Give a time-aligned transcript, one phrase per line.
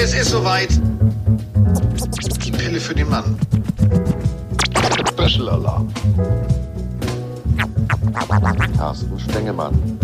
[0.00, 0.68] Es ist soweit.
[2.44, 3.36] Die Pille für den Mann.
[5.08, 5.92] Special Alarm.
[8.76, 9.98] Carsten Stengemann.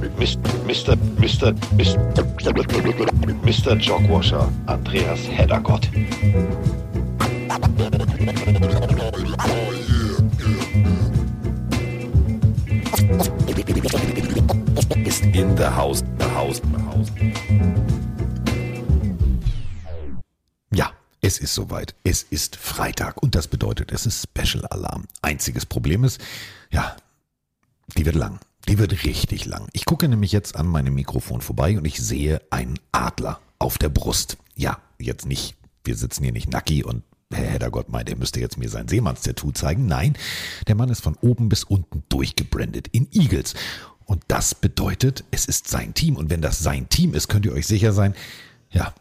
[0.00, 0.40] Mit Mr.
[0.66, 0.96] Mr.
[1.20, 1.54] Mr.
[3.26, 3.76] Mit Mr.
[3.76, 5.88] Jogwasher Andreas Heddergott.
[15.04, 17.99] Ist in the house, the house, the house.
[21.40, 21.94] Ist soweit.
[22.04, 25.04] Es ist Freitag und das bedeutet, es ist Special Alarm.
[25.22, 26.20] Einziges Problem ist,
[26.70, 26.96] ja,
[27.96, 28.40] die wird lang.
[28.68, 29.68] Die wird richtig lang.
[29.72, 33.88] Ich gucke nämlich jetzt an meinem Mikrofon vorbei und ich sehe einen Adler auf der
[33.88, 34.36] Brust.
[34.54, 38.58] Ja, jetzt nicht, wir sitzen hier nicht nacki und Herr Heddergott meint, er müsste jetzt
[38.58, 39.86] mir sein Seemannstattoo zeigen.
[39.86, 40.16] Nein,
[40.66, 43.54] der Mann ist von oben bis unten durchgebrandet in Eagles.
[44.04, 46.16] Und das bedeutet, es ist sein Team.
[46.16, 48.14] Und wenn das sein Team ist, könnt ihr euch sicher sein,
[48.70, 48.92] ja,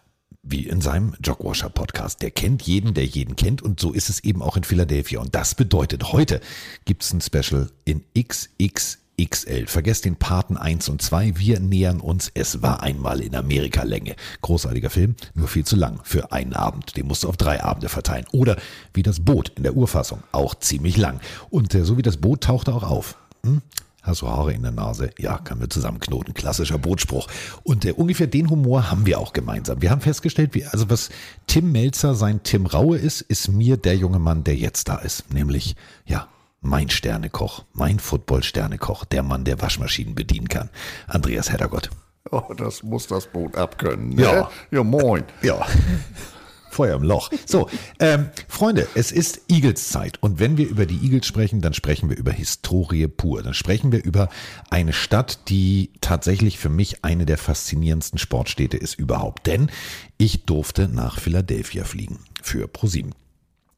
[0.44, 2.22] wie in seinem Jogwasher Podcast.
[2.22, 3.62] Der kennt jeden, der jeden kennt.
[3.62, 5.20] Und so ist es eben auch in Philadelphia.
[5.20, 6.40] Und das bedeutet, heute
[6.86, 9.68] gibt es ein Special in XXXL.
[9.68, 11.38] Vergesst den Paten 1 und 2.
[11.38, 12.32] Wir nähern uns.
[12.34, 14.16] Es war einmal in Amerika Länge.
[14.42, 16.96] Großartiger Film, nur viel zu lang für einen Abend.
[16.96, 18.26] Den musst du auf drei Abende verteilen.
[18.32, 18.58] Oder
[18.94, 20.24] wie das Boot in der Urfassung.
[20.32, 21.20] Auch ziemlich lang.
[21.50, 23.18] Und äh, so wie das Boot tauchte auch auf.
[23.44, 23.62] Hm?
[24.10, 25.12] Hast du Haare in der Nase?
[25.20, 26.34] Ja, können wir zusammenknoten.
[26.34, 27.28] Klassischer Bootspruch.
[27.62, 29.84] Und äh, ungefähr den Humor haben wir auch gemeinsam.
[29.84, 31.10] Wir haben festgestellt, wie, also was
[31.46, 35.32] Tim Melzer sein Tim Raue ist, ist mir der junge Mann, der jetzt da ist.
[35.32, 36.28] Nämlich, ja,
[36.60, 40.72] mein Sternekoch, mein Football-Sternekoch, der Mann, der Waschmaschinen bedienen kann.
[41.06, 41.92] Andreas Heddergott.
[42.32, 44.10] Oh, das muss das Boot abkönnen.
[44.10, 44.24] Ne?
[44.24, 44.50] Ja.
[44.72, 45.24] Ja, moin.
[45.44, 45.68] Ja.
[46.70, 47.32] Feuer im Loch.
[47.46, 50.22] So, ähm, Freunde, es ist Eagles-Zeit.
[50.22, 53.44] Und wenn wir über die Eagles sprechen, dann sprechen wir über Historie pur.
[53.44, 54.30] Dann sprechen wir über
[54.70, 59.48] eine Stadt, die tatsächlich für mich eine der faszinierendsten Sportstädte ist überhaupt.
[59.48, 59.72] Denn
[60.18, 63.14] ich durfte nach Philadelphia fliegen für ProSieben.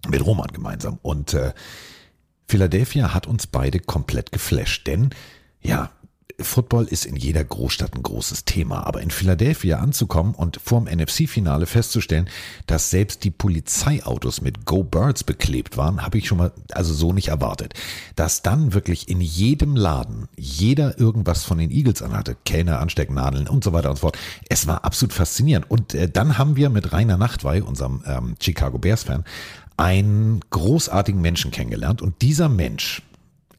[0.10, 1.00] Mit Roman gemeinsam.
[1.02, 1.54] Und äh,
[2.48, 4.88] Philadelphia hat uns beide komplett geflasht.
[4.88, 5.12] Denn,
[5.62, 5.92] ja,
[6.44, 11.66] Football ist in jeder Großstadt ein großes Thema, aber in Philadelphia anzukommen und vorm NFC-Finale
[11.66, 12.30] festzustellen,
[12.68, 17.14] dass selbst die Polizeiautos mit Go Birds beklebt waren, habe ich schon mal also so
[17.14, 17.74] nicht erwartet.
[18.16, 23.64] Dass dann wirklich in jedem Laden jeder irgendwas von den Eagles anhatte, Kellner, Anstecknadeln und
[23.64, 24.18] so weiter und so fort.
[24.50, 25.70] Es war absolut faszinierend.
[25.70, 29.24] Und äh, dann haben wir mit Rainer Nachtwey, unserem ähm, Chicago Bears-Fan,
[29.78, 33.02] einen großartigen Menschen kennengelernt und dieser Mensch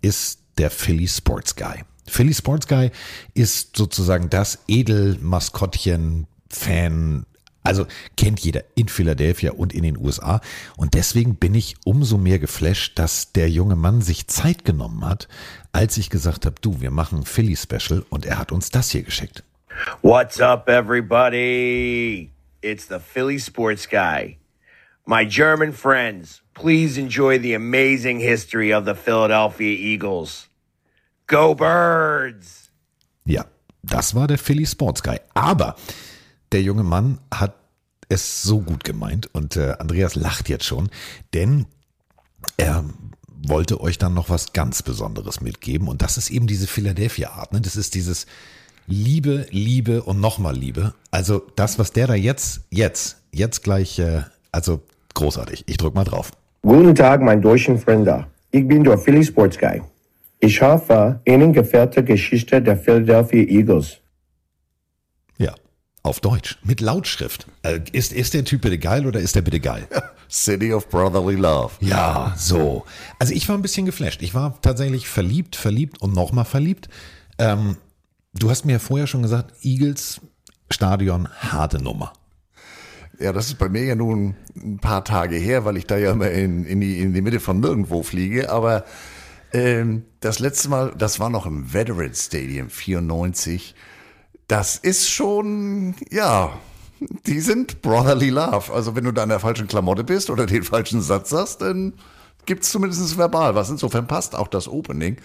[0.02, 1.82] ist der Philly Sports Guy.
[2.06, 2.90] Philly Sports Guy
[3.34, 7.24] ist sozusagen das Edelmaskottchen, Fan,
[7.62, 7.86] also
[8.16, 10.40] kennt jeder in Philadelphia und in den USA.
[10.76, 15.28] Und deswegen bin ich umso mehr geflasht, dass der junge Mann sich Zeit genommen hat,
[15.72, 19.02] als ich gesagt habe, du, wir machen Philly Special und er hat uns das hier
[19.02, 19.44] geschickt.
[20.02, 22.30] What's up, everybody?
[22.60, 24.38] It's the Philly Sports Guy.
[25.06, 30.48] My German friends, please enjoy the amazing history of the Philadelphia Eagles.
[31.32, 32.68] Go Birds!
[33.24, 33.46] Ja,
[33.82, 35.18] das war der Philly Sports Guy.
[35.32, 35.76] Aber
[36.52, 37.54] der junge Mann hat
[38.10, 40.90] es so gut gemeint und äh, Andreas lacht jetzt schon,
[41.32, 41.64] denn
[42.58, 42.84] er
[43.48, 47.54] wollte euch dann noch was ganz Besonderes mitgeben und das ist eben diese Philadelphia-Art.
[47.54, 47.62] Ne?
[47.62, 48.26] Das ist dieses
[48.86, 50.92] Liebe, Liebe und nochmal Liebe.
[51.10, 54.20] Also das, was der da jetzt, jetzt, jetzt gleich, äh,
[54.52, 54.82] also
[55.14, 55.64] großartig.
[55.66, 56.32] Ich drück mal drauf.
[56.60, 58.26] Guten Tag, mein deutschen Freunde.
[58.50, 59.80] Ich bin der Philly Sports Guy.
[60.44, 63.98] Ich hoffe, Ihnen gefällt die Geschichte der Philadelphia Eagles.
[65.38, 65.54] Ja,
[66.02, 67.46] auf Deutsch, mit Lautschrift.
[67.62, 69.86] Äh, ist, ist der Typ bitte geil oder ist der bitte geil?
[70.28, 71.74] City of Brotherly Love.
[71.78, 72.84] Ja, so.
[73.20, 74.20] Also ich war ein bisschen geflasht.
[74.20, 76.88] Ich war tatsächlich verliebt, verliebt und nochmal verliebt.
[77.38, 77.76] Ähm,
[78.34, 80.20] du hast mir ja vorher schon gesagt, Eagles
[80.70, 82.14] Stadion, harte Nummer.
[83.20, 86.10] Ja, das ist bei mir ja nun ein paar Tage her, weil ich da ja
[86.10, 88.50] immer in, in, die, in die Mitte von nirgendwo fliege.
[88.50, 88.84] Aber
[89.52, 93.74] ähm, das letzte Mal, das war noch im Veterans Stadium 94.
[94.48, 96.52] Das ist schon, ja,
[97.26, 98.72] die sind brotherly love.
[98.72, 101.94] Also wenn du da in der falschen Klamotte bist oder den falschen Satz sagst, dann
[102.46, 103.70] gibt's zumindest verbal was.
[103.70, 105.16] Insofern passt auch das Opening.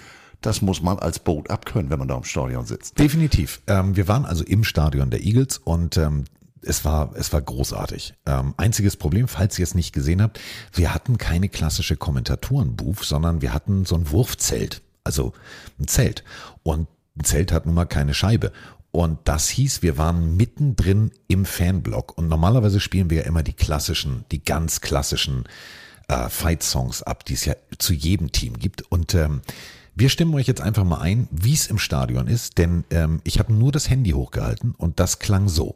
[0.42, 3.00] Das muss man als Boot abkönnen, wenn man da im Stadion sitzt.
[3.00, 3.62] Definitiv.
[3.66, 6.26] Ähm, wir waren also im Stadion der Eagles und ähm,
[6.62, 8.14] es war, es war großartig.
[8.26, 10.40] Ähm, einziges Problem, falls ihr es nicht gesehen habt,
[10.74, 14.82] wir hatten keine klassische Kommentatoren-Booth, sondern wir hatten so ein Wurfzelt.
[15.04, 15.34] Also
[15.80, 16.24] ein Zelt.
[16.64, 16.88] Und
[17.18, 18.52] ein Zelt hat nun mal keine Scheibe.
[18.92, 22.18] Und das hieß, wir waren mittendrin im Fanblock.
[22.18, 25.44] Und normalerweise spielen wir ja immer die klassischen, die ganz klassischen
[26.08, 28.84] äh, Fight-Songs ab, die es ja zu jedem Team gibt.
[28.92, 29.42] Und ähm,
[29.96, 33.40] wir stimmen euch jetzt einfach mal ein, wie es im Stadion ist, denn ähm, ich
[33.40, 35.76] habe nur das Handy hochgehalten und das klang so.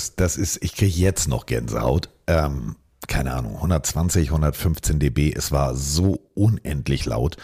[0.00, 2.08] Curtis, das ist, ich kriege jetzt noch Gänsehaut.
[2.26, 2.76] Ähm,
[3.06, 5.32] keine Ahnung, 120, 115 dB.
[5.32, 7.36] Es war so unendlich laut.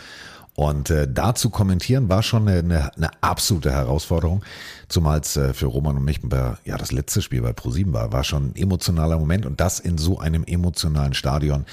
[0.54, 4.42] Und äh, da zu kommentieren war schon eine, eine, eine absolute Herausforderung,
[4.88, 8.12] zumal es äh, für Roman und mich bei, ja das letzte Spiel bei ProSieben war,
[8.12, 11.66] war schon ein emotionaler Moment und das in so einem emotionalen Stadion.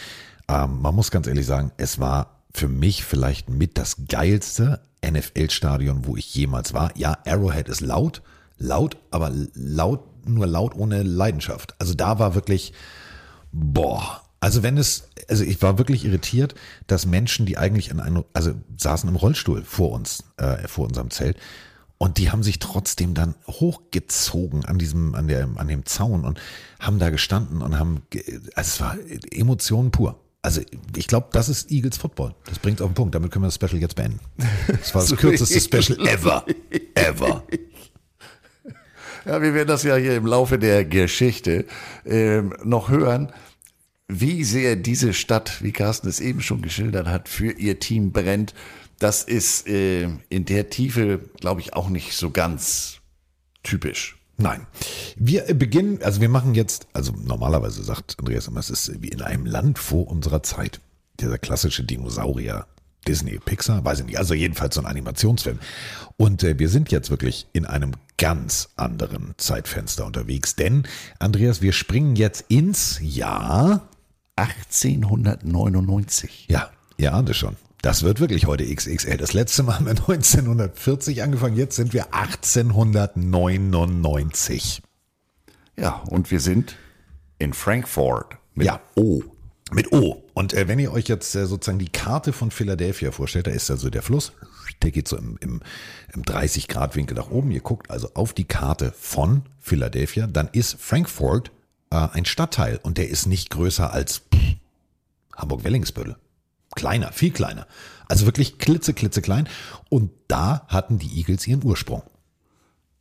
[0.50, 6.06] Ähm, man muss ganz ehrlich sagen, es war für mich vielleicht mit das geilste NFL-Stadion,
[6.06, 6.91] wo ich jemals war.
[6.97, 8.21] Ja, Arrowhead ist laut,
[8.57, 11.75] laut, aber laut, nur laut ohne Leidenschaft.
[11.80, 12.74] Also da war wirklich,
[13.52, 16.56] boah, also wenn es, also ich war wirklich irritiert,
[16.88, 21.10] dass Menschen, die eigentlich in einem, also saßen im Rollstuhl vor uns, äh, vor unserem
[21.12, 21.38] Zelt,
[21.98, 26.38] und die haben sich trotzdem dann hochgezogen an diesem, an der, an dem Zaun und
[26.78, 28.02] haben da gestanden und haben,
[28.56, 28.98] also es war
[29.31, 30.19] Emotionen pur.
[30.42, 30.60] Also
[30.98, 32.36] ich glaube, das ist Eagles Football.
[32.46, 33.16] Das bringt auf den Punkt.
[33.16, 34.19] Damit können wir das Special jetzt beenden.
[34.68, 36.46] Das war das kürzeste Special ever.
[36.96, 37.44] Ever.
[39.25, 41.66] Ja, wir werden das ja hier im Laufe der Geschichte
[42.06, 43.31] ähm, noch hören,
[44.08, 48.54] wie sehr diese Stadt, wie Carsten es eben schon geschildert hat, für ihr Team brennt.
[49.00, 53.00] Das ist äh, in der Tiefe, glaube ich, auch nicht so ganz
[53.64, 54.18] typisch.
[54.38, 54.68] Nein.
[55.16, 59.22] Wir beginnen, also wir machen jetzt, also normalerweise sagt Andreas immer, es ist wie in
[59.22, 60.81] einem Land vor unserer Zeit.
[61.19, 62.66] Dieser klassische Dinosaurier,
[63.08, 65.60] Disney, Pixar, weiß ich nicht, also jedenfalls so ein Animationsfilm.
[66.18, 70.84] Und äh, wir sind jetzt wirklich in einem ganz anderen Zeitfenster unterwegs, denn
[71.20, 73.90] Andreas, wir springen jetzt ins Jahr
[74.36, 76.48] 1899.
[76.50, 77.56] Ja, ihr ahnt es schon.
[77.82, 79.18] Das wird wirklich heute XXL.
[79.18, 84.82] Das letzte Mal haben wir 1940 angefangen, jetzt sind wir 1899.
[85.78, 86.78] Ja, und wir sind
[87.40, 88.80] in Frankfurt mit ja.
[88.96, 89.22] O.
[89.72, 90.23] Mit O.
[90.33, 93.69] Und äh, wenn ihr euch jetzt äh, sozusagen die Karte von Philadelphia vorstellt, da ist
[93.69, 94.33] also der Fluss,
[94.81, 95.62] der geht so im, im,
[96.13, 97.51] im 30 Grad Winkel nach oben.
[97.51, 101.51] Ihr guckt also auf die Karte von Philadelphia, dann ist Frankfurt
[101.91, 104.24] äh, ein Stadtteil und der ist nicht größer als
[105.35, 106.15] Hamburg-Wellingsbüttel
[106.75, 107.68] kleiner, viel kleiner.
[108.07, 109.47] Also wirklich klitze, klitze klein.
[109.89, 112.03] Und da hatten die Eagles ihren Ursprung.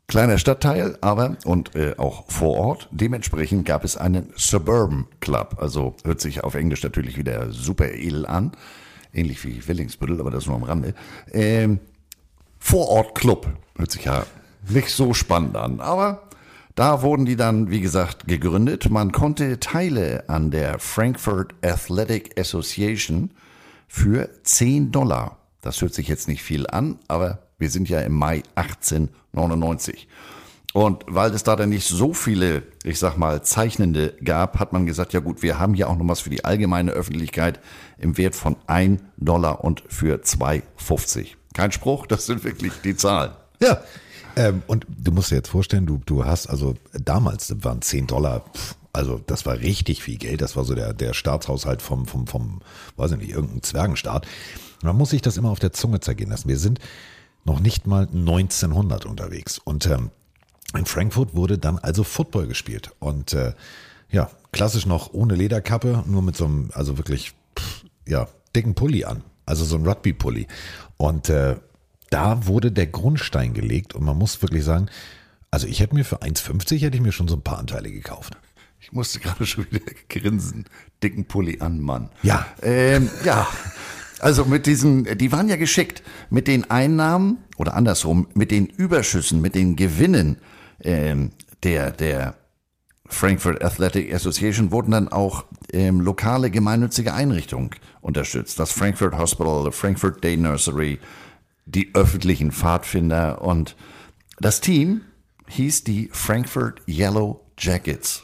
[0.09, 2.89] Kleiner Stadtteil, aber und äh, auch vor Ort.
[2.91, 5.57] Dementsprechend gab es einen Suburban Club.
[5.59, 8.53] Also hört sich auf Englisch natürlich wieder super edel an.
[9.15, 10.95] Ähnlich wie Willingsbüttel, aber das nur am Rande.
[11.33, 11.81] Ähm,
[12.59, 13.49] Vorort Club.
[13.77, 14.27] Hört sich ja
[14.69, 15.81] nicht so spannend an.
[15.81, 16.23] Aber
[16.75, 18.89] da wurden die dann, wie gesagt, gegründet.
[18.91, 23.31] Man konnte Teile an der Frankfurt Athletic Association
[23.89, 25.39] für 10 Dollar.
[25.61, 30.09] Das hört sich jetzt nicht viel an, aber wir sind ja im Mai 1899.
[30.73, 34.85] Und weil es da dann nicht so viele, ich sag mal, Zeichnende gab, hat man
[34.85, 37.60] gesagt, ja gut, wir haben hier auch noch was für die allgemeine Öffentlichkeit
[37.98, 41.29] im Wert von 1 Dollar und für 2,50.
[41.55, 43.32] Kein Spruch, das sind wirklich die Zahlen.
[43.60, 43.82] Ja.
[44.34, 48.43] Ähm, und du musst dir jetzt vorstellen, du, du hast also damals waren 10 Dollar,
[48.93, 50.41] also das war richtig viel Geld.
[50.41, 52.60] Das war so der, der Staatshaushalt vom, vom, vom,
[52.96, 54.27] weiß ich nicht, irgendein Zwergenstaat.
[54.82, 56.48] Man muss sich das immer auf der Zunge zergehen lassen.
[56.48, 56.81] Wir sind
[57.44, 59.58] noch nicht mal 1900 unterwegs.
[59.58, 60.11] Und ähm,
[60.77, 62.93] in Frankfurt wurde dann also Football gespielt.
[62.99, 63.53] Und äh,
[64.11, 69.05] ja, klassisch noch ohne Lederkappe, nur mit so einem, also wirklich, pff, ja, dicken Pulli
[69.05, 69.22] an.
[69.46, 70.46] Also so ein Rugby-Pulli.
[70.96, 71.56] Und äh,
[72.11, 74.87] da wurde der Grundstein gelegt und man muss wirklich sagen,
[75.51, 78.37] also ich hätte mir für 1,50 hätte ich mir schon so ein paar Anteile gekauft.
[78.81, 80.65] Ich musste gerade schon wieder grinsen.
[81.03, 82.11] Dicken Pulli an, Mann.
[82.22, 82.46] Ja.
[82.63, 83.46] Ähm, ja.
[84.22, 86.02] Also mit diesen, die waren ja geschickt.
[86.31, 90.38] Mit den Einnahmen oder andersrum, mit den Überschüssen, mit den Gewinnen
[90.81, 91.32] ähm,
[91.64, 92.36] der, der
[93.06, 98.60] Frankfurt Athletic Association wurden dann auch ähm, lokale gemeinnützige Einrichtungen unterstützt.
[98.60, 101.00] Das Frankfurt Hospital, Frankfurt Day Nursery,
[101.67, 103.76] die öffentlichen Pfadfinder und
[104.38, 105.00] das Team
[105.48, 108.22] hieß die Frankfurt Yellow Jackets.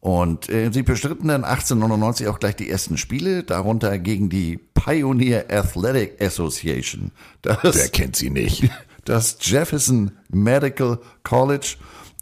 [0.00, 5.46] Und äh, sie bestritten dann 1899 auch gleich die ersten Spiele, darunter gegen die Pioneer
[5.50, 7.10] Athletic Association.
[7.42, 8.70] Das, Wer kennt sie nicht?
[9.04, 11.76] Das Jefferson Medical College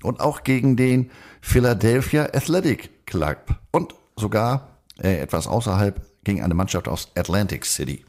[0.05, 6.87] und auch gegen den Philadelphia Athletic Club und sogar äh, etwas außerhalb gegen eine Mannschaft
[6.87, 8.05] aus Atlantic City.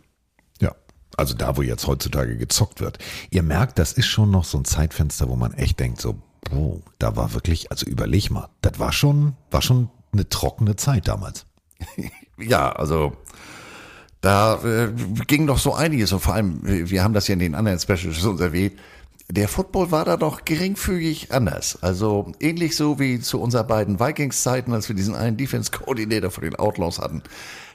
[0.62, 0.76] Ja,
[1.16, 3.00] also da, wo jetzt heutzutage gezockt wird.
[3.32, 6.22] Ihr merkt, das ist schon noch so ein Zeitfenster, wo man echt denkt, so,
[6.54, 11.08] Oh, da war wirklich, also überleg mal, das war schon, war schon eine trockene Zeit
[11.08, 11.46] damals.
[12.38, 13.14] ja, also
[14.22, 14.92] da äh,
[15.28, 18.18] ging doch so einiges und vor allem, wir haben das ja in den anderen Specials
[18.18, 18.74] schon erwähnt,
[19.30, 21.80] der Football war da doch geringfügig anders.
[21.82, 26.56] Also ähnlich so wie zu unseren beiden Vikings-Zeiten, als wir diesen einen Defense-Coordinator von den
[26.56, 27.24] Outlaws hatten.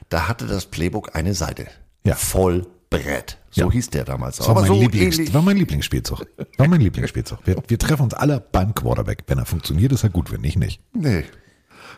[0.09, 1.67] Da hatte das Playbook eine Seite.
[2.03, 2.15] Ja.
[2.15, 2.65] Voll
[3.01, 3.37] Brett.
[3.51, 3.71] So Ja.
[3.71, 4.37] hieß der damals.
[4.37, 6.25] Das war, mein so Lieblings, war mein Lieblingsspielzug.
[6.57, 7.39] War mein Lieblingsspielzug.
[7.45, 9.23] Wir, wir treffen uns alle beim Quarterback.
[9.27, 10.31] Wenn er funktioniert, ist er gut.
[10.31, 10.81] Wenn nicht, nicht.
[10.93, 11.23] Nee.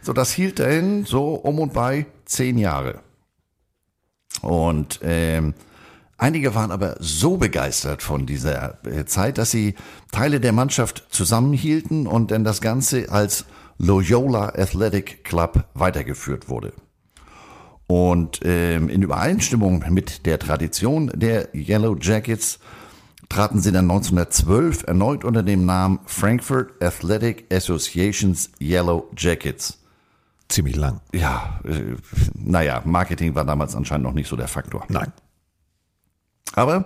[0.01, 2.99] So, das hielt dahin so um und bei zehn Jahre.
[4.41, 5.53] Und ähm,
[6.17, 9.75] einige waren aber so begeistert von dieser äh, Zeit, dass sie
[10.11, 13.45] Teile der Mannschaft zusammenhielten und dann das Ganze als
[13.77, 16.73] Loyola Athletic Club weitergeführt wurde.
[17.87, 22.59] Und ähm, in Übereinstimmung mit der Tradition der Yellow Jackets
[23.29, 29.79] traten sie dann 1912 erneut unter dem Namen Frankfurt Athletic Associations Yellow Jackets.
[30.47, 31.01] Ziemlich lang.
[31.13, 31.95] Ja, äh,
[32.33, 34.85] naja, Marketing war damals anscheinend noch nicht so der Faktor.
[34.89, 35.11] Nein.
[36.53, 36.85] Aber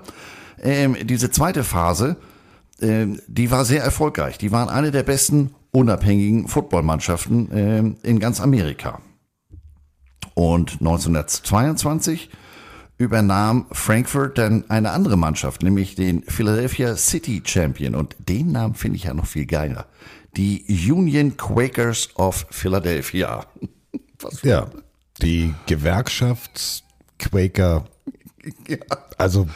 [0.62, 2.18] ähm, diese zweite Phase,
[2.82, 4.38] ähm, die war sehr erfolgreich.
[4.38, 9.01] Die waren eine der besten unabhängigen Footballmannschaften ähm, in ganz Amerika.
[10.39, 12.29] Und 1922
[12.98, 17.93] übernahm Frankfurt dann eine andere Mannschaft, nämlich den Philadelphia City Champion.
[17.93, 19.88] Und den Namen finde ich ja noch viel geiler.
[20.38, 23.46] Die Union Quakers of Philadelphia.
[24.22, 24.67] Was Ja.
[25.22, 27.84] Die Gewerkschaftsquaker.
[29.17, 29.50] Also,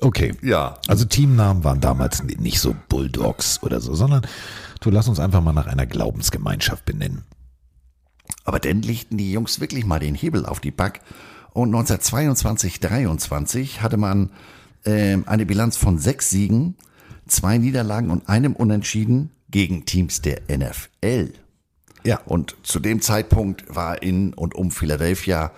[0.00, 0.32] okay.
[0.40, 0.78] Ja.
[0.88, 4.26] Also Teamnamen waren damals nicht so Bulldogs oder so, sondern
[4.80, 7.26] du lass uns einfach mal nach einer Glaubensgemeinschaft benennen.
[8.44, 11.00] Aber dann legten die Jungs wirklich mal den Hebel auf die Back.
[11.52, 14.30] Und 1922, 23 hatte man
[14.84, 16.76] ähm, eine Bilanz von sechs Siegen,
[17.26, 21.32] zwei Niederlagen und einem Unentschieden gegen Teams der NFL.
[22.04, 22.20] Ja.
[22.24, 25.52] Und zu dem Zeitpunkt war in und um Philadelphia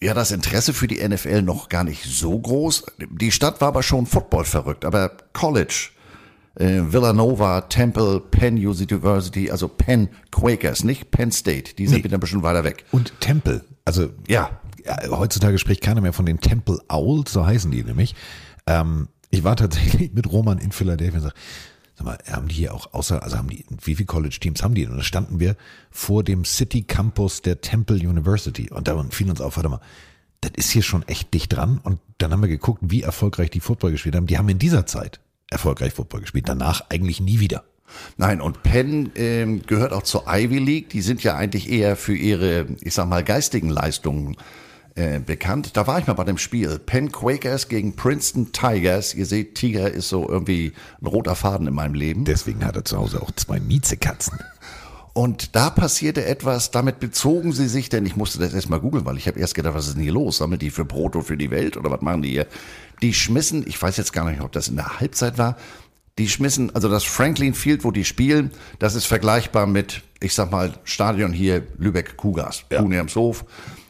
[0.00, 2.84] ja das Interesse für die NFL noch gar nicht so groß.
[3.10, 5.90] Die Stadt war aber schon Football verrückt, aber College,
[6.56, 12.04] äh, Villanova, Temple, Penn University, also Penn Quakers, nicht Penn State, die sind Nee.
[12.04, 12.84] wieder ein bisschen weiter weg.
[12.92, 13.64] Und Tempel.
[13.84, 14.50] Also, Ja.
[14.84, 18.14] ja, heutzutage spricht keiner mehr von den Temple Owls, so heißen die nämlich.
[18.66, 21.34] Ähm, ich war tatsächlich mit Roman in Philadelphia und sag,
[21.96, 24.86] sag mal, haben die hier auch außer, also haben die, wie viele College-Teams haben die?
[24.86, 25.56] Und da standen wir
[25.90, 28.70] vor dem City Campus der Temple University.
[28.70, 29.80] Und da fiel uns auf, warte mal,
[30.40, 31.80] das ist hier schon echt dicht dran.
[31.82, 34.26] Und dann haben wir geguckt, wie erfolgreich die Football gespielt haben.
[34.26, 35.20] Die haben in dieser Zeit
[35.50, 36.48] erfolgreich Football gespielt.
[36.48, 37.64] Danach eigentlich nie wieder.
[38.16, 40.88] Nein, und Penn ähm, gehört auch zur Ivy League.
[40.90, 44.36] Die sind ja eigentlich eher für ihre, ich sag mal, geistigen Leistungen
[44.94, 45.76] äh, bekannt.
[45.76, 46.78] Da war ich mal bei dem Spiel.
[46.78, 49.14] Penn Quakers gegen Princeton Tigers.
[49.14, 52.24] Ihr seht, Tiger ist so irgendwie ein roter Faden in meinem Leben.
[52.24, 54.38] Deswegen hat er zu Hause auch zwei Miezekatzen.
[55.12, 59.16] Und da passierte etwas, damit bezogen sie sich, denn ich musste das erstmal googeln, weil
[59.16, 60.38] ich habe erst gedacht, was ist denn hier los?
[60.38, 62.48] Sammeln die für Brot und für die Welt oder was machen die hier?
[63.04, 65.58] Die schmissen, ich weiß jetzt gar nicht, ob das in der Halbzeit war,
[66.16, 70.50] die schmissen, also das Franklin Field, wo die spielen, das ist vergleichbar mit, ich sag
[70.50, 72.82] mal, Stadion hier Lübeck Kugas, ja.
[73.14, 73.44] Hof,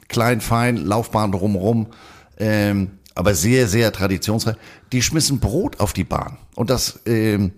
[0.08, 1.86] klein, fein, Laufbahn drumherum,
[2.38, 4.56] ähm, aber sehr, sehr traditionsreich.
[4.90, 7.52] Die schmissen Brot auf die Bahn und das, ähm,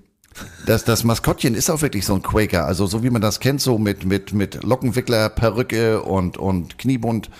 [0.66, 3.62] das, das Maskottchen ist auch wirklich so ein Quaker, also so wie man das kennt,
[3.62, 7.30] so mit, mit, mit Lockenwickler, Perücke und, und Kniebund,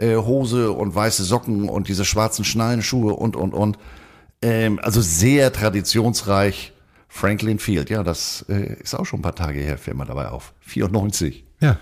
[0.00, 3.78] äh, Hose und weiße Socken und diese schwarzen Schnallenschuhe und, und, und.
[4.42, 6.72] Ähm, also sehr traditionsreich.
[7.12, 10.28] Franklin Field, ja, das äh, ist auch schon ein paar Tage her, fällt mir dabei
[10.28, 10.54] auf.
[10.60, 11.44] 94.
[11.60, 11.76] Ja.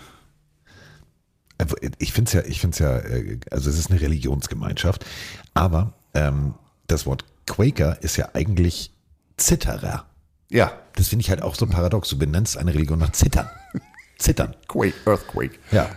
[1.98, 5.04] Ich finde es ja, ich finde es ja, äh, also es ist eine Religionsgemeinschaft,
[5.52, 6.54] aber ähm,
[6.86, 8.90] das Wort Quaker ist ja eigentlich
[9.36, 10.06] Zitterer.
[10.50, 12.08] Ja, Das finde ich halt auch so paradox.
[12.08, 13.50] Du benennst eine Religion nach Zittern.
[14.18, 14.56] Zittern.
[14.66, 15.58] Quake, Earthquake.
[15.70, 15.90] Ja.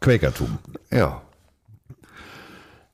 [0.00, 0.20] Gut.
[0.20, 0.58] Quakertum.
[0.90, 1.22] Ja.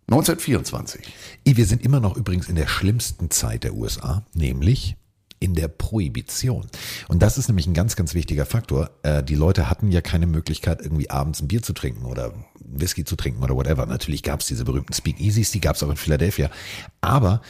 [0.09, 1.07] 1924.
[1.45, 4.97] Wir sind immer noch übrigens in der schlimmsten Zeit der USA, nämlich
[5.39, 6.67] in der Prohibition.
[7.09, 8.91] Und das ist nämlich ein ganz, ganz wichtiger Faktor.
[9.03, 13.05] Äh, Die Leute hatten ja keine Möglichkeit, irgendwie abends ein Bier zu trinken oder Whisky
[13.05, 13.87] zu trinken oder whatever.
[13.87, 16.51] Natürlich gab es diese berühmten Speakeasies, die gab es auch in Philadelphia.
[17.01, 17.41] Aber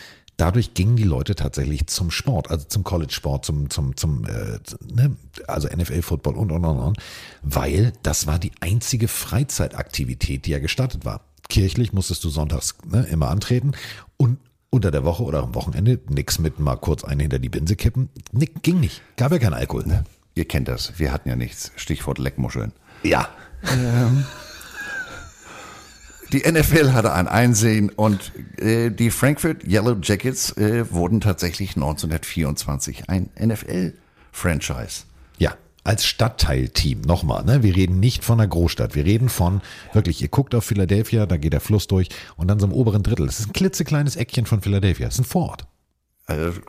[0.40, 4.58] dadurch gingen die Leute tatsächlich zum Sport, also zum College-Sport, zum, zum, zum, äh,
[4.92, 5.16] ne,
[5.46, 6.98] also NFL-Football und, und, und, und,
[7.42, 11.20] weil das war die einzige Freizeitaktivität, die ja gestattet war.
[11.48, 13.72] Kirchlich musstest du sonntags ne, immer antreten
[14.16, 14.38] und
[14.70, 18.08] unter der Woche oder am Wochenende nix mit mal kurz einen hinter die Binse kippen.
[18.32, 19.02] Nick, ging nicht.
[19.16, 19.86] Gab ja keinen Alkohol.
[19.86, 20.04] Ne?
[20.34, 21.72] Ihr kennt das, wir hatten ja nichts.
[21.76, 22.72] Stichwort Leckmuscheln.
[23.02, 23.28] Ja.
[26.32, 33.08] Die NFL hatte ein Einsehen und äh, die Frankfurt Yellow Jackets äh, wurden tatsächlich 1924
[33.08, 35.04] ein NFL-Franchise.
[35.38, 37.44] Ja, als Stadtteilteam nochmal.
[37.44, 37.64] Ne?
[37.64, 38.94] Wir reden nicht von einer Großstadt.
[38.94, 39.60] Wir reden von
[39.92, 43.02] wirklich, ihr guckt auf Philadelphia, da geht der Fluss durch und dann so im oberen
[43.02, 43.26] Drittel.
[43.26, 45.06] Das ist ein klitzekleines Eckchen von Philadelphia.
[45.06, 45.66] Das ist ein Vorort.
[46.26, 46.60] Also,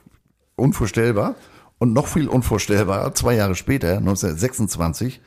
[0.55, 1.35] unvorstellbar.
[1.77, 5.19] Und noch viel unvorstellbarer, zwei Jahre später, 1926,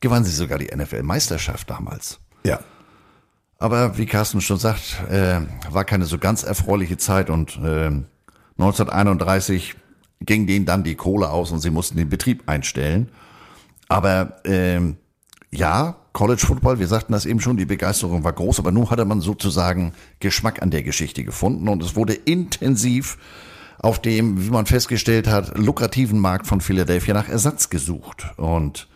[0.00, 2.20] gewann sie sogar die NFL-Meisterschaft damals.
[2.44, 2.60] Ja.
[3.58, 7.90] Aber wie Carsten schon sagt, äh, war keine so ganz erfreuliche Zeit und äh,
[8.58, 9.74] 1931
[10.20, 13.10] ging denen dann die Kohle aus und sie mussten den Betrieb einstellen.
[13.88, 14.96] Aber ähm,
[15.50, 19.04] ja, College Football, wir sagten das eben schon, die Begeisterung war groß, aber nun hatte
[19.04, 23.18] man sozusagen Geschmack an der Geschichte gefunden und es wurde intensiv
[23.78, 28.26] auf dem, wie man festgestellt hat, lukrativen Markt von Philadelphia nach Ersatz gesucht.
[28.36, 28.88] Und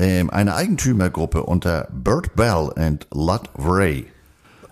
[0.00, 4.06] ähm, eine Eigentümergruppe unter Burt Bell und Lud Ray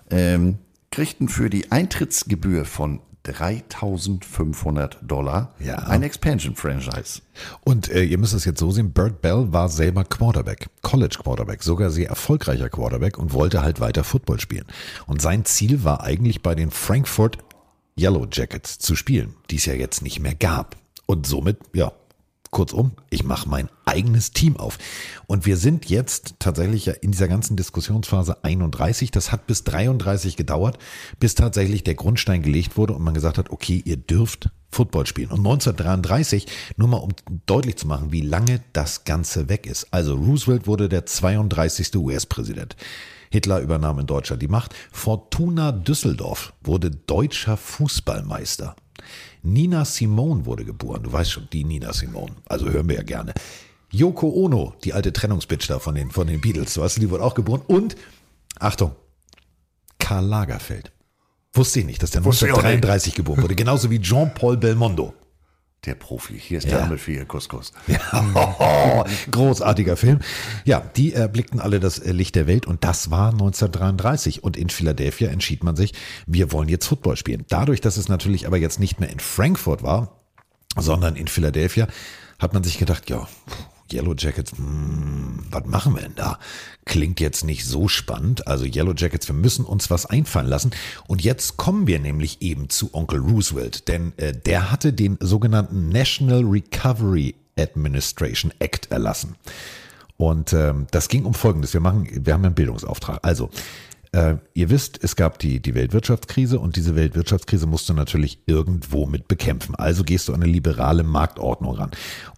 [0.09, 0.57] ähm,
[0.91, 5.75] kriegten für die Eintrittsgebühr von 3500 Dollar Ja.
[5.75, 7.21] ein Expansion-Franchise.
[7.61, 11.61] Und äh, ihr müsst es jetzt so sehen, Burt Bell war selber Quarterback, College Quarterback,
[11.61, 14.65] sogar sehr erfolgreicher Quarterback und wollte halt weiter Football spielen.
[15.05, 17.37] Und sein Ziel war eigentlich bei den Frankfurt
[17.99, 20.75] Yellow Jackets zu spielen, die es ja jetzt nicht mehr gab.
[21.05, 21.91] Und somit, ja,
[22.51, 24.77] kurzum, ich mache mein eigenes Team auf.
[25.27, 29.11] Und wir sind jetzt tatsächlich in dieser ganzen Diskussionsphase 31.
[29.11, 30.77] Das hat bis 33 gedauert,
[31.19, 35.31] bis tatsächlich der Grundstein gelegt wurde und man gesagt hat, okay, ihr dürft Football spielen.
[35.31, 37.11] Und 1933, nur mal um
[37.45, 39.87] deutlich zu machen, wie lange das Ganze weg ist.
[39.91, 41.95] Also Roosevelt wurde der 32.
[41.95, 42.75] US-Präsident.
[43.31, 44.73] Hitler übernahm in Deutschland die Macht.
[44.91, 48.75] Fortuna Düsseldorf wurde deutscher Fußballmeister.
[49.41, 51.03] Nina Simone wurde geboren.
[51.03, 52.33] Du weißt schon, die Nina Simone.
[52.45, 53.33] Also hören wir ja gerne.
[53.91, 57.23] Yoko Ono, die alte Trennungsbitch da von den, von den Beatles, du weißt, die wurde
[57.23, 57.61] auch geboren.
[57.67, 57.95] Und,
[58.59, 58.95] Achtung,
[59.97, 60.91] Karl Lagerfeld.
[61.53, 62.65] Wusste ich nicht, dass der Wusste ich auch nicht.
[62.65, 63.55] 1933 geboren wurde.
[63.55, 65.13] Genauso wie Jean-Paul Belmondo.
[65.85, 67.71] Der Profi, hier ist der Hammel für ihr Couscous.
[67.87, 70.19] Ja, großartiger Film.
[70.65, 74.43] Ja, die erblickten alle das äh, Licht der Welt und das war 1933.
[74.43, 75.93] Und in Philadelphia entschied man sich,
[76.27, 77.45] wir wollen jetzt Football spielen.
[77.47, 80.19] Dadurch, dass es natürlich aber jetzt nicht mehr in Frankfurt war,
[80.75, 81.87] sondern in Philadelphia,
[82.39, 83.27] hat man sich gedacht, ja,
[83.93, 86.39] Yellow Jackets, hm, was machen wir denn da?
[86.85, 88.47] Klingt jetzt nicht so spannend.
[88.47, 90.71] Also Yellow Jackets, wir müssen uns was einfallen lassen.
[91.07, 95.89] Und jetzt kommen wir nämlich eben zu Onkel Roosevelt, denn äh, der hatte den sogenannten
[95.89, 99.35] National Recovery Administration Act erlassen.
[100.17, 101.73] Und ähm, das ging um Folgendes.
[101.73, 103.19] Wir machen, wir haben einen Bildungsauftrag.
[103.21, 103.49] Also,
[104.11, 109.05] äh, ihr wisst, es gab die, die Weltwirtschaftskrise und diese Weltwirtschaftskrise musst du natürlich irgendwo
[109.05, 109.75] mit bekämpfen.
[109.75, 111.91] Also gehst du an eine liberale Marktordnung ran.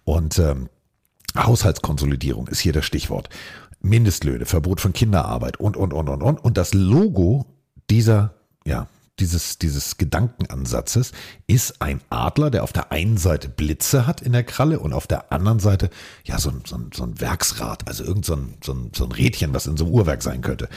[0.04, 0.68] Und ähm,
[1.36, 3.28] Haushaltskonsolidierung ist hier das Stichwort.
[3.80, 6.44] Mindestlöhne, Verbot von Kinderarbeit und, und, und, und, und.
[6.44, 7.46] Und das Logo
[7.90, 8.86] dieser, ja,
[9.18, 11.12] dieses, dieses Gedankenansatzes
[11.46, 15.06] ist ein Adler, der auf der einen Seite Blitze hat in der Kralle und auf
[15.06, 15.90] der anderen Seite,
[16.24, 19.04] ja, so ein, so ein, so ein Werksrad, also irgend so ein, so, ein, so
[19.04, 20.68] ein Rädchen, was in so einem Uhrwerk sein könnte.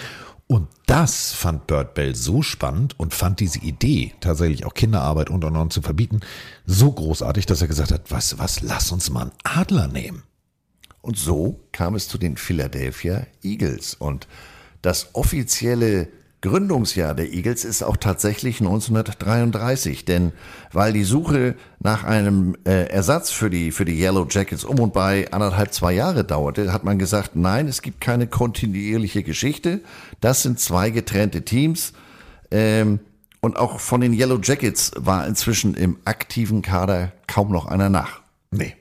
[0.48, 5.44] Und das fand Bert Bell so spannend und fand diese Idee, tatsächlich auch Kinderarbeit und
[5.44, 6.20] und und zu verbieten,
[6.68, 10.24] so großartig, dass er gesagt hat, was, was, lass uns mal einen Adler nehmen.
[11.06, 13.94] Und so kam es zu den Philadelphia Eagles.
[13.94, 14.28] Und
[14.82, 16.08] das offizielle
[16.42, 20.32] Gründungsjahr der Eagles ist auch tatsächlich 1933, denn
[20.72, 24.94] weil die Suche nach einem äh, Ersatz für die, für die Yellow Jackets um und
[24.94, 29.82] bei anderthalb, zwei Jahre dauerte, hat man gesagt, nein, es gibt keine kontinuierliche Geschichte.
[30.22, 31.94] Das sind zwei getrennte Teams.
[32.50, 33.00] Ähm,
[33.42, 38.22] und auch von den Yellow Jackets war inzwischen im aktiven Kader kaum noch einer nach.
[38.50, 38.76] Nee.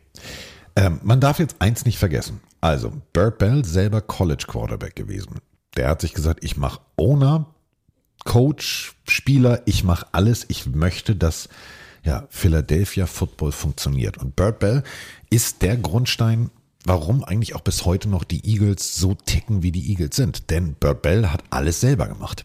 [0.77, 2.41] Ähm, man darf jetzt eins nicht vergessen.
[2.61, 5.41] Also, Burt Bell selber College Quarterback gewesen.
[5.77, 7.47] Der hat sich gesagt, ich mache Owner,
[8.25, 10.47] Coach, Spieler, ich mache alles.
[10.49, 11.49] Ich möchte, dass
[12.05, 14.19] ja, Philadelphia Football funktioniert.
[14.19, 14.83] Und Burt Bell
[15.31, 16.51] ist der Grundstein,
[16.85, 20.51] warum eigentlich auch bis heute noch die Eagles so ticken, wie die Eagles sind.
[20.51, 22.45] Denn Burt Bell hat alles selber gemacht.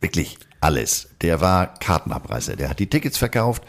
[0.00, 1.08] Wirklich alles.
[1.22, 2.56] Der war Kartenabreißer.
[2.56, 3.62] Der hat die Tickets verkauft.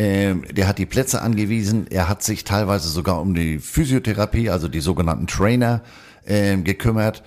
[0.00, 1.86] Ähm, der hat die Plätze angewiesen.
[1.90, 5.82] Er hat sich teilweise sogar um die Physiotherapie, also die sogenannten Trainer,
[6.26, 7.22] ähm, gekümmert.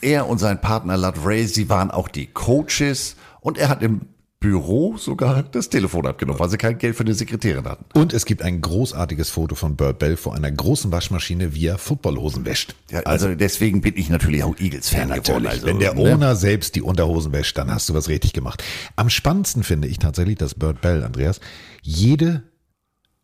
[0.00, 3.16] Er und sein Partner Lud Ray, sie waren auch die Coaches.
[3.40, 4.02] Und er hat im
[4.38, 7.86] Büro sogar das Telefon abgenommen, weil sie kein Geld für eine Sekretärin hatten.
[7.98, 11.78] Und es gibt ein großartiges Foto von Burt Bell vor einer großen Waschmaschine, wie er
[11.78, 12.74] Footballhosen wäscht.
[12.90, 15.44] Ja, also, deswegen bin ich natürlich auch Eagles-Fan geworden.
[15.44, 15.50] Natürlich.
[15.50, 16.00] Also, Wenn der ne?
[16.00, 18.62] Owner selbst die Unterhosen wäscht, dann hast du was richtig gemacht.
[18.94, 21.40] Am spannendsten finde ich tatsächlich, dass Burt Bell, Andreas,
[21.80, 22.42] jede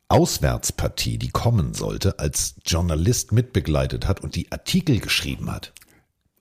[0.08, 5.72] Auswärtspartie, die kommen sollte, als Journalist mitbegleitet hat und die Artikel geschrieben hat.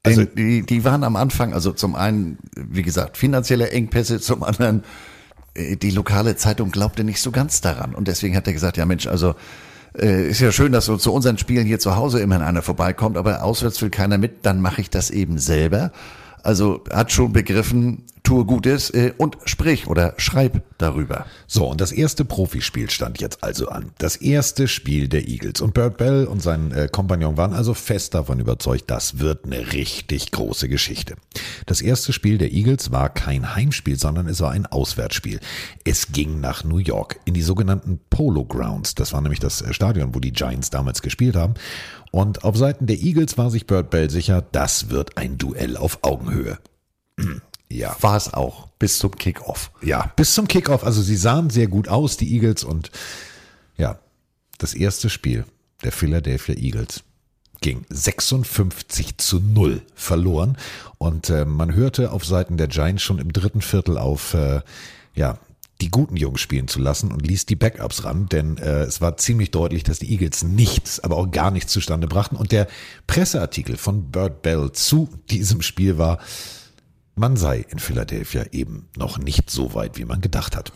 [0.03, 4.83] Also die, die waren am Anfang, also zum einen, wie gesagt, finanzielle Engpässe, zum anderen,
[5.53, 7.93] äh, die lokale Zeitung glaubte nicht so ganz daran.
[7.93, 9.35] Und deswegen hat er gesagt, ja Mensch, also
[9.97, 13.17] äh, ist ja schön, dass so zu unseren Spielen hier zu Hause immerhin einer vorbeikommt,
[13.17, 15.91] aber auswärts will keiner mit, dann mache ich das eben selber.
[16.43, 21.25] Also hat schon begriffen, tue Gutes äh, und sprich oder schreib darüber.
[21.47, 23.91] So, und das erste Profispiel stand jetzt also an.
[23.97, 25.61] Das erste Spiel der Eagles.
[25.61, 29.73] Und Bert Bell und sein äh, Kompagnon waren also fest davon überzeugt, das wird eine
[29.73, 31.15] richtig große Geschichte.
[31.65, 35.39] Das erste Spiel der Eagles war kein Heimspiel, sondern es war ein Auswärtsspiel.
[35.83, 38.95] Es ging nach New York in die sogenannten Polo Grounds.
[38.95, 41.55] Das war nämlich das äh, Stadion, wo die Giants damals gespielt haben.
[42.11, 45.99] Und auf Seiten der Eagles war sich Bert Bell sicher, das wird ein Duell auf
[46.01, 46.57] Augenhöhe.
[47.71, 47.95] Ja.
[48.01, 49.71] War es auch, bis zum Kickoff.
[49.81, 50.83] Ja, bis zum Kickoff.
[50.83, 52.63] Also sie sahen sehr gut aus, die Eagles.
[52.63, 52.91] Und
[53.77, 53.99] ja,
[54.57, 55.45] das erste Spiel
[55.83, 57.03] der Philadelphia Eagles
[57.61, 60.57] ging 56 zu 0 verloren.
[60.97, 64.61] Und äh, man hörte auf Seiten der Giants schon im dritten Viertel auf, äh,
[65.15, 65.37] ja,
[65.81, 69.17] die guten Jungs spielen zu lassen und ließ die Backups ran, denn äh, es war
[69.17, 72.35] ziemlich deutlich, dass die Eagles nichts, aber auch gar nichts zustande brachten.
[72.35, 72.67] Und der
[73.07, 76.19] Presseartikel von Bert Bell zu diesem Spiel war,
[77.15, 80.71] man sei in Philadelphia eben noch nicht so weit, wie man gedacht hat.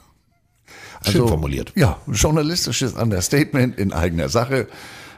[1.03, 1.71] Schön Also, formuliert.
[1.75, 4.67] Ja, journalistisches Understatement in eigener Sache.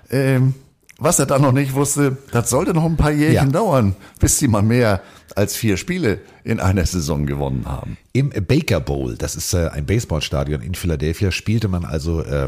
[0.09, 0.53] Ähm,
[0.99, 3.59] was er dann noch nicht wusste, das sollte noch ein paar Jährchen Ja.
[3.59, 5.01] dauern, bis sie mal mehr
[5.35, 7.97] als vier Spiele in einer Saison gewonnen haben.
[8.13, 12.47] Im Baker Bowl, das ist äh, ein Baseballstadion in Philadelphia, spielte man also äh,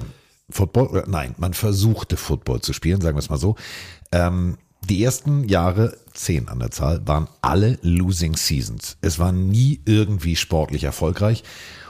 [0.49, 3.55] Football, oder nein, man versuchte Football zu spielen, sagen wir es mal so.
[4.11, 4.57] Ähm,
[4.89, 8.97] die ersten Jahre, zehn an der Zahl, waren alle Losing Seasons.
[9.01, 11.43] Es war nie irgendwie sportlich erfolgreich.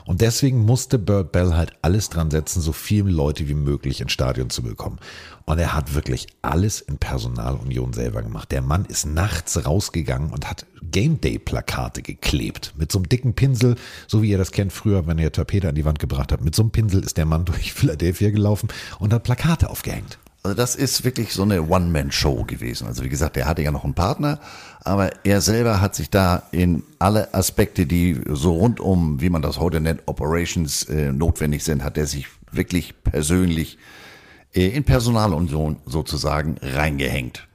[0.05, 4.11] Und deswegen musste Burt Bell halt alles dran setzen, so viele Leute wie möglich ins
[4.11, 4.97] Stadion zu bekommen.
[5.45, 8.51] Und er hat wirklich alles in Personalunion selber gemacht.
[8.51, 12.73] Der Mann ist nachts rausgegangen und hat Game Day Plakate geklebt.
[12.75, 13.75] Mit so einem dicken Pinsel,
[14.07, 16.43] so wie ihr das kennt früher, wenn ihr Tapete an die Wand gebracht habt.
[16.43, 20.17] Mit so einem Pinsel ist der Mann durch Philadelphia gelaufen und hat Plakate aufgehängt.
[20.43, 22.87] Also das ist wirklich so eine One-Man-Show gewesen.
[22.87, 24.39] Also wie gesagt, er hatte ja noch einen Partner,
[24.83, 29.41] aber er selber hat sich da in alle Aspekte, die so rund um, wie man
[29.41, 33.77] das heute nennt, Operations äh, notwendig sind, hat er sich wirklich persönlich
[34.53, 37.45] äh, in Personalunion sozusagen reingehängt.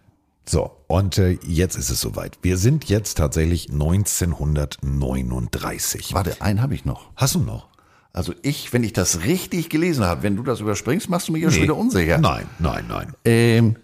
[0.46, 2.36] So, und äh, jetzt ist es soweit.
[2.42, 6.12] Wir sind jetzt tatsächlich 1939.
[6.12, 7.08] Warte, einen habe ich noch.
[7.16, 7.68] Hast du noch?
[8.14, 11.42] Also ich, wenn ich das richtig gelesen habe, wenn du das überspringst, machst du mich
[11.42, 12.18] ja schon wieder unsicher.
[12.18, 13.12] Nein, nein, nein.
[13.24, 13.77] Ähm,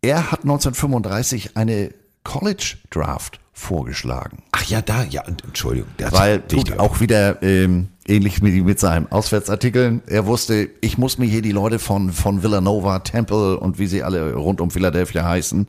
[0.00, 1.92] er hat 1935 eine
[2.24, 4.44] College Draft vorgeschlagen.
[4.52, 5.90] Ach ja, da, ja, Entschuldigung.
[5.98, 11.26] Weil, gut, auch wieder ähm, ähnlich mit, mit seinem Auswärtsartikeln, er wusste, ich muss mir
[11.26, 15.68] hier die Leute von, von Villanova, Temple und wie sie alle rund um Philadelphia heißen,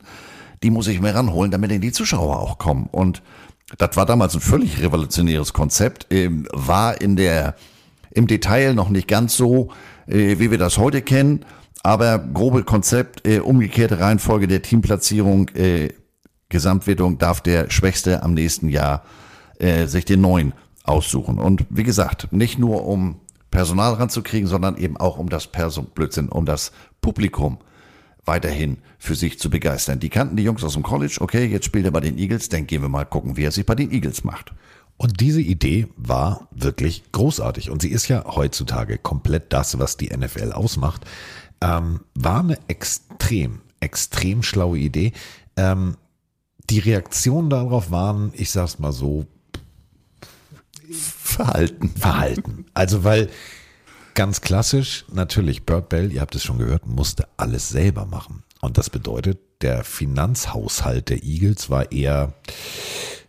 [0.62, 2.88] die muss ich mir ranholen, damit in die Zuschauer auch kommen.
[2.90, 3.20] Und
[3.78, 7.54] das war damals ein völlig revolutionäres Konzept, ähm, war in der,
[8.10, 9.70] im Detail noch nicht ganz so,
[10.06, 11.44] äh, wie wir das heute kennen,
[11.82, 15.90] aber grobe Konzept, äh, umgekehrte Reihenfolge der Teamplatzierung, äh,
[16.48, 19.04] Gesamtwertung darf der Schwächste am nächsten Jahr
[19.58, 20.52] äh, sich den neuen
[20.84, 21.38] aussuchen.
[21.38, 26.28] Und wie gesagt, nicht nur um Personal ranzukriegen, sondern eben auch um das Person Blödsinn,
[26.28, 27.58] um das Publikum
[28.24, 30.00] weiterhin für sich zu begeistern.
[30.00, 32.66] Die kannten die Jungs aus dem College, okay, jetzt spielt er bei den Eagles, dann
[32.66, 34.52] gehen wir mal gucken, wie er sich bei den Eagles macht.
[34.96, 37.70] Und diese Idee war wirklich großartig.
[37.70, 41.06] Und sie ist ja heutzutage komplett das, was die NFL ausmacht.
[41.62, 45.12] Ähm, war eine extrem, extrem schlaue Idee.
[45.56, 45.96] Ähm,
[46.68, 49.26] die Reaktionen darauf waren, ich sag's mal so,
[50.92, 51.88] Verhalten.
[51.90, 52.66] Verhalten.
[52.74, 53.30] Also weil
[54.14, 58.42] ganz klassisch, natürlich, Burt Bell, ihr habt es schon gehört, musste alles selber machen.
[58.60, 62.34] Und das bedeutet, der Finanzhaushalt der Eagles war eher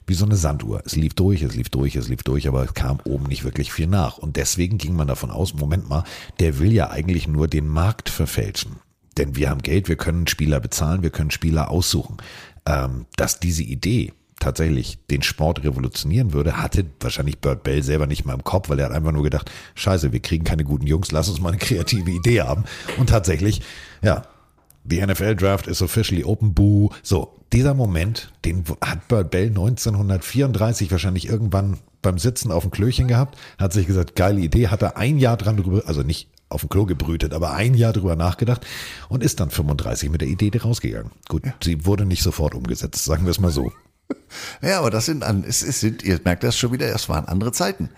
[0.08, 0.82] wie so eine Sanduhr.
[0.86, 3.72] Es lief durch, es lief durch, es lief durch, aber es kam oben nicht wirklich
[3.72, 4.18] viel nach.
[4.18, 6.04] Und deswegen ging man davon aus, Moment mal,
[6.40, 8.78] der will ja eigentlich nur den Markt verfälschen.
[9.18, 12.18] Denn wir haben Geld, wir können Spieler bezahlen, wir können Spieler aussuchen.
[12.66, 18.26] Ähm, dass diese Idee tatsächlich den Sport revolutionieren würde, hatte wahrscheinlich Burt Bell selber nicht
[18.26, 21.12] mal im Kopf, weil er hat einfach nur gedacht, scheiße, wir kriegen keine guten Jungs,
[21.12, 22.66] lass uns mal eine kreative Idee haben.
[22.98, 23.62] Und tatsächlich,
[24.02, 24.24] ja,
[24.84, 26.90] die NFL Draft is officially open, boo.
[27.04, 33.08] So, dieser Moment, den hat Burt Bell 1934 wahrscheinlich irgendwann beim Sitzen auf dem Klöchen
[33.08, 36.62] gehabt, hat sich gesagt, geile Idee, hat er ein Jahr dran drüber, also nicht auf
[36.62, 38.66] dem Klo gebrütet, aber ein Jahr drüber nachgedacht
[39.08, 41.12] und ist dann 35 mit der Idee rausgegangen.
[41.30, 43.72] Gut, sie wurde nicht sofort umgesetzt, sagen wir es mal so.
[44.62, 47.26] Ja, aber das sind, an, es, es sind, ihr merkt das schon wieder, es waren
[47.26, 47.90] andere Zeiten.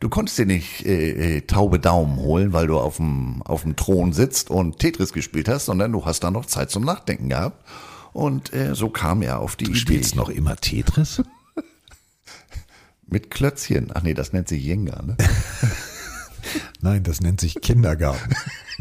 [0.00, 3.76] Du konntest dir nicht äh, äh, taube Daumen holen, weil du auf dem, auf dem
[3.76, 7.64] Thron sitzt und Tetris gespielt hast, sondern du hast da noch Zeit zum Nachdenken gehabt.
[8.12, 9.78] Und äh, so kam er auf die Du Idee.
[9.80, 11.22] spielst noch immer Tetris?
[13.06, 13.90] Mit Klötzchen.
[13.94, 15.16] Ach nee, das nennt sich Jenga, ne?
[16.80, 18.34] Nein, das nennt sich Kindergarten.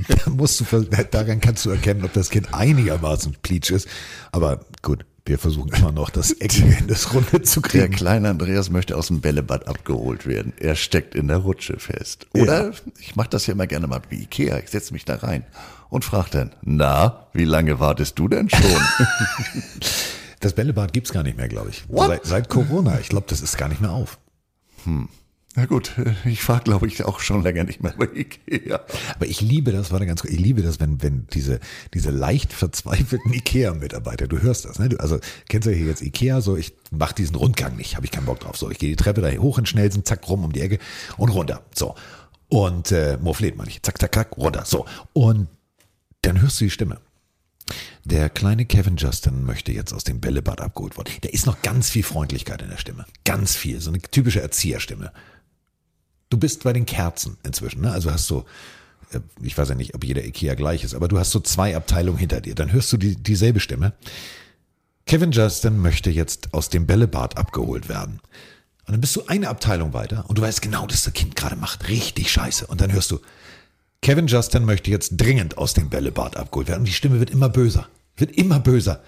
[0.08, 3.88] da musst du, daran kannst du erkennen, ob das Kind einigermaßen pleatsch ist.
[4.32, 7.94] Aber gut, Wir versuchen immer noch, das eckige in das Runde zu Der kriegen.
[7.96, 10.52] kleine Andreas möchte aus dem Bällebad abgeholt werden.
[10.60, 12.28] Er steckt in der Rutsche fest.
[12.34, 14.60] Oder ich mache das ja immer gerne mal wie Ikea.
[14.60, 15.46] Ich setze mich da rein
[15.90, 18.62] und frage dann, na, wie lange wartest du denn schon?
[20.40, 21.86] Das Bällebad gibt's gar nicht mehr, glaube ich.
[21.90, 23.00] Seit, seit Corona.
[23.00, 24.18] Ich glaube, das ist gar nicht mehr auf.
[25.56, 25.92] Na gut,
[26.26, 28.82] ich fahre, glaube ich, auch schon länger nicht mehr bei Ikea.
[29.16, 31.60] Aber ich liebe das, warte ganz ich liebe das, wenn, wenn diese,
[31.94, 34.90] diese leicht verzweifelten IKEA-Mitarbeiter, du hörst das, ne?
[34.90, 38.12] Du, also kennst du hier jetzt IKEA, so ich mache diesen Rundgang nicht, habe ich
[38.12, 38.58] keinen Bock drauf.
[38.58, 40.80] So, ich gehe die Treppe da hoch in Schnellsen, zack, rum um die Ecke
[41.18, 41.62] und runter.
[41.76, 41.94] So.
[42.50, 44.66] Und äh, Morflet meine ich, zack, zack, zack, runter.
[44.66, 44.86] So.
[45.14, 45.48] Und
[46.24, 47.00] dann hörst du die Stimme.
[48.06, 51.14] Der kleine Kevin Justin möchte jetzt aus dem Bällebad abgeholt werden.
[51.22, 53.06] Da ist noch ganz viel Freundlichkeit in der Stimme.
[53.24, 53.80] Ganz viel.
[53.80, 55.12] So eine typische Erzieherstimme.
[56.34, 57.92] Du bist bei den Kerzen inzwischen, ne?
[57.92, 58.44] Also hast du,
[59.12, 61.76] äh, ich weiß ja nicht, ob jeder Ikea gleich ist, aber du hast so zwei
[61.76, 62.56] Abteilungen hinter dir.
[62.56, 63.94] Dann hörst du die, dieselbe Stimme.
[65.06, 68.20] Kevin Justin möchte jetzt aus dem Bällebad abgeholt werden.
[68.88, 71.56] Und dann bist du eine Abteilung weiter und du weißt genau, dass das Kind gerade
[71.56, 71.88] macht.
[71.88, 72.66] Richtig scheiße.
[72.66, 73.20] Und dann hörst du,
[74.02, 76.80] Kevin Justin möchte jetzt dringend aus dem Bällebad abgeholt werden.
[76.80, 77.90] Und die Stimme wird immer böser.
[78.18, 79.04] Wird immer böser.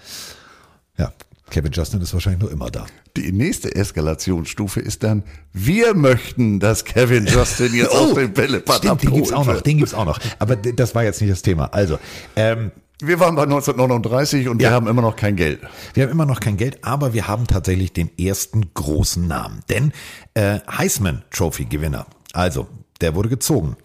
[0.96, 1.12] Ja,
[1.50, 2.86] Kevin Justin ist wahrscheinlich nur immer da.
[3.16, 8.72] Die nächste Eskalationsstufe ist dann, wir möchten, dass Kevin Justin jetzt aus dem Bällebad Oh,
[8.78, 10.18] Stimmt, den abgeholt gibt's auch noch, den gibt's auch noch.
[10.38, 11.66] Aber das war jetzt nicht das Thema.
[11.66, 11.98] Also,
[12.34, 14.70] ähm, Wir waren bei 1939 und Ja.
[14.70, 15.60] wir haben immer noch kein Geld.
[15.94, 19.60] Wir haben immer noch kein Geld, aber wir haben tatsächlich den ersten großen Namen.
[19.68, 19.92] Denn
[20.34, 22.66] äh, Heisman Trophy Gewinner, also
[23.00, 23.76] der wurde gezogen.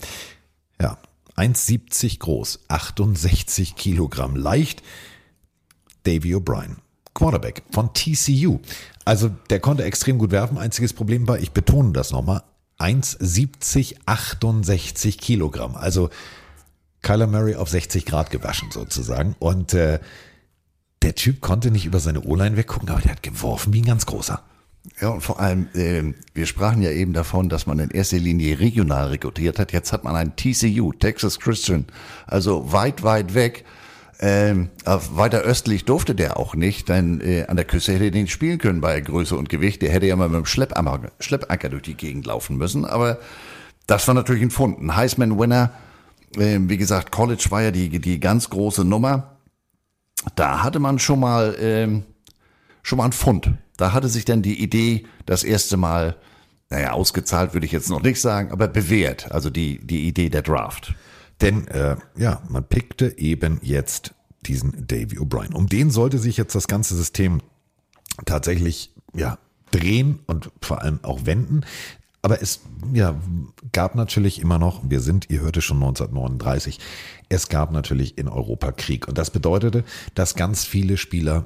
[0.82, 0.97] Ja,
[1.36, 4.82] 1,70 groß, 68 Kilogramm leicht.
[6.04, 6.78] Davy O'Brien,
[7.21, 8.60] Quarterback von TCU.
[9.05, 10.57] Also der konnte extrem gut werfen.
[10.57, 12.41] Einziges Problem war, ich betone das nochmal,
[12.79, 15.75] 1,70, 68 Kilogramm.
[15.75, 16.10] Also
[17.03, 19.36] Kyler Murray auf 60 Grad gewaschen sozusagen.
[19.38, 19.99] Und äh,
[21.03, 24.07] der Typ konnte nicht über seine O-Line weggucken, aber der hat geworfen wie ein ganz
[24.07, 24.41] großer.
[24.99, 28.60] Ja, und vor allem, ähm, wir sprachen ja eben davon, dass man in erster Linie
[28.60, 29.73] regional rekrutiert hat.
[29.73, 31.86] Jetzt hat man einen TCU, Texas Christian,
[32.25, 33.63] also weit, weit weg.
[34.23, 38.12] Ähm, auf weiter östlich durfte der auch nicht, denn äh, an der Küste hätte er
[38.12, 39.81] den spielen können bei Größe und Gewicht.
[39.81, 42.86] Der hätte ja mal mit dem Schleppanker, Schleppanker durch die Gegend laufen müssen.
[42.86, 43.17] Aber
[43.88, 45.71] das war natürlich ein Fund, ein Heisman-Winner.
[46.38, 49.38] Ähm, wie gesagt, College war ja die, die ganz große Nummer.
[50.36, 52.03] Da hatte man schon mal ähm,
[52.84, 53.51] schon mal ein Fund.
[53.77, 56.15] Da hatte sich dann die Idee das erste Mal,
[56.69, 59.31] naja, ausgezahlt würde ich jetzt noch nicht sagen, aber bewährt.
[59.31, 60.93] Also die, die Idee der Draft.
[61.41, 64.13] Denn äh, ja, man pickte eben jetzt
[64.45, 65.54] diesen Davy O'Brien.
[65.54, 67.41] Um den sollte sich jetzt das ganze System
[68.25, 69.38] tatsächlich ja
[69.71, 71.62] drehen und vor allem auch wenden.
[72.21, 72.62] Aber es
[72.93, 73.19] ja,
[73.71, 76.80] gab natürlich immer noch, wir sind, ihr hörte schon 1939,
[77.30, 79.08] es gab natürlich in Europa Krieg.
[79.08, 81.45] Und das bedeutete, dass ganz viele Spieler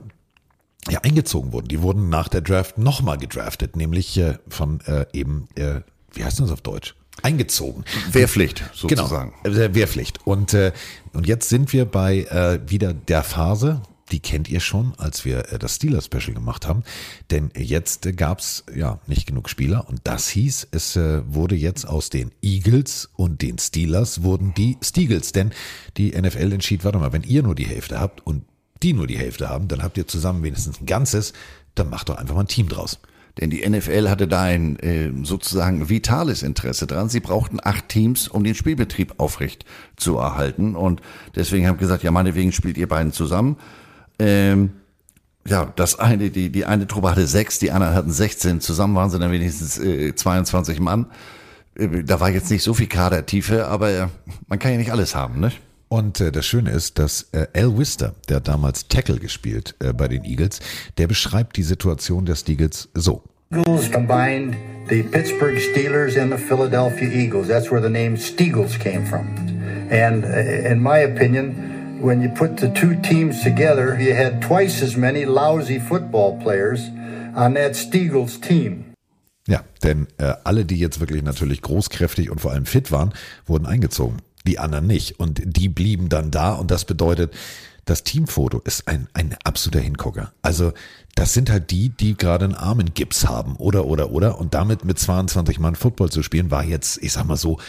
[0.89, 1.69] ja, eingezogen wurden.
[1.69, 5.81] Die wurden nach der Draft nochmal gedraftet, nämlich äh, von äh, eben, äh,
[6.12, 6.95] wie heißt das auf Deutsch?
[7.21, 7.86] Eingezogen.
[8.12, 9.34] Wehrpflicht sozusagen.
[9.43, 10.19] Genau, Wehrpflicht.
[10.25, 10.71] Und, äh,
[11.13, 15.51] und jetzt sind wir bei äh, wieder der Phase, die kennt ihr schon, als wir
[15.51, 16.84] äh, das Steelers-Special gemacht haben.
[17.32, 21.88] Denn jetzt äh, gab's ja nicht genug Spieler und das hieß, es äh, wurde jetzt
[21.88, 25.32] aus den Eagles und den Steelers wurden die Steagles.
[25.32, 25.51] Denn
[25.97, 28.43] die NFL entschied, warte mal, wenn ihr nur die Hälfte habt und
[28.84, 31.34] die nur die Hälfte haben, dann habt ihr zusammen wenigstens ein Ganzes,
[31.73, 32.99] dann macht doch einfach mal ein Team draus.
[33.39, 37.09] Denn die NFL hatte da ein äh, sozusagen vitales Interesse dran.
[37.09, 39.65] Sie brauchten acht Teams, um den Spielbetrieb aufrecht
[39.97, 40.75] zu erhalten.
[40.75, 41.01] Und
[41.35, 43.57] deswegen haben gesagt, ja, meinetwegen spielt ihr beiden zusammen.
[44.19, 44.71] Ähm,
[45.47, 48.61] ja, das eine, die, die eine Truppe hatte sechs, die anderen hatten 16.
[48.61, 51.07] Zusammen waren sie dann wenigstens äh, 22 Mann.
[51.75, 54.07] Äh, Da war jetzt nicht so viel Kadertiefe, aber äh,
[54.47, 55.51] man kann ja nicht alles haben, ne?
[55.87, 59.93] Und äh, das Schöne ist, dass äh, Al Wister, der hat damals Tackle gespielt äh,
[59.93, 60.59] bei den Eagles,
[60.97, 63.23] der beschreibt die Situation der Steagles so.
[63.51, 64.55] Eagles combined
[64.89, 67.47] the Pittsburgh Steelers and the Philadelphia Eagles.
[67.47, 69.27] That's where the name Steagles came from.
[69.89, 74.81] And uh, in my opinion, when you put the two teams together, you had twice
[74.81, 76.89] as many lousy football players
[77.35, 78.85] on that Steagles team.
[79.47, 83.13] Ja, denn äh, alle, die jetzt wirklich natürlich großkräftig und vor allem fit waren,
[83.45, 84.17] wurden eingezogen.
[84.47, 85.19] Die anderen nicht.
[85.19, 86.53] Und die blieben dann da.
[86.53, 87.34] Und das bedeutet,
[87.86, 90.34] das Teamfoto ist ein, ein absoluter Hingucker.
[90.41, 90.73] Also
[91.13, 93.55] das sind halt die, die gerade einen Armengips haben.
[93.55, 94.39] Oder, oder, oder.
[94.39, 97.60] Und damit mit 22 Mann Football zu spielen, war jetzt, ich sag mal so,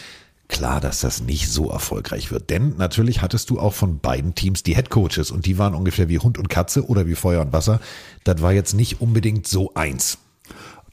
[0.49, 2.51] klar, dass das nicht so erfolgreich wird.
[2.51, 5.31] Denn natürlich hattest du auch von beiden Teams die Headcoaches.
[5.31, 7.81] Und die waren ungefähr wie Hund und Katze oder wie Feuer und Wasser.
[8.25, 10.19] Das war jetzt nicht unbedingt so eins.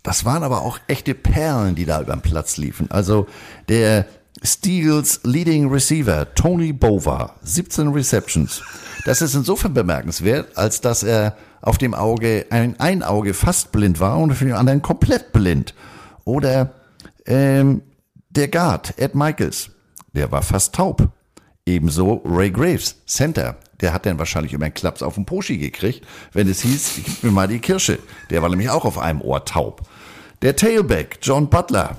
[0.03, 2.91] Das waren aber auch echte Perlen, die da über den Platz liefen.
[2.91, 3.27] Also
[3.69, 4.05] der
[4.45, 8.61] Steels Leading Receiver Tony Bova, 17 Receptions.
[9.05, 14.01] Das ist insofern bemerkenswert, als dass er auf dem Auge, ein, ein Auge fast blind
[14.01, 15.73] war und für den anderen komplett blind.
[16.25, 16.73] Oder
[17.25, 17.83] ähm,
[18.29, 19.69] der Guard, Ed Michaels,
[20.11, 21.09] der war fast taub.
[21.65, 26.05] Ebenso Ray Graves, Center, der hat dann wahrscheinlich immer einen Klaps auf den Poschi gekriegt,
[26.33, 27.99] wenn es hieß, gib mir mal die Kirsche.
[28.29, 29.83] Der war nämlich auch auf einem Ohr taub.
[30.41, 31.95] Der Tailback, John Butler,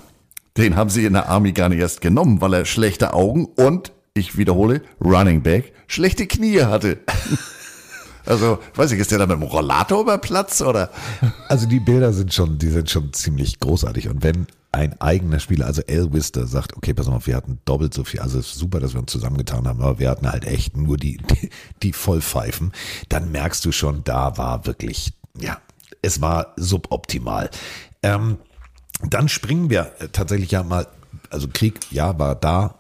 [0.57, 3.93] den haben sie in der Army gar nicht erst genommen, weil er schlechte Augen und,
[4.14, 6.99] ich wiederhole, Running Back, schlechte Knie hatte.
[8.27, 10.90] Also, weiß ich, ist der da mit dem Rollator über Platz oder?
[11.49, 14.09] Also die Bilder sind schon, die sind schon ziemlich großartig.
[14.09, 18.03] Und wenn ein eigener Spieler, also Elwister, sagt, okay, pass auf, wir hatten doppelt so
[18.03, 20.77] viel, also es ist super, dass wir uns zusammengetan haben, aber wir hatten halt echt
[20.77, 21.51] nur die, die,
[21.83, 22.73] die Vollpfeifen,
[23.09, 25.59] dann merkst du schon, da war wirklich, ja,
[26.03, 27.51] es war suboptimal.
[28.03, 28.38] Ähm,
[29.02, 30.87] dann springen wir tatsächlich ja mal,
[31.30, 32.74] also Krieg, ja, war da,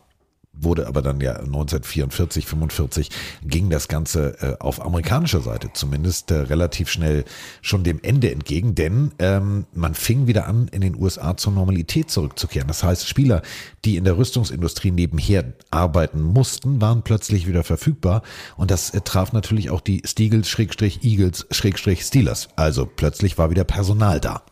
[0.56, 3.10] wurde aber dann ja 1944, 45
[3.44, 7.24] ging das Ganze äh, auf amerikanischer Seite zumindest äh, relativ schnell
[7.60, 12.10] schon dem Ende entgegen, denn ähm, man fing wieder an, in den USA zur Normalität
[12.10, 12.68] zurückzukehren.
[12.68, 13.42] Das heißt, Spieler,
[13.84, 18.22] die in der Rüstungsindustrie nebenher arbeiten mussten, waren plötzlich wieder verfügbar
[18.56, 22.48] und das äh, traf natürlich auch die Steagles, Schrägstrich, Eagles, Schrägstrich, Steelers.
[22.56, 24.42] Also plötzlich war wieder Personal da.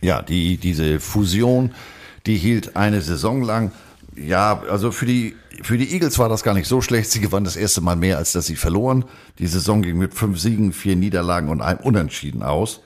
[0.00, 1.72] Ja, die, diese Fusion,
[2.26, 3.72] die hielt eine Saison lang.
[4.16, 7.10] Ja, also für die, für die Eagles war das gar nicht so schlecht.
[7.10, 9.04] Sie gewannen das erste Mal mehr, als dass sie verloren.
[9.38, 12.80] Die Saison ging mit fünf Siegen, vier Niederlagen und einem Unentschieden aus.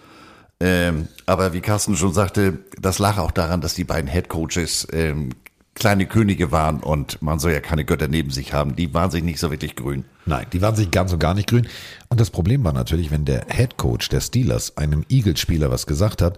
[0.61, 4.87] Ähm, aber wie Carsten schon sagte, das lag auch daran, dass die beiden Head Coaches
[4.93, 5.31] ähm,
[5.75, 8.77] kleine Könige waren und man soll ja keine Götter neben sich haben.
[8.77, 10.05] Die waren sich nicht so wirklich grün.
[10.27, 11.67] Nein, die waren sich ganz und gar nicht grün.
[12.09, 16.21] Und das Problem war natürlich, wenn der Head Coach der Steelers einem Eagles-Spieler was gesagt
[16.21, 16.37] hat,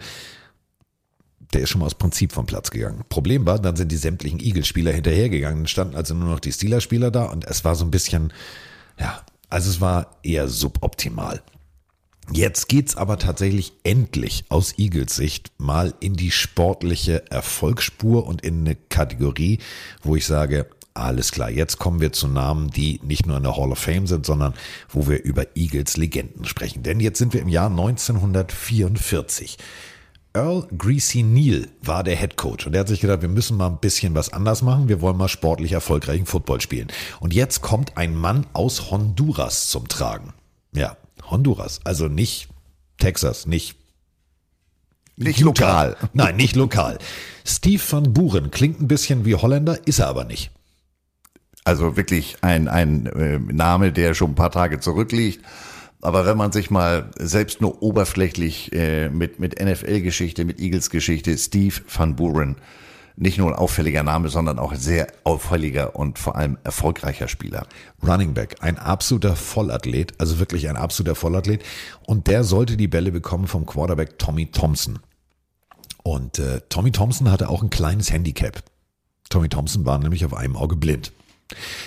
[1.52, 3.04] der ist schon mal aus Prinzip vom Platz gegangen.
[3.08, 7.10] Problem war, dann sind die sämtlichen Eagles-Spieler hinterhergegangen, dann standen also nur noch die Steelers-Spieler
[7.10, 8.32] da und es war so ein bisschen,
[8.98, 11.42] ja, also es war eher suboptimal.
[12.30, 18.60] Jetzt geht's aber tatsächlich endlich aus Eagles Sicht mal in die sportliche Erfolgsspur und in
[18.60, 19.58] eine Kategorie,
[20.02, 23.56] wo ich sage, alles klar, jetzt kommen wir zu Namen, die nicht nur in der
[23.56, 24.54] Hall of Fame sind, sondern
[24.88, 26.82] wo wir über Eagles Legenden sprechen.
[26.82, 29.58] Denn jetzt sind wir im Jahr 1944.
[30.34, 33.66] Earl Greasy Neal war der Head Coach und er hat sich gedacht, wir müssen mal
[33.66, 34.88] ein bisschen was anders machen.
[34.88, 36.88] Wir wollen mal sportlich erfolgreichen Football spielen.
[37.20, 40.32] Und jetzt kommt ein Mann aus Honduras zum Tragen.
[40.74, 40.96] Ja,
[41.30, 42.48] Honduras, also nicht
[42.98, 43.76] Texas, nicht
[45.16, 45.84] Nicht Utah.
[45.84, 45.96] lokal.
[46.14, 46.98] Nein, nicht lokal.
[47.44, 50.50] Steve van Buren klingt ein bisschen wie Holländer, ist er aber nicht.
[51.64, 55.44] Also wirklich ein, ein äh, Name, der schon ein paar Tage zurückliegt.
[56.02, 61.76] Aber wenn man sich mal selbst nur oberflächlich äh, mit, mit NFL-Geschichte, mit Eagles-Geschichte, Steve
[61.88, 62.56] Van Buren,
[63.14, 67.68] nicht nur ein auffälliger Name, sondern auch ein sehr auffälliger und vor allem erfolgreicher Spieler.
[68.04, 71.62] Running Back, ein absoluter Vollathlet, also wirklich ein absoluter Vollathlet.
[72.04, 74.98] Und der sollte die Bälle bekommen vom Quarterback Tommy Thompson.
[76.02, 78.64] Und äh, Tommy Thompson hatte auch ein kleines Handicap.
[79.28, 81.12] Tommy Thompson war nämlich auf einem Auge blind.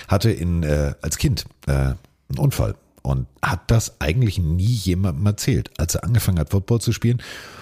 [0.08, 2.76] Hatte in, äh, als Kind äh, einen Unfall
[3.06, 5.70] und hat das eigentlich nie jemandem erzählt.
[5.78, 7.22] Als er angefangen hat, Football zu spielen,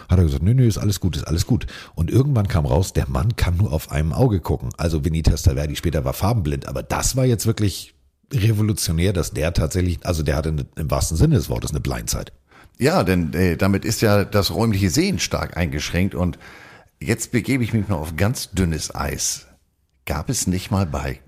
[0.10, 1.68] hat er gesagt, nö, nö, ist alles gut, ist alles gut.
[1.96, 4.70] Und irgendwann kam raus, der Mann kann nur auf einem Auge gucken.
[4.78, 7.94] Also Vinny Testaverde später war farbenblind, aber das war jetzt wirklich
[8.32, 12.32] revolutionär, dass der tatsächlich, also der hatte eine, im wahrsten Sinne des Wortes eine Blindzeit.
[12.80, 16.40] Ja, denn äh, damit ist ja das räumliche Sehen stark eingeschränkt und
[17.00, 19.48] jetzt begebe ich mich mal auf ganz dünnes Eis.
[20.06, 21.20] Gab es nicht mal bei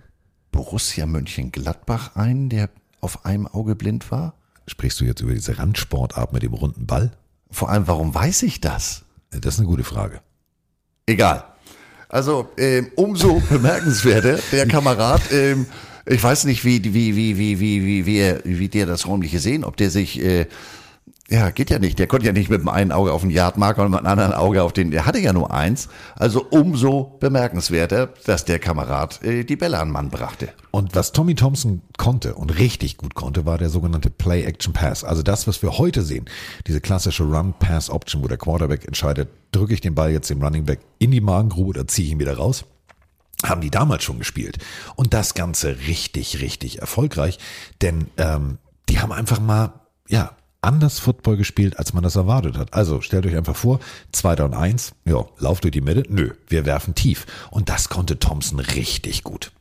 [0.52, 2.70] Borussia Mönchengladbach einen, der
[3.06, 4.34] auf einem Auge blind war?
[4.68, 7.12] Sprichst du jetzt über diese Randsportart mit dem runden Ball?
[7.52, 9.06] Vor allem, warum weiß ich das?
[9.30, 10.22] Das ist eine gute Frage.
[11.06, 11.46] Egal.
[12.10, 15.22] Also ähm, umso bemerkenswerter der Kamerad.
[15.32, 15.68] Ähm,
[16.08, 19.64] ich weiß nicht, wie wie wie wie wie wie wie, wie der das räumliche sehen,
[19.64, 20.48] ob der sich äh,
[21.30, 21.98] ja geht ja nicht.
[21.98, 24.34] Der konnte ja nicht mit dem einen Auge auf den Yardmarker und mit dem anderen
[24.34, 24.92] Auge auf den.
[24.92, 25.90] Der hatte ja nur eins.
[26.16, 30.50] Also umso bemerkenswerter, dass der Kamerad äh, die Bälle an Mann brachte.
[30.72, 35.04] Und was Tommy Thompson konnte und richtig gut konnte, war der sogenannte Play-Action-Pass.
[35.04, 36.26] Also das, was wir heute sehen,
[36.68, 40.80] diese klassische Run-Pass-Option, wo der Quarterback entscheidet, drücke ich den Ball jetzt dem Running Back
[41.00, 42.66] in die Magengrube oder ziehe ich ihn wieder raus
[43.44, 44.58] haben die damals schon gespielt.
[44.96, 47.38] Und das Ganze richtig, richtig erfolgreich,
[47.82, 48.58] denn ähm,
[48.90, 49.74] die haben einfach mal,
[50.08, 50.36] ja,
[50.66, 52.74] anders Football gespielt, als man das erwartet hat.
[52.74, 53.80] Also stellt euch einfach vor,
[54.12, 57.26] zweiter und eins, ja, lauft durch die Mitte, nö, wir werfen tief.
[57.52, 59.52] Und das konnte Thompson richtig gut.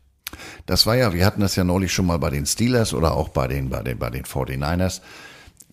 [0.67, 3.29] Das war ja, wir hatten das ja neulich schon mal bei den Steelers oder auch
[3.29, 5.01] bei den, bei den, bei den 49ers.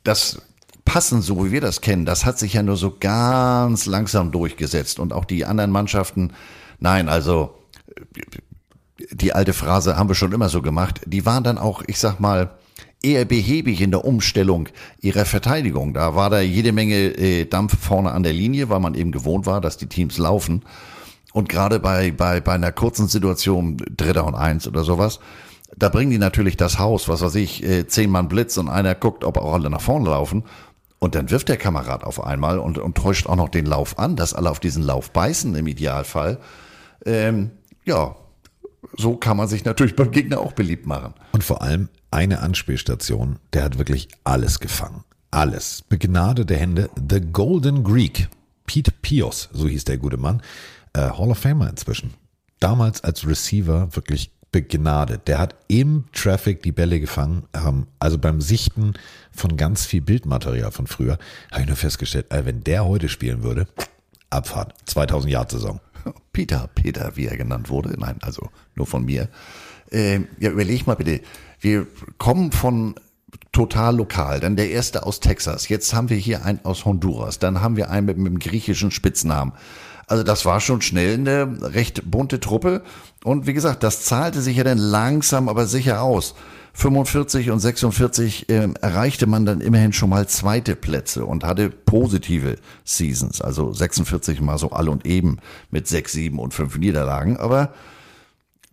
[0.03, 0.41] Das
[0.85, 4.99] Passen, so wie wir das kennen, das hat sich ja nur so ganz langsam durchgesetzt.
[4.99, 6.33] Und auch die anderen Mannschaften,
[6.79, 7.57] nein, also
[9.11, 12.19] die alte Phrase haben wir schon immer so gemacht, die waren dann auch, ich sag
[12.19, 12.51] mal,
[13.03, 15.93] eher behäbig in der Umstellung ihrer Verteidigung.
[15.93, 19.45] Da war da jede Menge äh, Dampf vorne an der Linie, weil man eben gewohnt
[19.45, 20.63] war, dass die Teams laufen.
[21.33, 25.19] Und gerade bei, bei, bei einer kurzen Situation, Dritter und Eins oder sowas,
[25.75, 28.93] da bringen die natürlich das Haus, was weiß ich, äh, zehn Mann Blitz und einer
[28.93, 30.43] guckt, ob auch alle nach vorne laufen.
[30.99, 34.15] Und dann wirft der Kamerad auf einmal und, und täuscht auch noch den Lauf an,
[34.15, 36.39] dass alle auf diesen Lauf beißen im Idealfall.
[37.05, 37.51] Ähm,
[37.85, 38.15] ja,
[38.97, 41.13] so kann man sich natürlich beim Gegner auch beliebt machen.
[41.31, 45.03] Und vor allem eine Anspielstation, der hat wirklich alles gefangen.
[45.31, 45.83] Alles.
[45.87, 46.89] Begnadete Hände.
[47.09, 48.27] The Golden Greek.
[48.65, 50.41] Pete Pios, so hieß der gute Mann.
[50.93, 52.13] Äh, Hall of Famer inzwischen.
[52.59, 55.27] Damals als Receiver wirklich begnadet.
[55.27, 57.43] Der hat im Traffic die Bälle gefangen.
[57.53, 58.93] Ähm, also beim Sichten
[59.31, 61.17] von ganz viel Bildmaterial von früher
[61.51, 63.67] habe ich nur festgestellt, äh, wenn der heute spielen würde,
[64.29, 64.73] Abfahrt.
[64.85, 65.79] 2000 Jahr Saison.
[66.33, 67.95] Peter, Peter, wie er genannt wurde.
[67.99, 69.29] Nein, also nur von mir.
[69.91, 71.21] Ähm, ja, überleg mal bitte.
[71.59, 71.87] Wir
[72.17, 72.95] kommen von
[73.51, 74.39] total lokal.
[74.39, 75.69] Dann der erste aus Texas.
[75.69, 77.39] Jetzt haben wir hier einen aus Honduras.
[77.39, 79.53] Dann haben wir einen mit, mit einem griechischen Spitznamen.
[80.07, 82.83] Also das war schon schnell eine recht bunte Truppe.
[83.23, 86.35] Und wie gesagt, das zahlte sich ja dann langsam, aber sicher aus.
[86.73, 92.57] 45 und 46 äh, erreichte man dann immerhin schon mal zweite Plätze und hatte positive
[92.85, 93.41] Seasons.
[93.41, 95.37] Also 46 mal so all und eben
[95.69, 97.37] mit 6, 7 und 5 Niederlagen.
[97.37, 97.73] Aber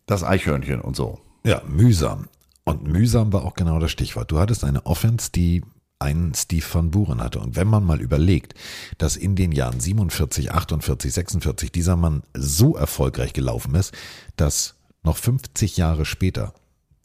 [0.06, 1.20] das Eichhörnchen und so.
[1.44, 2.28] Ja, mühsam.
[2.64, 4.30] Und mühsam war auch genau das Stichwort.
[4.30, 5.62] Du hattest eine Offense, die
[5.98, 7.40] einen Steve van Buren hatte.
[7.40, 8.54] Und wenn man mal überlegt,
[8.98, 13.92] dass in den Jahren 47, 48, 46 dieser Mann so erfolgreich gelaufen ist,
[14.36, 16.54] dass noch 50 Jahre später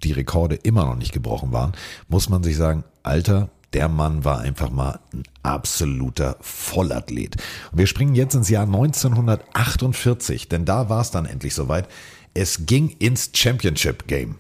[0.04, 1.74] die Rekorde immer noch nicht gebrochen waren,
[2.08, 7.38] muss man sich sagen, Alter, der Mann war einfach mal ein absoluter Vollathlet.
[7.72, 11.88] Und wir springen jetzt ins Jahr 1948, denn da war es dann endlich soweit.
[12.34, 14.36] Es ging ins Championship Game.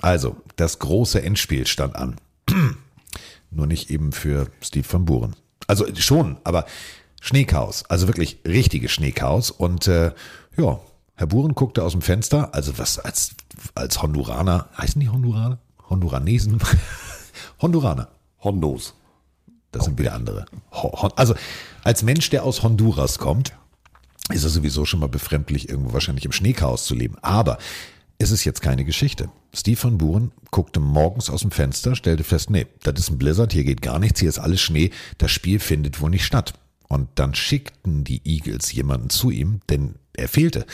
[0.00, 2.16] Also, das große Endspiel stand an.
[3.50, 5.36] Nur nicht eben für Steve van Buren.
[5.66, 6.66] Also schon, aber
[7.20, 9.50] Schneechaos, also wirklich richtiges Schneechaos.
[9.50, 10.12] Und äh,
[10.56, 10.80] ja,
[11.20, 13.32] Herr Buren guckte aus dem Fenster, also was als,
[13.74, 15.58] als Honduraner, heißen die Honduraner?
[15.90, 16.58] Honduranesen?
[17.60, 18.08] Honduraner.
[18.42, 18.94] Hondos.
[19.70, 20.46] Das sind wieder andere.
[21.16, 21.34] Also
[21.84, 23.52] als Mensch, der aus Honduras kommt,
[24.32, 27.16] ist es sowieso schon mal befremdlich, irgendwo wahrscheinlich im Schneechaos zu leben.
[27.20, 27.58] Aber
[28.16, 29.28] es ist jetzt keine Geschichte.
[29.52, 33.52] Steve van Buren guckte morgens aus dem Fenster, stellte fest, nee, das ist ein Blizzard,
[33.52, 36.54] hier geht gar nichts, hier ist alles Schnee, das Spiel findet wohl nicht statt.
[36.88, 40.64] Und dann schickten die Eagles jemanden zu ihm, denn er fehlte.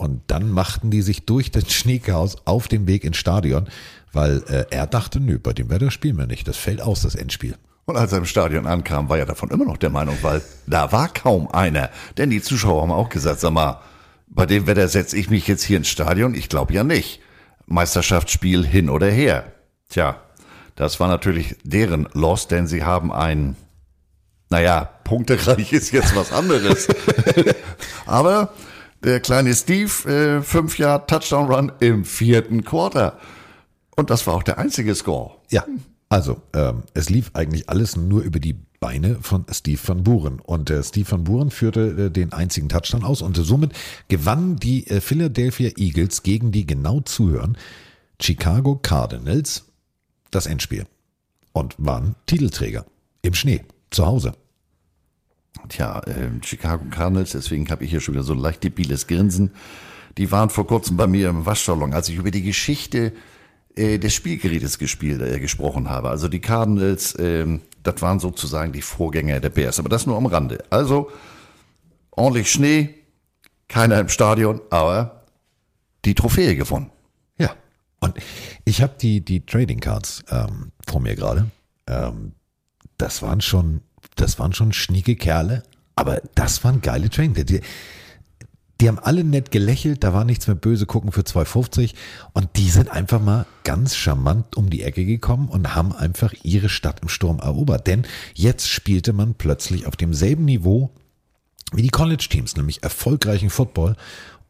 [0.00, 3.68] Und dann machten die sich durch das Schneechaos auf den Weg ins Stadion,
[4.14, 7.14] weil äh, er dachte, nö, bei dem Wetter spielen wir nicht, das fällt aus, das
[7.14, 7.54] Endspiel.
[7.84, 10.90] Und als er im Stadion ankam, war er davon immer noch der Meinung, weil da
[10.90, 11.90] war kaum einer.
[12.16, 13.82] Denn die Zuschauer haben auch gesagt, sag mal,
[14.26, 16.34] bei dem Wetter setze ich mich jetzt hier ins Stadion?
[16.34, 17.20] Ich glaube ja nicht.
[17.66, 19.52] Meisterschaftsspiel hin oder her.
[19.90, 20.16] Tja,
[20.76, 23.54] das war natürlich deren Loss, denn sie haben ein,
[24.48, 26.88] naja, punktereich ist jetzt was anderes.
[28.06, 28.54] Aber
[29.02, 33.18] der kleine Steve, äh, fünf Jahre Touchdown Run im vierten Quarter.
[33.96, 35.36] Und das war auch der einzige Score.
[35.50, 35.64] Ja,
[36.08, 40.40] also ähm, es lief eigentlich alles nur über die Beine von Steve van Buren.
[40.40, 43.72] Und äh, Steve van Buren führte äh, den einzigen Touchdown aus und somit
[44.08, 47.56] gewannen die äh, Philadelphia Eagles gegen die genau zuhören
[48.20, 49.66] Chicago Cardinals
[50.30, 50.86] das Endspiel
[51.52, 52.86] und waren Titelträger
[53.22, 54.32] im Schnee zu Hause.
[55.68, 59.50] Tja, äh, Chicago Cardinals, deswegen habe ich hier schon wieder so ein leicht debiles Grinsen.
[60.18, 63.12] Die waren vor kurzem bei mir im Waschsalon, als ich über die Geschichte
[63.76, 66.08] äh, des Spielgerätes gespielt, äh, gesprochen habe.
[66.08, 67.46] Also die Cardinals, äh,
[67.82, 70.64] das waren sozusagen die Vorgänger der Bears, aber das nur am Rande.
[70.70, 71.10] Also
[72.10, 72.94] ordentlich Schnee,
[73.68, 75.24] keiner im Stadion, aber
[76.04, 76.90] die Trophäe gewonnen.
[77.38, 77.54] Ja,
[78.00, 78.14] und
[78.64, 81.50] ich habe die, die Trading Cards ähm, vor mir gerade.
[81.86, 82.32] Ähm,
[82.98, 83.82] das waren schon,
[84.16, 85.62] das waren schon schnieke Kerle,
[85.96, 87.44] aber das waren geile Cards.
[87.46, 87.60] Die,
[88.80, 91.94] die haben alle nett gelächelt, da war nichts mehr böse gucken für 2,50
[92.32, 96.70] und die sind einfach mal ganz charmant um die Ecke gekommen und haben einfach ihre
[96.70, 97.86] Stadt im Sturm erobert.
[97.86, 100.90] Denn jetzt spielte man plötzlich auf demselben Niveau
[101.72, 103.96] wie die College-Teams, nämlich erfolgreichen Football.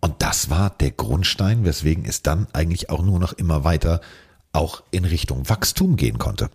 [0.01, 4.01] Und das war der Grundstein, weswegen es dann eigentlich auch nur noch immer weiter
[4.53, 6.51] auch in Richtung Wachstum gehen konnte.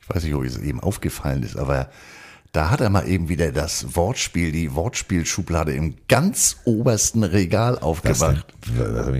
[0.00, 1.90] Ich weiß nicht, ob es eben aufgefallen ist, aber
[2.58, 8.44] da hat er mal eben wieder das Wortspiel, die Wortspielschublade im ganz obersten Regal aufgemacht.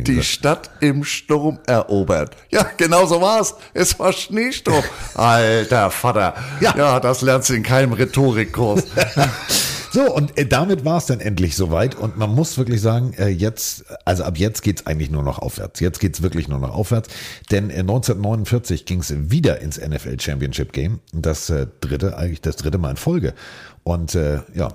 [0.09, 2.37] Die Stadt im Sturm erobert.
[2.51, 3.55] Ja, genau so war's.
[3.75, 4.83] Es war Schneesturm.
[5.15, 6.35] Alter Vater.
[6.59, 6.75] Ja.
[6.77, 8.83] ja, das lernst du in keinem Rhetorikkurs.
[9.91, 11.95] So, und äh, damit war es dann endlich soweit.
[11.95, 15.81] Und man muss wirklich sagen, äh, jetzt, also ab jetzt geht's eigentlich nur noch aufwärts.
[15.81, 17.09] Jetzt geht's wirklich nur noch aufwärts.
[17.51, 21.01] Denn äh, 1949 ging's wieder ins NFL Championship Game.
[21.13, 23.35] Das äh, dritte, eigentlich das dritte Mal in Folge.
[23.83, 24.75] Und äh, ja,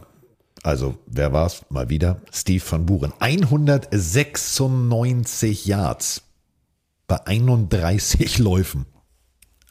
[0.64, 1.64] also wer war's?
[1.70, 3.14] Mal wieder Steve van Buren.
[3.20, 6.24] 196 Yards
[7.08, 8.86] bei 31 Läufen.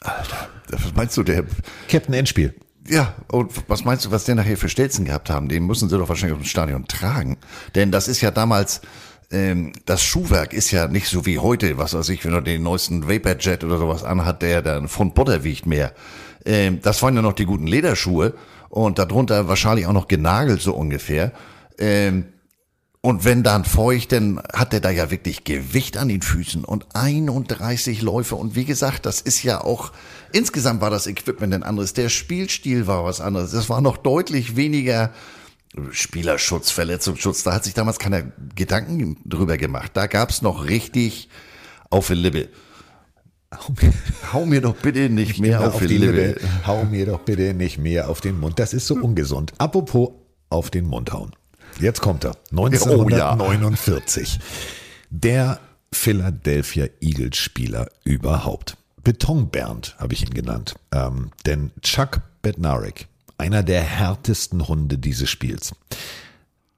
[0.01, 1.45] Alter, was meinst du, der,
[1.89, 2.55] Captain Endspiel.
[2.89, 5.49] Ja, und was meinst du, was der nachher für Stelzen gehabt haben?
[5.49, 7.39] Den müssen sie doch wahrscheinlich aus dem Stadion tragen.
[7.75, 8.81] Denn das ist ja damals,
[9.31, 12.63] ähm, das Schuhwerk ist ja nicht so wie heute, was weiß ich, wenn er den
[12.63, 15.93] neuesten Vaporjet oder sowas anhat, der dann von Butter wiegt mehr.
[16.45, 18.35] Ähm, das waren ja noch die guten Lederschuhe
[18.69, 21.33] und darunter wahrscheinlich auch noch genagelt so ungefähr.
[21.79, 22.32] Ähm,
[23.05, 26.87] und wenn dann feucht, dann hat er da ja wirklich Gewicht an den Füßen und
[26.95, 28.37] 31 Läufe.
[28.37, 29.91] Und wie gesagt, das ist ja auch,
[30.31, 31.95] insgesamt war das Equipment ein anderes.
[31.95, 33.51] Der Spielstil war was anderes.
[33.51, 35.11] Das war noch deutlich weniger
[35.91, 37.43] Spielerschutz, Verletzungsschutz.
[37.43, 38.23] Da hat sich damals keiner
[38.55, 39.91] Gedanken drüber gemacht.
[39.95, 41.29] Da gab's noch richtig
[41.91, 42.51] auf die Lippe.
[44.33, 46.41] Hau mir doch bitte nicht mehr Kinder auf, die Lippe.
[46.69, 48.61] Hau mir doch bitte nicht mehr auf den Mund.
[48.61, 49.55] Das ist so ungesund.
[49.59, 50.11] Apropos
[50.51, 51.33] auf den Mund hauen.
[51.83, 52.37] Jetzt kommt er.
[52.57, 54.39] Oh 1949.
[55.11, 55.59] Der
[55.93, 58.77] Philadelphia Eagles Spieler überhaupt.
[59.03, 60.77] Beton Bernd habe ich ihn genannt.
[60.93, 65.75] Ähm, denn Chuck Bednarik, einer der härtesten Hunde dieses Spiels.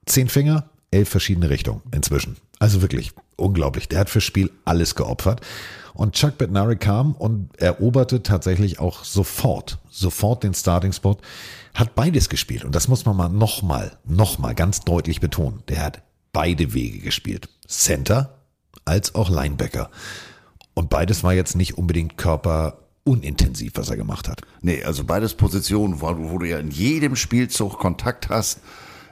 [0.07, 2.37] Zehn Finger, elf verschiedene Richtungen inzwischen.
[2.57, 3.87] Also wirklich unglaublich.
[3.87, 5.41] Der hat fürs Spiel alles geopfert.
[5.93, 11.17] Und Chuck Bednarik kam und eroberte tatsächlich auch sofort, sofort den Starting Spot.
[11.75, 12.63] Hat beides gespielt.
[12.63, 15.61] Und das muss man mal nochmal, nochmal ganz deutlich betonen.
[15.67, 16.01] Der hat
[16.31, 17.49] beide Wege gespielt.
[17.67, 18.39] Center
[18.85, 19.89] als auch Linebacker.
[20.73, 24.41] Und beides war jetzt nicht unbedingt körperunintensiv, was er gemacht hat.
[24.61, 28.61] Nee, also beides Positionen, wo, wo du ja in jedem Spielzug Kontakt hast,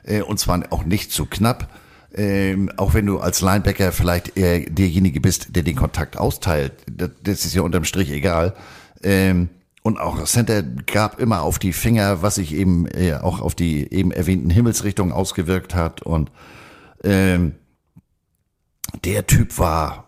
[0.03, 1.69] äh, und zwar auch nicht zu knapp.
[2.15, 7.09] Ähm, auch wenn du als Linebacker vielleicht eher derjenige bist, der den Kontakt austeilt, das,
[7.23, 8.53] das ist ja unterm Strich egal.
[9.01, 9.49] Ähm,
[9.83, 13.93] und auch Center gab immer auf die Finger, was sich eben äh, auch auf die
[13.93, 16.01] eben erwähnten Himmelsrichtungen ausgewirkt hat.
[16.01, 16.31] Und
[17.03, 17.55] ähm,
[19.03, 20.07] der Typ war,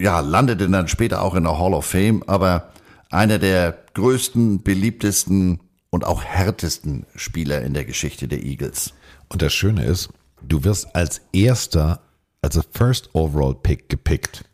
[0.00, 2.70] ja, landete dann später auch in der Hall of Fame, aber
[3.10, 8.94] einer der größten, beliebtesten und auch härtesten Spieler in der Geschichte der Eagles.
[9.28, 12.00] Und das Schöne ist, du wirst als erster,
[12.42, 14.44] also First Overall Pick gepickt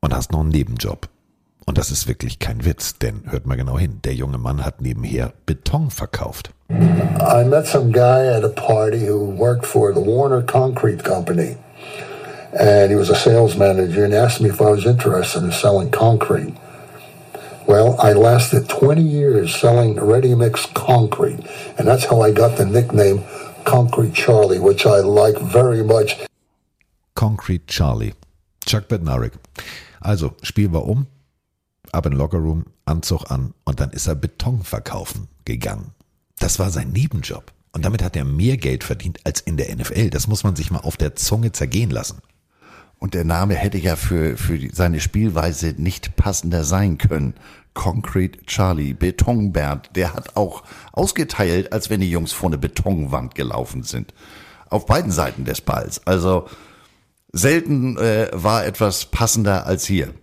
[0.00, 1.08] und hast noch einen Nebenjob.
[1.66, 4.80] Und das ist wirklich kein Witz, denn hört mal genau hin, der junge Mann hat
[4.80, 6.50] nebenher Beton verkauft.
[6.70, 11.56] I met some guy at a party who worked for the Warner Concrete Company.
[12.52, 15.90] And he was a sales manager and asked me if I was interested in selling
[15.90, 16.54] concrete.
[17.66, 21.40] Well, I lasted 20 years selling ready mix concrete.
[21.78, 23.24] And that's how I got the nickname
[23.64, 26.16] Concrete Charlie, which I like very much.
[27.14, 28.14] Concrete Charlie.
[28.66, 29.32] Chuck Bednarik.
[30.02, 31.06] Also, Spiel war um,
[31.94, 35.92] ab in Lockerroom, Anzug an und dann ist er Beton verkaufen gegangen.
[36.38, 37.52] Das war sein Nebenjob.
[37.72, 40.10] Und damit hat er mehr Geld verdient als in der NFL.
[40.10, 42.18] Das muss man sich mal auf der Zunge zergehen lassen.
[42.98, 47.34] Und der Name hätte ja für, für seine Spielweise nicht passender sein können.
[47.74, 53.82] Concrete Charlie, Betonbernd, der hat auch ausgeteilt, als wenn die Jungs vor eine Betonwand gelaufen
[53.82, 54.14] sind.
[54.70, 56.06] Auf beiden Seiten des Balls.
[56.06, 56.48] Also
[57.32, 60.14] selten äh, war etwas passender als hier.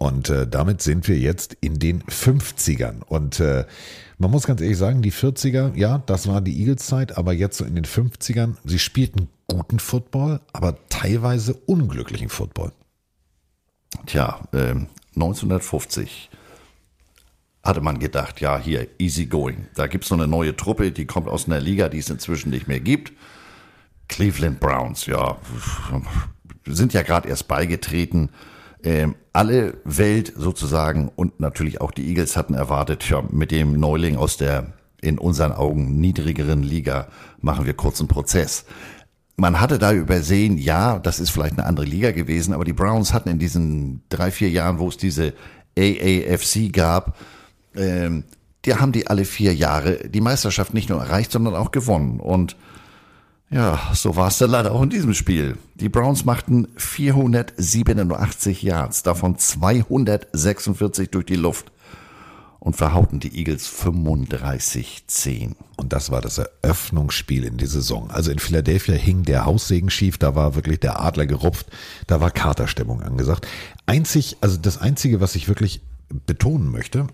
[0.00, 3.02] Und äh, damit sind wir jetzt in den 50ern.
[3.02, 3.66] Und äh,
[4.16, 7.66] man muss ganz ehrlich sagen, die 40er, ja, das war die Eagles-Zeit, aber jetzt so
[7.66, 12.72] in den 50ern, sie spielten guten Football, aber teilweise unglücklichen Football.
[14.06, 14.86] Tja, ähm,
[15.16, 16.30] 1950
[17.62, 19.66] hatte man gedacht, ja, hier, easy going.
[19.74, 22.68] Da gibt's noch eine neue Truppe, die kommt aus einer Liga, die es inzwischen nicht
[22.68, 23.12] mehr gibt.
[24.08, 25.36] Cleveland Browns, ja,
[26.64, 28.30] sind ja gerade erst beigetreten.
[28.82, 34.16] Ähm, alle Welt sozusagen und natürlich auch die Eagles hatten erwartet, ja, mit dem Neuling
[34.16, 37.08] aus der in unseren Augen niedrigeren Liga
[37.40, 38.64] machen wir kurzen Prozess.
[39.36, 43.14] Man hatte da übersehen, ja, das ist vielleicht eine andere Liga gewesen, aber die Browns
[43.14, 45.32] hatten in diesen drei, vier Jahren, wo es diese
[45.78, 47.16] AAFC gab,
[47.74, 48.24] ähm,
[48.66, 52.20] die haben die alle vier Jahre die Meisterschaft nicht nur erreicht, sondern auch gewonnen.
[52.20, 52.56] Und
[53.50, 55.58] ja, so war es dann leider auch in diesem Spiel.
[55.74, 61.72] Die Browns machten 487 Yards, davon 246 durch die Luft
[62.60, 65.54] und verhauten die Eagles 35-10.
[65.76, 68.10] Und das war das Eröffnungsspiel in die Saison.
[68.10, 71.66] Also in Philadelphia hing der Haussegen schief, da war wirklich der Adler gerupft,
[72.06, 73.48] da war Katerstimmung angesagt.
[73.86, 75.80] Einzig, also das Einzige, was ich wirklich
[76.26, 77.08] betonen möchte,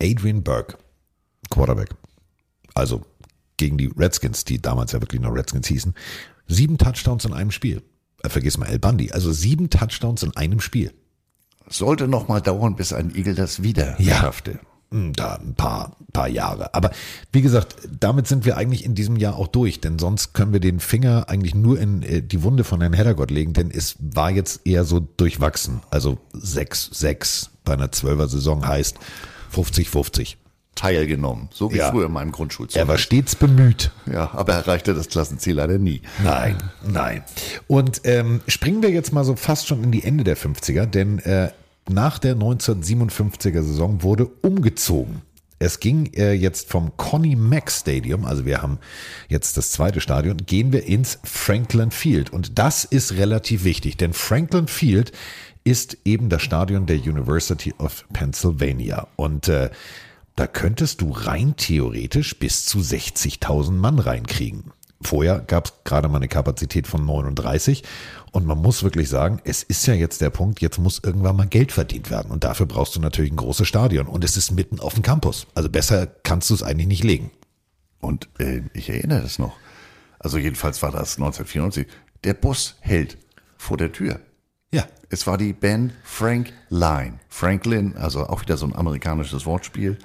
[0.00, 0.78] Adrian Burke,
[1.50, 1.90] Quarterback.
[2.74, 3.02] also
[3.56, 5.94] gegen die Redskins, die damals ja wirklich noch Redskins hießen,
[6.46, 7.82] sieben Touchdowns in einem Spiel.
[8.22, 10.92] Äh, vergiss mal El Bundy, also sieben Touchdowns in einem Spiel.
[11.68, 14.16] Sollte noch mal dauern, bis ein Igel das wieder Ja.
[14.16, 14.60] schaffte.
[14.90, 16.74] Hm, Da ein paar, paar Jahre.
[16.74, 16.90] Aber
[17.32, 20.60] wie gesagt, damit sind wir eigentlich in diesem Jahr auch durch, denn sonst können wir
[20.60, 24.30] den Finger eigentlich nur in äh, die Wunde von Herrn Heddergott legen, denn es war
[24.30, 25.80] jetzt eher so durchwachsen.
[25.90, 28.96] Also 6-6 bei einer 12er Saison heißt
[29.54, 30.36] 50-50.
[30.74, 31.90] Teilgenommen, so wie Ja.
[31.90, 32.88] früher in meinem Er Grundschulzeug.
[32.88, 33.90] war stets bemüht.
[34.12, 36.02] Ja, aber erreichte das Klassenziel leider nie.
[36.22, 36.56] Nein,
[36.86, 37.24] nein.
[37.66, 41.18] Und ähm, springen wir jetzt mal so fast schon in die Ende der 50er, denn
[41.20, 41.50] äh,
[41.88, 45.22] nach der 1957er Saison wurde umgezogen.
[45.60, 48.78] Es ging äh, jetzt vom Connie Mack Stadium, also wir haben
[49.28, 52.30] jetzt das zweite Stadion, gehen wir ins Franklin Field.
[52.30, 55.12] Und das ist relativ wichtig, denn Franklin Field
[55.62, 59.06] ist eben das Stadion der University of Pennsylvania.
[59.16, 59.70] Und äh,
[60.36, 64.72] da könntest du rein theoretisch bis zu 60.000 Mann reinkriegen.
[65.00, 67.84] Vorher gab es gerade mal eine Kapazität von 39
[68.32, 71.46] und man muss wirklich sagen, es ist ja jetzt der Punkt, jetzt muss irgendwann mal
[71.46, 74.80] Geld verdient werden und dafür brauchst du natürlich ein großes Stadion und es ist mitten
[74.80, 75.46] auf dem Campus.
[75.54, 77.30] Also besser kannst du es eigentlich nicht legen.
[78.00, 79.56] Und äh, ich erinnere das noch.
[80.18, 81.86] Also jedenfalls war das 1994.
[82.24, 83.18] Der Bus hält
[83.58, 84.20] vor der Tür.
[84.72, 87.20] Ja, Es war die Band Frank Line.
[87.28, 89.98] Franklin, also auch wieder so ein amerikanisches Wortspiel.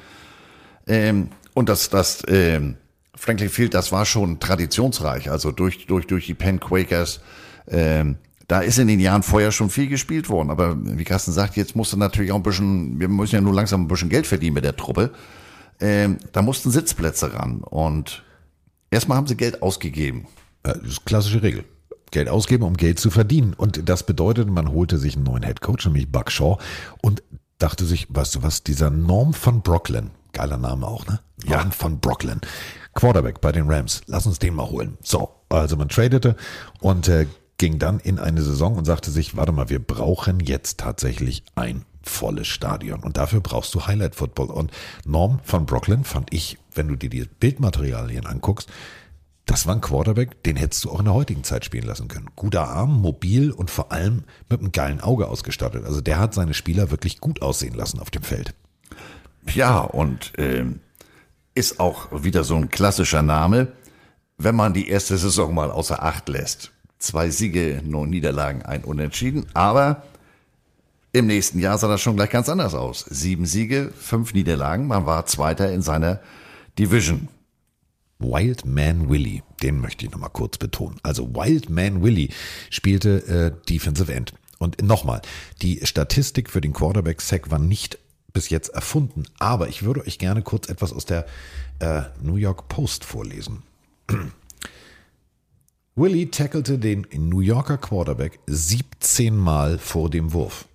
[0.89, 2.75] Ähm, und das, das ähm,
[3.15, 7.21] Franklin Field, das war schon traditionsreich, also durch, durch, durch die Penn Quakers.
[7.67, 8.17] Ähm,
[8.47, 10.49] da ist in den Jahren vorher schon viel gespielt worden.
[10.49, 13.83] Aber wie Carsten sagt, jetzt musste natürlich auch ein bisschen, wir müssen ja nur langsam
[13.83, 15.11] ein bisschen Geld verdienen mit der Truppe.
[15.79, 17.61] Ähm, da mussten Sitzplätze ran.
[17.61, 18.23] Und
[18.89, 20.25] erstmal haben sie Geld ausgegeben.
[20.63, 21.63] Das ist klassische Regel.
[22.09, 23.53] Geld ausgeben, um Geld zu verdienen.
[23.53, 26.57] Und das bedeutet, man holte sich einen neuen Headcoach, nämlich Buck Shaw,
[27.03, 27.21] und
[27.59, 31.19] dachte sich, weißt du was, dieser Norm von Brooklyn, geiler Name auch, ne?
[31.45, 32.41] Norm von Brooklyn,
[32.93, 34.97] Quarterback bei den Rams, lass uns den mal holen.
[35.01, 36.35] So, also man tradete
[36.79, 37.27] und äh,
[37.57, 41.85] ging dann in eine Saison und sagte sich, warte mal, wir brauchen jetzt tatsächlich ein
[42.01, 43.01] volles Stadion.
[43.01, 44.47] Und dafür brauchst du Highlight Football.
[44.47, 44.71] Und
[45.05, 48.69] Norm von Brooklyn fand ich, wenn du dir die Bildmaterialien anguckst,
[49.45, 52.29] das war ein Quarterback, den hättest du auch in der heutigen Zeit spielen lassen können.
[52.35, 55.85] Guter Arm, mobil und vor allem mit einem geilen Auge ausgestattet.
[55.85, 58.53] Also der hat seine Spieler wirklich gut aussehen lassen auf dem Feld.
[59.53, 60.79] Ja, und ähm,
[61.55, 63.67] ist auch wieder so ein klassischer Name,
[64.37, 66.71] wenn man die erste Saison mal außer Acht lässt.
[66.97, 69.45] Zwei Siege, neun Niederlagen, ein Unentschieden.
[69.53, 70.03] Aber
[71.11, 73.05] im nächsten Jahr sah das schon gleich ganz anders aus.
[73.09, 74.87] Sieben Siege, fünf Niederlagen.
[74.87, 76.19] Man war Zweiter in seiner
[76.77, 77.29] Division.
[78.19, 80.97] Wild Man Willie, den möchte ich nochmal kurz betonen.
[81.03, 82.29] Also Wild Man Willie
[82.69, 84.33] spielte äh, Defensive End.
[84.57, 85.21] Und nochmal,
[85.61, 87.97] die Statistik für den Quarterback-Sack war nicht
[88.33, 91.25] bis jetzt erfunden, aber ich würde euch gerne kurz etwas aus der
[91.79, 93.63] äh, New York Post vorlesen.
[95.95, 100.65] Willie tackelte den New Yorker Quarterback 17 Mal vor dem Wurf.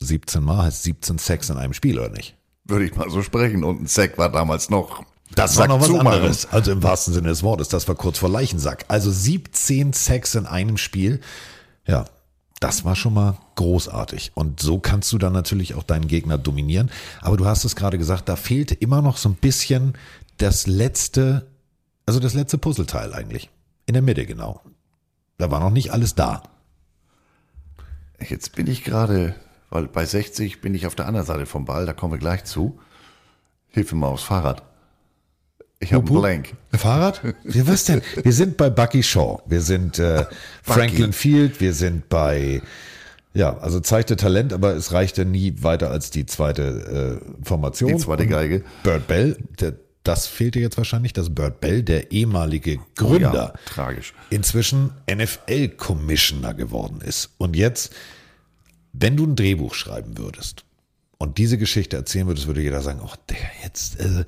[0.00, 2.36] 17 Mal heißt 17 Sacks in einem Spiel, oder nicht?
[2.64, 3.64] Würde ich mal so sprechen.
[3.64, 5.04] Und ein Sack war damals noch.
[5.34, 6.46] Das war noch was anderes.
[6.46, 7.68] Also im wahrsten Sinne des Wortes.
[7.68, 8.84] Das war kurz vor Leichensack.
[8.88, 11.20] Also 17 Sacks in einem Spiel.
[11.86, 12.04] Ja,
[12.62, 14.32] das war schon mal großartig.
[14.34, 16.90] Und so kannst du dann natürlich auch deinen Gegner dominieren.
[17.20, 19.94] Aber du hast es gerade gesagt, da fehlte immer noch so ein bisschen
[20.36, 21.48] das letzte,
[22.06, 23.50] also das letzte Puzzleteil eigentlich.
[23.86, 24.60] In der Mitte genau.
[25.38, 26.44] Da war noch nicht alles da.
[28.20, 29.34] Jetzt bin ich gerade,
[29.70, 32.44] weil bei 60 bin ich auf der anderen Seite vom Ball, da kommen wir gleich
[32.44, 32.78] zu.
[33.70, 34.62] Hilf mir mal aufs Fahrrad.
[35.82, 36.54] Ich habe Blank.
[36.72, 37.20] Fahrrad?
[37.44, 38.02] Ja, was denn?
[38.22, 39.42] Wir sind bei Bucky Shaw.
[39.46, 40.24] Wir sind äh,
[40.62, 41.60] Franklin Field.
[41.60, 42.62] Wir sind bei,
[43.34, 47.90] ja, also zeigte Talent, aber es reichte nie weiter als die zweite äh, Formation.
[47.92, 48.62] Die zweite Geige.
[48.84, 49.74] Bert Bell, der,
[50.04, 54.14] das fehlte jetzt wahrscheinlich, dass Bert Bell, der ehemalige Gründer, Oh ja, tragisch.
[54.30, 57.30] inzwischen NFL-Commissioner geworden ist.
[57.38, 57.92] Und jetzt,
[58.92, 60.64] wenn du ein Drehbuch schreiben würdest
[61.18, 64.24] und diese Geschichte erzählen würdest, würde jeder sagen, oh, der jetzt, äh,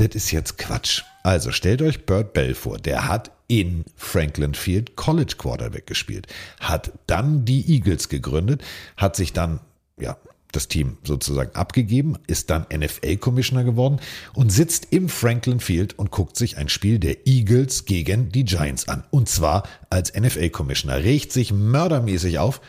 [0.00, 1.02] das ist jetzt Quatsch.
[1.22, 6.26] Also stellt euch Bert Bell vor, der hat in Franklin Field College Quarterback gespielt,
[6.60, 8.62] hat dann die Eagles gegründet,
[8.96, 9.60] hat sich dann,
[9.98, 10.16] ja,
[10.52, 14.00] das Team sozusagen abgegeben, ist dann NFL-Commissioner geworden
[14.34, 18.88] und sitzt im Franklin Field und guckt sich ein Spiel der Eagles gegen die Giants
[18.88, 19.04] an.
[19.10, 22.60] Und zwar als NFL-Commissioner, regt sich mördermäßig auf,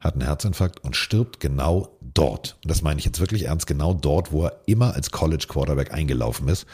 [0.00, 2.56] hat einen Herzinfarkt und stirbt genau dort.
[2.62, 5.92] Und das meine ich jetzt wirklich ernst, genau dort, wo er immer als College Quarterback
[5.92, 6.66] eingelaufen ist.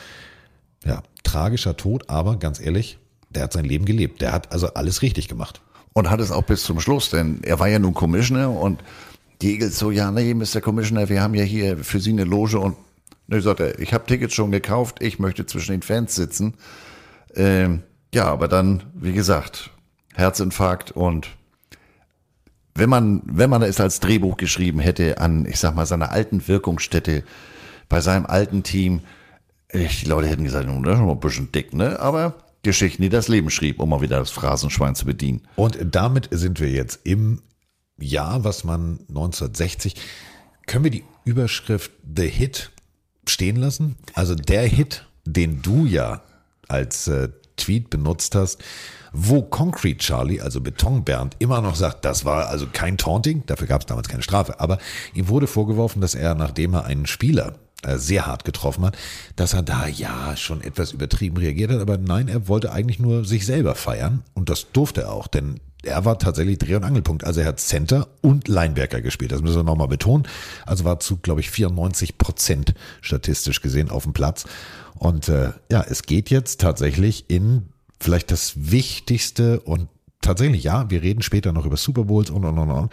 [0.84, 2.98] Ja, tragischer Tod, aber ganz ehrlich,
[3.30, 4.20] der hat sein Leben gelebt.
[4.20, 5.60] Der hat also alles richtig gemacht.
[5.92, 8.82] Und hat es auch bis zum Schluss, denn er war ja nun Commissioner und
[9.42, 10.60] die Eagles so, ja, nee, Mr.
[10.60, 12.76] Commissioner, wir haben ja hier für Sie eine Loge und
[13.26, 16.54] Ne, sagt er, ich habe Tickets schon gekauft, ich möchte zwischen den Fans sitzen.
[17.34, 17.82] Ähm,
[18.12, 19.70] ja, aber dann, wie gesagt,
[20.14, 21.28] Herzinfarkt und
[22.74, 26.46] wenn man, wenn man es als Drehbuch geschrieben hätte an, ich sag mal, seiner alten
[26.48, 27.22] Wirkungsstätte,
[27.88, 29.00] bei seinem alten Team,
[29.72, 32.00] die Leute hätten gesagt, das ist noch ein bisschen dick, ne?
[32.00, 35.42] Aber Geschichten, die das Leben schrieb, um mal wieder das Phrasenschwein zu bedienen.
[35.56, 37.42] Und damit sind wir jetzt im
[37.98, 39.94] Jahr, was man 1960,
[40.66, 42.70] können wir die Überschrift The Hit
[43.28, 43.96] stehen lassen?
[44.14, 46.22] Also der Hit, den du ja
[46.68, 48.62] als äh, Tweet benutzt hast,
[49.14, 53.68] wo Concrete Charlie, also Beton Bernd, immer noch sagt, das war also kein Taunting, dafür
[53.68, 54.78] gab es damals keine Strafe, aber
[55.14, 57.54] ihm wurde vorgeworfen, dass er, nachdem er einen Spieler
[57.84, 58.96] äh, sehr hart getroffen hat,
[59.36, 63.24] dass er da ja schon etwas übertrieben reagiert hat, aber nein, er wollte eigentlich nur
[63.24, 67.24] sich selber feiern und das durfte er auch, denn er war tatsächlich Dreh- und Angelpunkt.
[67.24, 69.32] Also er hat Center und Linebacker gespielt.
[69.32, 70.26] Das müssen wir nochmal betonen.
[70.64, 74.46] Also war zu, glaube ich, 94 Prozent statistisch gesehen auf dem Platz.
[74.94, 77.68] Und äh, ja, es geht jetzt tatsächlich in
[78.00, 79.88] vielleicht das Wichtigste und
[80.20, 82.92] tatsächlich, ja, wir reden später noch über Super Bowls und und und und.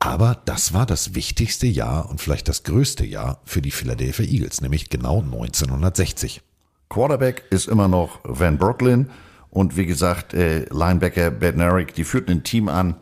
[0.00, 4.60] Aber das war das wichtigste Jahr und vielleicht das größte Jahr für die Philadelphia Eagles,
[4.60, 6.42] nämlich genau 1960.
[6.88, 9.08] Quarterback ist immer noch Van Brooklyn
[9.50, 12.96] und wie gesagt, äh, Linebacker Bednarik, die führten ein Team an.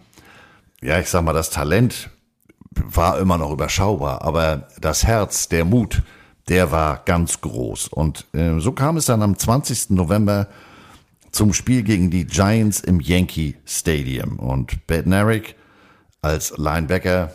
[0.82, 2.10] Ja, ich sag mal, das Talent
[2.74, 6.02] war immer noch überschaubar, aber das Herz, der Mut,
[6.48, 7.88] der war ganz groß.
[7.88, 9.90] Und äh, so kam es dann am 20.
[9.90, 10.48] November
[11.32, 14.38] zum Spiel gegen die Giants im Yankee Stadium.
[14.38, 15.56] Und Bednarik
[16.20, 17.32] als Linebacker,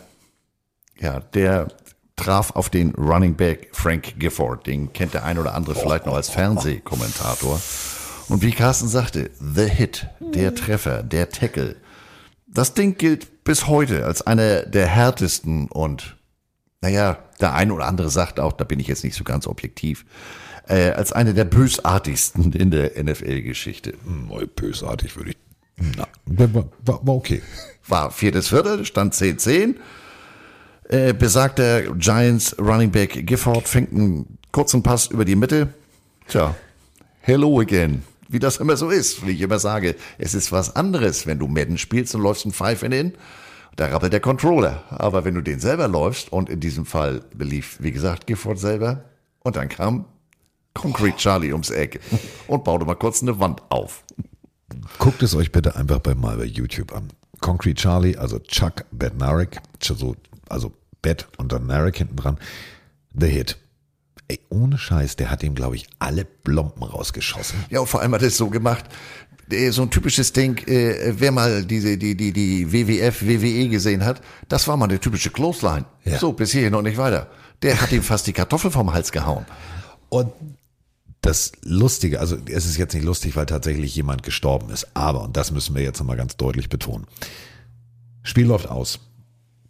[0.98, 1.68] ja, der
[2.16, 4.66] traf auf den Running Back Frank Gifford.
[4.66, 7.60] Den kennt der ein oder andere vielleicht noch als Fernsehkommentator.
[8.28, 11.76] Und wie Carsten sagte, The Hit, der Treffer, der Tackle.
[12.46, 16.16] Das Ding gilt bis heute als einer der härtesten und,
[16.80, 20.04] naja, der ein oder andere sagt auch, da bin ich jetzt nicht so ganz objektiv,
[20.68, 23.94] äh, als eine der bösartigsten in der NFL-Geschichte.
[24.04, 25.36] Neu bösartig würde ich.
[25.76, 27.42] Na, war, war, war okay.
[27.86, 29.76] War viertes Viertel, stand 10-10.
[30.88, 35.68] Äh, besagter Giants Running Back Gifford fängt einen kurzen Pass über die Mitte.
[36.28, 36.54] Tja,
[37.20, 38.02] hello again.
[38.28, 39.94] Wie das immer so ist, wie ich immer sage.
[40.18, 43.12] Es ist was anderes, wenn du Madden spielst und läufst ein Five in in.
[43.76, 44.84] Da rappelt der Controller.
[44.90, 49.04] Aber wenn du den selber läufst, und in diesem Fall belief, wie gesagt, Gifford selber,
[49.40, 50.06] und dann kam
[50.78, 52.00] Concrete Charlie ums Eck
[52.46, 54.04] und baute mal kurz eine Wand auf.
[54.98, 57.08] Guckt es euch bitte einfach bei mal bei YouTube an.
[57.40, 60.16] Concrete Charlie, also Chuck Bednarik, also,
[60.48, 60.72] also
[61.02, 62.38] Bed und dann Narek hinten dran.
[63.18, 63.58] The Hit.
[64.28, 67.64] Ey, ohne Scheiß, der hat ihm, glaube ich, alle Blomben rausgeschossen.
[67.70, 68.84] Ja, und vor allem hat er es so gemacht,
[69.70, 74.20] so ein typisches Ding, äh, wer mal diese, die, die, die WWF, WWE gesehen hat,
[74.48, 75.86] das war mal eine typische Clothesline.
[76.04, 76.18] Ja.
[76.18, 77.28] So, bis hierhin noch nicht weiter.
[77.62, 79.46] Der hat ihm fast die Kartoffel vom Hals gehauen.
[80.10, 80.32] Und
[81.28, 85.36] das Lustige, also es ist jetzt nicht lustig, weil tatsächlich jemand gestorben ist, aber, und
[85.36, 87.06] das müssen wir jetzt nochmal ganz deutlich betonen,
[88.22, 89.00] Spiel läuft aus.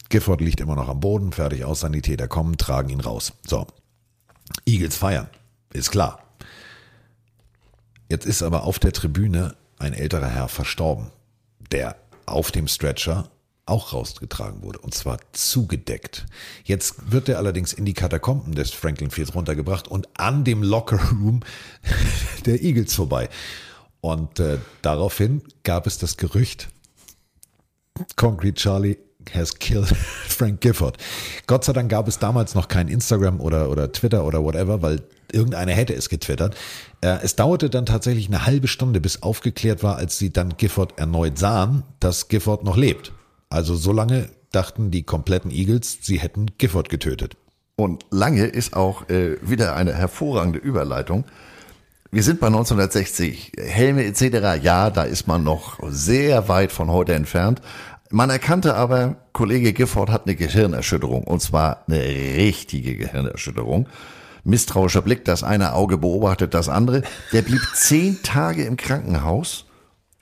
[0.08, 3.32] Gifford liegt immer noch am Boden, fertig aus, Sanitäter kommen, tragen ihn raus.
[3.44, 3.66] So,
[4.66, 5.28] Eagles feiern,
[5.72, 6.22] ist klar.
[8.08, 11.10] Jetzt ist aber auf der Tribüne ein älterer Herr verstorben,
[11.72, 13.30] der auf dem Stretcher
[13.68, 16.26] auch rausgetragen wurde und zwar zugedeckt.
[16.64, 21.00] Jetzt wird er allerdings in die Katakomben des Franklin Fields runtergebracht und an dem Locker
[21.10, 21.40] Room
[22.46, 23.28] der Eagles vorbei.
[24.00, 26.68] Und äh, daraufhin gab es das Gerücht,
[28.16, 28.96] Concrete Charlie
[29.34, 29.88] has killed
[30.26, 30.96] Frank Gifford.
[31.46, 35.02] Gott sei Dank gab es damals noch kein Instagram oder, oder Twitter oder whatever, weil
[35.32, 36.56] irgendeiner hätte es getwittert.
[37.00, 40.98] Äh, Es dauerte dann tatsächlich eine halbe Stunde, bis aufgeklärt war, als sie dann Gifford
[40.98, 43.12] erneut sahen, dass Gifford noch lebt.
[43.48, 47.36] Also so lange dachten die kompletten Eagles, sie hätten Gifford getötet.
[47.76, 51.24] Und lange ist auch äh, wieder eine hervorragende Überleitung.
[52.10, 53.52] Wir sind bei 1960.
[53.58, 54.62] Helme etc.
[54.62, 57.60] Ja, da ist man noch sehr weit von heute entfernt.
[58.10, 61.24] Man erkannte aber, Kollege Gifford hat eine Gehirnerschütterung.
[61.24, 63.88] Und zwar eine richtige Gehirnerschütterung.
[64.42, 67.02] Misstrauischer Blick, das eine Auge beobachtet das andere.
[67.32, 69.66] Der blieb zehn Tage im Krankenhaus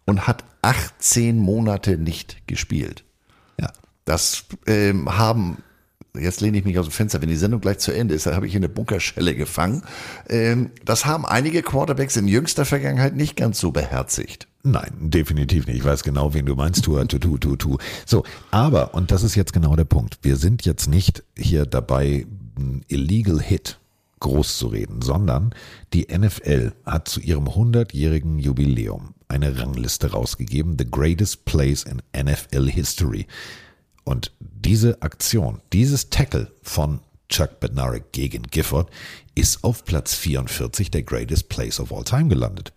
[0.05, 3.06] und hat 18 Monate nicht gespielt.
[4.07, 5.59] Das ähm, haben,
[6.19, 8.35] jetzt lehne ich mich aus dem Fenster, wenn die Sendung gleich zu Ende ist, dann
[8.35, 9.83] habe ich hier eine Bunkerschelle gefangen.
[10.31, 14.47] Ähm, das haben einige Quarterbacks in jüngster Vergangenheit nicht ganz so beherzigt.
[14.63, 15.77] Nein, definitiv nicht.
[15.77, 16.85] Ich weiß genau, wen du meinst.
[16.85, 17.79] Tu, tu, tu, tu, tu.
[18.07, 20.19] So, aber, und das ist jetzt genau der Punkt.
[20.23, 22.27] Wir sind jetzt nicht hier dabei,
[22.57, 23.79] einen Illegal Hit
[24.21, 25.55] groß zu reden, sondern
[25.93, 32.71] die NFL hat zu ihrem 100-jährigen Jubiläum eine Rangliste rausgegeben, The Greatest Plays in NFL
[32.71, 33.27] History.
[34.07, 38.89] Und diese Aktion, dieses Tackle von Chuck Bednarik gegen Gifford,
[39.35, 42.73] ist auf Platz 44 der Greatest Place of All Time gelandet.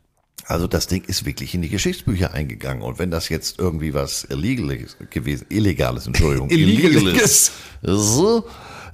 [0.48, 2.82] Also das Ding ist wirklich in die Geschichtsbücher eingegangen.
[2.82, 7.52] Und wenn das jetzt irgendwie was Illegales gewesen, Illegales, Entschuldigung, Illegales.
[7.84, 8.48] so,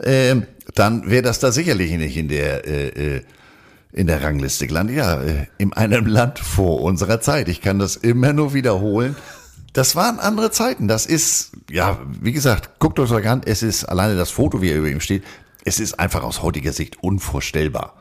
[0.03, 3.21] ähm, dann wäre das da sicherlich nicht in der, äh, äh,
[3.93, 4.97] in der Rangliste gelandet.
[4.97, 7.47] Ja, äh, in einem Land vor unserer Zeit.
[7.47, 9.15] Ich kann das immer nur wiederholen.
[9.75, 10.87] Das waren andere Zeiten.
[10.87, 13.41] Das ist, ja, wie gesagt, guckt euch das an.
[13.45, 15.25] Es ist alleine das Foto, wie er über ihm steht.
[15.65, 17.93] Es ist einfach aus heutiger Sicht unvorstellbar.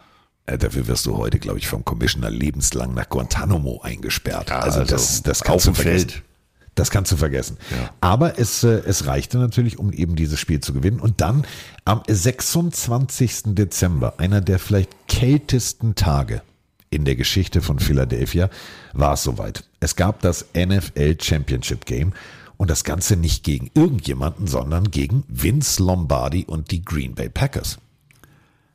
[0.47, 4.51] Äh, Dafür wirst du heute, glaube ich, vom Commissioner lebenslang nach Guantanamo eingesperrt.
[4.51, 6.11] Ja, also, also das, das kannst du vergessen.
[6.11, 6.23] Feld.
[6.77, 7.57] Das kannst du vergessen.
[8.01, 11.01] Aber es, äh, es reichte natürlich, um eben dieses Spiel zu gewinnen.
[11.01, 11.45] Und dann
[11.85, 13.55] am 26.
[13.57, 16.41] Dezember, einer der vielleicht kältesten Tage
[16.95, 18.49] in der Geschichte von Philadelphia,
[18.93, 19.65] war es soweit.
[19.81, 22.13] Es gab das NFL Championship Game
[22.57, 27.79] und das Ganze nicht gegen irgendjemanden, sondern gegen Vince Lombardi und die Green Bay Packers.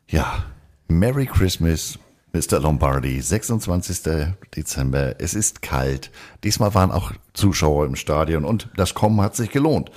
[0.07, 0.45] Ja,
[0.87, 1.97] Merry Christmas,
[2.33, 2.59] Mr.
[2.59, 4.33] Lombardi, 26.
[4.55, 5.15] Dezember.
[5.19, 6.11] Es ist kalt.
[6.43, 9.91] Diesmal waren auch Zuschauer im Stadion und das Kommen hat sich gelohnt.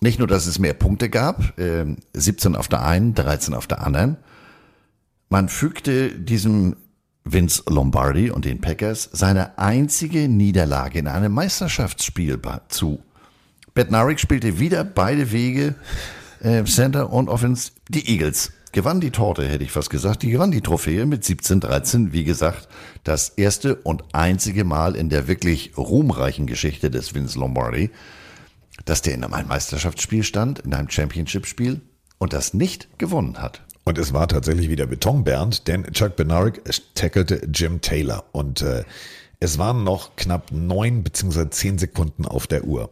[0.00, 3.84] Nicht nur, dass es mehr Punkte gab, äh, 17 auf der einen, 13 auf der
[3.84, 4.16] anderen.
[5.30, 6.76] Man fügte diesem
[7.24, 13.02] Vince Lombardi und den Packers seine einzige Niederlage in einem Meisterschaftsspiel zu.
[13.72, 15.74] Bednarik spielte wieder beide Wege,
[16.40, 18.52] äh, Center und Offense, die Eagles.
[18.72, 20.22] Gewann die Torte, hätte ich fast gesagt.
[20.22, 22.12] Die gewann die Trophäe mit 17-13.
[22.12, 22.68] Wie gesagt,
[23.04, 27.90] das erste und einzige Mal in der wirklich ruhmreichen Geschichte des Vince Lombardi,
[28.84, 31.80] dass der in einem Meisterschaftsspiel stand, in einem Championship-Spiel
[32.18, 33.62] und das nicht gewonnen hat.
[33.84, 36.62] Und es war tatsächlich wieder Betonbernd, denn Chuck Bednarik
[36.94, 38.84] tackelte Jim Taylor und äh,
[39.40, 42.90] es waren noch knapp neun beziehungsweise zehn Sekunden auf der Uhr.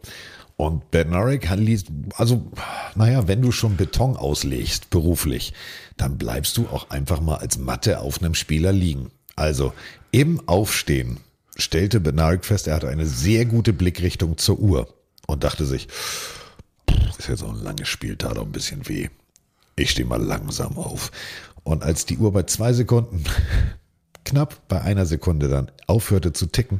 [0.56, 1.86] Und Bednarik ließ,
[2.16, 2.52] also,
[2.94, 5.54] naja, wenn du schon Beton auslegst, beruflich,
[5.96, 9.10] dann bleibst du auch einfach mal als Matte auf einem Spieler liegen.
[9.34, 9.72] Also
[10.10, 11.20] im Aufstehen
[11.56, 14.94] stellte Bednarik fest, er hatte eine sehr gute Blickrichtung zur Uhr
[15.26, 16.52] und dachte sich, "Pff,
[17.18, 19.08] ist jetzt auch ein langes Spiel, tat auch ein bisschen weh.
[19.82, 21.10] Ich stehe mal langsam auf.
[21.64, 23.24] Und als die Uhr bei zwei Sekunden,
[24.24, 26.78] knapp bei einer Sekunde dann aufhörte zu ticken,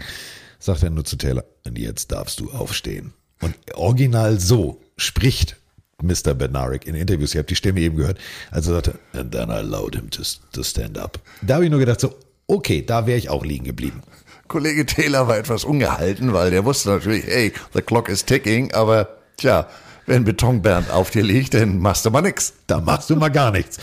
[0.61, 3.12] sagte er nur zu Taylor, und jetzt darfst du aufstehen.
[3.40, 5.57] Und original so spricht
[6.00, 6.34] Mr.
[6.34, 7.34] Bednarik in Interviews.
[7.34, 8.18] Ihr habt die Stimme eben gehört.
[8.53, 10.22] Also sagte, and then I allowed him to,
[10.53, 11.18] to stand up.
[11.42, 12.14] Da habe ich nur gedacht so,
[12.46, 14.03] okay, da wäre ich auch liegen geblieben.
[14.46, 19.09] Kollege Taylor war etwas ungehalten, weil der wusste natürlich, hey, the clock is ticking, aber
[19.38, 19.66] tja,
[20.07, 22.55] wenn Betonbernd auf dir liegt, dann machst du mal nix.
[22.66, 23.78] Da machst du mal gar nichts.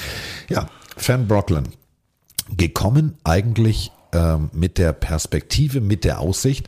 [0.49, 0.67] Ja,
[0.97, 1.69] Fan Brocklin.
[2.57, 6.67] Gekommen eigentlich ähm, mit der Perspektive, mit der Aussicht,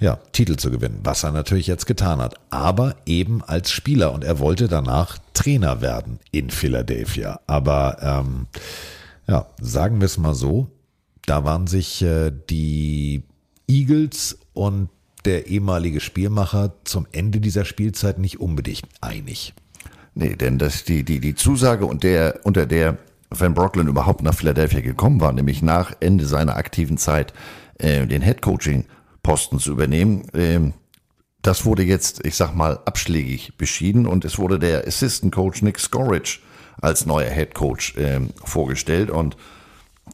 [0.00, 2.36] ja, Titel zu gewinnen, was er natürlich jetzt getan hat.
[2.50, 7.40] Aber eben als Spieler und er wollte danach Trainer werden in Philadelphia.
[7.46, 8.46] Aber ähm,
[9.26, 10.68] ja, sagen wir es mal so,
[11.26, 13.24] da waren sich äh, die
[13.68, 14.88] Eagles und
[15.28, 19.52] der ehemalige Spielmacher zum Ende dieser Spielzeit nicht unbedingt einig.
[20.14, 22.96] Nee, denn das, die, die, die Zusage, und der, unter der
[23.30, 27.34] Van Brocklin überhaupt nach Philadelphia gekommen war, nämlich nach Ende seiner aktiven Zeit
[27.78, 30.72] äh, den Headcoaching-Posten zu übernehmen, ähm,
[31.42, 35.78] das wurde jetzt, ich sag mal, abschlägig beschieden und es wurde der Assistant Coach Nick
[35.78, 36.38] Scorridge
[36.80, 39.36] als neuer Head Coach ähm, vorgestellt und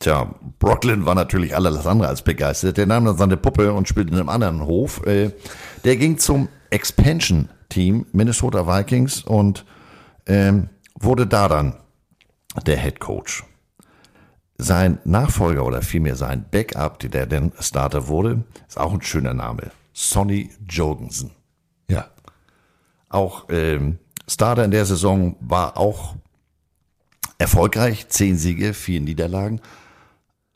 [0.00, 2.76] Tja, Brooklyn war natürlich alles andere als begeistert.
[2.76, 5.04] Der nahm dann seine Puppe und spielte in einem anderen Hof.
[5.06, 5.30] Äh,
[5.84, 9.64] Der ging zum Expansion-Team Minnesota Vikings und
[10.26, 10.68] ähm,
[10.98, 11.74] wurde da dann
[12.66, 13.44] der Head Coach.
[14.56, 19.70] Sein Nachfolger oder vielmehr sein Backup, der dann Starter wurde, ist auch ein schöner Name.
[19.92, 21.32] Sonny Jorgensen.
[21.90, 22.06] Ja,
[23.08, 26.14] Auch ähm, Starter in der Saison war auch
[27.38, 28.08] erfolgreich.
[28.08, 29.60] Zehn Siege, vier Niederlagen.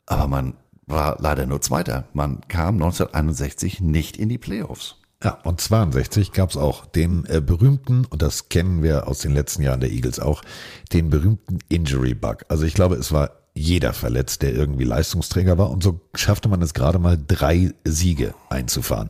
[0.09, 0.55] Aber man
[0.85, 2.05] war leider nur Zweiter.
[2.13, 4.95] Man kam 1961 nicht in die Playoffs.
[5.23, 9.63] Ja, und 62 gab's auch den äh, berühmten, und das kennen wir aus den letzten
[9.63, 10.41] Jahren der Eagles auch,
[10.93, 12.45] den berühmten Injury Bug.
[12.47, 15.69] Also ich glaube, es war jeder verletzt, der irgendwie Leistungsträger war.
[15.69, 19.09] Und so schaffte man es gerade mal, drei Siege einzufahren.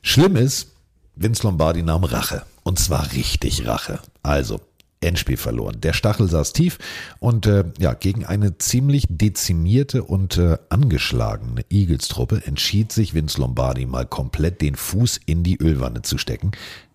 [0.00, 0.72] Schlimm ist,
[1.14, 2.44] Vince Lombardi nahm Rache.
[2.62, 4.00] Und zwar richtig Rache.
[4.22, 4.60] Also,
[5.00, 5.80] Endspiel verloren.
[5.80, 6.78] Der Stachel saß tief
[7.20, 13.86] und äh, ja, gegen eine ziemlich dezimierte und äh, angeschlagene Eagles-Truppe entschied sich Vince Lombardi
[13.86, 16.52] mal komplett den Fuß in die Ölwanne zu stecken.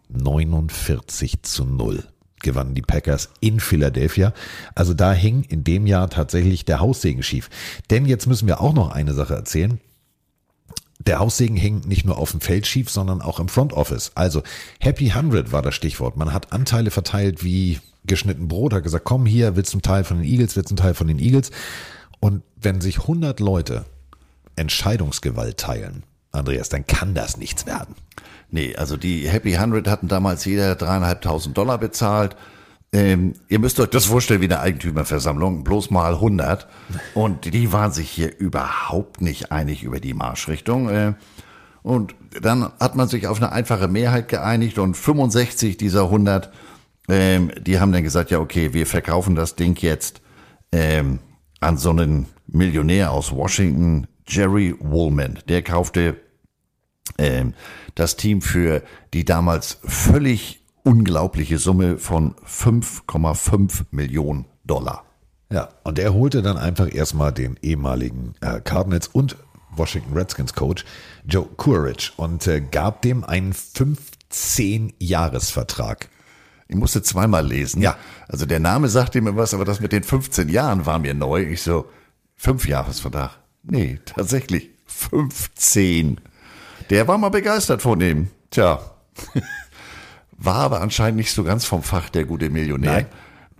[0.09, 2.03] 49 zu 0
[2.43, 4.33] gewannen die Packers in Philadelphia.
[4.75, 7.49] Also da hing in dem Jahr tatsächlich der Haussegen schief.
[7.89, 9.79] Denn jetzt müssen wir auch noch eine Sache erzählen.
[11.05, 14.11] Der Haussegen hing nicht nur auf dem Feld schief, sondern auch im Front Office.
[14.15, 14.41] Also
[14.79, 16.17] Happy 100 war das Stichwort.
[16.17, 20.03] Man hat Anteile verteilt wie geschnitten Brot, hat gesagt, komm hier, willst du einen Teil
[20.03, 21.51] von den Eagles, willst du einen Teil von den Eagles.
[22.19, 23.85] Und wenn sich 100 Leute
[24.55, 27.95] Entscheidungsgewalt teilen, Andreas, dann kann das nichts werden.
[28.49, 32.35] Nee, also die Happy 100 hatten damals jeder dreieinhalbtausend Dollar bezahlt.
[32.93, 36.67] Ähm, ihr müsst euch das vorstellen wie eine Eigentümerversammlung, bloß mal 100.
[37.15, 40.89] Und die waren sich hier überhaupt nicht einig über die Marschrichtung.
[40.89, 41.13] Äh,
[41.81, 46.51] und dann hat man sich auf eine einfache Mehrheit geeinigt und 65 dieser 100,
[47.09, 50.21] ähm, die haben dann gesagt, ja okay, wir verkaufen das Ding jetzt
[50.71, 51.19] ähm,
[51.59, 55.39] an so einen Millionär aus Washington, Jerry Woolman.
[55.49, 56.15] Der kaufte
[57.17, 57.53] ähm,
[57.95, 58.83] das Team für
[59.13, 65.05] die damals völlig unglaubliche Summe von 5,5 Millionen Dollar.
[65.51, 69.37] Ja, und er holte dann einfach erstmal den ehemaligen äh, Cardinals und
[69.75, 70.85] Washington Redskins Coach
[71.25, 76.09] Joe Courage und äh, gab dem einen 15-Jahres-Vertrag.
[76.67, 77.81] Ich musste zweimal lesen.
[77.81, 77.97] Ja.
[78.27, 81.43] Also der Name sagte mir was, aber das mit den 15 Jahren war mir neu.
[81.43, 81.85] Ich so,
[82.35, 83.39] fünf Jahresvertrag.
[83.63, 86.19] Nee, tatsächlich 15.
[86.89, 88.29] Der war mal begeistert von dem.
[88.49, 88.81] Tja.
[90.43, 92.91] War aber anscheinend nicht so ganz vom Fach, der gute Millionär.
[92.91, 93.05] Nein.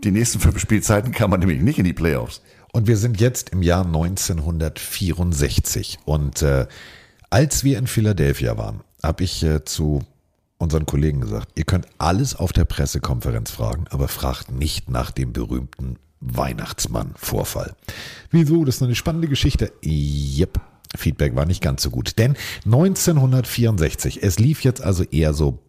[0.03, 2.41] Die nächsten fünf Spielzeiten kam man nämlich nicht in die Playoffs.
[2.73, 5.99] Und wir sind jetzt im Jahr 1964.
[6.03, 6.67] Und äh,
[7.29, 10.01] als wir in Philadelphia waren, habe ich äh, zu
[10.57, 15.31] unseren Kollegen gesagt, ihr könnt alles auf der Pressekonferenz fragen, aber fragt nicht nach dem
[15.31, 17.75] berühmten Weihnachtsmann-Vorfall.
[18.31, 18.65] Wieso?
[18.65, 19.71] Das ist eine spannende Geschichte.
[19.85, 20.59] Yep.
[20.95, 22.17] Feedback war nicht ganz so gut.
[22.17, 25.59] Denn 1964, es lief jetzt also eher so,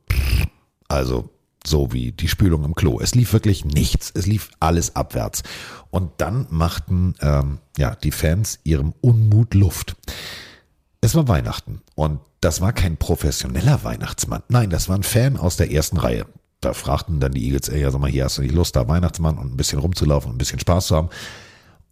[0.88, 1.30] also
[1.66, 3.00] so wie die Spülung im Klo.
[3.00, 4.12] Es lief wirklich nichts.
[4.14, 5.42] Es lief alles abwärts.
[5.90, 9.96] Und dann machten ähm, ja die Fans ihrem Unmut Luft.
[11.00, 14.42] Es war Weihnachten und das war kein professioneller Weihnachtsmann.
[14.48, 16.26] Nein, das war ein Fan aus der ersten Reihe.
[16.60, 18.88] Da fragten dann die Eagles, ey, ja, sag mal, hier hast du nicht Lust, da
[18.88, 21.10] Weihnachtsmann und ein bisschen rumzulaufen und ein bisschen Spaß zu haben.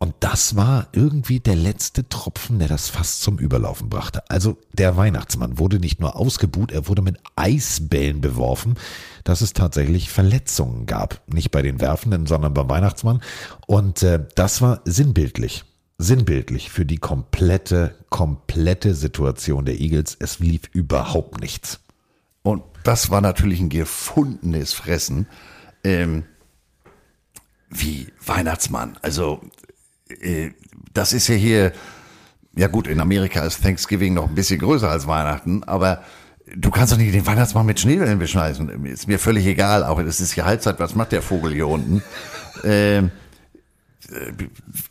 [0.02, 4.28] Und das war irgendwie der letzte Tropfen, der das fast zum Überlaufen brachte.
[4.28, 8.74] Also der Weihnachtsmann wurde nicht nur ausgebuht, er wurde mit Eisbällen beworfen,
[9.22, 11.22] dass es tatsächlich Verletzungen gab.
[11.32, 13.22] Nicht bei den Werfenden, sondern beim Weihnachtsmann.
[13.68, 15.62] Und äh, das war sinnbildlich.
[15.98, 20.16] Sinnbildlich für die komplette, komplette Situation der Eagles.
[20.18, 21.78] Es lief überhaupt nichts.
[22.42, 25.28] Und das war natürlich ein gefundenes Fressen.
[25.84, 26.24] Ähm,
[27.70, 28.98] wie Weihnachtsmann.
[29.00, 29.40] Also,
[30.92, 31.72] das ist ja hier,
[32.54, 36.02] ja gut, in Amerika ist Thanksgiving noch ein bisschen größer als Weihnachten, aber
[36.54, 38.84] du kannst doch nicht den Weihnachtsmann mit Schneebällen beschneiden.
[38.86, 42.02] Ist mir völlig egal, auch es ist hier Halbzeit, was macht der Vogel hier unten?
[42.64, 43.10] Ähm,
[44.12, 44.32] äh,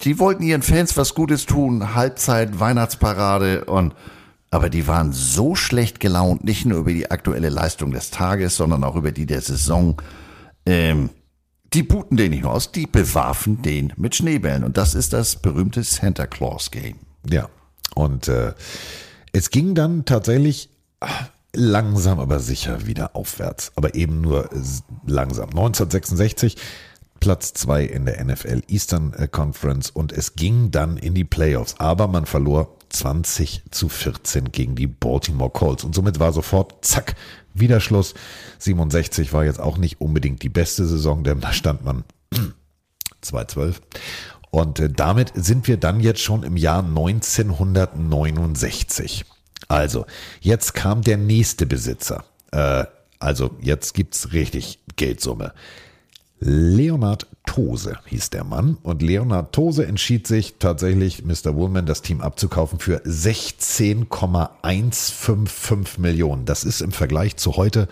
[0.02, 3.94] die wollten ihren Fans was Gutes tun, Halbzeit, Weihnachtsparade und
[4.50, 8.84] aber die waren so schlecht gelaunt, nicht nur über die aktuelle Leistung des Tages, sondern
[8.84, 10.02] auch über die der Saison.
[10.66, 11.12] Ähm,
[11.74, 14.64] die buten den nicht nur aus, die bewarfen den mit Schneebällen.
[14.64, 16.98] Und das ist das berühmte Santa Claus Game.
[17.30, 17.50] Ja.
[17.96, 18.54] Und äh,
[19.32, 20.70] es ging dann tatsächlich
[21.00, 21.10] ah,
[21.54, 23.72] langsam, aber sicher wieder aufwärts.
[23.76, 25.50] Aber eben nur s- langsam.
[25.50, 26.58] 1966
[27.20, 31.76] Platz zwei in der NFL Eastern äh, Conference und es ging dann in die Playoffs.
[31.78, 35.84] Aber man verlor 20 zu 14 gegen die Baltimore Colts.
[35.84, 37.16] Und somit war sofort, zack,
[37.54, 38.16] wieder Schluss.
[38.60, 42.04] 67 war jetzt auch nicht unbedingt die beste Saison, denn da stand man
[43.24, 43.76] 2-12.
[44.52, 49.26] Und äh, damit sind wir dann jetzt schon im Jahr 1969.
[49.68, 50.06] Also,
[50.42, 52.26] jetzt kam der nächste Besitzer.
[52.52, 52.86] Äh,
[53.20, 55.54] also, jetzt gibt's richtig Geldsumme.
[56.44, 58.80] Leonard Tose hieß der Mann.
[58.82, 61.56] Und Leonard Tose entschied sich tatsächlich, Mr.
[61.56, 66.46] Woolman das Team abzukaufen für 16,155 Millionen.
[66.46, 67.88] Das ist im Vergleich zu heute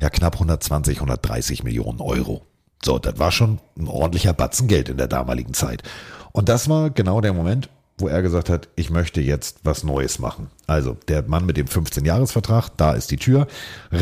[0.00, 2.44] ja knapp 120, 130 Millionen Euro.
[2.84, 5.84] So, das war schon ein ordentlicher Batzen Geld in der damaligen Zeit.
[6.32, 7.68] Und das war genau der Moment,
[7.98, 10.50] wo er gesagt hat, ich möchte jetzt was Neues machen.
[10.66, 13.46] Also der Mann mit dem 15-Jahres-Vertrag, da ist die Tür,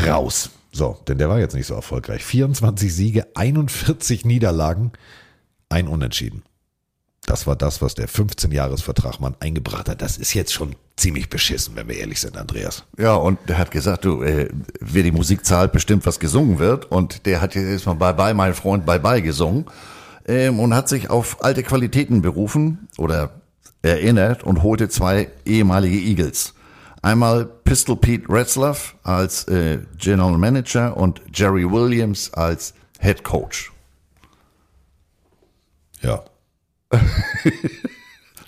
[0.07, 0.49] raus.
[0.75, 2.25] So, denn der war jetzt nicht so erfolgreich.
[2.25, 4.91] 24 Siege, 41 Niederlagen,
[5.69, 6.43] ein Unentschieden.
[7.25, 10.01] Das war das, was der 15-Jahres-Vertrag Mann eingebracht hat.
[10.01, 12.83] Das ist jetzt schon ziemlich beschissen, wenn wir ehrlich sind, Andreas.
[12.97, 14.49] Ja, und der hat gesagt, du, äh,
[14.81, 16.91] wer die Musik zahlt, bestimmt, was gesungen wird.
[16.91, 19.67] Und der hat jetzt erstmal Bye Bye, mein Freund, Bye Bye gesungen.
[20.27, 23.39] Ähm, und hat sich auf alte Qualitäten berufen oder
[23.81, 26.54] erinnert und holte zwei ehemalige Eagles.
[27.05, 33.71] Einmal Pistol Pete Retzlaff als äh, General Manager und Jerry Williams als Head Coach.
[36.01, 36.23] Ja.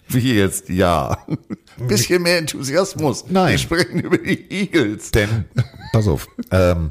[0.08, 0.70] Wie jetzt?
[0.70, 1.20] Ja.
[1.88, 3.26] Bisschen mehr Enthusiasmus.
[3.30, 3.52] Nein.
[3.52, 5.12] Wir sprechen über die Eagles.
[5.12, 5.46] Denn,
[5.94, 6.90] pass auf, ähm,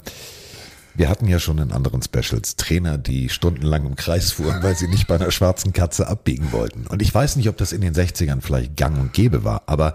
[0.94, 4.86] wir hatten ja schon in anderen Specials Trainer, die stundenlang im Kreis fuhren, weil sie
[4.86, 6.86] nicht bei einer schwarzen Katze abbiegen wollten.
[6.86, 9.94] Und ich weiß nicht, ob das in den 60ern vielleicht gang und gäbe war, aber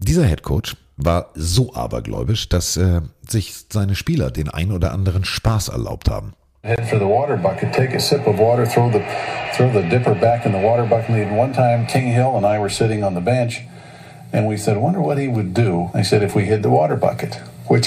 [0.00, 5.24] dieser Head Coach war so abergläubisch, dass äh, sich seine Spieler den ein oder anderen
[5.24, 6.32] Spaß erlaubt haben.
[6.62, 9.00] Head for the water bucket, take a sip of water, throw the
[9.56, 11.08] throw the dipper back in the water bucket.
[11.08, 13.62] And one time, King Hill and I were sitting on the bench,
[14.30, 16.96] and we said, "Wonder what he would do." I said, "If we hid the water
[16.96, 17.40] bucket."
[17.70, 17.86] Which,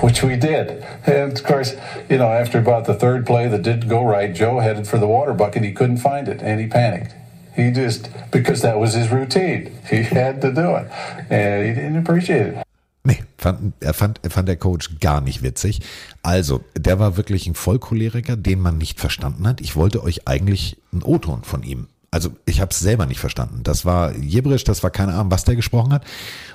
[0.00, 1.76] which we did, and of course,
[2.08, 5.06] you know, after about the third play that didn't go right, Joe headed for the
[5.06, 5.62] water bucket.
[5.62, 7.14] He couldn't find it, and he panicked.
[7.56, 9.70] He just because that was his routine.
[9.88, 10.86] He had to do it,
[11.30, 12.56] and he didn't appreciate it.
[13.02, 15.80] Nee, fand, er, fand, fand der Coach gar nicht witzig.
[16.22, 19.60] Also, der war wirklich ein Vollcholeriker, den man nicht verstanden hat.
[19.60, 21.88] Ich wollte euch eigentlich einen O-Ton von ihm.
[22.10, 23.62] Also, ich habe es selber nicht verstanden.
[23.62, 26.04] Das war Jebrisch, das war keine Ahnung, was der gesprochen hat.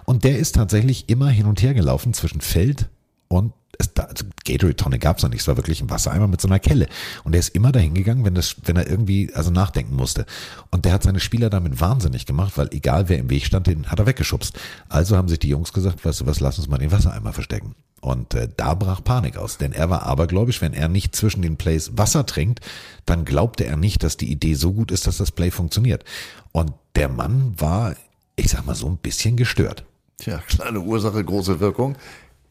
[0.05, 2.89] Und der ist tatsächlich immer hin und her gelaufen zwischen Feld
[3.27, 6.47] und es, also Gatorade-Tonne gab es noch nicht, es war wirklich ein Wassereimer mit so
[6.47, 6.87] einer Kelle.
[7.23, 10.25] Und der ist immer dahin gegangen, wenn, das, wenn er irgendwie also nachdenken musste.
[10.71, 13.87] Und der hat seine Spieler damit wahnsinnig gemacht, weil egal wer im Weg stand, den
[13.87, 14.57] hat er weggeschubst.
[14.89, 17.75] Also haben sich die Jungs gesagt, weißt du was, lass uns mal den Wassereimer verstecken.
[18.01, 21.57] Und äh, da brach Panik aus, denn er war abergläubisch, wenn er nicht zwischen den
[21.57, 22.59] Plays Wasser trinkt,
[23.07, 26.03] dann glaubte er nicht, dass die Idee so gut ist, dass das Play funktioniert.
[26.51, 27.95] Und der Mann war,
[28.35, 29.85] ich sag mal so, ein bisschen gestört.
[30.17, 31.97] Tja, kleine Ursache, große Wirkung.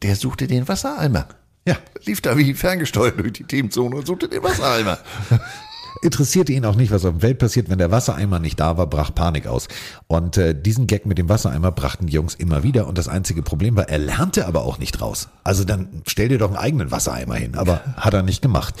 [0.05, 1.27] Der suchte den Wassereimer.
[1.67, 1.77] Ja.
[2.05, 4.99] Lief da wie ferngesteuert durch die Teamzone und suchte den Wassereimer.
[6.03, 7.71] Interessierte ihn auch nicht, was auf der Welt passiert.
[7.71, 9.67] Wenn der Wassereimer nicht da war, brach Panik aus.
[10.05, 12.85] Und äh, diesen Gag mit dem Wassereimer brachten die Jungs immer wieder.
[12.85, 15.29] Und das einzige Problem war, er lernte aber auch nicht raus.
[15.43, 17.55] Also dann stell dir doch einen eigenen Wassereimer hin.
[17.55, 18.75] Aber hat er nicht gemacht.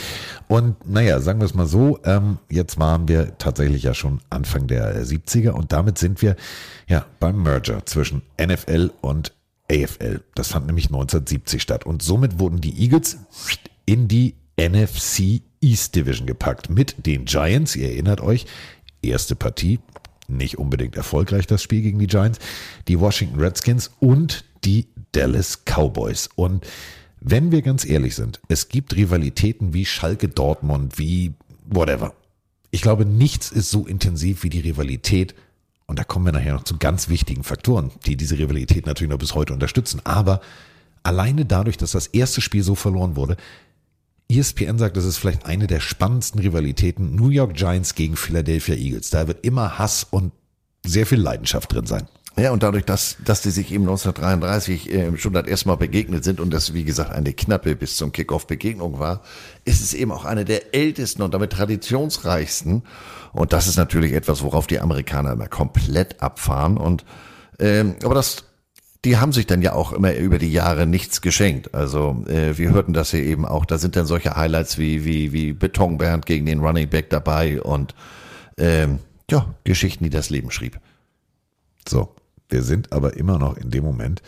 [0.47, 4.67] Und naja, sagen wir es mal so, ähm, jetzt waren wir tatsächlich ja schon Anfang
[4.67, 6.35] der 70er und damit sind wir
[6.87, 9.33] ja beim Merger zwischen NFL und
[9.71, 10.21] AFL.
[10.35, 11.85] Das fand nämlich 1970 statt.
[11.85, 13.17] Und somit wurden die Eagles
[13.85, 17.75] in die NFC East Division gepackt mit den Giants.
[17.75, 18.45] Ihr erinnert euch,
[19.01, 19.79] erste Partie,
[20.27, 22.39] nicht unbedingt erfolgreich das Spiel gegen die Giants,
[22.87, 26.29] die Washington Redskins und die Dallas Cowboys.
[26.35, 26.65] Und
[27.19, 31.33] wenn wir ganz ehrlich sind, es gibt Rivalitäten wie Schalke Dortmund, wie
[31.65, 32.13] whatever.
[32.71, 35.33] Ich glaube, nichts ist so intensiv wie die Rivalität
[35.87, 39.19] und da kommen wir nachher noch zu ganz wichtigen Faktoren, die diese Rivalität natürlich noch
[39.19, 40.01] bis heute unterstützen.
[40.03, 40.41] Aber
[41.03, 43.37] alleine dadurch, dass das erste Spiel so verloren wurde,
[44.27, 49.11] ESPN sagt, das ist vielleicht eine der spannendsten Rivalitäten New York Giants gegen Philadelphia Eagles.
[49.11, 50.31] Da wird immer Hass und
[50.83, 52.07] sehr viel Leidenschaft drin sein.
[52.37, 56.25] Ja, und dadurch, dass, dass die sich eben 1933 äh, schon das erste Mal begegnet
[56.25, 59.21] sind und das, wie gesagt, eine knappe bis zum Kickoff Begegnung war,
[59.63, 62.83] ist es eben auch eine der ältesten und damit traditionsreichsten.
[63.31, 66.75] Und das ist natürlich etwas, worauf die Amerikaner immer komplett abfahren.
[66.77, 67.05] Und
[67.59, 68.43] ähm, aber das
[69.05, 71.75] die haben sich dann ja auch immer über die Jahre nichts geschenkt.
[71.75, 73.65] Also äh, wir hörten das hier eben auch.
[73.65, 77.95] Da sind dann solche Highlights wie wie wie Betonbernd gegen den Running Back dabei und
[78.57, 80.79] ähm, ja Geschichten, die das Leben schrieb.
[81.87, 82.15] So,
[82.49, 84.21] wir sind aber immer noch in dem Moment,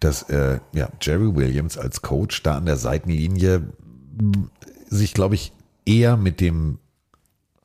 [0.00, 3.62] dass äh, ja, Jerry Williams als Coach da an der Seitenlinie
[4.20, 4.48] mh,
[4.88, 5.52] sich, glaube ich,
[5.84, 6.78] eher mit dem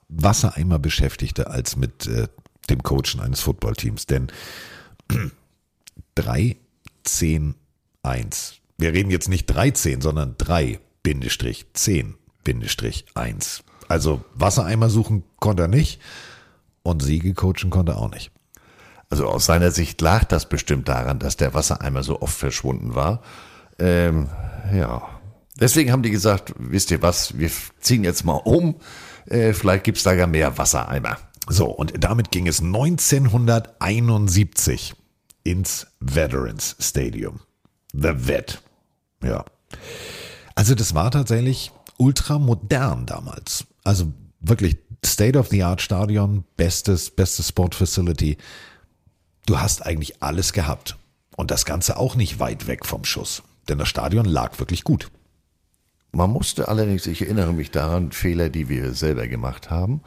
[0.10, 2.28] Wassereimer beschäftigte als mit äh,
[2.70, 4.07] dem Coachen eines Footballteams.
[4.07, 4.28] Denn
[6.15, 6.57] 3,
[7.03, 7.56] 10,
[8.03, 8.56] 1.
[8.77, 13.64] Wir reden jetzt nicht 13, sondern 3, Bindestrich, 10, Bindestrich, 1.
[13.88, 15.99] Also Wassereimer suchen konnte er nicht
[16.84, 18.31] und Siege coachen konnte er auch nicht.
[19.10, 23.22] Also aus seiner Sicht lag das bestimmt daran, dass der Wassereimer so oft verschwunden war.
[23.80, 24.30] Ähm,
[24.73, 25.02] ja.
[25.60, 28.76] Deswegen haben die gesagt, wisst ihr was, wir ziehen jetzt mal um.
[29.26, 31.18] Äh, vielleicht gibt's da ja mehr Wassereimer.
[31.48, 34.94] So, und damit ging es 1971
[35.44, 37.41] ins Veterans Stadium.
[37.91, 38.61] The Vet.
[39.23, 39.44] Ja.
[40.53, 43.65] Also das war tatsächlich ultra modern damals.
[43.84, 48.38] Also wirklich State-of-the-Art Stadion, bestes, bestes Sport Facility.
[49.49, 50.95] Du hast eigentlich alles gehabt.
[51.35, 53.41] Und das Ganze auch nicht weit weg vom Schuss.
[53.67, 55.09] Denn das Stadion lag wirklich gut.
[56.11, 60.03] Man musste allerdings, ich erinnere mich daran, Fehler, die wir selber gemacht haben.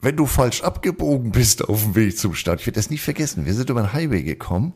[0.00, 3.44] Wenn du falsch abgebogen bist auf dem Weg zum Stadion, ich werde das nie vergessen,
[3.44, 4.72] wir sind über den Highway gekommen.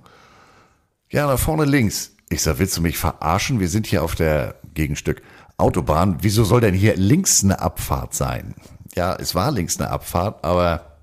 [1.08, 2.12] Ja, da vorne links.
[2.28, 3.58] Ich sag, willst du mich verarschen?
[3.58, 5.22] Wir sind hier auf der Gegenstück
[5.56, 6.18] Autobahn.
[6.20, 8.54] Wieso soll denn hier links eine Abfahrt sein?
[8.94, 10.98] Ja, es war links eine Abfahrt, aber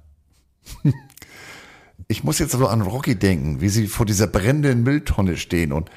[2.14, 5.90] ich muss jetzt so an Rocky denken, wie sie vor dieser brennenden Mülltonne stehen und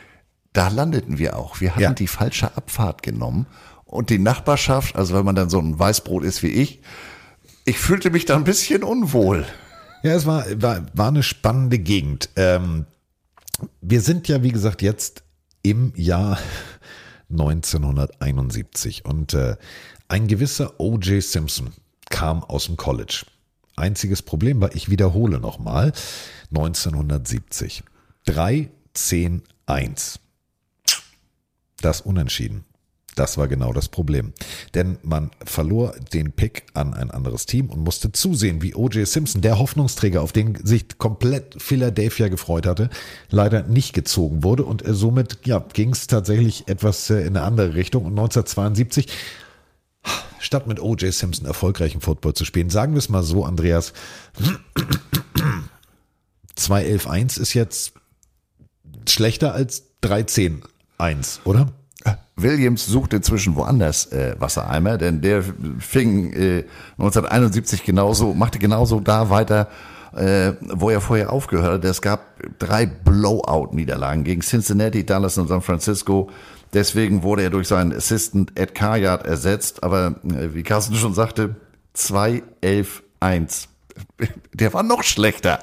[0.55, 1.61] da landeten wir auch.
[1.61, 1.93] Wir hatten Ja.
[1.93, 3.47] die falsche Abfahrt genommen
[3.85, 6.81] und die Nachbarschaft, also wenn man dann so ein Weißbrot ist wie ich,
[7.67, 9.45] ich fühlte mich da ein bisschen unwohl.
[10.03, 12.31] Ja, es war, war, war eine spannende Gegend.
[12.37, 12.87] Ähm,
[13.83, 15.23] wir sind ja, wie gesagt, jetzt
[15.63, 16.39] im Jahr
[17.31, 19.57] 1971 und äh,
[20.09, 21.23] ein gewisser O.J.
[21.23, 21.73] Simpson
[22.09, 23.25] kam aus dem College.
[23.77, 25.93] Einziges Problem war, ich wiederhole nochmal,
[26.51, 27.83] 1970.
[28.25, 30.19] 3, 10, 1.
[31.81, 32.65] Das Unentschieden.
[33.17, 34.35] Das war genau das Problem.
[34.75, 39.09] Denn man verlor den Pick an ein anderes Team und musste zusehen, wie O.J.
[39.09, 42.91] Simpson, der Hoffnungsträger, auf den sich komplett Philadelphia gefreut hatte,
[43.31, 44.65] leider nicht gezogen wurde.
[44.65, 48.05] Und äh, somit ja, ging es tatsächlich etwas äh, in eine andere Richtung.
[48.05, 49.09] Und 1972
[50.39, 51.13] statt mit O.J.
[51.13, 52.71] Simpson erfolgreichen Football zu spielen.
[52.71, 53.93] Sagen wir es mal so, Andreas.
[56.57, 57.93] 2-11-1 ist jetzt
[59.09, 60.63] schlechter als 13-1,
[61.45, 61.73] oder?
[62.37, 65.43] Williams sucht inzwischen woanders äh, Wassereimer, denn der
[65.79, 66.65] fing äh,
[66.99, 69.69] 1971 genauso, machte genauso da weiter,
[70.15, 71.85] äh, wo er vorher aufgehört hat.
[71.85, 72.27] Es gab
[72.59, 76.31] drei Blowout-Niederlagen gegen Cincinnati, Dallas und San Francisco.
[76.73, 79.83] Deswegen wurde er durch seinen Assistant Ed Karyat ersetzt.
[79.83, 81.57] Aber äh, wie Carsten schon sagte,
[81.97, 83.69] 2-11-1.
[84.53, 85.61] Der war noch schlechter.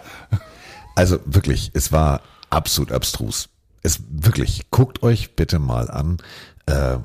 [0.96, 3.50] Also wirklich, es war absolut abstrus.
[3.82, 6.18] Es wirklich, guckt euch bitte mal an.
[6.66, 6.98] Äh,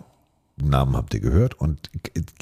[0.56, 1.90] Namen habt ihr gehört und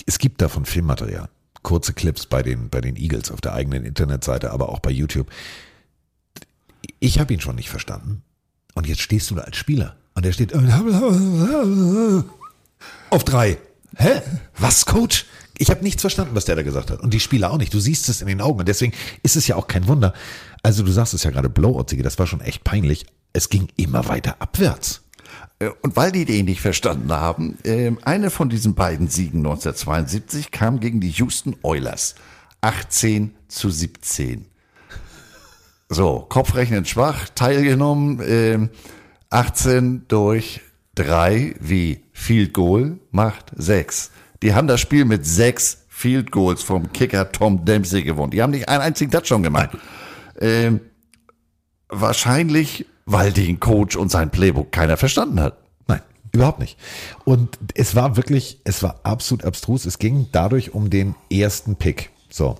[0.06, 1.28] es gibt davon Filmmaterial.
[1.62, 5.30] Kurze Clips bei den, bei den Eagles auf der eigenen Internetseite, aber auch bei YouTube.
[7.00, 8.22] Ich habe ihn schon nicht verstanden.
[8.74, 10.52] Und jetzt stehst du da als Spieler und er steht
[13.10, 13.58] auf drei.
[13.96, 14.22] Hä?
[14.58, 15.26] Was, Coach?
[15.58, 17.00] Ich habe nichts verstanden, was der da gesagt hat.
[17.00, 17.72] Und die Spieler auch nicht.
[17.72, 18.60] Du siehst es in den Augen.
[18.60, 20.12] Und deswegen ist es ja auch kein Wunder.
[20.62, 23.06] Also du sagst es ja gerade, Blowout, das war schon echt peinlich.
[23.32, 25.02] Es ging immer weiter abwärts.
[25.58, 30.50] Äh, und weil die den nicht verstanden haben, äh, eine von diesen beiden Siegen 1972
[30.50, 32.14] kam gegen die Houston Oilers.
[32.62, 34.46] 18 zu 17.
[35.88, 38.68] So, Kopfrechnen schwach, teilgenommen, äh,
[39.30, 40.60] 18 durch
[40.96, 44.10] 3 wie Field Goal macht 6.
[44.42, 48.30] Die haben das Spiel mit 6 Field Goals vom Kicker Tom Dempsey gewonnen.
[48.30, 49.70] Die haben nicht einen einzigen Touchdown gemacht.
[50.40, 50.80] Ähm,
[51.88, 55.56] wahrscheinlich, weil den Coach und sein Playbook keiner verstanden hat.
[55.86, 56.78] Nein, überhaupt nicht.
[57.24, 59.86] Und es war wirklich, es war absolut abstrus.
[59.86, 62.10] Es ging dadurch um den ersten Pick.
[62.28, 62.58] So.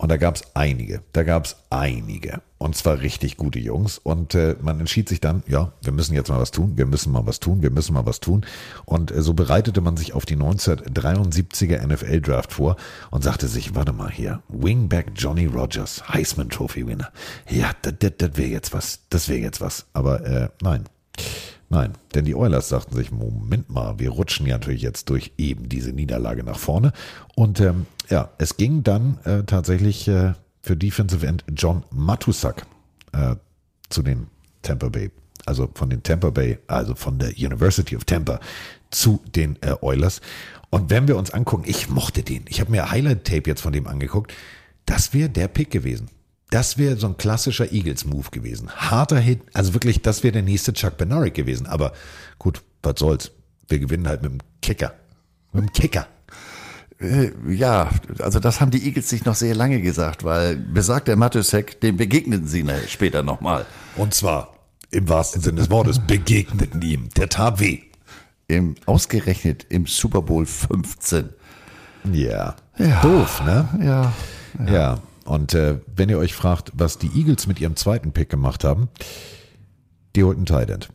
[0.00, 2.40] Und da gab es einige, da gab es einige.
[2.56, 3.98] Und zwar richtig gute Jungs.
[3.98, 7.12] Und äh, man entschied sich dann, ja, wir müssen jetzt mal was tun, wir müssen
[7.12, 8.46] mal was tun, wir müssen mal was tun.
[8.86, 12.76] Und äh, so bereitete man sich auf die 1973er NFL-Draft vor
[13.10, 17.12] und sagte sich, warte mal hier, Wingback Johnny Rogers, Heisman Trophy Winner.
[17.50, 19.84] Ja, das wäre jetzt was, das wäre jetzt was.
[19.92, 20.84] Aber äh, nein.
[21.72, 25.68] Nein, denn die Oilers sagten sich, Moment mal, wir rutschen ja natürlich jetzt durch eben
[25.68, 26.92] diese Niederlage nach vorne.
[27.36, 32.66] Und ähm, ja, es ging dann äh, tatsächlich äh, für Defensive End John Matusak
[33.12, 33.36] äh,
[33.88, 34.26] zu den
[34.62, 35.12] Tampa Bay,
[35.46, 38.40] also von den Tampa Bay, also von der University of Tampa
[38.90, 40.20] zu den äh, Oilers.
[40.70, 42.44] Und wenn wir uns angucken, ich mochte den.
[42.48, 44.34] Ich habe mir Highlight-Tape jetzt von dem angeguckt.
[44.86, 46.08] Das wäre der Pick gewesen.
[46.50, 48.70] Das wäre so ein klassischer Eagles-Move gewesen.
[48.70, 51.66] Harter Hit, also wirklich, das wäre der nächste Chuck Benaric gewesen.
[51.66, 51.92] Aber
[52.38, 53.30] gut, was soll's.
[53.68, 54.94] Wir gewinnen halt mit dem Kicker.
[55.52, 56.08] Mit dem Kicker.
[57.00, 61.80] Äh, ja, also das haben die Eagles sich noch sehr lange gesagt, weil besagter Matusek,
[61.80, 63.64] dem begegneten sie später nochmal.
[63.96, 64.52] Und zwar
[64.90, 67.08] im wahrsten Sinne des Wortes begegneten ihm.
[67.16, 67.80] Der tat weh.
[68.48, 71.28] Im, ausgerechnet im Super Bowl 15.
[72.12, 72.56] Ja.
[72.76, 73.00] ja.
[73.00, 73.68] Doof, ne?
[73.80, 74.12] Ja.
[74.66, 74.72] Ja.
[74.72, 74.98] ja.
[75.30, 78.88] Und äh, wenn ihr euch fragt, was die Eagles mit ihrem zweiten Pick gemacht haben,
[80.16, 80.88] die holten Tight End.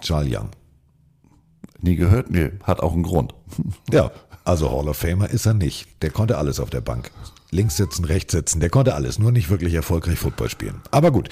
[0.00, 0.50] Charles Young.
[1.80, 2.30] Nie gehört?
[2.30, 3.34] Nee, hat auch einen Grund.
[3.92, 4.12] Ja,
[4.44, 5.88] also Hall of Famer ist er nicht.
[6.02, 7.10] Der konnte alles auf der Bank.
[7.50, 10.80] Links sitzen, rechts sitzen, der konnte alles, nur nicht wirklich erfolgreich Football spielen.
[10.92, 11.28] Aber gut.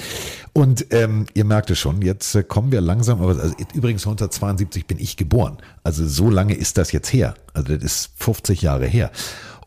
[0.53, 4.87] Und ähm, ihr merkt es schon, jetzt äh, kommen wir langsam, aber also, übrigens 1972
[4.89, 5.59] bin ich geboren.
[5.85, 7.35] Also so lange ist das jetzt her.
[7.53, 9.13] Also das ist 50 Jahre her.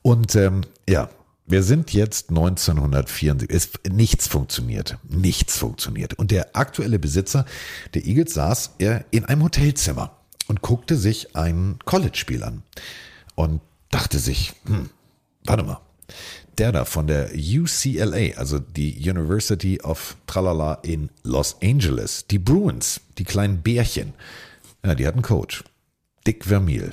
[0.01, 1.09] Und ähm, ja,
[1.47, 3.49] wir sind jetzt 1974.
[3.49, 4.97] Es, nichts funktioniert.
[5.07, 6.13] Nichts funktioniert.
[6.15, 7.45] Und der aktuelle Besitzer
[7.93, 10.11] der Eagles saß er in einem Hotelzimmer
[10.47, 12.63] und guckte sich ein College-Spiel an
[13.35, 14.89] und dachte sich, hm,
[15.45, 15.79] warte mal,
[16.57, 23.01] der da von der UCLA, also die University of Tralala in Los Angeles, die Bruins,
[23.17, 24.13] die kleinen Bärchen,
[24.85, 25.63] ja, die hatten Coach,
[26.25, 26.91] Dick Vermeil.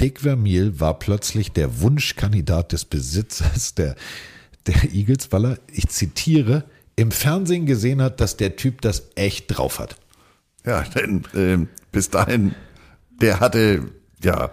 [0.00, 3.96] Dick Vermeil war plötzlich der Wunschkandidat des Besitzers der,
[4.66, 6.64] der Eagles, weil er, ich zitiere,
[6.96, 9.96] im Fernsehen gesehen hat, dass der Typ das echt drauf hat.
[10.64, 12.54] Ja, denn äh, bis dahin,
[13.20, 13.84] der hatte,
[14.22, 14.50] ja,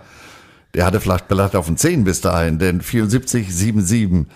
[0.73, 4.27] der hatte vielleicht Blatt auf den Zehen bis dahin, denn 74, 77,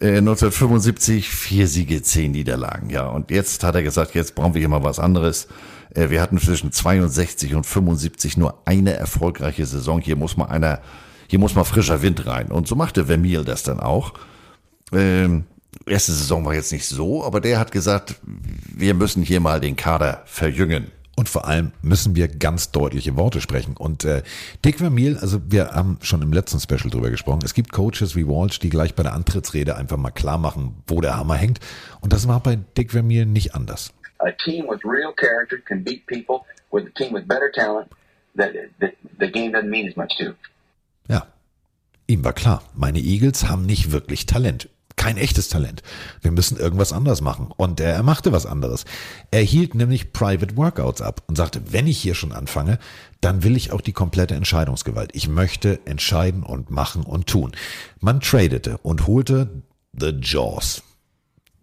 [0.00, 2.90] Äh, 1975 vier Siege, zehn Niederlagen.
[2.90, 5.46] Ja, und jetzt hat er gesagt, jetzt brauchen wir hier mal was anderes.
[5.94, 10.00] Äh, wir hatten zwischen 62 und 75 nur eine erfolgreiche Saison.
[10.00, 10.80] Hier muss mal einer,
[11.28, 12.48] hier muss mal frischer Wind rein.
[12.48, 14.14] Und so machte Vermeil das dann auch.
[14.92, 15.44] Ähm,
[15.86, 19.76] erste Saison war jetzt nicht so, aber der hat gesagt, wir müssen hier mal den
[19.76, 20.90] Kader verjüngen.
[21.14, 23.76] Und vor allem müssen wir ganz deutliche Worte sprechen.
[23.76, 24.22] Und äh,
[24.64, 28.26] Dick Vermeil, also wir haben schon im letzten Special drüber gesprochen, es gibt Coaches wie
[28.26, 31.60] Walsh, die gleich bei der Antrittsrede einfach mal klar machen, wo der Hammer hängt.
[32.00, 33.92] Und das war bei Dick Vermeil nicht anders.
[34.22, 37.88] A team with real character can beat people with a team with better talent
[38.36, 40.34] that, that the game doesn't mean as much to.
[41.08, 41.26] Ja,
[42.06, 44.68] ihm war klar, meine Eagles haben nicht wirklich Talent
[45.02, 45.82] kein echtes Talent.
[46.20, 47.50] Wir müssen irgendwas anders machen.
[47.56, 48.84] Und er machte was anderes.
[49.32, 52.78] Er hielt nämlich Private Workouts ab und sagte, wenn ich hier schon anfange,
[53.20, 55.10] dann will ich auch die komplette Entscheidungsgewalt.
[55.14, 57.50] Ich möchte entscheiden und machen und tun.
[58.00, 59.62] Man tradete und holte
[59.98, 60.82] The Jaws.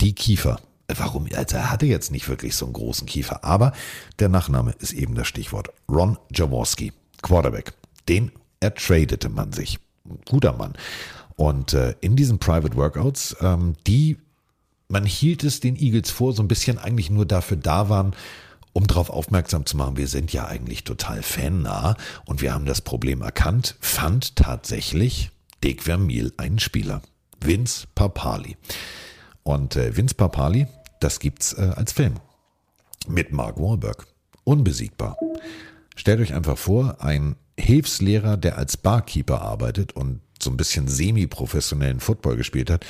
[0.01, 0.59] Die Kiefer.
[0.97, 1.27] Warum?
[1.35, 3.73] Also er hatte jetzt nicht wirklich so einen großen Kiefer, aber
[4.19, 5.69] der Nachname ist eben das Stichwort.
[5.87, 7.73] Ron Jaworski, Quarterback.
[8.07, 9.79] Den ertradete man sich.
[10.27, 10.73] Guter Mann.
[11.35, 14.17] Und äh, in diesen Private Workouts, ähm, die,
[14.87, 18.13] man hielt es den Eagles vor, so ein bisschen eigentlich nur dafür da waren,
[18.73, 21.95] um darauf aufmerksam zu machen, wir sind ja eigentlich total fannah
[22.25, 25.31] und wir haben das Problem erkannt, fand tatsächlich
[25.63, 27.01] Dick Vermeil einen Spieler,
[27.41, 28.57] Vince Papali.
[29.43, 30.67] Und äh, Vince Papali,
[30.99, 32.15] das gibt's äh, als Film
[33.07, 34.07] mit Mark Wahlberg.
[34.43, 35.17] Unbesiegbar.
[35.95, 41.99] Stellt euch einfach vor, ein Hilfslehrer, der als Barkeeper arbeitet und so ein bisschen semi-professionellen
[41.99, 42.85] Football gespielt hat,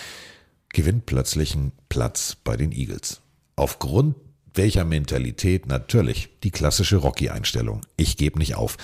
[0.70, 3.22] gewinnt plötzlich einen Platz bei den Eagles.
[3.56, 4.16] Aufgrund
[4.54, 5.68] welcher Mentalität?
[5.68, 7.82] Natürlich die klassische Rocky-Einstellung.
[7.98, 8.78] Ich gebe nicht auf.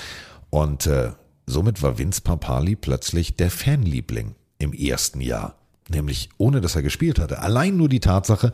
[0.49, 1.11] Und äh,
[1.45, 5.55] somit war Vince Papali plötzlich der Fanliebling im ersten Jahr.
[5.89, 7.39] Nämlich ohne dass er gespielt hatte.
[7.39, 8.51] Allein nur die Tatsache,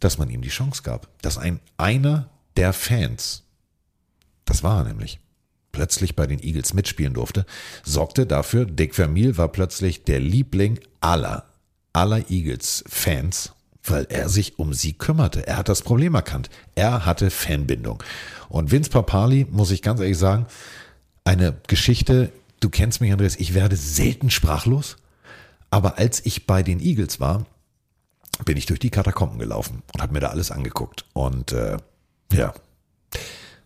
[0.00, 1.08] dass man ihm die Chance gab.
[1.22, 3.44] Dass ein einer der Fans,
[4.44, 5.20] das war er nämlich,
[5.72, 7.46] plötzlich bei den Eagles mitspielen durfte,
[7.84, 11.44] sorgte dafür, Dick Vermeil war plötzlich der Liebling aller,
[11.92, 13.52] aller Eagles-Fans,
[13.84, 15.46] weil er sich um sie kümmerte.
[15.46, 16.50] Er hat das Problem erkannt.
[16.74, 18.02] Er hatte Fanbindung.
[18.48, 20.46] Und Vince Papali, muss ich ganz ehrlich sagen,
[21.24, 24.96] eine Geschichte, du kennst mich, Andreas, ich werde selten sprachlos,
[25.70, 27.46] aber als ich bei den Eagles war,
[28.44, 31.04] bin ich durch die Katakomben gelaufen und habe mir da alles angeguckt.
[31.12, 31.76] Und äh,
[32.32, 32.54] ja,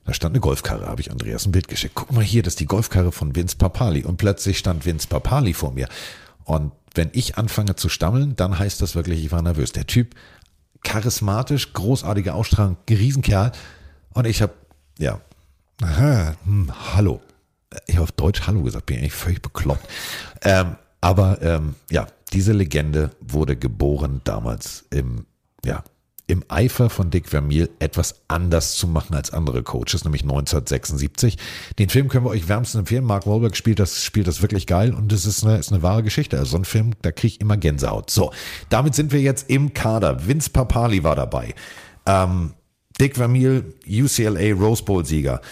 [0.05, 1.95] da stand eine Golfkarre, habe ich Andreas ein Bild geschickt.
[1.95, 4.05] Guck mal hier, das ist die Golfkarre von Vince Papali.
[4.05, 5.89] Und plötzlich stand Vince Papali vor mir.
[6.45, 9.73] Und wenn ich anfange zu stammeln, dann heißt das wirklich, ich war nervös.
[9.73, 10.15] Der Typ,
[10.83, 13.53] charismatisch, großartige Ausstrahlung, Riesenkerl.
[14.13, 14.53] Und ich habe,
[14.99, 15.21] ja,
[15.83, 17.21] aha, hm, hallo.
[17.87, 19.89] Ich habe auf Deutsch Hallo gesagt, bin eigentlich völlig bekloppt.
[20.43, 25.27] Ähm, aber ähm, ja, diese Legende wurde geboren damals im,
[25.65, 25.85] ja,
[26.27, 31.37] im Eifer von Dick Vermeil etwas anders zu machen als andere Coaches, nämlich 1976.
[31.79, 33.05] Den Film können wir euch wärmstens empfehlen.
[33.05, 36.03] Mark Wahlberg spielt das, spielt das wirklich geil und es ist eine, ist eine wahre
[36.03, 36.39] Geschichte.
[36.39, 38.11] Also so ein Film, da kriege ich immer Gänsehaut.
[38.11, 38.33] So,
[38.71, 40.27] damit sind wir jetzt im Kader.
[40.27, 41.55] Vince Papali war dabei.
[42.07, 42.55] Ähm,
[42.99, 45.43] Dick Vermeil, UCLA Rose Bowl Sieger.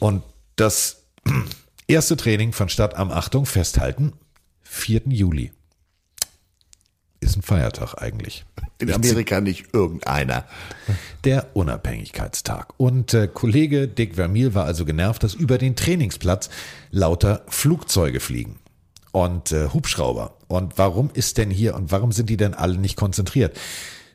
[0.00, 0.22] Und
[0.56, 1.04] das
[1.86, 4.14] erste Training fand statt am Achtung, festhalten,
[4.62, 5.02] 4.
[5.10, 5.52] Juli
[7.28, 8.44] ist ein Feiertag eigentlich.
[8.78, 10.44] In Amerika nicht irgendeiner.
[11.24, 12.74] Der Unabhängigkeitstag.
[12.76, 16.48] Und äh, Kollege Dick Vermeil war also genervt, dass über den Trainingsplatz
[16.90, 18.56] lauter Flugzeuge fliegen
[19.12, 20.36] und äh, Hubschrauber.
[20.46, 23.58] Und warum ist denn hier und warum sind die denn alle nicht konzentriert?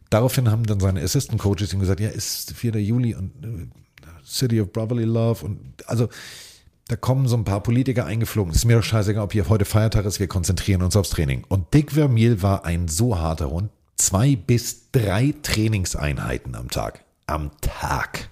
[0.09, 2.75] Daraufhin haben dann seine Assistant Coaches ihm gesagt, ja, ist 4.
[2.81, 3.67] Juli und äh,
[4.25, 6.07] City of Brotherly Love und also
[6.87, 8.53] da kommen so ein paar Politiker eingeflogen.
[8.53, 11.43] Ist mir doch scheißegal, ob hier heute Feiertag ist, wir konzentrieren uns aufs Training.
[11.47, 13.69] Und Dick Vermeil war ein so harter Hund.
[13.95, 17.05] Zwei bis drei Trainingseinheiten am Tag.
[17.25, 18.29] Am Tag.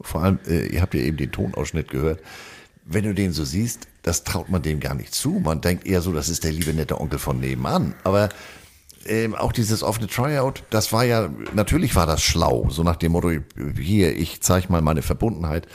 [0.00, 2.20] Vor allem, äh, ihr habt ja eben den Tonausschnitt gehört.
[2.84, 5.40] Wenn du den so siehst, das traut man dem gar nicht zu.
[5.40, 7.94] Man denkt eher so, das ist der liebe nette Onkel von nebenan.
[8.02, 8.30] Aber
[9.06, 12.68] ähm, auch dieses offene Tryout, das war ja, natürlich war das schlau.
[12.70, 13.30] So nach dem Motto,
[13.78, 15.68] hier, ich zeige mal meine Verbundenheit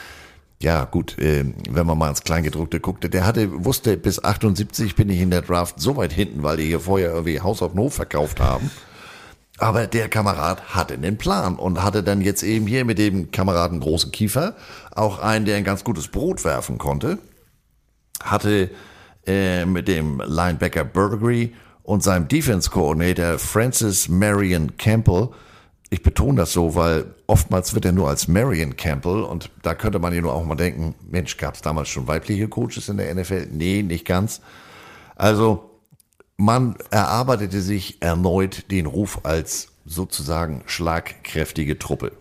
[0.63, 5.09] ja gut, äh, wenn man mal ins Kleingedruckte guckte, der hatte, wusste, bis 78 bin
[5.09, 7.81] ich in der Draft so weit hinten, weil die hier vorher irgendwie Haus auf den
[7.81, 8.71] Hof verkauft haben.
[9.57, 13.81] Aber der Kamerad hatte einen Plan und hatte dann jetzt eben hier mit dem Kameraden
[13.81, 14.55] großen Kiefer
[14.95, 17.19] auch einen, der ein ganz gutes Brot werfen konnte.
[18.23, 18.71] Hatte
[19.27, 21.53] äh, mit dem Linebacker Burgery
[21.83, 25.29] und seinem Defense Coordinator Francis Marion Campbell
[25.93, 29.99] ich betone das so, weil oftmals wird er nur als Marion Campbell und da könnte
[29.99, 33.13] man ja nur auch mal denken, Mensch, gab es damals schon weibliche Coaches in der
[33.13, 33.49] NFL?
[33.51, 34.41] Nee, nicht ganz.
[35.15, 35.69] Also
[36.35, 42.13] man erarbeitete sich erneut den Ruf als sozusagen schlagkräftige Truppe.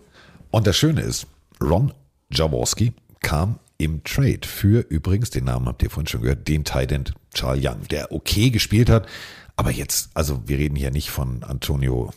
[0.50, 1.26] Und das Schöne ist,
[1.58, 1.94] Ron
[2.30, 7.04] Jaworski kam im Trade für übrigens, den Namen habt ihr vorhin schon gehört, den Titan
[7.32, 9.06] Charles Young, der okay gespielt hat,
[9.56, 12.10] aber jetzt, also wir reden hier nicht von Antonio,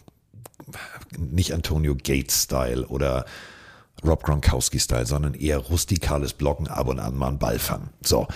[1.17, 3.25] nicht Antonio Gates Style oder
[4.03, 7.89] Rob Gronkowski Style, sondern eher rustikales Blocken, ab und an mal einen Ball fangen.
[8.03, 8.27] So.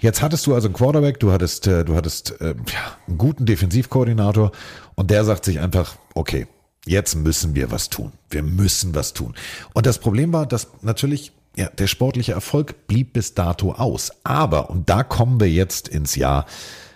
[0.00, 3.46] Jetzt hattest du also einen Quarterback, du hattest, äh, du hattest äh, ja, einen guten
[3.46, 4.52] Defensivkoordinator
[4.94, 6.46] und der sagt sich einfach, okay,
[6.86, 8.12] jetzt müssen wir was tun.
[8.30, 9.34] Wir müssen was tun.
[9.74, 14.12] Und das Problem war, dass natürlich ja, der sportliche Erfolg blieb bis dato aus.
[14.22, 16.46] Aber, und da kommen wir jetzt ins Jahr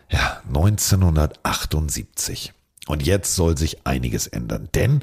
[0.09, 2.53] ja, 1978.
[2.89, 4.69] Und jetzt soll sich einiges ändern.
[4.75, 5.01] Denn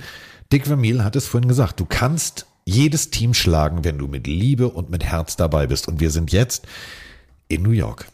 [0.51, 4.69] Dick Vermeil hat es vorhin gesagt, du kannst jedes Team schlagen, wenn du mit Liebe
[4.69, 5.87] und mit Herz dabei bist.
[5.87, 6.67] Und wir sind jetzt
[7.47, 8.05] in New York,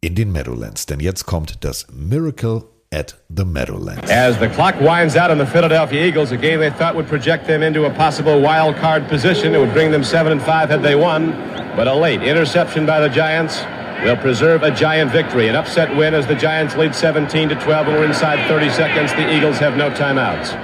[0.00, 0.86] in den Meadowlands.
[0.86, 4.10] Denn jetzt kommt das Miracle at the Meadowlands.
[4.10, 7.46] As the clock winds out on the Philadelphia Eagles, a game they thought would project
[7.46, 9.54] them into a possible wild card position.
[9.54, 11.32] It would bring them 7 and 5 had they won.
[11.76, 13.62] But a late interception by the Giants
[14.04, 15.48] will preserve a Giant victory.
[15.48, 19.12] An upset win as the Giants lead 17 to 12 and we're inside 30 seconds.
[19.12, 20.54] The Eagles have no timeouts.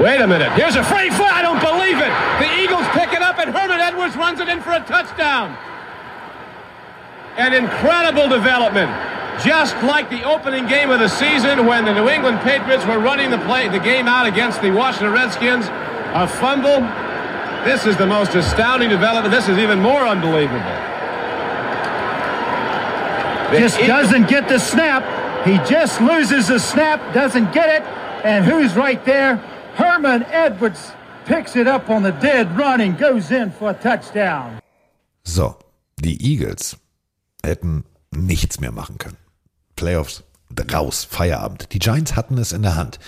[0.00, 0.52] Wait a minute.
[0.52, 1.32] Here's a free foot.
[1.32, 2.12] I don't believe it.
[2.38, 5.56] The Eagles pick it up and Herman Edwards runs it in for a touchdown.
[7.36, 8.90] An incredible development.
[9.44, 13.30] Just like the opening game of the season when the New England Patriots were running
[13.30, 15.66] the play the game out against the Washington Redskins.
[16.12, 16.80] A fumble.
[17.64, 19.32] This is the most astounding development.
[19.32, 20.89] This is even more unbelievable.
[23.52, 25.02] Just doesn't get the snap.
[25.44, 27.82] He just loses the snap, doesn't get it.
[28.24, 29.36] And who's right there?
[29.74, 30.92] Herman Edwards
[31.24, 34.60] picks it up on the dead run and goes in for a touchdown.
[35.24, 35.56] So,
[36.00, 36.76] die Eagles
[37.44, 39.16] hätten nichts mehr machen können.
[39.76, 40.22] Playoffs
[40.72, 41.72] raus, Feierabend.
[41.72, 42.98] Die Giants hatten es in der Hand.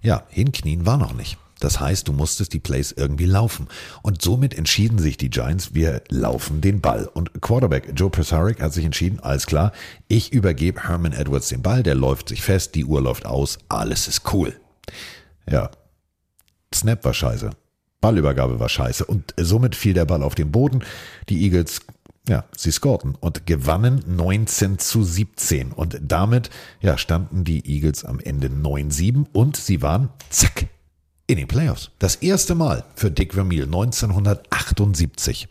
[0.00, 1.38] Ja, hinknien war noch nicht.
[1.60, 3.68] Das heißt, du musstest die Plays irgendwie laufen.
[4.02, 7.06] Und somit entschieden sich die Giants, wir laufen den Ball.
[7.06, 9.72] Und Quarterback Joe Pesaric hat sich entschieden, alles klar,
[10.08, 14.08] ich übergebe Herman Edwards den Ball, der läuft sich fest, die Uhr läuft aus, alles
[14.08, 14.54] ist cool.
[15.50, 15.70] Ja,
[16.74, 17.50] Snap war scheiße.
[18.00, 19.04] Ballübergabe war scheiße.
[19.04, 20.84] Und somit fiel der Ball auf den Boden.
[21.28, 21.80] Die Eagles
[22.28, 25.72] ja, sie scorten und gewannen 19 zu 17.
[25.72, 30.66] Und damit ja, standen die Eagles am Ende 9-7 und sie waren, zack,
[31.28, 31.92] in den Playoffs.
[32.00, 35.48] Das erste Mal für Dick Vermeil 1978.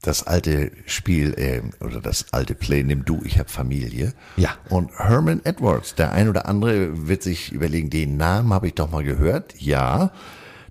[0.00, 4.14] Das alte Spiel äh, oder das alte Play, nimm du, ich hab Familie.
[4.36, 4.56] Ja.
[4.70, 8.90] Und Herman Edwards, der ein oder andere wird sich überlegen, den Namen habe ich doch
[8.90, 9.54] mal gehört.
[9.60, 10.10] Ja,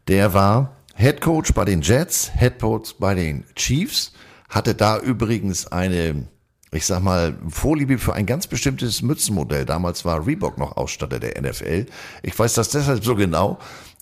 [0.07, 4.11] der war Head Coach bei den Jets, Head Coach bei den Chiefs
[4.51, 6.27] hatte da übrigens eine,
[6.71, 9.65] ich sag mal, Vorliebe für ein ganz bestimmtes Mützenmodell.
[9.65, 11.85] Damals war Reebok noch Ausstatter der NFL.
[12.21, 13.59] Ich weiß das deshalb so genau,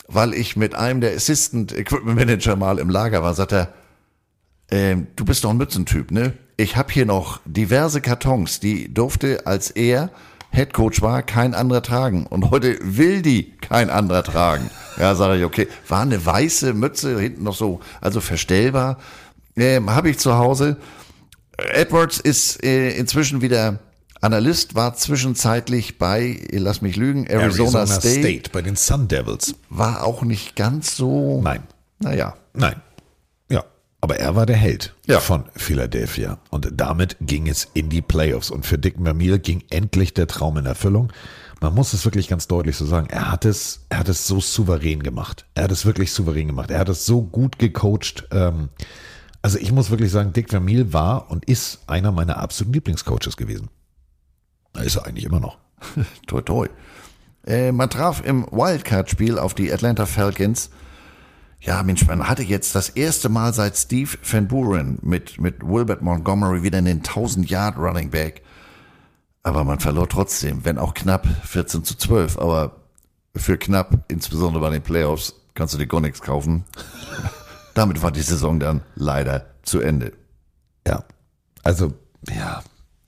[0.10, 3.74] weil ich mit einem der Assistant Equipment Manager mal im Lager war, sagt er,
[4.70, 6.34] äh, du bist doch ein Mützentyp, ne?
[6.58, 10.12] Ich habe hier noch diverse Kartons, die durfte, als er
[10.52, 12.26] Head Coach war, kein anderer tragen.
[12.26, 14.70] Und heute will die kein anderer tragen.
[14.98, 15.68] Ja, sage ich, okay.
[15.88, 18.98] War eine weiße Mütze, hinten noch so, also verstellbar.
[19.56, 20.78] Ähm, Habe ich zu Hause.
[21.58, 23.80] Edwards ist äh, inzwischen wieder
[24.22, 28.20] Analyst, war zwischenzeitlich bei, lass mich lügen, Arizona, Arizona State.
[28.20, 29.56] State bei den Sun Devils.
[29.70, 31.42] War auch nicht ganz so.
[31.42, 31.64] Nein.
[32.00, 32.36] Naja.
[32.54, 32.76] Nein.
[33.50, 33.64] Ja.
[34.02, 35.20] Aber er war der Held Ja.
[35.20, 36.38] von Philadelphia.
[36.50, 38.50] Und damit ging es in die Playoffs.
[38.52, 41.12] Und für Dick Vermeil ging endlich der Traum in Erfüllung.
[41.62, 43.08] Man muss es wirklich ganz deutlich so sagen.
[43.10, 45.46] Er hat es, er hat es so souverän gemacht.
[45.56, 46.72] Er hat es wirklich souverän gemacht.
[46.72, 48.28] Er hat es so gut gecoacht.
[48.32, 48.70] Ähm,
[49.42, 53.70] also ich muss wirklich sagen, Dick Vermeil war und ist einer meiner absoluten Lieblingscoaches gewesen.
[54.74, 55.58] Ist er eigentlich immer noch.
[56.28, 56.68] toi, toi.
[57.46, 60.70] Äh, man traf im Wildcard-Spiel auf die Atlanta Falcons.
[61.62, 66.02] Ja, Mensch, man hatte jetzt das erste Mal seit Steve Van Buren mit, mit Wilbert
[66.02, 68.44] Montgomery wieder einen 1000-Yard-Running Back.
[69.44, 72.38] Aber man verlor trotzdem, wenn auch knapp 14 zu 12.
[72.40, 72.78] Aber
[73.36, 76.66] für knapp, insbesondere bei den Playoffs, kannst du dir gar nichts kaufen.
[77.74, 80.14] Damit war die Saison dann leider zu Ende.
[80.88, 81.04] Ja.
[81.64, 81.94] Also,
[82.30, 82.64] ja,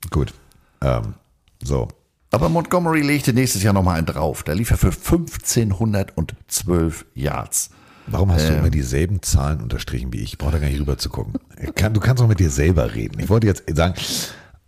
[0.09, 0.33] gut.
[0.81, 1.15] Ähm,
[1.63, 1.87] so.
[2.31, 4.43] Aber Montgomery legte nächstes Jahr nochmal einen drauf.
[4.43, 7.69] Da lief er für 1512 Yards.
[8.07, 8.59] Warum hast du Ähm.
[8.59, 10.33] immer dieselben Zahlen unterstrichen wie ich?
[10.33, 11.33] Ich brauche da gar nicht rüber zu gucken.
[11.75, 13.19] Kann, du kannst auch mit dir selber reden.
[13.19, 13.95] Ich wollte jetzt sagen,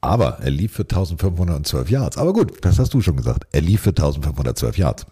[0.02, 2.18] aber er lief für 1512 Yards.
[2.18, 3.46] Aber gut, das hast du schon gesagt.
[3.52, 5.06] Er lief für 1512 Yards.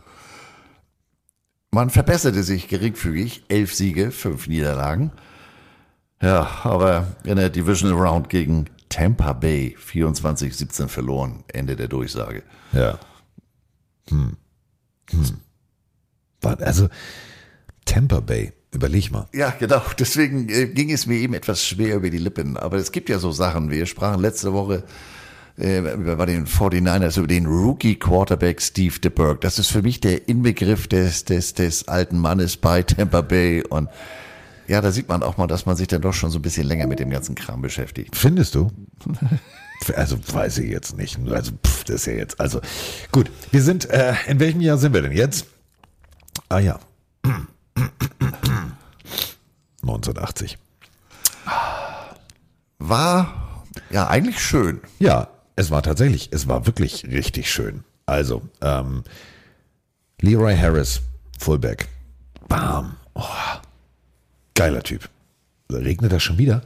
[1.72, 3.44] Man verbesserte sich geringfügig.
[3.48, 5.12] Elf Siege, fünf Niederlagen.
[6.22, 11.44] Ja, aber in der Divisional Round gegen Tampa Bay 24-17 verloren.
[11.48, 12.44] Ende der Durchsage.
[12.74, 13.00] Ja.
[14.10, 14.36] Hm.
[15.10, 15.38] Hm.
[16.44, 16.90] Also
[17.86, 19.28] Tampa Bay, überleg mal.
[19.34, 19.82] Ja, genau.
[20.00, 22.58] Deswegen äh, ging es mir eben etwas schwer über die Lippen.
[22.58, 23.72] Aber es gibt ja so Sachen.
[23.72, 24.84] Wir sprachen letzte Woche
[25.58, 29.40] äh, über- bei den 49ers über den Rookie Quarterback Steve DeBerg.
[29.42, 33.64] Das ist für mich der Inbegriff des, des, des alten Mannes bei Tampa Bay.
[33.64, 33.90] Und
[34.72, 36.66] ja, da sieht man auch mal, dass man sich dann doch schon so ein bisschen
[36.66, 38.16] länger mit dem ganzen Kram beschäftigt.
[38.16, 38.72] Findest du?
[39.96, 41.18] Also weiß ich jetzt nicht.
[41.28, 42.40] Also pff, das ist ja jetzt.
[42.40, 42.62] Also
[43.12, 43.90] gut, wir sind.
[43.90, 45.48] Äh, in welchem Jahr sind wir denn jetzt?
[46.50, 46.80] Ah ja.
[49.82, 50.60] 1980.
[52.78, 54.82] War ja eigentlich schön.
[55.00, 57.84] Ja, es war tatsächlich, es war wirklich richtig schön.
[58.06, 59.04] Also, ähm,
[60.20, 61.02] Leroy Harris,
[61.40, 61.88] Fullback.
[62.48, 62.98] Bam.
[63.16, 63.24] Oh,
[64.62, 65.10] geiler Typ.
[65.72, 66.62] Regnet das schon wieder?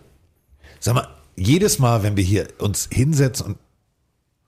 [0.81, 1.07] Sag mal,
[1.38, 3.57] jedes Mal, wenn wir hier uns hinsetzen und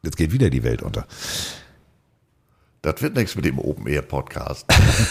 [0.03, 1.07] jetzt geht wieder die Welt unter.
[2.81, 4.65] Das wird nichts mit dem Open Air Podcast.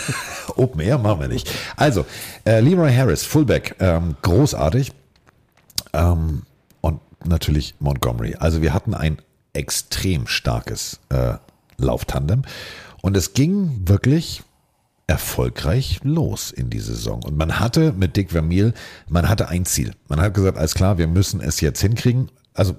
[0.57, 1.51] Open Air machen wir nicht.
[1.77, 2.05] Also,
[2.45, 4.93] äh, Leroy Harris, Fullback, ähm, großartig.
[5.95, 6.43] Ähm,
[6.83, 8.37] und natürlich Montgomery.
[8.39, 9.17] Also wir hatten ein
[9.55, 11.37] extrem starkes äh,
[11.79, 12.43] Lauftandem.
[13.01, 14.43] Und es ging wirklich
[15.07, 17.23] erfolgreich los in die Saison.
[17.23, 18.75] Und man hatte mit Dick Vermeil,
[19.09, 19.93] man hatte ein Ziel.
[20.09, 22.31] Man hat gesagt, alles klar, wir müssen es jetzt hinkriegen.
[22.55, 22.77] Also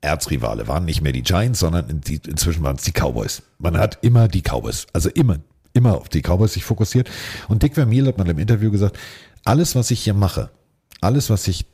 [0.00, 3.42] Erzrivale waren nicht mehr die Giants, sondern die, inzwischen waren es die Cowboys.
[3.58, 5.38] Man hat immer die Cowboys, also immer,
[5.72, 7.08] immer auf die Cowboys sich fokussiert.
[7.48, 8.98] Und Dick Vermeil hat mal im Interview gesagt,
[9.44, 10.50] alles, was ich hier mache,
[11.00, 11.66] alles, was ich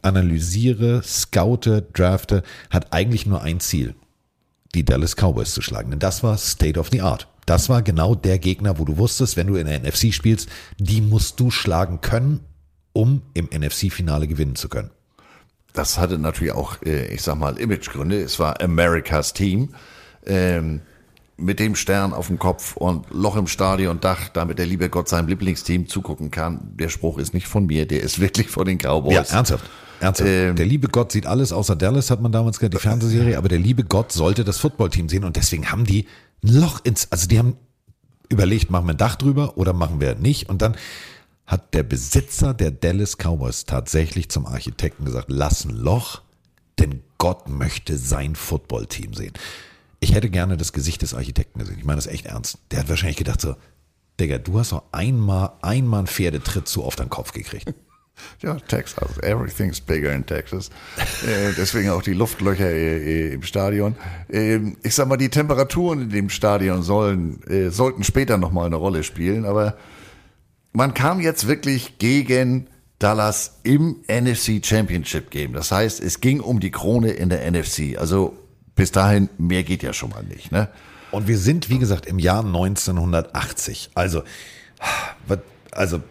[0.00, 3.94] analysiere, scoute, drafte, hat eigentlich nur ein Ziel,
[4.74, 5.90] die Dallas Cowboys zu schlagen.
[5.90, 7.28] Denn das war State of the Art.
[7.46, 10.48] Das war genau der Gegner, wo du wusstest, wenn du in der NFC spielst,
[10.78, 12.40] die musst du schlagen können,
[12.92, 14.90] um im NFC-Finale gewinnen zu können.
[15.72, 18.20] Das hatte natürlich auch, äh, ich sag mal, Imagegründe.
[18.20, 19.70] Es war Americas Team.
[20.26, 20.82] Ähm,
[21.36, 25.08] mit dem Stern auf dem Kopf und Loch im Stadion Dach, damit der liebe Gott
[25.08, 26.72] seinem Lieblingsteam zugucken kann.
[26.78, 29.30] Der Spruch ist nicht von mir, der ist wirklich von den Cowboys.
[29.30, 29.64] Ja, ernsthaft.
[30.00, 30.30] Ernsthaft.
[30.30, 33.48] Ähm, der liebe Gott sieht alles außer Dallas, hat man damals gehört, die Fernsehserie, aber
[33.48, 36.06] der liebe Gott sollte das Footballteam sehen und deswegen haben die
[36.42, 37.56] ein Loch ins, also die haben
[38.28, 40.76] überlegt, machen wir ein Dach drüber oder machen wir nicht und dann
[41.46, 46.22] hat der Besitzer der Dallas Cowboys tatsächlich zum Architekten gesagt, lass ein Loch,
[46.78, 49.34] denn Gott möchte sein Footballteam sehen.
[50.00, 51.78] Ich hätte gerne das Gesicht des Architekten gesehen.
[51.78, 52.58] Ich meine das echt ernst.
[52.70, 53.54] Der hat wahrscheinlich gedacht so,
[54.18, 57.72] Digga, du hast doch einmal, einmal einen Pferdetritt zu oft an den Kopf gekriegt.
[58.40, 59.18] Ja, Texas.
[59.22, 60.70] Everything's bigger in Texas.
[61.26, 63.96] äh, deswegen auch die Luftlöcher äh, äh, im Stadion.
[64.30, 67.40] Ähm, ich sag mal, die Temperaturen in dem Stadion sollen,
[67.70, 69.76] sollten später nochmal eine Rolle spielen, aber
[70.72, 72.68] man kam jetzt wirklich gegen
[72.98, 75.52] Dallas im NFC Championship Game.
[75.52, 77.98] Das heißt, es ging um die Krone in der NFC.
[77.98, 78.38] Also
[78.74, 80.68] bis dahin, mehr geht ja schon mal nicht, ne?
[81.10, 83.90] Und wir sind, wie gesagt, im Jahr 1980.
[83.94, 84.22] Also,
[85.70, 86.02] also,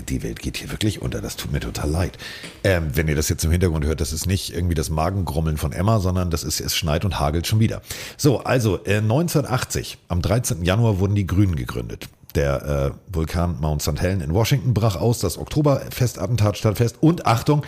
[0.00, 1.20] die Welt geht hier wirklich unter.
[1.20, 2.18] Das tut mir total leid.
[2.64, 5.72] Ähm, wenn ihr das jetzt im Hintergrund hört, das ist nicht irgendwie das Magengrummeln von
[5.72, 7.82] Emma, sondern das ist, es schneit und hagelt schon wieder.
[8.16, 10.64] So, also, äh, 1980, am 13.
[10.64, 12.08] Januar wurden die Grünen gegründet.
[12.34, 14.00] Der äh, Vulkan Mount St.
[14.00, 17.62] Helen in Washington brach aus, das Oktoberfestattentat stand fest und Achtung,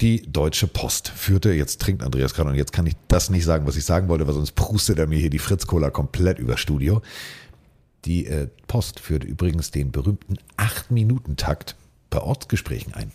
[0.00, 3.66] die Deutsche Post führte, jetzt trinkt Andreas gerade und jetzt kann ich das nicht sagen,
[3.66, 7.02] was ich sagen wollte, weil sonst prustet er mir hier die Fritz-Cola komplett über Studio.
[8.04, 11.76] Die äh, Post führte übrigens den berühmten 8-Minuten-Takt
[12.10, 13.12] bei Ortsgesprächen ein.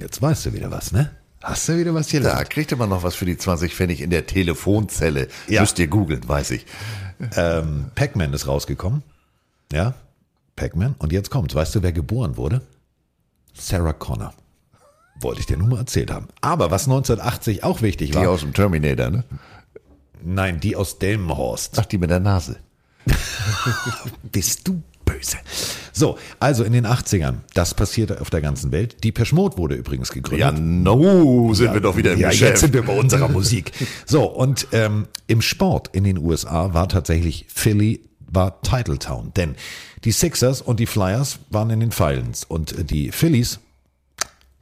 [0.00, 1.10] Jetzt weißt du wieder was, ne?
[1.42, 2.20] Hast du wieder was hier?
[2.20, 5.28] Da kriegte man noch was für die 20 Pfennig in der Telefonzelle.
[5.48, 5.60] Ja.
[5.60, 6.66] Müsst ihr googeln, weiß ich.
[7.36, 9.02] Ähm, Pac-Man ist rausgekommen.
[9.72, 9.94] Ja,
[10.56, 10.94] Pac-Man.
[10.98, 11.54] Und jetzt kommt's.
[11.54, 12.62] Weißt du, wer geboren wurde?
[13.54, 14.34] Sarah Connor.
[15.20, 16.28] Wollte ich dir nur mal erzählt haben.
[16.40, 18.28] Aber was 1980 auch wichtig Die war.
[18.30, 19.24] aus dem Terminator, ne?
[20.22, 21.78] Nein, die aus Delmenhorst.
[21.78, 22.56] Ach, die mit der Nase.
[24.32, 25.38] Bist du böse.
[25.92, 29.02] So, also in den 80ern, das passierte auf der ganzen Welt.
[29.04, 30.40] Die Peschmod wurde übrigens gegründet.
[30.40, 32.50] Ja, no, sind wir doch wieder im ja, Geschäft.
[32.50, 33.72] jetzt sind wir bei unserer Musik.
[34.04, 39.54] So, und ähm, im Sport in den USA war tatsächlich Philly war Titletown, denn
[40.04, 43.60] die Sixers und die Flyers waren in den Finals und äh, die Phillies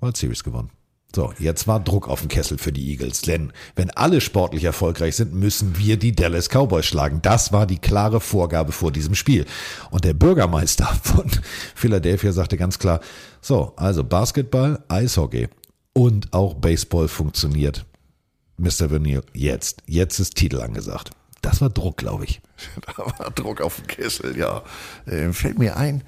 [0.00, 0.70] World Series gewonnen.
[1.14, 5.14] So, jetzt war Druck auf dem Kessel für die Eagles, denn wenn alle sportlich erfolgreich
[5.14, 7.20] sind, müssen wir die Dallas Cowboys schlagen.
[7.22, 9.46] Das war die klare Vorgabe vor diesem Spiel.
[9.92, 11.30] Und der Bürgermeister von
[11.76, 12.98] Philadelphia sagte ganz klar,
[13.40, 15.48] so, also Basketball, Eishockey
[15.92, 17.86] und auch Baseball funktioniert.
[18.56, 18.90] Mr.
[18.90, 21.10] Vanille, jetzt, jetzt ist Titel angesagt.
[21.42, 22.40] Das war Druck, glaube ich.
[22.86, 24.62] Da war Druck auf dem Kessel, ja.
[25.06, 26.02] Äh, fällt mir ein,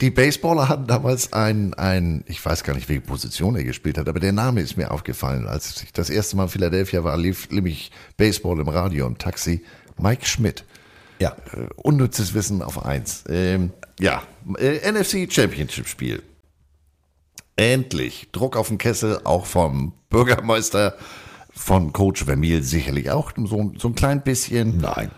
[0.00, 4.08] die Baseballer hatten damals ein, ein, ich weiß gar nicht, welche Position er gespielt hat,
[4.08, 5.48] aber der Name ist mir aufgefallen.
[5.48, 9.64] Als ich das erste Mal in Philadelphia war, lief nämlich Baseball im Radio im Taxi.
[9.98, 10.64] Mike Schmidt.
[11.18, 11.36] Ja.
[11.52, 13.24] Äh, unnützes Wissen auf eins.
[13.28, 14.22] Ähm, ja,
[14.56, 16.22] äh, NFC Championship Spiel.
[17.56, 18.28] Endlich.
[18.30, 20.96] Druck auf den Kessel, auch vom Bürgermeister,
[21.50, 24.78] von Coach Vermeil sicherlich auch so, so ein klein bisschen.
[24.78, 25.10] Nein.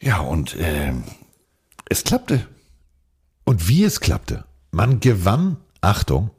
[0.00, 1.04] Ja, und ähm,
[1.88, 2.48] es klappte.
[3.50, 4.44] Und wie es klappte.
[4.70, 6.30] Man gewann, Achtung,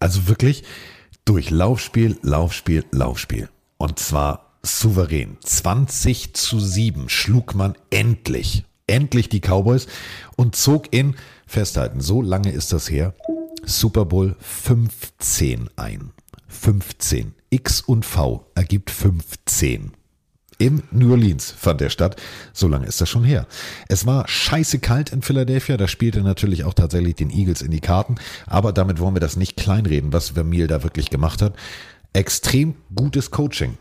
[0.00, 0.64] also wirklich
[1.24, 3.48] durch Laufspiel, Laufspiel, Laufspiel.
[3.78, 5.38] Und zwar souverän.
[5.42, 9.86] 20 zu 7 schlug man endlich, endlich die Cowboys
[10.36, 11.16] und zog in,
[11.46, 13.14] festhalten, so lange ist das her,
[13.64, 16.10] Super Bowl 15 ein.
[16.48, 17.34] 15.
[17.48, 19.92] X und V ergibt 15.
[20.62, 22.14] Im New Orleans fand der statt.
[22.52, 23.48] So lange ist das schon her.
[23.88, 25.76] Es war scheiße kalt in Philadelphia.
[25.76, 28.14] Das spielte natürlich auch tatsächlich den Eagles in die Karten.
[28.46, 31.56] Aber damit wollen wir das nicht kleinreden, was Vermeil da wirklich gemacht hat.
[32.12, 33.76] Extrem gutes Coaching.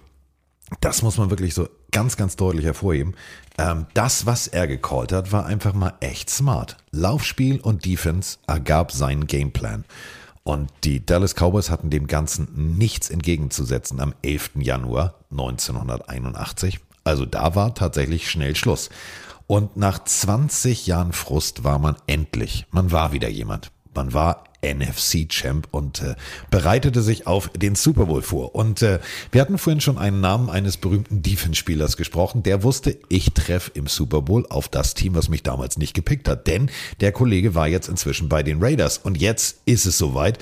[0.80, 3.14] Das muss man wirklich so ganz, ganz deutlich hervorheben.
[3.60, 6.78] Ähm, das, was er gecallt hat, war einfach mal echt smart.
[6.90, 9.86] Laufspiel und Defense ergab seinen Gameplan.
[10.44, 14.52] Und die Dallas Cowboys hatten dem Ganzen nichts entgegenzusetzen am 11.
[14.56, 16.80] Januar 1981.
[17.04, 18.90] Also da war tatsächlich schnell Schluss.
[19.48, 23.72] Und nach 20 Jahren Frust war man endlich, man war wieder jemand.
[23.94, 26.16] Man war NFC-Champ und äh,
[26.50, 28.56] bereitete sich auf den Super Bowl vor.
[28.56, 29.00] Und äh,
[29.32, 33.88] wir hatten vorhin schon einen Namen eines berühmten Defense-Spielers gesprochen, der wusste, ich treffe im
[33.88, 36.48] Super Bowl auf das Team, was mich damals nicht gepickt hat.
[36.48, 36.70] Denn
[37.00, 38.98] der Kollege war jetzt inzwischen bei den Raiders.
[38.98, 40.38] Und jetzt ist es soweit.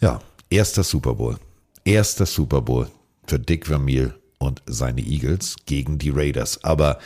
[0.00, 1.36] Ja, erster Super Bowl.
[1.84, 2.88] Erster Super Bowl
[3.26, 6.64] für Dick Vermeil und seine Eagles gegen die Raiders.
[6.64, 6.98] Aber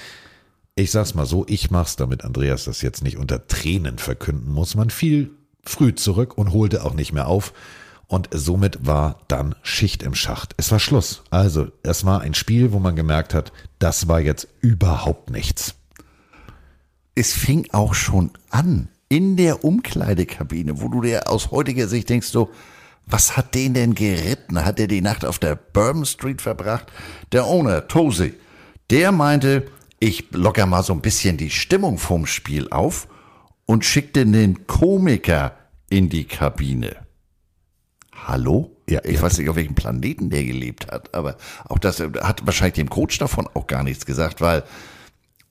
[0.76, 4.74] ich sag's mal so, ich mach's, damit Andreas das jetzt nicht unter Tränen verkünden muss.
[4.74, 5.30] Man fiel
[5.66, 7.52] früh zurück und holte auch nicht mehr auf.
[8.06, 10.54] Und somit war dann Schicht im Schacht.
[10.56, 11.22] Es war Schluss.
[11.30, 15.74] Also, es war ein Spiel, wo man gemerkt hat, das war jetzt überhaupt nichts.
[17.14, 22.28] Es fing auch schon an in der Umkleidekabine, wo du dir aus heutiger Sicht denkst,
[22.28, 22.50] so,
[23.06, 24.64] was hat den denn geritten?
[24.64, 26.86] Hat er die Nacht auf der Bourbon Street verbracht?
[27.32, 28.34] Der Owner, Tosi,
[28.90, 29.66] der meinte,
[29.98, 33.08] ich locker mal so ein bisschen die Stimmung vom Spiel auf
[33.66, 35.56] und schickte einen Komiker
[35.90, 36.96] in die Kabine.
[38.26, 38.70] Hallo?
[38.88, 39.22] Ja, ich ja.
[39.22, 41.36] weiß nicht, auf welchem Planeten der gelebt hat, aber
[41.68, 44.62] auch das äh, hat wahrscheinlich dem Coach davon auch gar nichts gesagt, weil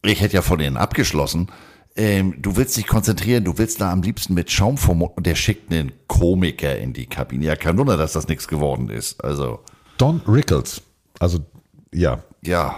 [0.04, 1.48] ich hätte ja von denen abgeschlossen.
[1.96, 5.26] Ähm, du willst dich konzentrieren, du willst da am liebsten mit Schaum vom Mund und
[5.26, 7.46] der schickt einen Komiker in die Kabine.
[7.46, 9.24] Ja, kein Wunder, dass das nichts geworden ist.
[9.24, 9.60] Also,
[9.98, 10.82] Don Rickles,
[11.20, 11.40] also
[11.94, 12.76] ja, ja,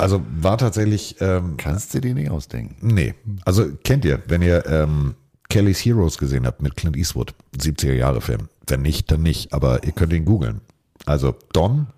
[0.00, 2.76] also war tatsächlich, ähm, kannst du dir nicht ausdenken.
[2.80, 3.14] nee,
[3.44, 5.14] also kennt ihr, wenn ihr ähm,
[5.48, 8.48] Kelly's Heroes gesehen habt mit Clint Eastwood, 70er Jahre Film.
[8.66, 10.60] Wenn nicht, dann nicht, aber ihr könnt ihn googeln.
[11.06, 11.88] Also Don,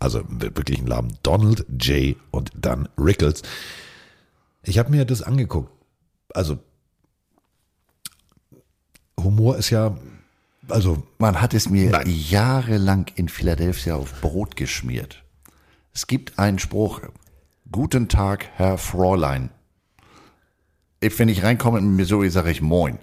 [0.00, 2.16] also wirklich ein Namen, Donald J.
[2.30, 3.42] und dann Rickles.
[4.64, 5.70] Ich habe mir das angeguckt.
[6.34, 6.58] Also
[9.22, 9.96] Humor ist ja,
[10.68, 12.06] also Man hat es mir Nein.
[12.08, 15.22] jahrelang in Philadelphia auf Brot geschmiert.
[15.94, 17.00] Es gibt einen Spruch,
[17.72, 19.50] Guten Tag, Herr Fräulein.
[21.00, 22.98] Wenn ich reinkomme in Missouri, sage ich Moin.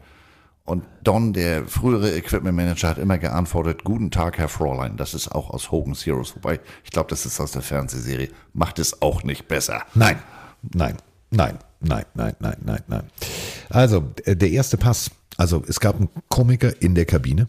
[0.63, 4.95] Und Don, der frühere Equipment Manager, hat immer geantwortet, Guten Tag, Herr Fräulein.
[4.95, 6.35] Das ist auch aus Hogan's Heroes.
[6.35, 8.29] Wobei, ich glaube, das ist aus der Fernsehserie.
[8.53, 9.83] Macht es auch nicht besser.
[9.95, 10.17] Nein,
[10.61, 10.95] nein,
[11.29, 13.09] nein, nein, nein, nein, nein, nein.
[13.69, 17.47] Also, äh, der erste Pass, also es gab einen Komiker in der Kabine,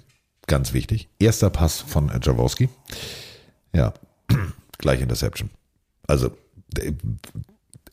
[0.49, 1.09] ganz wichtig.
[1.21, 2.69] Erster Pass von äh, Jaworski.
[3.73, 3.95] Ja,
[4.79, 5.51] gleich Interception.
[6.09, 6.33] Also,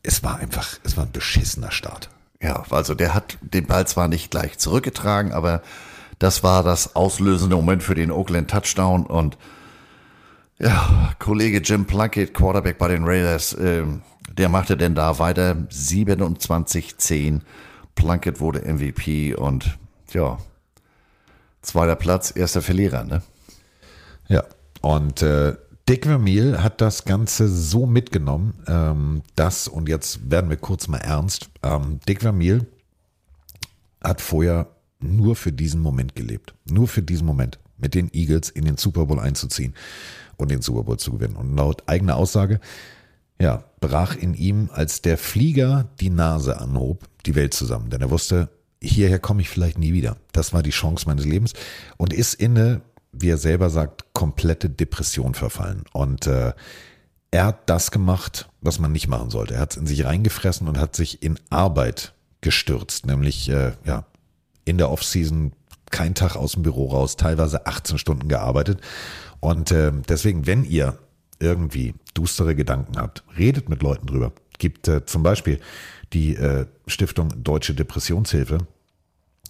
[0.02, 2.10] es war einfach, es war ein beschissener Start.
[2.40, 5.62] Ja, also der hat den Ball zwar nicht gleich zurückgetragen, aber
[6.18, 9.38] das war das auslösende Moment für den Oakland Touchdown und
[10.58, 14.02] ja, Kollege Jim Plunkett, Quarterback bei den Raiders, ähm,
[14.36, 17.40] der machte denn da weiter 27-10.
[17.94, 19.78] Plunkett wurde MVP und
[20.12, 20.38] ja,
[21.62, 23.22] zweiter Platz, erster Verlierer, ne?
[24.28, 24.44] Ja,
[24.80, 25.56] und äh,
[25.92, 30.96] Dick Vermeil hat das Ganze so mitgenommen, ähm, dass, und jetzt werden wir kurz mal
[30.96, 32.66] ernst, ähm, Vermeil
[34.02, 34.68] hat vorher
[35.00, 36.54] nur für diesen Moment gelebt.
[36.64, 39.74] Nur für diesen Moment, mit den Eagles in den Super Bowl einzuziehen
[40.38, 41.36] und den Super Bowl zu gewinnen.
[41.36, 42.58] Und laut eigener Aussage,
[43.38, 47.90] ja, brach in ihm, als der Flieger die Nase anhob, die Welt zusammen.
[47.90, 48.48] Denn er wusste,
[48.80, 50.16] hierher komme ich vielleicht nie wieder.
[50.32, 51.52] Das war die Chance meines Lebens
[51.98, 52.80] und ist in eine,
[53.12, 55.84] wie er selber sagt, komplette Depression verfallen.
[55.92, 56.52] Und äh,
[57.30, 59.54] er hat das gemacht, was man nicht machen sollte.
[59.54, 64.04] Er hat es in sich reingefressen und hat sich in Arbeit gestürzt, nämlich äh, ja
[64.64, 65.52] in der Offseason
[65.90, 68.80] kein Tag aus dem Büro raus, teilweise 18 Stunden gearbeitet.
[69.40, 70.98] Und äh, deswegen, wenn ihr
[71.38, 74.32] irgendwie düstere Gedanken habt, redet mit Leuten drüber.
[74.58, 75.58] Gibt äh, zum Beispiel
[76.12, 78.58] die äh, Stiftung Deutsche Depressionshilfe,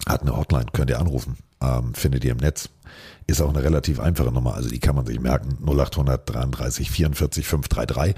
[0.07, 2.69] hat eine Hotline, könnt ihr anrufen, ähm, findet ihr im Netz.
[3.27, 7.47] Ist auch eine relativ einfache Nummer, also die kann man sich merken, 0800 33 44
[7.47, 8.15] 533.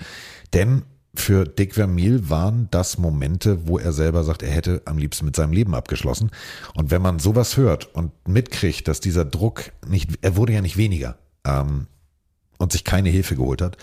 [0.53, 0.83] Denn
[1.15, 5.35] für Dick Vermeil waren das Momente, wo er selber sagt, er hätte am liebsten mit
[5.35, 6.31] seinem Leben abgeschlossen.
[6.75, 10.77] Und wenn man sowas hört und mitkriegt, dass dieser Druck nicht, er wurde ja nicht
[10.77, 11.87] weniger, ähm,
[12.57, 13.77] und sich keine Hilfe geholt hat,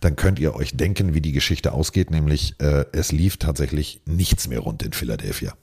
[0.00, 4.48] dann könnt ihr euch denken, wie die Geschichte ausgeht, nämlich äh, es lief tatsächlich nichts
[4.48, 5.54] mehr rund in Philadelphia.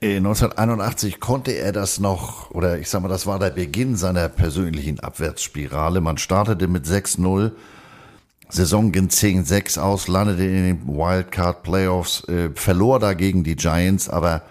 [0.00, 4.28] 1981 äh, konnte er das noch, oder ich sag mal, das war der Beginn seiner
[4.28, 6.00] persönlichen Abwärtsspirale.
[6.00, 7.52] Man startete mit 6-0,
[8.48, 14.42] Saison ging 10-6 aus, landete in den Wildcard Playoffs, äh, verlor dagegen die Giants, aber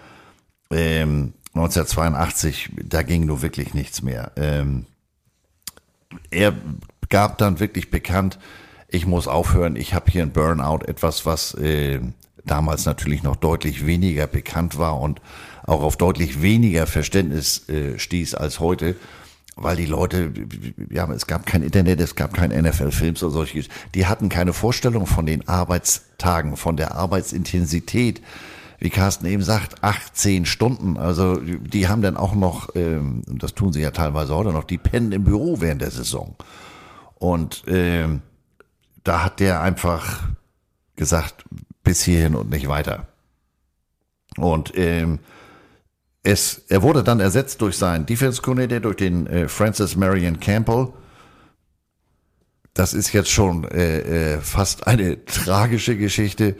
[0.70, 4.32] ähm, 1982, da ging nur wirklich nichts mehr.
[4.36, 4.86] Ähm,
[6.30, 6.54] er
[7.08, 8.38] gab dann wirklich bekannt,
[8.86, 12.00] ich muss aufhören, ich habe hier ein Burnout, etwas, was äh,
[12.48, 15.20] damals natürlich noch deutlich weniger bekannt war und
[15.66, 18.96] auch auf deutlich weniger Verständnis äh, stieß als heute,
[19.56, 20.32] weil die Leute,
[20.90, 25.06] ja, es gab kein Internet, es gab kein NFL-Films oder solches, die hatten keine Vorstellung
[25.06, 28.22] von den Arbeitstagen, von der Arbeitsintensität,
[28.78, 30.96] wie Carsten eben sagt, 18 Stunden.
[30.96, 34.78] Also die haben dann auch noch, ähm, das tun sie ja teilweise heute noch, die
[34.78, 36.36] pennen im Büro während der Saison.
[37.16, 38.22] Und ähm,
[39.02, 40.28] da hat der einfach
[40.94, 41.44] gesagt,
[41.82, 43.06] bis hierhin und nicht weiter.
[44.36, 45.18] Und ähm,
[46.22, 50.88] es, er wurde dann ersetzt durch seinen Defense Coordinator, durch den äh, Francis Marion Campbell.
[52.74, 56.56] Das ist jetzt schon äh, äh, fast eine tragische Geschichte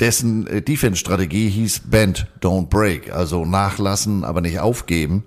[0.00, 5.24] dessen äh, Defense-Strategie hieß Bend, don't break, also nachlassen, aber nicht aufgeben.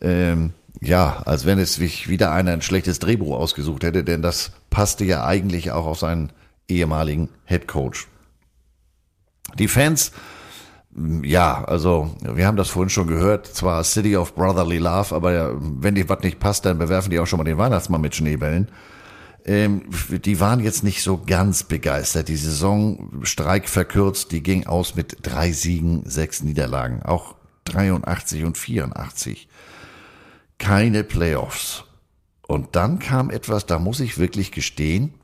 [0.00, 4.52] Ähm, ja, als wenn es sich wieder einer ein schlechtes Drehbuch ausgesucht hätte, denn das
[4.70, 6.30] passte ja eigentlich auch auf seinen
[6.68, 8.08] ehemaligen Head Coach.
[9.56, 10.12] Die Fans,
[11.22, 15.94] ja, also wir haben das vorhin schon gehört, zwar City of Brotherly Love, aber wenn
[15.94, 18.68] dir was nicht passt, dann bewerfen die auch schon mal den Weihnachtsmann mit Schneebällen
[19.48, 22.28] ähm, die waren jetzt nicht so ganz begeistert.
[22.28, 27.34] Die Saison Streik verkürzt, die ging aus mit drei Siegen, sechs Niederlagen, auch
[27.64, 29.48] 83 und 84.
[30.58, 31.84] Keine Playoffs.
[32.46, 35.14] Und dann kam etwas, da muss ich wirklich gestehen,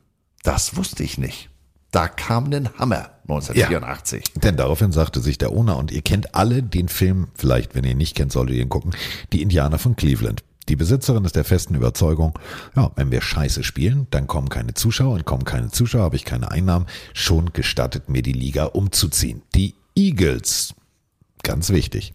[0.43, 1.49] das wusste ich nicht.
[1.91, 4.23] Da kam ein Hammer 1984.
[4.35, 7.83] Ja, denn daraufhin sagte sich der Owner, und ihr kennt alle den Film, vielleicht wenn
[7.83, 8.91] ihr ihn nicht kennt, solltet ihr ihn gucken,
[9.33, 10.43] die Indianer von Cleveland.
[10.69, 12.37] Die Besitzerin ist der festen Überzeugung,
[12.75, 16.25] ja, wenn wir scheiße spielen, dann kommen keine Zuschauer und kommen keine Zuschauer, habe ich
[16.25, 16.87] keine Einnahmen.
[17.13, 19.43] Schon gestattet mir die Liga umzuziehen.
[19.53, 20.73] Die Eagles,
[21.43, 22.13] ganz wichtig,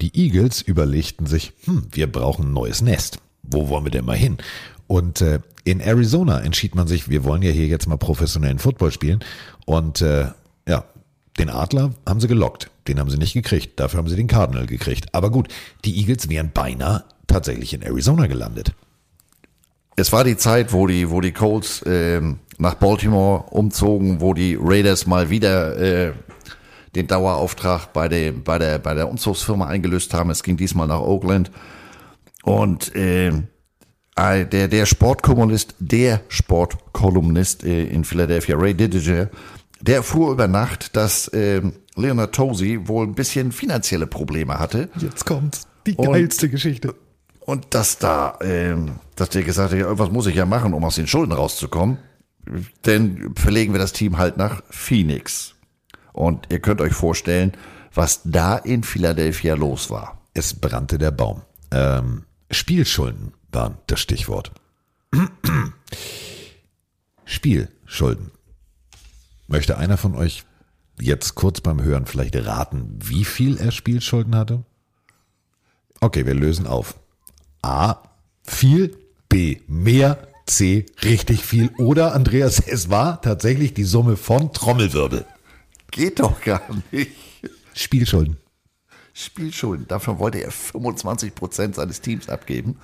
[0.00, 3.18] die Eagles überlegten sich, hm, wir brauchen ein neues Nest.
[3.42, 4.38] Wo wollen wir denn mal hin?
[4.86, 8.92] Und äh, in Arizona entschied man sich, wir wollen ja hier jetzt mal professionellen Football
[8.92, 9.20] spielen.
[9.66, 10.28] Und äh,
[11.40, 12.70] den Adler haben sie gelockt.
[12.86, 13.80] Den haben sie nicht gekriegt.
[13.80, 15.14] Dafür haben sie den Cardinal gekriegt.
[15.14, 15.48] Aber gut,
[15.84, 18.72] die Eagles wären beinahe tatsächlich in Arizona gelandet.
[19.96, 22.20] Es war die Zeit, wo die, wo die Colts äh,
[22.58, 26.12] nach Baltimore umzogen, wo die Raiders mal wieder äh,
[26.94, 30.30] den Dauerauftrag bei der, bei der, bei der Umzugsfirma eingelöst haben.
[30.30, 31.50] Es ging diesmal nach Oakland.
[32.42, 33.32] Und äh,
[34.16, 39.30] der, der Sportkolumnist, der Sportkolumnist äh, in Philadelphia, Ray Didiger,
[39.80, 41.62] der fuhr über Nacht, dass äh,
[41.96, 44.88] Leonard Tosi wohl ein bisschen finanzielle Probleme hatte.
[45.00, 46.94] Jetzt kommt die geilste und, Geschichte.
[47.40, 50.84] Und dass da, ähm, dass der gesagt hat, ja, irgendwas muss ich ja machen, um
[50.84, 51.98] aus den Schulden rauszukommen.
[52.86, 55.54] Denn verlegen wir das Team halt nach Phoenix.
[56.12, 57.52] Und ihr könnt euch vorstellen,
[57.94, 60.20] was da in Philadelphia los war.
[60.34, 61.42] Es brannte der Baum.
[61.70, 64.52] Ähm, Spielschulden waren das Stichwort.
[67.24, 68.32] Spielschulden.
[69.50, 70.44] Möchte einer von euch
[71.00, 74.62] jetzt kurz beim Hören vielleicht raten, wie viel er Spielschulden hatte?
[76.00, 76.94] Okay, wir lösen auf.
[77.60, 77.96] A.
[78.44, 78.96] Viel.
[79.28, 79.58] B.
[79.66, 80.28] Mehr.
[80.46, 80.86] C.
[81.02, 81.70] Richtig viel.
[81.78, 85.26] Oder, Andreas, es war tatsächlich die Summe von Trommelwirbel.
[85.90, 86.62] Geht doch gar
[86.92, 87.10] nicht.
[87.74, 88.36] Spielschulden.
[89.12, 89.88] Spielschulden.
[89.88, 92.78] Dafür wollte er 25 Prozent seines Teams abgeben.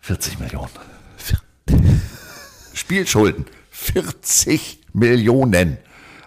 [0.00, 0.68] 40 Millionen.
[2.74, 3.46] Spielschulden.
[3.70, 5.78] 40 Millionen.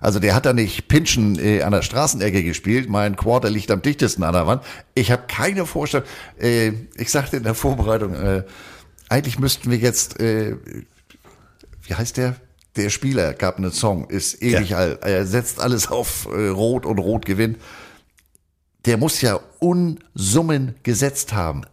[0.01, 2.89] Also der hat da nicht Pinschen äh, an der Straßenecke gespielt.
[2.89, 4.63] Mein Quarter liegt am dichtesten an der Wand.
[4.95, 6.07] Ich habe keine Vorstellung.
[6.39, 8.43] Äh, ich sagte in der Vorbereitung, äh,
[9.09, 10.55] eigentlich müssten wir jetzt, äh,
[11.83, 12.35] wie heißt der?
[12.77, 14.77] Der Spieler gab einen Song, ist ewig ja.
[14.77, 15.03] alt.
[15.03, 17.57] Er setzt alles auf äh, Rot und Rot gewinnt.
[18.85, 21.63] Der muss ja Unsummen gesetzt haben.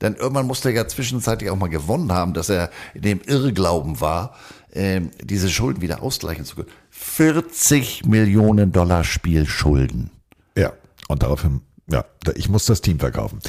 [0.00, 4.00] Denn irgendwann musste er ja zwischenzeitlich auch mal gewonnen haben, dass er in dem Irrglauben
[4.00, 4.34] war,
[4.76, 6.68] ähm, diese Schulden wieder ausgleichen zu können.
[6.90, 10.10] 40 Millionen Dollar Spielschulden.
[10.56, 10.72] Ja,
[11.08, 12.04] und daraufhin, ja,
[12.34, 13.40] ich muss das Team verkaufen.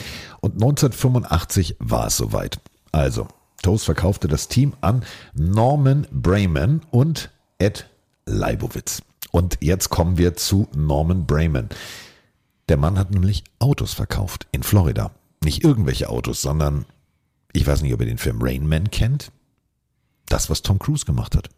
[0.41, 2.59] Und 1985 war es soweit.
[2.91, 3.27] Also,
[3.61, 7.89] Toast verkaufte das Team an Norman Brayman und Ed
[8.25, 9.01] Leibowitz.
[9.31, 11.69] Und jetzt kommen wir zu Norman Brayman.
[12.69, 15.11] Der Mann hat nämlich Autos verkauft in Florida.
[15.43, 16.85] Nicht irgendwelche Autos, sondern
[17.53, 19.31] ich weiß nicht, ob ihr den Film Rain Man kennt.
[20.29, 21.49] Das, was Tom Cruise gemacht hat.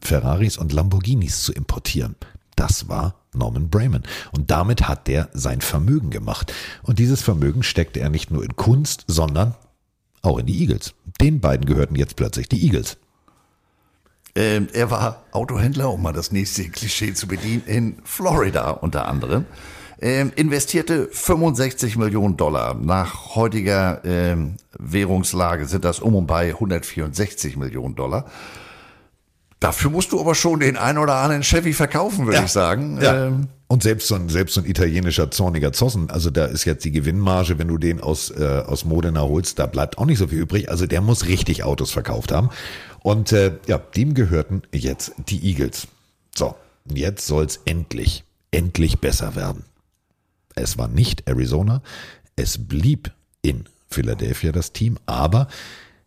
[0.00, 2.16] Ferraris und Lamborghinis zu importieren.
[2.56, 4.02] Das war Norman Brayman.
[4.32, 6.52] Und damit hat der sein Vermögen gemacht.
[6.82, 9.54] Und dieses Vermögen steckte er nicht nur in Kunst, sondern
[10.22, 10.94] auch in die Eagles.
[11.20, 12.96] Den beiden gehörten jetzt plötzlich die Eagles.
[14.34, 19.46] Ähm, er war Autohändler, um mal das nächste Klischee zu bedienen, in Florida unter anderem.
[20.00, 22.74] Ähm, investierte 65 Millionen Dollar.
[22.74, 28.26] Nach heutiger ähm, Währungslage sind das um und bei 164 Millionen Dollar.
[29.60, 32.44] Dafür musst du aber schon den ein oder anderen Chevy verkaufen, würde Ja.
[32.44, 33.00] ich sagen.
[33.02, 33.26] Ja.
[33.26, 36.84] Ähm, Und selbst so, ein, selbst so ein italienischer zorniger Zossen, also da ist jetzt
[36.84, 40.28] die Gewinnmarge, wenn du den aus, äh, aus Modena holst, da bleibt auch nicht so
[40.28, 40.70] viel übrig.
[40.70, 42.50] Also der muss richtig Autos verkauft haben.
[43.00, 45.88] Und äh, ja, dem gehörten jetzt die Eagles.
[46.36, 46.54] So,
[46.86, 48.22] jetzt soll's endlich,
[48.52, 49.64] endlich besser werden.
[50.60, 51.82] Es war nicht Arizona,
[52.36, 53.12] es blieb
[53.42, 55.48] in Philadelphia das Team, aber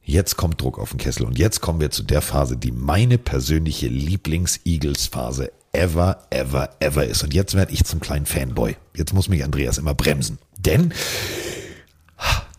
[0.04, 3.18] jetzt kommt Druck auf den Kessel und jetzt kommen wir zu der Phase, die meine
[3.18, 7.24] persönliche Lieblings-Eagles-Phase ever, ever, ever ist.
[7.24, 8.76] Und jetzt werde ich zum kleinen Fanboy.
[8.96, 10.38] Jetzt muss mich Andreas immer bremsen.
[10.58, 10.94] Denn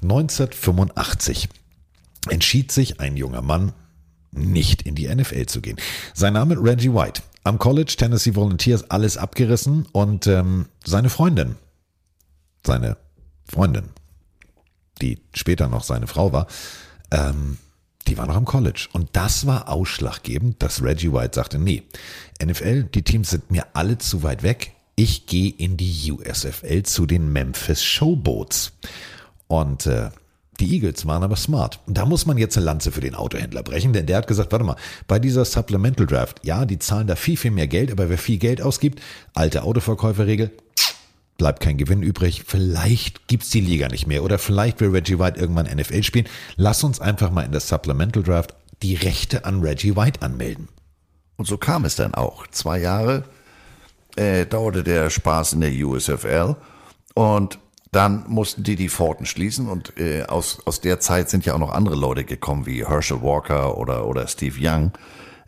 [0.02, 1.48] 1985
[2.28, 3.72] entschied sich ein junger Mann,
[4.30, 5.76] nicht in die NFL zu gehen.
[6.14, 7.22] Sein Name Reggie White.
[7.44, 11.56] Am College Tennessee Volunteers alles abgerissen und ähm, seine Freundin,
[12.66, 12.96] seine
[13.44, 13.90] Freundin,
[15.00, 16.46] die später noch seine Frau war,
[17.10, 17.58] ähm,
[18.08, 18.88] die war noch am College.
[18.92, 21.82] Und das war ausschlaggebend, dass Reggie White sagte, nee,
[22.44, 24.72] NFL, die Teams sind mir alle zu weit weg.
[24.96, 28.72] Ich gehe in die USFL zu den Memphis Showboats.
[29.46, 30.10] Und äh,
[30.60, 31.80] die Eagles waren aber smart.
[31.86, 34.52] Und da muss man jetzt eine Lanze für den Autohändler brechen, denn der hat gesagt,
[34.52, 34.76] warte mal,
[35.08, 38.38] bei dieser Supplemental Draft, ja, die zahlen da viel, viel mehr Geld, aber wer viel
[38.38, 39.00] Geld ausgibt,
[39.34, 40.50] alte Autoverkäuferregel,
[41.38, 42.44] bleibt kein Gewinn übrig.
[42.46, 46.28] Vielleicht gibt's die Liga nicht mehr oder vielleicht will Reggie White irgendwann NFL spielen.
[46.56, 50.68] Lass uns einfach mal in der Supplemental Draft die Rechte an Reggie White anmelden.
[51.36, 52.46] Und so kam es dann auch.
[52.48, 53.24] Zwei Jahre
[54.16, 56.56] äh, dauerte der Spaß in der USFL
[57.14, 57.58] und
[57.92, 61.58] dann mussten die die Pforten schließen und äh, aus, aus der Zeit sind ja auch
[61.58, 64.92] noch andere Leute gekommen wie Herschel Walker oder, oder Steve Young.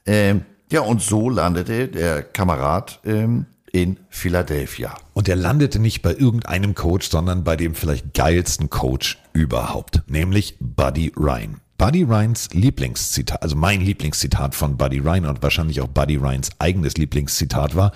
[0.05, 4.95] Ähm, ja, und so landete der Kamerad ähm, in Philadelphia.
[5.15, 10.57] Und er landete nicht bei irgendeinem Coach, sondern bei dem vielleicht geilsten Coach überhaupt, nämlich
[10.61, 11.61] Buddy Ryan.
[11.77, 16.97] Buddy Ryans Lieblingszitat, also mein Lieblingszitat von Buddy Ryan und wahrscheinlich auch Buddy Ryans eigenes
[16.97, 17.91] Lieblingszitat war,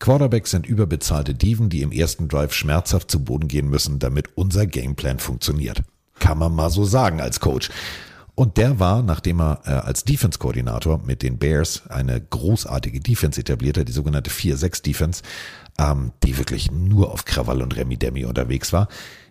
[0.00, 4.66] Quarterbacks sind überbezahlte Dieven, die im ersten Drive schmerzhaft zu Boden gehen müssen, damit unser
[4.66, 5.82] Gameplan funktioniert.
[6.18, 7.70] Kann man mal so sagen als Coach.
[8.34, 13.84] Und der war, nachdem er äh, als Defense-Koordinator mit den Bears eine großartige Defense etablierte,
[13.84, 15.22] die sogenannte 4-6-Defense,
[15.78, 18.88] ähm, die wirklich nur auf Krawall und Remi-Demi unterwegs war,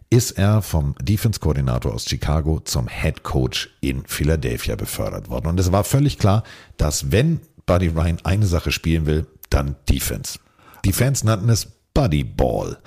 [0.09, 5.47] ist er vom Defense-Koordinator aus Chicago zum Head Coach in Philadelphia befördert worden.
[5.47, 6.43] Und es war völlig klar,
[6.77, 10.39] dass wenn Buddy Ryan eine Sache spielen will, dann Defense.
[10.85, 12.77] Die Fans nannten es Buddy Ball.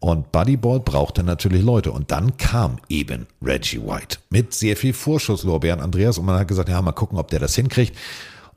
[0.00, 1.92] Und Buddy Ball brauchte natürlich Leute.
[1.92, 6.18] Und dann kam eben Reggie White mit sehr viel Vorschusslorbeeren, Andreas.
[6.18, 7.96] Und man hat gesagt, ja, mal gucken, ob der das hinkriegt.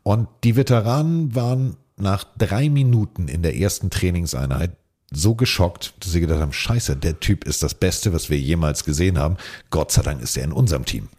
[0.04, 4.72] Und die Veteranen waren nach drei Minuten in der ersten Trainingseinheit
[5.12, 8.84] so geschockt, dass sie gedacht haben, scheiße, der Typ ist das Beste, was wir jemals
[8.84, 9.38] gesehen haben.
[9.70, 11.10] Gott sei Dank ist er in unserem Team.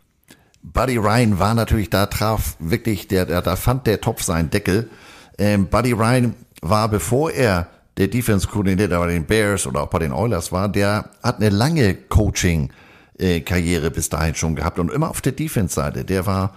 [0.63, 4.91] Buddy Ryan war natürlich, da traf wirklich, der, der, da fand der Topf seinen Deckel.
[5.39, 7.69] Ähm, Buddy Ryan war, bevor er
[7.99, 11.95] der Defense-Koordinator bei den Bears oder auch bei den Oilers war, der hat eine lange
[11.95, 16.05] Coaching-Karriere bis dahin schon gehabt und immer auf der Defense-Seite.
[16.05, 16.55] Der war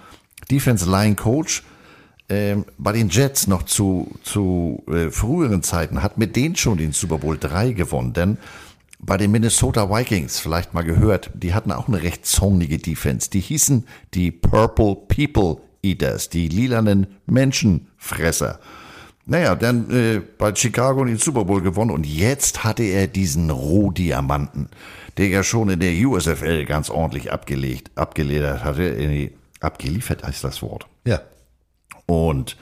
[0.51, 1.63] Defense-Line-Coach
[2.29, 6.93] ähm, bei den Jets noch zu, zu äh, früheren Zeiten, hat mit denen schon den
[6.93, 8.37] Super Bowl 3 gewonnen, denn
[9.03, 13.31] bei den Minnesota Vikings, vielleicht mal gehört, die hatten auch eine recht zornige Defense.
[13.31, 18.59] Die hießen die Purple People Eaters, die lilanen Menschenfresser.
[19.31, 24.67] Naja, dann äh, bei Chicago den Super Bowl gewonnen und jetzt hatte er diesen Rohdiamanten,
[25.15, 29.31] der ja schon in der USFL ganz ordentlich abgelegt, abgeledert hatte, die,
[29.61, 30.85] abgeliefert heißt das Wort.
[31.05, 31.21] Ja.
[32.07, 32.57] Und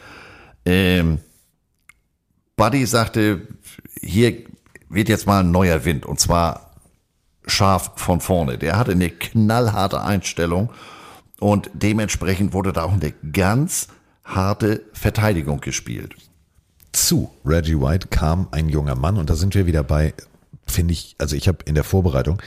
[0.64, 1.18] ähm,
[2.56, 3.48] Buddy sagte,
[4.00, 4.38] hier
[4.90, 6.76] wird jetzt mal ein neuer Wind und zwar
[7.48, 8.60] scharf von vorne.
[8.60, 10.70] Der hatte eine knallharte Einstellung
[11.40, 13.88] und dementsprechend wurde da auch eine ganz
[14.24, 16.29] harte Verteidigung gespielt.
[16.91, 20.14] Zu Reggie White kam ein junger Mann und da sind wir wieder bei,
[20.66, 22.41] finde ich, also ich habe in der Vorbereitung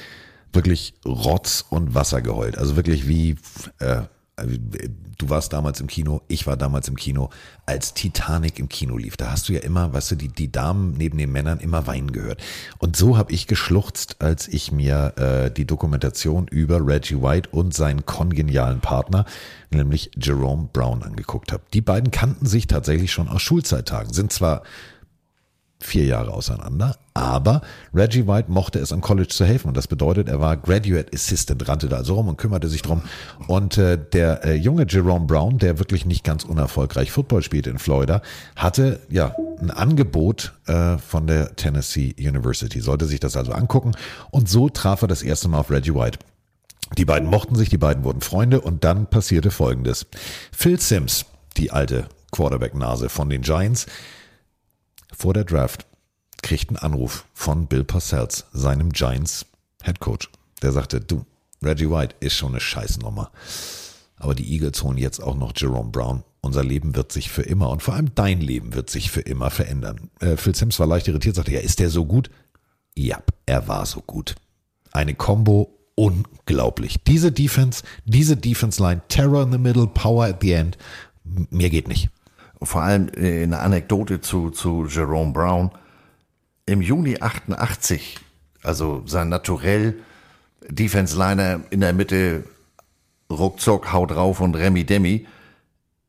[0.52, 2.58] wirklich Rotz und Wasser geheult.
[2.58, 3.36] Also wirklich wie,
[3.78, 4.02] äh,
[4.36, 7.30] du warst damals im Kino, ich war damals im Kino,
[7.66, 9.16] als Titanic im Kino lief.
[9.16, 12.12] Da hast du ja immer, weißt du, die, die Damen neben den Männern immer weinen
[12.12, 12.42] gehört.
[12.78, 17.74] Und so habe ich geschluchzt, als ich mir äh, die Dokumentation über Reggie White und
[17.74, 19.26] seinen kongenialen Partner,
[19.70, 21.62] nämlich Jerome Brown, angeguckt habe.
[21.74, 24.62] Die beiden kannten sich tatsächlich schon aus Schulzeittagen, sind zwar
[25.84, 26.96] vier Jahre auseinander.
[27.14, 27.60] Aber
[27.94, 31.68] Reggie White mochte es am College zu helfen und das bedeutet, er war Graduate Assistant,
[31.68, 33.02] rannte da also rum und kümmerte sich drum.
[33.48, 37.78] Und äh, der äh, junge Jerome Brown, der wirklich nicht ganz unerfolgreich Football spielte in
[37.78, 38.22] Florida,
[38.56, 43.92] hatte ja ein Angebot äh, von der Tennessee University, sollte sich das also angucken
[44.30, 46.18] und so traf er das erste Mal auf Reggie White.
[46.96, 50.06] Die beiden mochten sich, die beiden wurden Freunde und dann passierte Folgendes.
[50.50, 51.24] Phil Sims,
[51.56, 53.86] die alte Quarterback-Nase von den Giants,
[55.22, 55.86] vor der Draft
[56.42, 59.46] kriegt einen Anruf von Bill Parcells, seinem Giants
[59.84, 60.28] Head Coach.
[60.62, 61.24] Der sagte, du,
[61.62, 63.30] Reggie White ist schon eine Scheißnummer.
[64.16, 66.24] Aber die Eagles holen jetzt auch noch Jerome Brown.
[66.40, 69.50] Unser Leben wird sich für immer und vor allem dein Leben wird sich für immer
[69.50, 70.10] verändern.
[70.18, 72.28] Äh, Phil Sims war leicht irritiert, sagte, ja, ist der so gut?
[72.96, 74.34] Ja, er war so gut.
[74.90, 76.96] Eine Combo unglaublich.
[77.06, 80.78] Diese Defense, diese Defense Line, Terror in the middle, Power at the end.
[81.22, 82.10] Mehr geht nicht
[82.64, 85.70] vor allem äh, eine Anekdote zu, zu Jerome Brown.
[86.66, 88.18] Im Juni 88,
[88.62, 89.96] also sein Naturell,
[90.68, 92.44] Defense Liner in der Mitte,
[93.30, 95.26] ruckzuck, haut drauf und Remy Demi.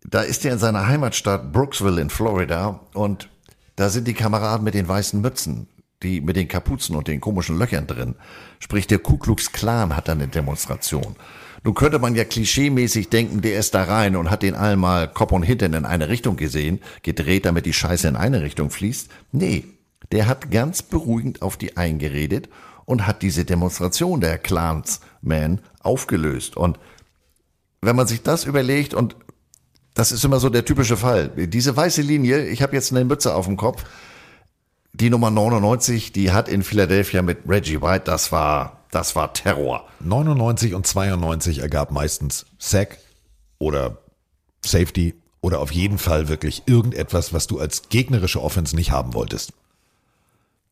[0.05, 3.30] Da ist er in seiner Heimatstadt Brooksville in Florida und
[3.75, 5.67] da sind die Kameraden mit den weißen Mützen,
[6.03, 8.15] die mit den Kapuzen und den komischen Löchern drin.
[8.59, 11.15] Sprich, der Ku Klux Klan hat da eine Demonstration.
[11.64, 15.07] Nun könnte man ja klischeemäßig denken, der ist da rein und hat den allen mal
[15.07, 19.10] Kopf und Hintern in eine Richtung gesehen, gedreht, damit die Scheiße in eine Richtung fließt.
[19.31, 19.64] Nee,
[20.11, 22.49] der hat ganz beruhigend auf die eingeredet
[22.85, 26.57] und hat diese Demonstration der Clansmen aufgelöst.
[26.57, 26.80] Und
[27.81, 29.15] wenn man sich das überlegt und
[29.94, 31.30] das ist immer so der typische Fall.
[31.30, 33.84] Diese weiße Linie, ich habe jetzt eine Mütze auf dem Kopf,
[34.94, 39.88] die Nummer 99, die hat in Philadelphia mit Reggie White, das war das war Terror.
[40.02, 42.98] 99 und 92 ergab meistens Sack
[43.60, 43.98] oder
[44.65, 49.53] Safety oder auf jeden Fall wirklich irgendetwas, was du als gegnerische Offense nicht haben wolltest.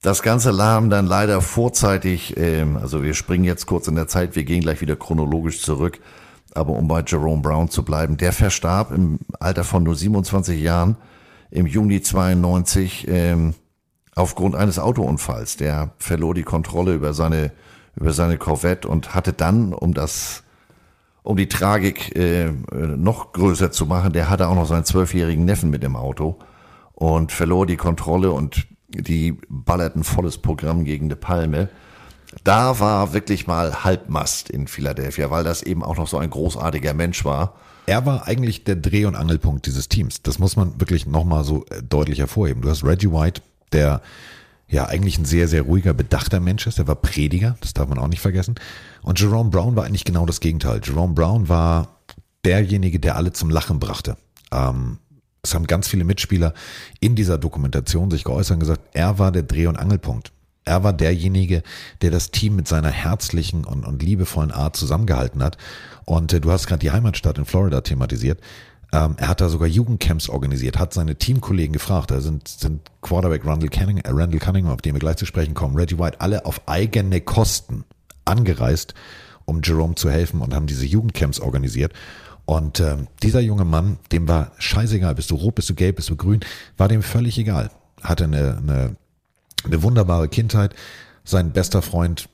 [0.02, 4.36] Das Ganze lahm dann leider vorzeitig, ähm, also wir springen jetzt kurz in der Zeit,
[4.36, 6.00] wir gehen gleich wieder chronologisch zurück,
[6.54, 10.98] aber um bei Jerome Brown zu bleiben, der verstarb im Alter von nur 27 Jahren
[11.52, 13.54] im Juni 92 ähm,
[14.16, 15.58] aufgrund eines Autounfalls.
[15.58, 17.52] Der verlor die Kontrolle über seine
[17.96, 20.44] über seine Corvette und hatte dann, um das,
[21.24, 25.70] um die Tragik äh, noch größer zu machen, der hatte auch noch seinen zwölfjährigen Neffen
[25.70, 26.38] mit im Auto
[26.94, 31.70] und verlor die Kontrolle und die ballerten volles Programm gegen eine Palme.
[32.44, 36.94] Da war wirklich mal Halbmast in Philadelphia, weil das eben auch noch so ein großartiger
[36.94, 37.56] Mensch war.
[37.88, 40.22] Er war eigentlich der Dreh- und Angelpunkt dieses Teams.
[40.22, 42.62] Das muss man wirklich nochmal so äh, deutlich hervorheben.
[42.62, 43.42] Du hast Reggie White,
[43.74, 44.02] der
[44.72, 46.80] ja eigentlich ein sehr, sehr ruhiger, bedachter Mensch ist.
[46.80, 48.56] Er war Prediger, das darf man auch nicht vergessen.
[49.04, 50.82] Und Jerome Brown war eigentlich genau das Gegenteil.
[50.84, 52.00] Jerome Brown war
[52.46, 54.18] derjenige, der alle zum Lachen brachte.
[54.52, 54.98] Ähm,
[55.44, 56.54] es haben ganz viele Mitspieler
[57.00, 60.32] in dieser Dokumentation sich geäußert und gesagt, er war der Dreh- und Angelpunkt.
[60.64, 61.64] Er war derjenige,
[62.02, 65.58] der das Team mit seiner herzlichen und, und liebevollen Art zusammengehalten hat.
[66.06, 68.40] Und äh, du hast gerade die Heimatstadt in Florida thematisiert.
[68.94, 72.12] Ähm, er hat da sogar Jugendcamps organisiert, hat seine Teamkollegen gefragt.
[72.12, 75.54] Da sind, sind Quarterback Randall Cunningham, äh, Randall Cunningham, auf den wir gleich zu sprechen
[75.54, 77.86] kommen, Reggie White, alle auf eigene Kosten
[78.26, 78.94] angereist,
[79.46, 81.94] um Jerome zu helfen und haben diese Jugendcamps organisiert.
[82.46, 86.10] Und äh, dieser junge Mann, dem war scheißegal, bist du rot, bist du gelb, bist
[86.10, 86.42] du grün,
[86.76, 87.72] war dem völlig egal.
[88.02, 88.96] Hatte eine, eine,
[89.64, 90.76] eine wunderbare Kindheit.
[91.24, 92.28] Sein bester Freund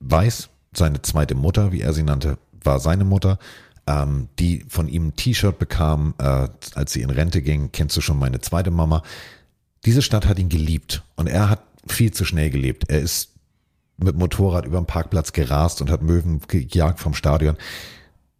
[0.00, 3.38] weiß, seine zweite Mutter, wie er sie nannte, war seine Mutter
[3.86, 8.00] ähm, die von ihm ein T-Shirt bekam, äh, als sie in Rente ging, kennst du
[8.00, 9.02] schon meine zweite Mama.
[9.84, 12.84] Diese Stadt hat ihn geliebt und er hat viel zu schnell gelebt.
[12.88, 13.30] Er ist
[13.98, 17.56] mit Motorrad über den Parkplatz gerast und hat Möwen gejagt vom Stadion.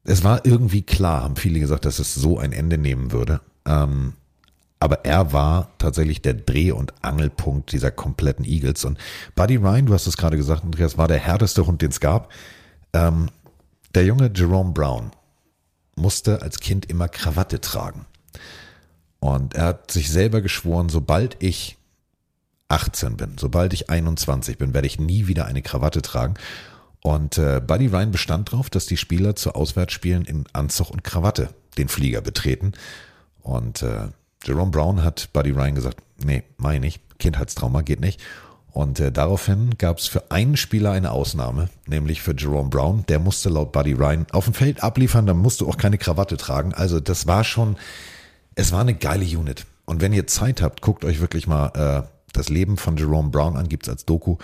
[0.04, 3.40] Es war irgendwie klar, haben viele gesagt, dass es so ein Ende nehmen würde.
[3.64, 4.14] Ähm,
[4.78, 8.84] aber er war tatsächlich der Dreh- und Angelpunkt dieser kompletten Eagles.
[8.84, 8.98] Und
[9.34, 12.30] Buddy Ryan, du hast es gerade gesagt, Andreas, war der härteste Hund, den es gab.
[12.92, 13.30] Ähm,
[13.94, 15.10] der junge Jerome Brown
[15.96, 18.06] musste als Kind immer Krawatte tragen.
[19.18, 21.76] Und er hat sich selber geschworen, sobald ich
[22.68, 26.34] 18 bin, sobald ich 21 bin, werde ich nie wieder eine Krawatte tragen.
[27.00, 31.50] Und äh, Buddy Ryan bestand darauf, dass die Spieler zu Auswärtsspielen in Anzug und Krawatte
[31.78, 32.72] den Flieger betreten.
[33.42, 34.08] Und äh,
[34.44, 38.20] Jerome Brown hat Buddy Ryan gesagt, nee, meine ich, Kindheitstrauma geht nicht.
[38.76, 43.06] Und äh, daraufhin gab es für einen Spieler eine Ausnahme, nämlich für Jerome Brown.
[43.08, 46.74] Der musste laut Buddy Ryan auf dem Feld abliefern, dann musste auch keine Krawatte tragen.
[46.74, 47.78] Also das war schon,
[48.54, 49.64] es war eine geile Unit.
[49.86, 51.68] Und wenn ihr Zeit habt, guckt euch wirklich mal
[52.04, 54.36] äh, das Leben von Jerome Brown an, gibt's als Doku.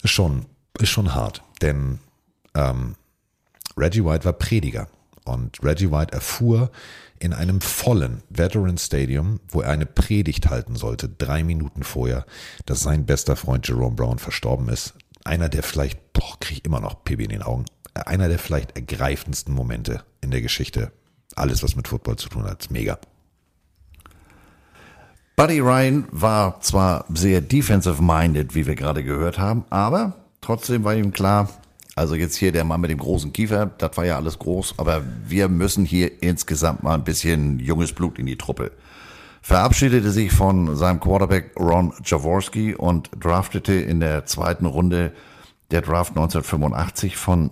[0.00, 0.46] Ist schon,
[0.78, 1.42] ist schon hart.
[1.60, 1.98] Denn
[2.54, 2.94] ähm,
[3.76, 4.86] Reggie White war Prediger.
[5.24, 6.70] Und Reggie White erfuhr
[7.18, 12.26] in einem vollen Veteran Stadium, wo er eine Predigt halten sollte, drei Minuten vorher,
[12.66, 14.94] dass sein bester Freund Jerome Brown verstorben ist.
[15.24, 17.64] Einer der vielleicht, boah, krieg ich immer noch PB in den Augen,
[17.94, 20.92] einer der vielleicht ergreifendsten Momente in der Geschichte.
[21.34, 22.98] Alles, was mit Football zu tun hat, ist mega.
[25.36, 31.12] Buddy Ryan war zwar sehr defensive-minded, wie wir gerade gehört haben, aber trotzdem war ihm
[31.12, 31.50] klar,
[31.96, 35.02] also jetzt hier der Mann mit dem großen Kiefer, das war ja alles groß, aber
[35.26, 38.70] wir müssen hier insgesamt mal ein bisschen junges Blut in die Truppe.
[39.40, 45.12] Verabschiedete sich von seinem Quarterback Ron Jaworski und draftete in der zweiten Runde
[45.70, 47.50] der Draft 1985 von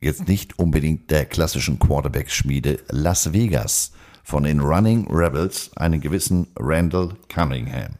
[0.00, 3.92] jetzt nicht unbedingt der klassischen Quarterback-Schmiede Las Vegas
[4.24, 7.94] von den Running Rebels einen gewissen Randall Cunningham.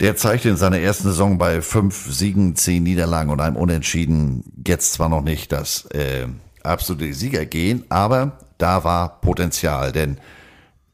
[0.00, 4.94] Der zeigte in seiner ersten Saison bei fünf Siegen, zehn Niederlagen und einem Unentschieden jetzt
[4.94, 6.26] zwar noch nicht das äh,
[6.62, 10.16] absolute Siegergehen, aber da war Potenzial, denn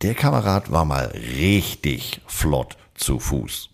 [0.03, 3.71] der Kamerad war mal richtig flott zu Fuß.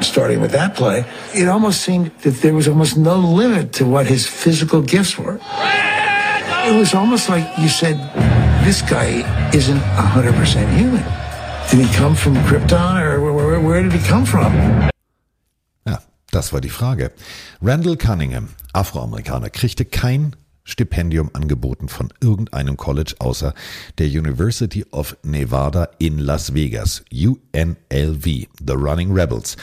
[0.00, 1.04] Starting with that play,
[1.34, 5.40] it almost seemed that there was almost no limit to what his physical gifts were.
[6.68, 7.98] It was almost like you said,
[8.64, 11.04] this guy isn't 100% human.
[11.70, 13.20] Did he come from Krypton or
[13.54, 14.52] where, where, did he come from?
[15.86, 16.00] Ja,
[16.30, 17.12] das war die Frage.
[17.62, 23.54] Randall Cunningham, Afroamerikaner, kriegte kein Stipendium angeboten von irgendeinem College außer
[23.98, 29.56] der University of Nevada in Las Vegas, UNLV, The Running Rebels.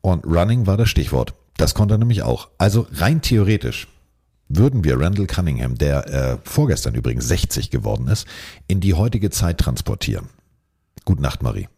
[0.00, 1.34] Und Running war das Stichwort.
[1.56, 2.48] Das konnte er nämlich auch.
[2.58, 3.88] Also rein theoretisch
[4.48, 8.26] würden wir Randall Cunningham, der äh, vorgestern übrigens 60 geworden ist,
[8.66, 10.28] in die heutige Zeit transportieren.
[11.04, 11.68] Gute Nacht, Marie.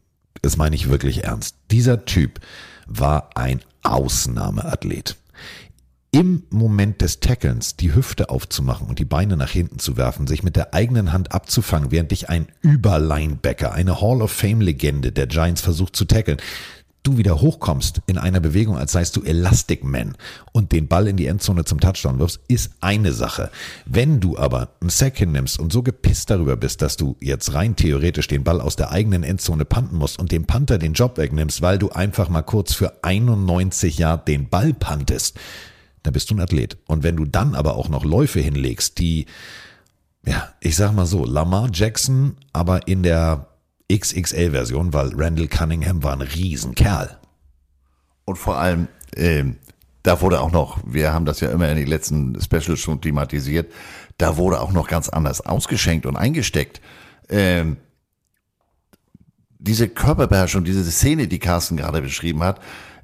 [0.42, 1.56] Das meine ich wirklich ernst.
[1.70, 2.40] Dieser Typ
[2.86, 5.16] war ein Ausnahmeathlet.
[6.12, 10.42] Im Moment des Tackelns die Hüfte aufzumachen und die Beine nach hinten zu werfen, sich
[10.42, 15.28] mit der eigenen Hand abzufangen, während dich ein Überlinebacker, eine Hall of Fame Legende der
[15.28, 16.38] Giants versucht zu tackeln,
[17.02, 20.16] du wieder hochkommst in einer Bewegung, als seist du Elastic Man
[20.52, 23.50] und den Ball in die Endzone zum Touchdown wirfst, ist eine Sache.
[23.86, 27.76] Wenn du aber einen Sack hinnimmst und so gepisst darüber bist, dass du jetzt rein
[27.76, 31.62] theoretisch den Ball aus der eigenen Endzone panten musst und dem Panther den Job wegnimmst,
[31.62, 35.38] weil du einfach mal kurz für 91 Jahre den Ball pantest,
[36.02, 36.76] dann bist du ein Athlet.
[36.86, 39.26] Und wenn du dann aber auch noch Läufe hinlegst, die,
[40.26, 43.49] ja, ich sag mal so, Lamar Jackson, aber in der
[43.98, 47.18] XXL-Version, weil Randall Cunningham war ein Riesenkerl.
[48.24, 49.56] Und vor allem, ähm,
[50.02, 53.72] da wurde auch noch, wir haben das ja immer in den letzten Specials schon thematisiert,
[54.18, 56.80] da wurde auch noch ganz anders ausgeschenkt und eingesteckt.
[57.28, 57.76] Ähm,
[59.58, 62.60] diese Körperbeherrschung, diese Szene, die Carsten gerade beschrieben hat,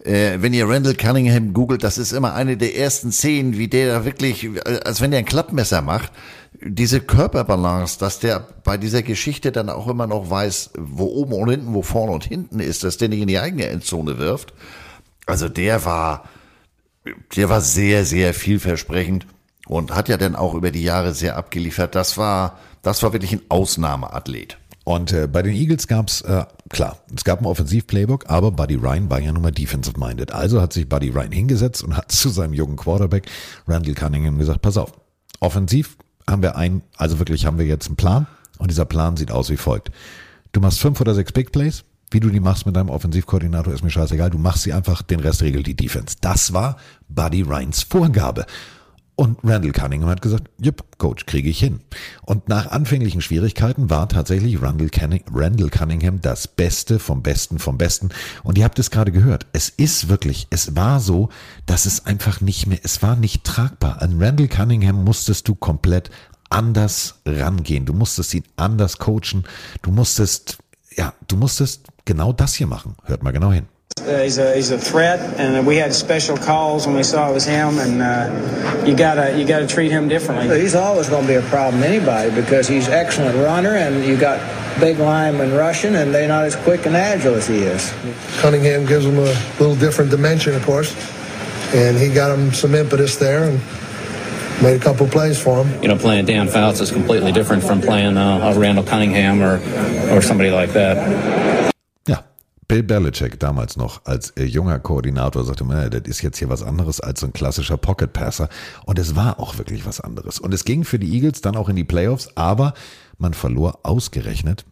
[0.06, 3.92] äh, wenn ihr Randall Cunningham googelt, das ist immer eine der ersten Szenen, wie der
[3.92, 6.12] da wirklich, äh, als wenn der ein Klappmesser macht,
[6.62, 11.50] diese Körperbalance, dass der bei dieser Geschichte dann auch immer noch weiß, wo oben und
[11.50, 14.54] hinten, wo vorne und hinten ist, dass der nicht in die eigene Endzone wirft.
[15.26, 16.28] Also der war,
[17.36, 19.26] der war sehr, sehr vielversprechend
[19.66, 21.94] und hat ja dann auch über die Jahre sehr abgeliefert.
[21.94, 24.58] Das war, das war wirklich ein Ausnahmeathlet.
[24.84, 29.10] Und äh, bei den Eagles gab's äh, klar, es gab ein Offensiv-Playbook, aber Buddy Ryan
[29.10, 30.30] war ja nun mal defensive-minded.
[30.30, 33.26] Also hat sich Buddy Ryan hingesetzt und hat zu seinem jungen Quarterback
[33.66, 34.92] Randall Cunningham gesagt, pass auf,
[35.40, 35.96] offensiv
[36.28, 38.26] haben wir ein, also wirklich haben wir jetzt einen Plan
[38.58, 39.90] und dieser Plan sieht aus wie folgt.
[40.52, 43.82] Du machst fünf oder sechs Big Plays, wie du die machst mit deinem Offensivkoordinator, ist
[43.82, 44.30] mir scheißegal.
[44.30, 46.16] Du machst sie einfach, den Rest regelt die Defense.
[46.20, 46.76] Das war
[47.08, 48.46] Buddy Ryans Vorgabe.
[49.18, 51.80] Und Randall Cunningham hat gesagt, jupp, Coach, kriege ich hin.
[52.26, 54.90] Und nach anfänglichen Schwierigkeiten war tatsächlich Randall,
[55.32, 58.10] Randall Cunningham das Beste vom Besten vom Besten.
[58.42, 59.46] Und ihr habt es gerade gehört.
[59.54, 61.30] Es ist wirklich, es war so,
[61.64, 64.02] dass es einfach nicht mehr, es war nicht tragbar.
[64.02, 66.10] An Randall Cunningham musstest du komplett
[66.50, 67.86] anders rangehen.
[67.86, 69.44] Du musstest ihn anders coachen.
[69.80, 70.58] Du musstest,
[70.94, 72.96] ja, du musstest genau das hier machen.
[73.04, 73.66] Hört mal genau hin.
[74.06, 77.34] Uh, he's a he's a threat, and we had special calls when we saw it
[77.34, 80.60] was him, and uh, you gotta you gotta treat him differently.
[80.60, 84.16] He's always going to be a problem to anybody because he's excellent runner, and you
[84.16, 84.38] got
[84.78, 87.92] big linemen rushing, and they're not as quick and agile as he is.
[88.38, 90.94] Cunningham gives him a little different dimension, of course,
[91.74, 93.60] and he got him some impetus there and
[94.62, 95.82] made a couple plays for him.
[95.82, 99.56] You know, playing Dan Fouts is completely different from playing uh, Randall Cunningham or
[100.14, 101.74] or somebody like that.
[102.68, 106.62] Bill Belichick damals noch als äh, junger Koordinator sagte, man, das ist jetzt hier was
[106.62, 108.48] anderes als so ein klassischer Pocket Passer.
[108.84, 110.40] Und es war auch wirklich was anderes.
[110.40, 112.74] Und es ging für die Eagles dann auch in die Playoffs, aber
[113.18, 114.64] man verlor ausgerechnet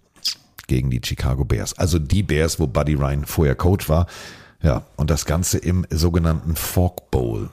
[0.67, 1.79] gegen die Chicago Bears.
[1.79, 4.07] Also die Bears, wo Buddy Ryan vorher Coach war.
[4.63, 7.51] Ja, und das Ganze im sogenannten Fork Bowl.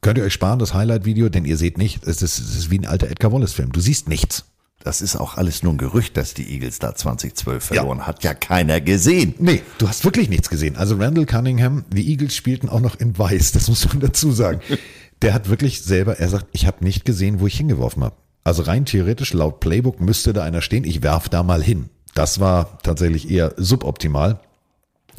[0.00, 2.78] Könnt ihr euch sparen, das Highlight-Video, denn ihr seht nicht, es ist, es ist wie
[2.78, 3.72] ein alter Edgar Wallace-Film.
[3.72, 4.44] Du siehst nichts.
[4.86, 7.98] Das ist auch alles nur ein Gerücht, dass die Eagles da 2012 verloren.
[7.98, 8.06] Ja.
[8.06, 9.34] Hat ja keiner gesehen.
[9.40, 10.76] Nee, du hast wirklich nichts gesehen.
[10.76, 14.60] Also Randall Cunningham, die Eagles spielten auch noch in Weiß, das muss man dazu sagen.
[15.22, 18.14] Der hat wirklich selber, er sagt, ich habe nicht gesehen, wo ich hingeworfen habe.
[18.44, 21.88] Also rein theoretisch, laut Playbook müsste da einer stehen, ich werf da mal hin.
[22.14, 24.38] Das war tatsächlich eher suboptimal.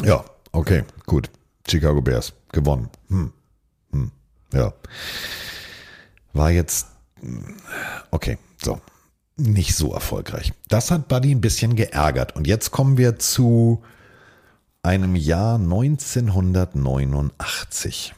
[0.06, 0.24] Ja,
[0.54, 1.30] okay, gut.
[1.68, 2.88] Chicago Bears gewonnen.
[3.10, 3.34] Hm.
[3.92, 4.12] Hm.
[4.54, 4.72] Ja.
[6.32, 6.88] War jetzt
[8.12, 8.80] okay, so.
[9.38, 10.52] Nicht so erfolgreich.
[10.68, 12.36] Das hat Buddy ein bisschen geärgert.
[12.36, 13.84] Und jetzt kommen wir zu
[14.82, 18.16] einem Jahr 1989.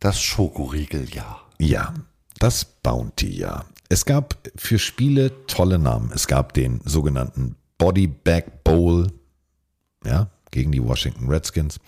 [0.00, 1.48] Das Schokoriegeljahr.
[1.58, 1.94] Ja,
[2.40, 3.66] das Bounty-Jahr.
[3.88, 6.10] Es gab für Spiele tolle Namen.
[6.12, 9.12] Es gab den sogenannten Body Bag Bowl,
[10.04, 11.78] ja, gegen die Washington Redskins.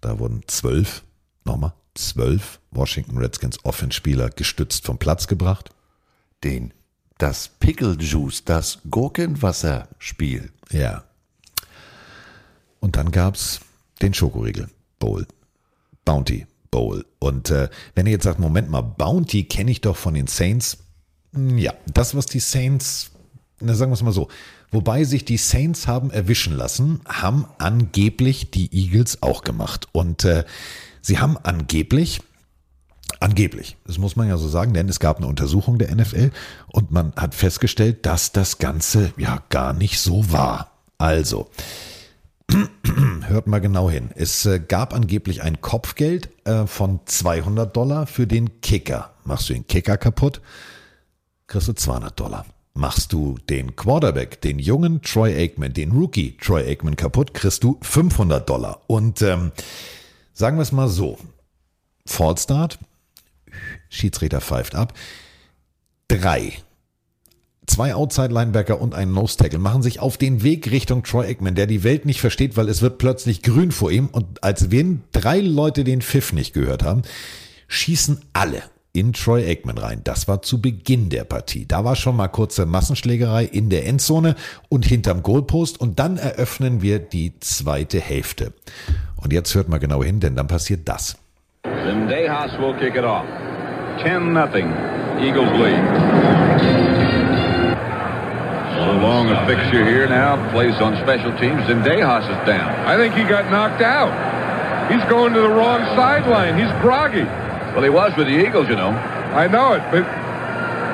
[0.00, 1.04] Da wurden zwölf,
[1.44, 5.70] nochmal, zwölf Washington Redskins Offenspieler gestützt vom Platz gebracht.
[6.44, 6.72] Den,
[7.18, 10.52] das Pickle Juice, das Gurkenwasserspiel.
[10.70, 11.04] Ja.
[12.80, 13.60] Und dann gab's
[14.00, 14.68] den Schokoriegel
[14.98, 15.26] Bowl.
[16.04, 17.04] Bounty Bowl.
[17.18, 20.78] Und äh, wenn ihr jetzt sagt, Moment mal, Bounty kenne ich doch von den Saints.
[21.34, 23.10] Ja, das, was die Saints,
[23.60, 24.28] na, sagen wir es mal so,
[24.70, 29.88] wobei sich die Saints haben erwischen lassen, haben angeblich die Eagles auch gemacht.
[29.92, 30.44] Und äh,
[31.00, 32.20] sie haben angeblich,
[33.20, 36.30] angeblich, das muss man ja so sagen, denn es gab eine Untersuchung der NFL
[36.68, 40.72] und man hat festgestellt, dass das Ganze ja gar nicht so war.
[40.98, 41.50] Also,
[43.26, 44.10] hört mal genau hin.
[44.14, 49.12] Es äh, gab angeblich ein Kopfgeld äh, von 200 Dollar für den Kicker.
[49.24, 50.40] Machst du den Kicker kaputt,
[51.46, 52.46] kriegst du 200 Dollar.
[52.74, 57.78] Machst du den Quarterback, den jungen Troy Aikman, den Rookie Troy Aikman kaputt, kriegst du
[57.82, 58.82] 500 Dollar.
[58.86, 59.52] Und ähm,
[60.38, 61.18] sagen wir es mal so,
[62.06, 62.78] Fallstart,
[63.88, 64.94] Schiedsrichter pfeift ab,
[66.06, 66.54] drei
[67.66, 71.84] Zwei Outside-Linebacker und ein Nose-Tackle machen sich auf den Weg Richtung Troy Aikman, der die
[71.84, 75.84] Welt nicht versteht, weil es wird plötzlich grün vor ihm und als wenn drei Leute
[75.84, 77.02] den Pfiff nicht gehört haben,
[77.66, 78.62] schießen alle
[78.94, 80.00] in Troy Aikman rein.
[80.02, 81.66] Das war zu Beginn der Partie.
[81.66, 84.34] Da war schon mal kurze Massenschlägerei in der Endzone
[84.70, 88.54] und hinterm Goalpost und dann eröffnen wir die zweite Hälfte.
[89.22, 91.16] Und jetzt hört mal genau hin, denn dann passiert das.
[91.64, 93.24] Zendejas will kick it off.
[94.02, 94.72] 10 nothing.
[95.20, 95.82] Eagles lead.
[98.76, 102.70] So long a fixture here now, plays on special teams, and Dejas is down.
[102.86, 104.12] I think he got knocked out.
[104.90, 106.56] He's going to the wrong sideline.
[106.56, 107.24] He's groggy.
[107.74, 108.90] Well, he was with the Eagles, you know.
[108.90, 110.04] I know it, but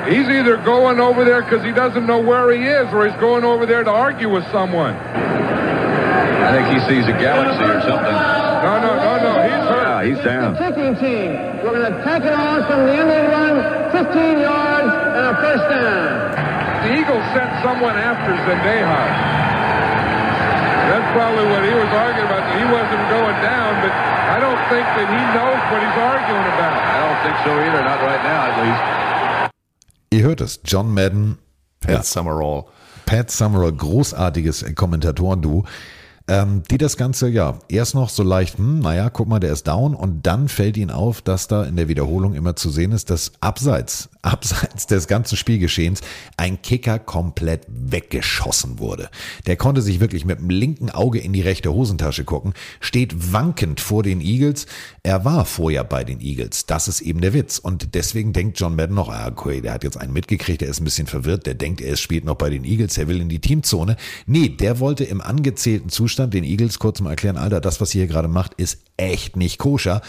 [0.09, 3.43] he's either going over there because he doesn't know where he is, or he's going
[3.43, 4.95] over there to argue with someone.
[6.45, 8.17] I think he sees a galaxy or something.
[8.65, 9.33] No, no, no, no.
[9.43, 9.85] He's hurt.
[9.85, 10.55] Yeah, he's down.
[10.57, 11.33] Kicking team.
[11.63, 13.55] We're going to take it on from the end of the run,
[13.91, 16.35] 15 yards, and a first down
[16.85, 19.13] the Eagles sent someone after Zendejas.
[20.85, 22.45] That's probably what he was arguing about.
[22.45, 26.47] That he wasn't going down, but I don't think that he knows what he's arguing
[26.53, 26.77] about.
[26.77, 27.81] I don't think so either.
[27.81, 29.51] Not right now, at least.
[30.11, 31.39] Ihr hört es, John Madden,
[31.81, 32.01] Pat ja.
[32.03, 32.69] Summerall.
[33.05, 35.65] Pat Summerall, großartiges Kommentatoren-Duo
[36.27, 39.67] ähm, die das Ganze ja erst noch so leicht, hm, naja, guck mal, der ist
[39.67, 43.09] down und dann fällt ihnen auf, dass da in der Wiederholung immer zu sehen ist,
[43.09, 46.01] dass abseits, abseits des ganzen Spielgeschehens
[46.37, 49.09] ein Kicker komplett weggeschossen wurde.
[49.45, 53.79] Der konnte sich wirklich mit dem linken Auge in die rechte Hosentasche gucken, steht wankend
[53.79, 54.65] vor den Eagles.
[55.03, 56.65] Er war vorher bei den Eagles.
[56.65, 57.59] Das ist eben der Witz.
[57.59, 60.81] Und deswegen denkt John Madden noch, ah, okay, der hat jetzt einen mitgekriegt, der ist
[60.81, 63.39] ein bisschen verwirrt, der denkt, er spielt noch bei den Eagles, er will in die
[63.39, 63.95] Teamzone.
[64.25, 68.01] Nee, der wollte im angezählten Zustand den Eagles kurz mal erklären, Alter, das, was ihr
[68.01, 70.01] hier gerade macht, ist echt nicht koscher.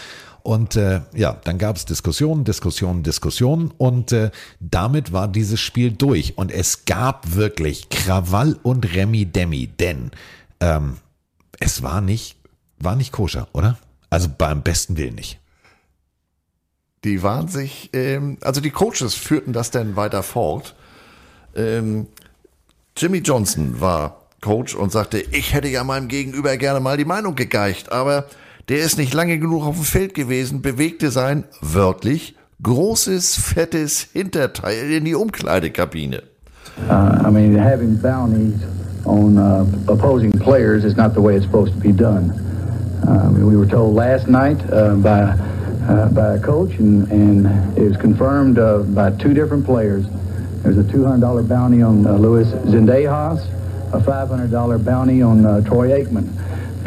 [0.47, 5.91] Und äh, ja, dann gab es Diskussionen, Diskussionen, Diskussionen und äh, damit war dieses Spiel
[5.91, 6.37] durch.
[6.37, 10.11] Und es gab wirklich Krawall und Remi Demi, denn
[10.61, 10.99] ähm,
[11.59, 12.37] es war nicht,
[12.79, 13.77] war nicht koscher, oder?
[14.09, 15.37] Also beim besten Willen nicht.
[17.03, 20.75] Die waren sich, ähm, also die Coaches führten das dann weiter fort.
[21.57, 22.07] Ähm,
[22.95, 27.35] Jimmy Johnson war Coach und sagte, ich hätte ja meinem Gegenüber gerne mal die Meinung
[27.35, 28.29] gegeicht, aber
[28.69, 34.91] der ist nicht lange genug auf dem Feld gewesen, bewegte sein, wörtlich, großes, fettes Hinterteil
[34.91, 36.23] in die Umkleidekabine.
[36.89, 38.61] Uh, I mean, having bounties
[39.05, 42.31] on uh, opposing players is not the way it's supposed to be done.
[43.07, 45.33] Uh, we were told last night uh, by
[45.87, 50.05] uh, by a coach, and, and it was confirmed uh, by two different players.
[50.61, 53.39] There's a $200 bounty on Luis Zendejas,
[53.93, 56.27] a $500 bounty on Troy Aikman.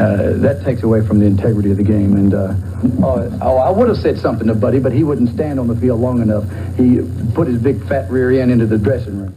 [0.01, 2.17] Uh, that takes away from the integrity of the game.
[2.17, 2.55] And uh,
[3.03, 5.77] oh, oh, I would have said something to Buddy, but he wouldn't stand on the
[5.77, 6.45] field long enough.
[6.79, 7.01] He
[7.35, 9.35] put his big fat rear end into the dressing room.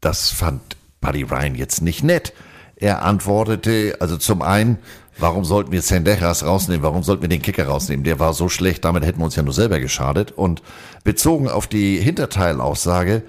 [0.00, 0.60] Das fand
[1.02, 2.32] Buddy Ryan jetzt nicht nett.
[2.76, 4.78] Er antwortete, also zum einen,
[5.18, 6.82] warum sollten wir Sendejas rausnehmen?
[6.82, 8.04] Warum sollten wir den Kicker rausnehmen?
[8.04, 10.32] Der war so schlecht, damit hätten wir uns ja nur selber geschadet.
[10.32, 10.62] Und
[11.04, 13.22] bezogen auf die Hinterteilaussage,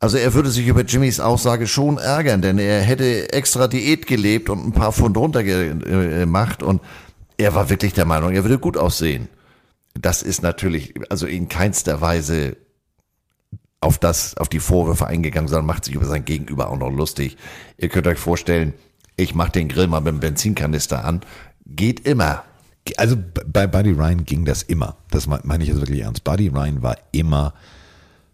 [0.00, 4.48] also er würde sich über Jimmys Aussage schon ärgern, denn er hätte extra Diät gelebt
[4.48, 6.80] und ein paar Pfund runtergemacht und
[7.36, 9.28] er war wirklich der Meinung, er würde gut aussehen.
[9.94, 12.56] Das ist natürlich, also in keinster Weise
[13.82, 17.36] auf das, auf die Vorwürfe eingegangen, sondern macht sich über sein Gegenüber auch noch lustig.
[17.76, 18.72] Ihr könnt euch vorstellen,
[19.16, 21.20] ich mache den Grill mal mit dem Benzinkanister an.
[21.66, 22.44] Geht immer.
[22.96, 23.16] Also
[23.46, 24.96] bei Buddy Ryan ging das immer.
[25.10, 26.24] Das meine ich jetzt wirklich ernst.
[26.24, 27.52] Buddy Ryan war immer,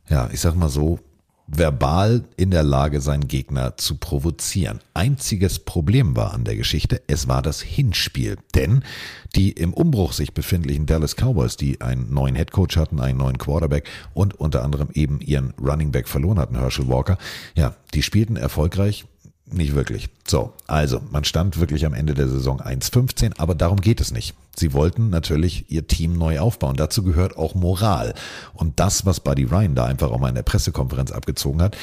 [0.09, 1.01] ja, ich sag mal so,
[1.47, 4.81] verbal in der Lage, seinen Gegner zu provozieren.
[4.95, 8.37] Einziges Problem war an der Geschichte, es war das Hinspiel.
[8.55, 8.83] Denn
[9.35, 13.89] die im Umbruch sich befindlichen Dallas Cowboys, die einen neuen Headcoach hatten, einen neuen Quarterback
[14.15, 17.19] und unter anderem eben ihren Running Back verloren hatten, Herschel Walker,
[17.55, 19.05] ja, die spielten erfolgreich
[19.51, 20.09] nicht wirklich.
[20.27, 24.35] So, also man stand wirklich am Ende der Saison 1-15, aber darum geht es nicht.
[24.57, 26.77] Sie wollten natürlich ihr Team neu aufbauen.
[26.77, 28.15] Dazu gehört auch Moral.
[28.55, 31.77] Und das, was Buddy Ryan da einfach auch mal in der Pressekonferenz abgezogen hat,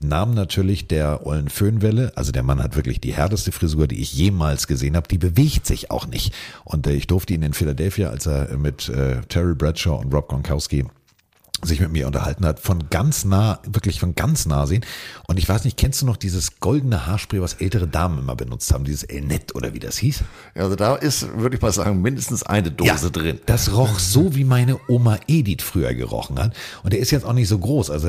[0.00, 4.12] nahm natürlich der ollen Föhnwelle, also der Mann hat wirklich die härteste Frisur, die ich
[4.12, 6.34] jemals gesehen habe, die bewegt sich auch nicht.
[6.64, 10.28] Und äh, ich durfte ihn in Philadelphia, als er mit äh, Terry Bradshaw und Rob
[10.28, 10.84] Gronkowski
[11.62, 14.84] sich mit mir unterhalten hat, von ganz nah, wirklich von ganz nah sehen.
[15.26, 18.72] Und ich weiß nicht, kennst du noch dieses goldene Haarspray, was ältere Damen immer benutzt
[18.72, 20.24] haben, dieses El Net oder wie das hieß?
[20.54, 23.40] Also da ist, würde ich mal sagen, mindestens eine Dose ja, drin.
[23.46, 26.54] Das roch so, wie meine Oma Edith früher gerochen hat.
[26.82, 27.90] Und der ist jetzt auch nicht so groß.
[27.90, 28.08] Also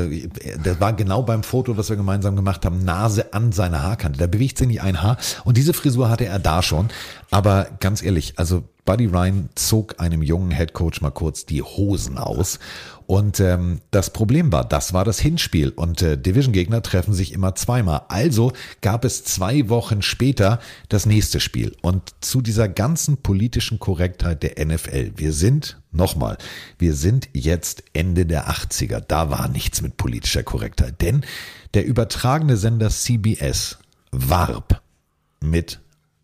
[0.64, 4.20] das war genau beim Foto, was wir gemeinsam gemacht haben, Nase an seiner Haarkante.
[4.20, 5.18] Da bewegt sich nicht ein Haar.
[5.46, 6.90] Und diese Frisur hatte er da schon.
[7.32, 12.60] Aber ganz ehrlich, also Buddy Ryan zog einem jungen Headcoach mal kurz die Hosen aus.
[13.08, 17.56] Und ähm, das Problem war, das war das Hinspiel und äh, Division-Gegner treffen sich immer
[17.56, 18.04] zweimal.
[18.10, 18.52] Also
[18.82, 20.60] gab es zwei Wochen später
[20.90, 21.76] das nächste Spiel.
[21.82, 26.38] Und zu dieser ganzen politischen Korrektheit der NFL, wir sind, nochmal,
[26.78, 29.00] wir sind jetzt Ende der 80er.
[29.00, 31.26] Da war nichts mit politischer Korrektheit, denn
[31.74, 33.80] der übertragene Sender CBS
[34.12, 34.82] warb
[35.42, 35.80] mit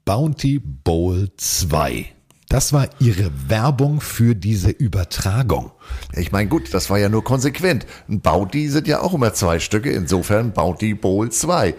[0.05, 2.11] Bounty Bowl 2.
[2.51, 5.71] Das war ihre Werbung für diese Übertragung.
[6.13, 7.85] Ich meine, gut, das war ja nur konsequent.
[8.09, 11.73] Ein Bounty sind ja auch immer zwei Stücke, insofern Bounty Bowl 2.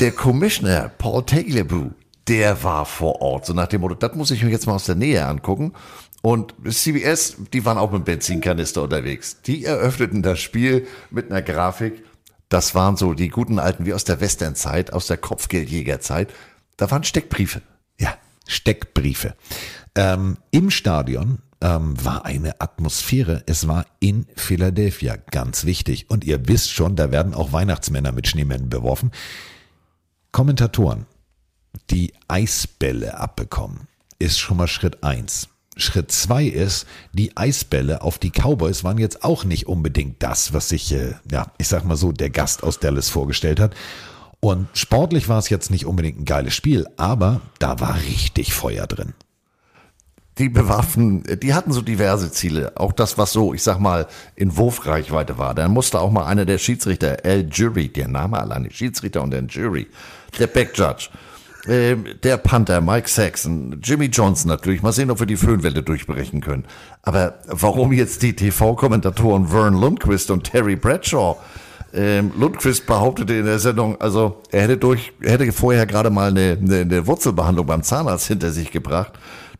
[0.00, 1.92] Der Commissioner Paul Tagliabue,
[2.26, 4.86] der war vor Ort, so nach dem Motto, das muss ich mir jetzt mal aus
[4.86, 5.72] der Nähe angucken.
[6.20, 9.40] Und CBS, die waren auch mit Benzinkanister unterwegs.
[9.42, 12.04] Die eröffneten das Spiel mit einer Grafik.
[12.48, 16.34] Das waren so die guten alten wie aus der Westernzeit, aus der Kopfgeldjägerzeit.
[16.76, 17.62] Da waren Steckbriefe.
[18.00, 18.16] Ja,
[18.48, 19.34] Steckbriefe.
[19.94, 23.44] Ähm, Im Stadion ähm, war eine Atmosphäre.
[23.46, 26.10] Es war in Philadelphia, ganz wichtig.
[26.10, 29.12] Und ihr wisst schon, da werden auch Weihnachtsmänner mit Schneemännern beworfen.
[30.32, 31.06] Kommentatoren,
[31.90, 33.88] die Eisbälle abbekommen,
[34.18, 35.48] ist schon mal Schritt eins.
[35.76, 40.68] Schritt zwei ist, die Eisbälle auf die Cowboys waren jetzt auch nicht unbedingt das, was
[40.68, 43.74] sich, äh, ja, ich sag mal so, der Gast aus Dallas vorgestellt hat.
[44.40, 48.86] Und sportlich war es jetzt nicht unbedingt ein geiles Spiel, aber da war richtig Feuer
[48.86, 49.14] drin.
[50.38, 52.72] Die bewaffnen, die hatten so diverse Ziele.
[52.76, 54.06] Auch das, was so, ich sag mal,
[54.36, 55.52] in Wurfreichweite war.
[55.52, 59.42] Dann musste auch mal einer der Schiedsrichter, El Jury, der Name alleine, Schiedsrichter und der
[59.42, 59.88] Jury,
[60.38, 61.08] der Backjudge,
[61.66, 64.80] äh, der Panther, Mike Saxon, Jimmy Johnson natürlich.
[64.80, 66.66] Mal sehen, ob wir die Föhnwelle durchbrechen können.
[67.02, 71.36] Aber warum jetzt die TV-Kommentatoren Vern Lundquist und Terry Bradshaw
[71.94, 76.28] Ähm, Lundqvist behauptete in der Sendung, also er hätte durch, er hätte vorher gerade mal
[76.28, 79.12] eine, eine, eine Wurzelbehandlung beim Zahnarzt hinter sich gebracht.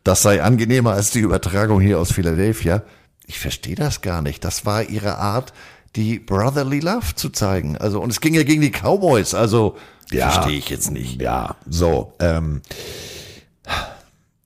[0.03, 2.83] Das sei angenehmer als die Übertragung hier aus Philadelphia.
[3.25, 4.43] Ich verstehe das gar nicht.
[4.45, 5.53] Das war ihre Art,
[5.95, 7.77] die Brotherly Love zu zeigen.
[7.77, 9.33] Also, und es ging ja gegen die Cowboys.
[9.33, 9.75] Also,
[10.11, 10.29] Ja.
[10.29, 11.21] verstehe ich jetzt nicht.
[11.21, 12.13] Ja, so.
[12.19, 12.61] Ähm,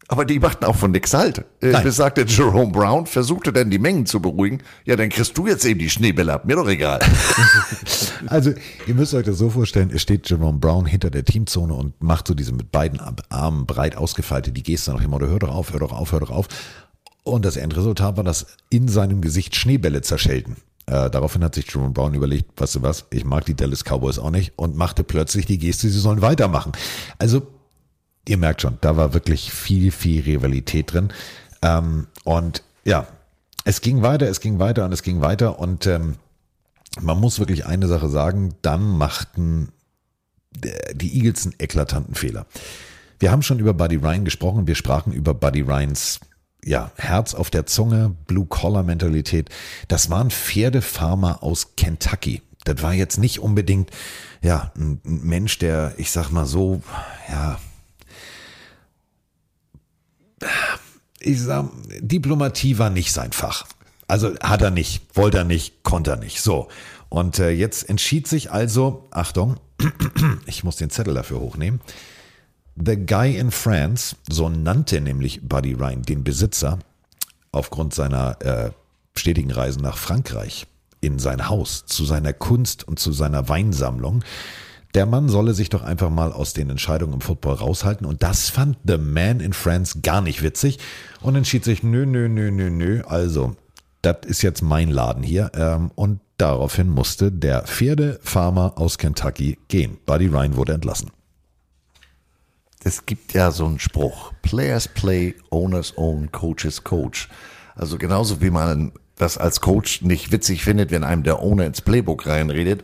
[0.08, 1.46] Aber die machten auch von nix halt.
[1.62, 4.60] Äh, besagte Jerome Brown, versuchte dann die Mengen zu beruhigen.
[4.86, 6.46] Ja, dann kriegst du jetzt eben die Schneebälle ab.
[6.46, 7.00] Mir doch egal.
[8.28, 8.54] Also,
[8.88, 12.26] ihr müsst euch das so vorstellen, es steht Jerome Brown hinter der Teamzone und macht
[12.28, 15.74] so diese mit beiden Armen breit ausgefeilte, die Geste nach dem Motto, hör doch auf,
[15.74, 16.48] hör doch auf, hör doch auf.
[17.24, 20.56] Und das Endresultat war, dass in seinem Gesicht Schneebälle zerschellten.
[20.86, 24.20] Äh, daraufhin hat sich Jerome Brown überlegt, weißt du was, ich mag die Dallas Cowboys
[24.20, 26.74] auch nicht und machte plötzlich die Geste, sie sollen weitermachen.
[27.20, 27.48] Also,
[28.28, 31.12] ihr merkt schon, da war wirklich viel, viel Rivalität drin.
[31.62, 33.08] Ähm, und ja,
[33.66, 36.16] es ging weiter, es ging weiter und es ging weiter und ähm,
[37.02, 39.70] man muss wirklich eine Sache sagen, dann machten
[40.62, 42.46] äh, die Eagles einen eklatanten Fehler.
[43.20, 46.20] Wir haben schon über Buddy Ryan gesprochen, wir sprachen über Buddy Ryans
[46.66, 49.50] ja, Herz auf der Zunge, Blue-Collar-Mentalität.
[49.88, 52.42] Das waren Pferdefarmer aus Kentucky.
[52.64, 53.92] Das war jetzt nicht unbedingt,
[54.42, 56.82] ja, ein ein Mensch, der, ich sag mal so,
[57.30, 57.60] ja,
[61.20, 63.66] ich sag, Diplomatie war nicht sein Fach.
[64.08, 66.42] Also hat er nicht, wollte er nicht, konnte er nicht.
[66.42, 66.68] So.
[67.10, 69.58] Und äh, jetzt entschied sich also, Achtung,
[70.46, 71.80] ich muss den Zettel dafür hochnehmen.
[72.76, 76.80] The Guy in France, so nannte nämlich Buddy Ryan den Besitzer,
[77.52, 78.72] aufgrund seiner äh,
[79.16, 80.66] stetigen Reisen nach Frankreich,
[81.02, 84.24] in sein Haus, zu seiner Kunst und zu seiner Weinsammlung.
[84.94, 88.06] Der Mann solle sich doch einfach mal aus den Entscheidungen im Football raushalten.
[88.06, 90.78] Und das fand The Man in France gar nicht witzig
[91.22, 93.02] und entschied sich, nö, nö, nö, nö, nö.
[93.08, 93.56] Also,
[94.04, 95.52] das ist jetzt mein Laden hier.
[95.56, 99.98] Ähm, und daraufhin musste der Pferdefarmer aus Kentucky gehen.
[100.06, 101.10] Buddy Ryan wurde entlassen.
[102.84, 104.34] Es gibt ja so einen Spruch.
[104.42, 107.30] Players play, owners own, coaches coach.
[107.76, 111.82] Also genauso wie man das als Coach nicht witzig findet, wenn einem der Owner ins
[111.82, 112.84] Playbook reinredet,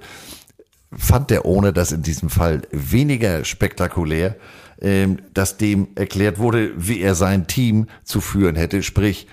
[0.91, 4.35] fand der Owner das in diesem Fall weniger spektakulär,
[4.81, 8.81] ähm, dass dem erklärt wurde, wie er sein Team zu führen hätte.
[8.81, 9.27] Sprich,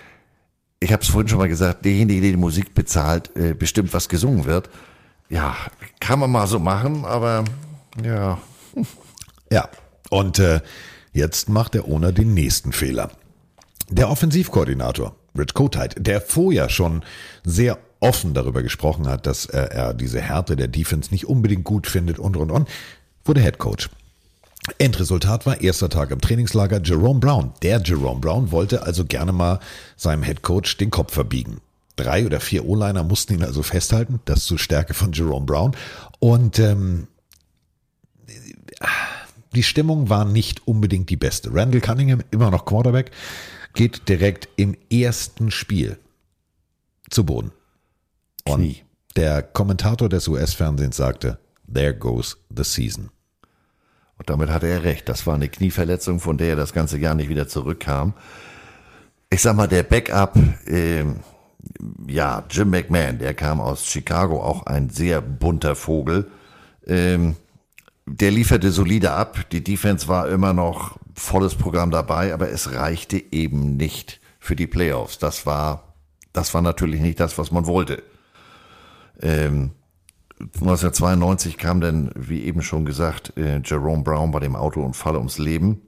[0.81, 4.09] ich habe es vorhin schon mal gesagt, derjenige, der die Musik bezahlt, äh, bestimmt, was
[4.09, 4.69] gesungen wird.
[5.28, 5.57] Ja,
[6.01, 7.45] kann man mal so machen, aber
[8.03, 8.39] ja.
[9.49, 9.69] Ja,
[10.11, 10.61] und äh,
[11.12, 13.12] jetzt macht der Owner den nächsten Fehler.
[13.89, 17.05] Der Offensivkoordinator, Rich Kotite, der vorher schon
[17.45, 21.86] sehr offen darüber gesprochen hat, dass äh, er diese Härte der Defense nicht unbedingt gut
[21.86, 22.68] findet und und und,
[23.24, 23.89] wurde Head Coach.
[24.78, 27.52] Endresultat war erster Tag im Trainingslager Jerome Brown.
[27.62, 29.60] Der Jerome Brown wollte also gerne mal
[29.97, 31.60] seinem Head Coach den Kopf verbiegen.
[31.94, 35.74] Drei oder vier O-Liner mussten ihn also festhalten, das zur Stärke von Jerome Brown.
[36.18, 37.06] Und ähm,
[39.55, 41.55] die Stimmung war nicht unbedingt die beste.
[41.55, 43.12] Randall Cunningham, immer noch Quarterback,
[43.73, 45.98] geht direkt im ersten Spiel
[47.09, 47.52] zu Boden.
[48.55, 48.85] Und
[49.16, 51.39] der Kommentator des US-Fernsehens sagte,
[51.73, 53.10] there goes the season.
[54.18, 55.09] Und damit hatte er recht.
[55.09, 58.14] Das war eine Knieverletzung, von der er das ganze Jahr nicht wieder zurückkam.
[59.31, 61.20] Ich sag mal, der Backup, ähm,
[62.06, 66.31] ja, Jim McMahon, der kam aus Chicago, auch ein sehr bunter Vogel.
[66.86, 67.36] Ähm,
[68.06, 69.51] der lieferte solide ab.
[69.51, 74.68] Die Defense war immer noch volles Programm dabei, aber es reichte eben nicht für die
[74.68, 75.18] Playoffs.
[75.18, 75.94] Das war,
[76.32, 78.02] das war natürlich nicht das, was man wollte.
[79.20, 79.72] Ähm,
[80.38, 85.82] 1992 kam dann, wie eben schon gesagt, äh, Jerome Brown bei dem Autounfall ums Leben.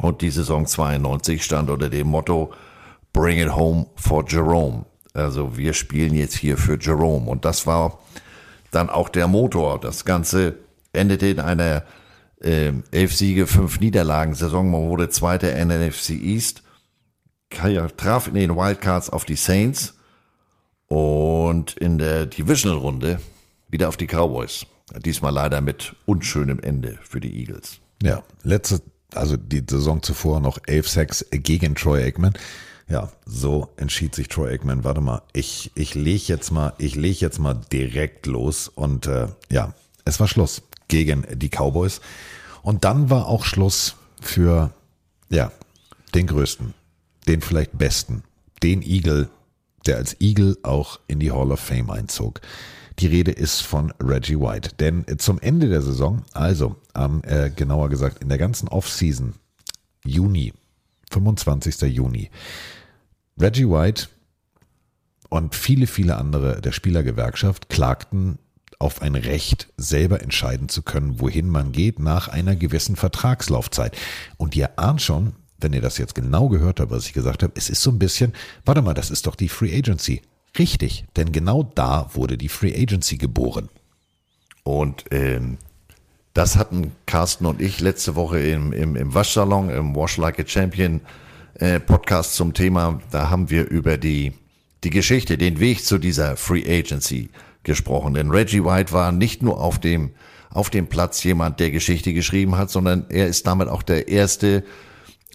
[0.00, 2.52] Und die Saison 92 stand unter dem Motto
[3.12, 4.86] Bring it home for Jerome.
[5.12, 7.30] Also wir spielen jetzt hier für Jerome.
[7.30, 7.98] Und das war
[8.70, 9.78] dann auch der Motor.
[9.78, 10.56] Das Ganze
[10.92, 11.84] endete in einer
[12.40, 14.70] äh, elf Siege, fünf Niederlagen Saison.
[14.70, 16.62] Man wurde Zweiter NFC East.
[17.50, 19.94] Traf in den Wildcards auf die Saints
[20.92, 23.18] und in der Divisional-Runde
[23.70, 24.66] wieder auf die Cowboys.
[25.06, 27.78] Diesmal leider mit unschönem Ende für die Eagles.
[28.02, 28.82] Ja, letzte,
[29.14, 32.34] also die Saison zuvor noch 11 Sacks gegen Troy Aikman.
[32.90, 34.84] Ja, so entschied sich Troy Aikman.
[34.84, 39.28] Warte mal, ich, ich leg jetzt mal, ich leg jetzt mal direkt los und äh,
[39.50, 39.72] ja,
[40.04, 42.02] es war Schluss gegen die Cowboys.
[42.62, 44.74] Und dann war auch Schluss für,
[45.30, 45.52] ja,
[46.14, 46.74] den größten,
[47.26, 48.24] den vielleicht besten,
[48.62, 49.30] den Eagle,
[49.86, 52.40] der als Eagle auch in die Hall of Fame einzog.
[52.98, 54.70] Die Rede ist von Reggie White.
[54.78, 59.34] Denn zum Ende der Saison, also am, äh, genauer gesagt in der ganzen Offseason,
[60.04, 60.52] Juni,
[61.10, 61.80] 25.
[61.82, 62.30] Juni,
[63.38, 64.08] Reggie White
[65.28, 68.38] und viele, viele andere der Spielergewerkschaft klagten
[68.78, 73.96] auf ein Recht, selber entscheiden zu können, wohin man geht nach einer gewissen Vertragslaufzeit.
[74.36, 77.52] Und ihr ahnt schon, wenn ihr das jetzt genau gehört habt, was ich gesagt habe,
[77.56, 78.32] es ist so ein bisschen,
[78.64, 80.22] warte mal, das ist doch die Free Agency.
[80.58, 83.68] Richtig, denn genau da wurde die Free Agency geboren.
[84.64, 85.58] Und ähm,
[86.34, 90.46] das hatten Carsten und ich letzte Woche im, im, im Waschsalon, im Wash Like a
[90.46, 91.00] Champion
[91.54, 93.00] äh, Podcast zum Thema.
[93.10, 94.32] Da haben wir über die,
[94.84, 97.30] die Geschichte, den Weg zu dieser Free Agency
[97.62, 98.14] gesprochen.
[98.14, 100.12] Denn Reggie White war nicht nur auf dem,
[100.50, 104.64] auf dem Platz jemand, der Geschichte geschrieben hat, sondern er ist damit auch der erste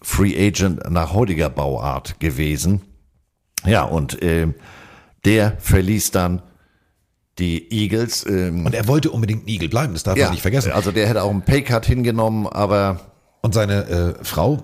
[0.07, 2.81] Free Agent nach heutiger Bauart gewesen.
[3.65, 4.47] Ja, und äh,
[5.25, 6.41] der verließ dann
[7.39, 8.25] die Eagles.
[8.25, 10.71] Ähm, Und er wollte unbedingt ein Eagle bleiben, das darf ja, man nicht vergessen.
[10.71, 13.01] Also der hätte auch einen Paycut hingenommen, aber
[13.41, 14.63] Und seine äh, Frau,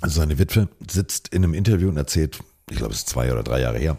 [0.00, 2.38] also seine Witwe, sitzt in einem Interview und erzählt,
[2.70, 3.98] ich glaube, es ist zwei oder drei Jahre her.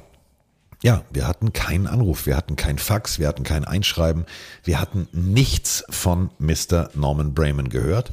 [0.81, 4.25] Ja, wir hatten keinen Anruf, wir hatten kein Fax, wir hatten kein Einschreiben,
[4.63, 6.89] wir hatten nichts von Mr.
[6.95, 8.11] Norman Brayman gehört.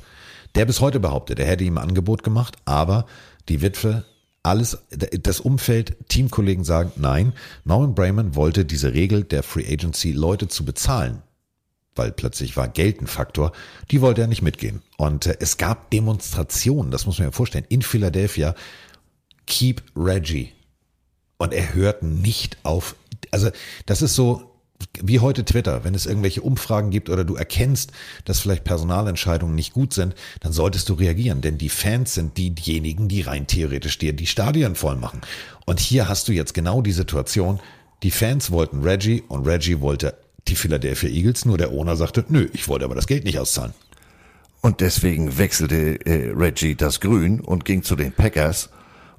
[0.55, 3.07] Der bis heute behauptet, er hätte ihm ein Angebot gemacht, aber
[3.49, 4.05] die Witwe,
[4.43, 7.33] alles, das Umfeld, Teamkollegen sagen, nein,
[7.65, 11.23] Norman Brayman wollte diese Regel der Free Agency, Leute zu bezahlen,
[11.97, 13.53] weil plötzlich war Geld ein Faktor,
[13.91, 14.83] die wollte er nicht mitgehen.
[14.97, 18.55] Und äh, es gab Demonstrationen, das muss man sich vorstellen, in Philadelphia,
[19.47, 20.53] Keep Reggie.
[21.37, 22.95] Und er hört nicht auf.
[23.31, 23.51] Also,
[23.87, 24.54] das ist so
[25.03, 25.85] wie heute Twitter.
[25.85, 27.93] Wenn es irgendwelche Umfragen gibt oder du erkennst,
[28.25, 31.41] dass vielleicht Personalentscheidungen nicht gut sind, dann solltest du reagieren.
[31.41, 35.21] Denn die Fans sind diejenigen, die rein theoretisch dir die Stadien voll machen.
[35.67, 37.61] Und hier hast du jetzt genau die Situation.
[38.03, 40.15] Die Fans wollten Reggie und Reggie wollte
[40.49, 41.45] die Philadelphia Eagles.
[41.45, 43.73] Nur der Owner sagte, nö, ich wollte aber das Geld nicht auszahlen.
[44.61, 48.71] Und deswegen wechselte äh, Reggie das Grün und ging zu den Packers.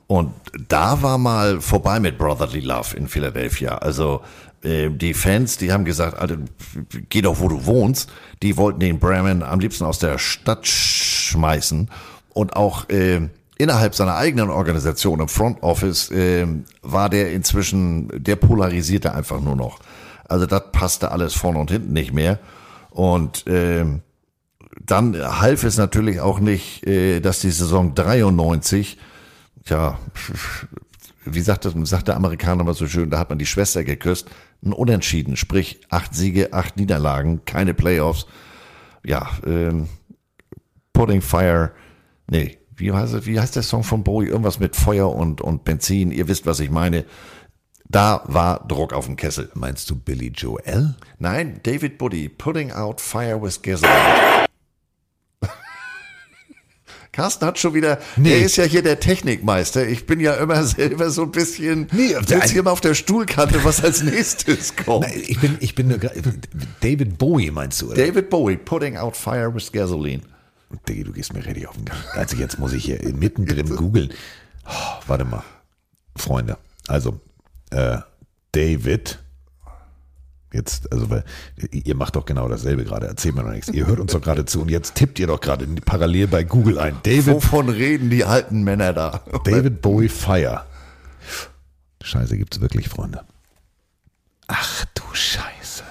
[0.07, 0.33] Und
[0.67, 3.77] da war mal vorbei mit Brotherly Love in Philadelphia.
[3.77, 4.21] Also
[4.65, 6.37] äh, die Fans, die haben gesagt, Alter,
[7.09, 8.11] geh doch, wo du wohnst.
[8.41, 11.89] Die wollten den Bremen am liebsten aus der Stadt schmeißen.
[12.33, 16.47] Und auch äh, innerhalb seiner eigenen Organisation im Front Office äh,
[16.81, 19.79] war der inzwischen, der polarisierte einfach nur noch.
[20.27, 22.39] Also das passte alles vorne und hinten nicht mehr.
[22.89, 23.85] Und äh,
[24.85, 28.97] dann half es natürlich auch nicht, äh, dass die Saison 93,
[29.67, 29.97] ja,
[31.25, 34.29] wie sagt, das, sagt der Amerikaner mal so schön, da hat man die Schwester geküsst,
[34.63, 38.25] ein Unentschieden, sprich acht Siege, acht Niederlagen, keine Playoffs.
[39.05, 39.87] Ja, ähm,
[40.93, 41.71] Putting Fire,
[42.29, 44.27] nee, wie heißt, wie heißt der Song von Bowie?
[44.27, 47.05] Irgendwas mit Feuer und, und Benzin, ihr wisst, was ich meine.
[47.87, 49.49] Da war Druck auf dem Kessel.
[49.53, 50.95] Meinst du Billy Joel?
[51.19, 54.44] Nein, David Buddy, Putting Out Fire with Gasoline.
[57.15, 58.33] Carsten hat schon wieder, Nee.
[58.33, 59.87] er ist ja hier der Technikmeister.
[59.87, 63.63] Ich bin ja immer selber so ein bisschen, Nee, sitze hier immer auf der Stuhlkante,
[63.63, 65.07] was als nächstes kommt.
[65.07, 65.97] Nein, ich bin, ich bin nur
[66.81, 67.95] David Bowie meinst du, oder?
[68.05, 70.23] David Bowie, Putting Out Fire with Gasoline.
[70.89, 71.97] Diggi, du gehst mir richtig auf den Gang.
[72.13, 74.11] Also jetzt muss ich hier mittendrin googeln.
[74.67, 74.71] Oh,
[75.07, 75.43] warte mal.
[76.17, 77.19] Freunde, also
[77.71, 77.99] äh,
[78.51, 79.19] David,
[80.55, 81.23] jetzt, also weil
[81.71, 83.67] ihr macht doch genau dasselbe gerade, erzählt mir noch nichts.
[83.69, 86.79] Ihr hört uns doch gerade zu und jetzt tippt ihr doch gerade parallel bei Google
[86.79, 86.97] ein.
[87.03, 89.21] David, Wovon reden die alten Männer da?
[89.43, 90.65] David Bowie Fire.
[92.01, 93.21] Scheiße gibt's wirklich, Freunde.
[94.47, 95.83] Ach du Scheiße.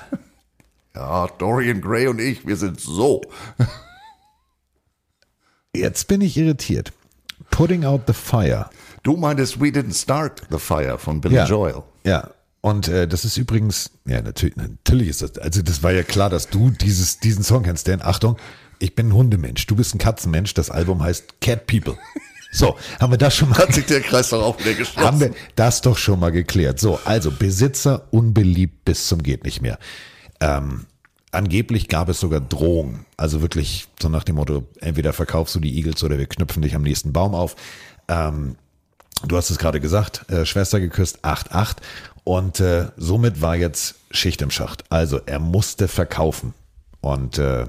[0.94, 3.22] Ja, Dorian Gray und ich, wir sind so.
[5.74, 6.92] Jetzt bin ich irritiert.
[7.50, 8.70] Putting out the fire.
[9.02, 11.46] Du meintest We Didn't Start the Fire von Billy ja.
[11.46, 11.82] Joel.
[12.04, 12.30] Ja.
[12.64, 16.30] Und äh, das ist übrigens, ja, natürlich, natürlich ist das, also das war ja klar,
[16.30, 18.38] dass du dieses, diesen Song kennst, denn Achtung,
[18.78, 21.98] ich bin ein Hundemensch, du bist ein Katzenmensch, das Album heißt Cat People.
[22.52, 25.06] So, haben wir das schon mal, Hat sich der Kreis doch auch wieder geschlossen.
[25.06, 26.80] haben wir das doch schon mal geklärt.
[26.80, 29.78] So, also Besitzer unbeliebt bis zum geht nicht mehr.
[30.40, 30.86] Ähm,
[31.32, 35.76] angeblich gab es sogar Drohungen, also wirklich so nach dem Motto, entweder verkaufst du die
[35.76, 37.56] Eagles oder wir knüpfen dich am nächsten Baum auf.
[38.08, 38.56] Ähm,
[39.26, 41.76] Du hast es gerade gesagt, äh, Schwester geküsst, 8-8.
[42.24, 44.84] Und äh, somit war jetzt Schicht im Schacht.
[44.90, 46.54] Also er musste verkaufen.
[47.00, 47.66] Und äh,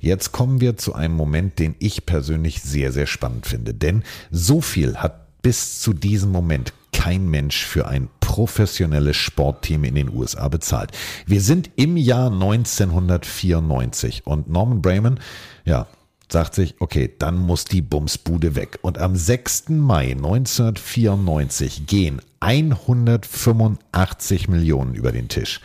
[0.00, 3.74] jetzt kommen wir zu einem Moment, den ich persönlich sehr, sehr spannend finde.
[3.74, 9.94] Denn so viel hat bis zu diesem Moment kein Mensch für ein professionelles Sportteam in
[9.94, 10.90] den USA bezahlt.
[11.26, 15.20] Wir sind im Jahr 1994 und Norman Brayman,
[15.64, 15.86] ja,
[16.28, 18.78] sagt sich, okay, dann muss die Bumsbude weg.
[18.82, 19.70] Und am 6.
[19.70, 25.60] Mai 1994 gehen 185 Millionen über den Tisch.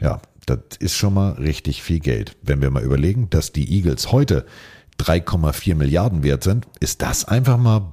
[0.00, 2.36] Ja, das ist schon mal richtig viel Geld.
[2.42, 4.46] Wenn wir mal überlegen, dass die Eagles heute
[5.00, 7.92] 3,4 Milliarden wert sind, ist das einfach mal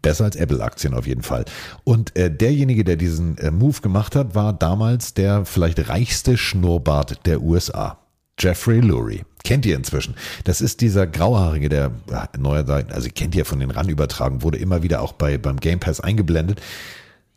[0.00, 1.44] Besser als Apple-Aktien auf jeden Fall.
[1.82, 7.26] Und äh, derjenige, der diesen äh, Move gemacht hat, war damals der vielleicht reichste Schnurrbart
[7.26, 7.98] der USA.
[8.38, 9.24] Jeffrey Lurie.
[9.44, 10.14] Kennt ihr inzwischen.
[10.44, 14.58] Das ist dieser Grauhaarige, der ja, neuer, also kennt ihr von den RAN übertragen, wurde
[14.58, 16.60] immer wieder auch bei, beim Game Pass eingeblendet.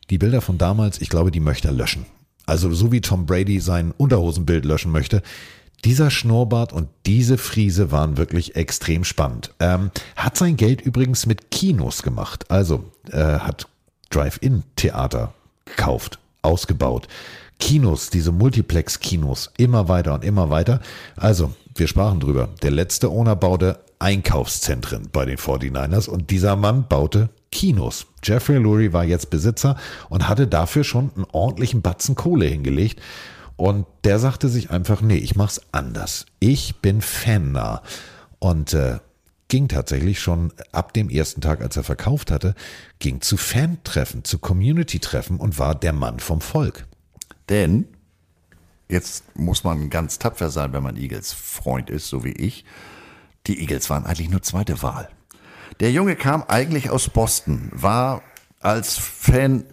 [0.10, 2.06] Die Bilder von damals, ich glaube, die möchte er löschen.
[2.46, 5.22] Also so wie Tom Brady sein Unterhosenbild löschen möchte.
[5.86, 9.54] Dieser Schnurrbart und diese Friese waren wirklich extrem spannend.
[9.60, 12.52] Ähm, hat sein Geld übrigens mit Kinos gemacht.
[12.52, 13.68] Also äh, hat
[14.10, 15.34] Drive-In-Theater
[15.66, 17.08] gekauft, ausgebaut.
[17.62, 20.82] Kinos, diese Multiplex-Kinos, immer weiter und immer weiter.
[21.16, 22.50] Also, wir sprachen drüber.
[22.64, 28.08] Der letzte Owner baute Einkaufszentren bei den 49ers und dieser Mann baute Kinos.
[28.24, 29.78] Jeffrey Lurie war jetzt Besitzer
[30.10, 33.00] und hatte dafür schon einen ordentlichen Batzen Kohle hingelegt.
[33.56, 36.26] Und der sagte sich einfach, nee, ich mach's anders.
[36.40, 37.84] Ich bin fannah.
[38.40, 38.98] Und äh,
[39.50, 42.56] ging tatsächlich schon ab dem ersten Tag, als er verkauft hatte,
[42.98, 46.88] ging zu Fan-Treffen, zu Community-Treffen und war der Mann vom Volk.
[47.50, 47.88] Denn
[48.90, 52.66] jetzt muss man ganz tapfer sein, wenn man Eagles Freund ist, so wie ich.
[53.48, 55.10] Die Eagles waren eigentlich nur zweite Wahl.
[55.80, 58.22] Der Junge kam eigentlich aus Boston, war
[58.60, 59.64] als Fan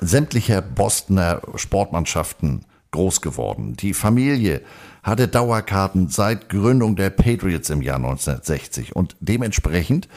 [0.00, 3.74] sämtlicher Bostoner Sportmannschaften groß geworden.
[3.76, 4.62] Die Familie
[5.02, 10.08] hatte Dauerkarten seit Gründung der Patriots im Jahr 1960 und dementsprechend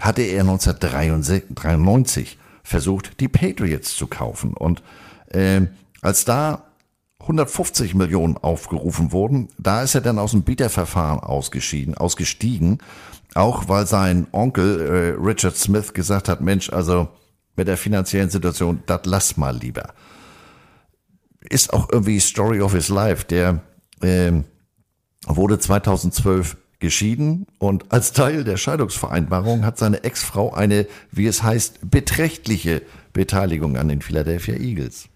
[0.00, 4.52] hatte er 1993 versucht, die Patriots zu kaufen.
[4.52, 4.82] Und
[5.28, 5.62] äh,
[6.02, 6.64] als da
[7.20, 12.78] 150 Millionen aufgerufen wurden, da ist er dann aus dem Bieterverfahren ausgeschieden, ausgestiegen,
[13.34, 17.08] auch weil sein Onkel äh, Richard Smith gesagt hat, Mensch, also
[17.56, 19.94] mit der finanziellen Situation, das lass mal lieber
[21.50, 23.24] ist auch irgendwie Story of his life.
[23.26, 23.60] Der
[24.02, 24.32] äh,
[25.26, 31.90] wurde 2012 geschieden und als Teil der Scheidungsvereinbarung hat seine Ex-Frau eine, wie es heißt,
[31.90, 32.82] beträchtliche
[33.12, 35.08] Beteiligung an den Philadelphia Eagles.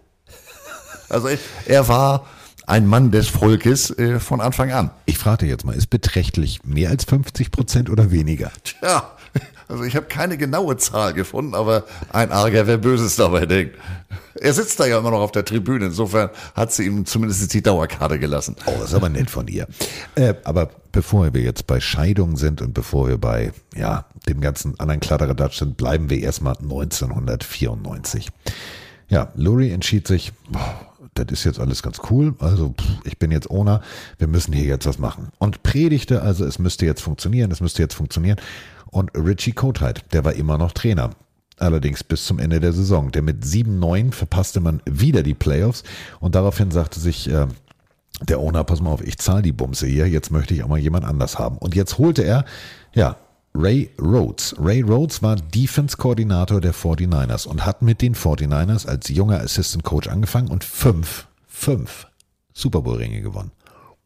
[1.10, 1.28] Also
[1.66, 2.26] er war
[2.66, 4.90] ein Mann des Volkes äh, von Anfang an.
[5.06, 8.52] Ich frage jetzt mal, ist beträchtlich mehr als 50 Prozent oder weniger?
[8.62, 9.10] Tja,
[9.68, 13.76] also ich habe keine genaue Zahl gefunden, aber ein Arger, wer Böses dabei denkt.
[14.34, 17.62] Er sitzt da ja immer noch auf der Tribüne, insofern hat sie ihm zumindest die
[17.62, 18.56] Dauerkarte gelassen.
[18.66, 19.66] Oh, das ist aber nett von ihr.
[20.14, 24.78] Äh, aber bevor wir jetzt bei Scheidung sind und bevor wir bei ja, dem ganzen
[24.78, 28.28] anderen Kladderadatsch sind, bleiben wir erstmal 1994.
[29.08, 32.74] Ja, Lurie entschied sich, boah, das ist jetzt alles ganz cool, also
[33.04, 33.82] ich bin jetzt Owner,
[34.18, 35.28] wir müssen hier jetzt was machen.
[35.38, 38.38] Und predigte, also es müsste jetzt funktionieren, es müsste jetzt funktionieren.
[38.90, 41.10] Und Richie Kotheit, der war immer noch Trainer.
[41.58, 43.12] Allerdings bis zum Ende der Saison.
[43.12, 45.84] Der mit 7-9 verpasste man wieder die Playoffs
[46.18, 47.46] und daraufhin sagte sich äh,
[48.22, 50.78] der Owner, pass mal auf, ich zahle die Bumse hier, jetzt möchte ich auch mal
[50.78, 51.58] jemand anders haben.
[51.58, 52.44] Und jetzt holte er,
[52.94, 53.16] ja,
[53.54, 54.54] Ray Rhodes.
[54.58, 60.08] Ray Rhodes war Defense-Koordinator der 49ers und hat mit den 49ers als junger Assistant Coach
[60.08, 62.06] angefangen und fünf, fünf
[62.52, 63.50] Super Bowl-Ringe gewonnen.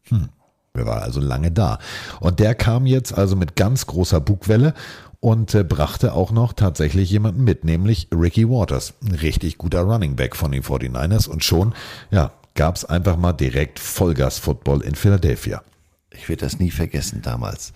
[0.08, 0.28] Hm.
[0.76, 1.78] Er war also lange da.
[2.18, 4.74] Und der kam jetzt also mit ganz großer Bugwelle
[5.20, 8.94] und äh, brachte auch noch tatsächlich jemanden mit, nämlich Ricky Waters.
[9.04, 11.74] Ein richtig guter Running Back von den 49ers und schon,
[12.10, 15.62] ja, gab es einfach mal direkt Vollgas-Football in Philadelphia.
[16.10, 17.72] Ich werde das nie vergessen damals.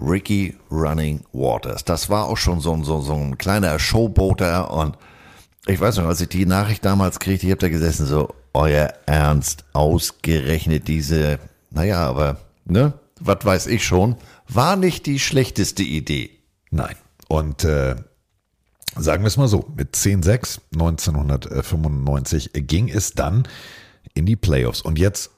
[0.00, 1.84] Ricky Running Waters.
[1.84, 4.96] Das war auch schon so, so, so ein kleiner Showboater und
[5.66, 8.92] ich weiß noch, als ich die Nachricht damals kriegte, ich habe da gesessen, so, euer
[9.06, 11.38] Ernst, ausgerechnet diese
[11.74, 14.16] naja, aber, ne, was weiß ich schon,
[14.48, 16.30] war nicht die schlechteste Idee.
[16.70, 16.96] Nein.
[17.28, 17.96] Und äh,
[18.96, 23.48] sagen wir es mal so, mit 10-6 1995 ging es dann
[24.14, 24.82] in die Playoffs.
[24.82, 25.30] Und jetzt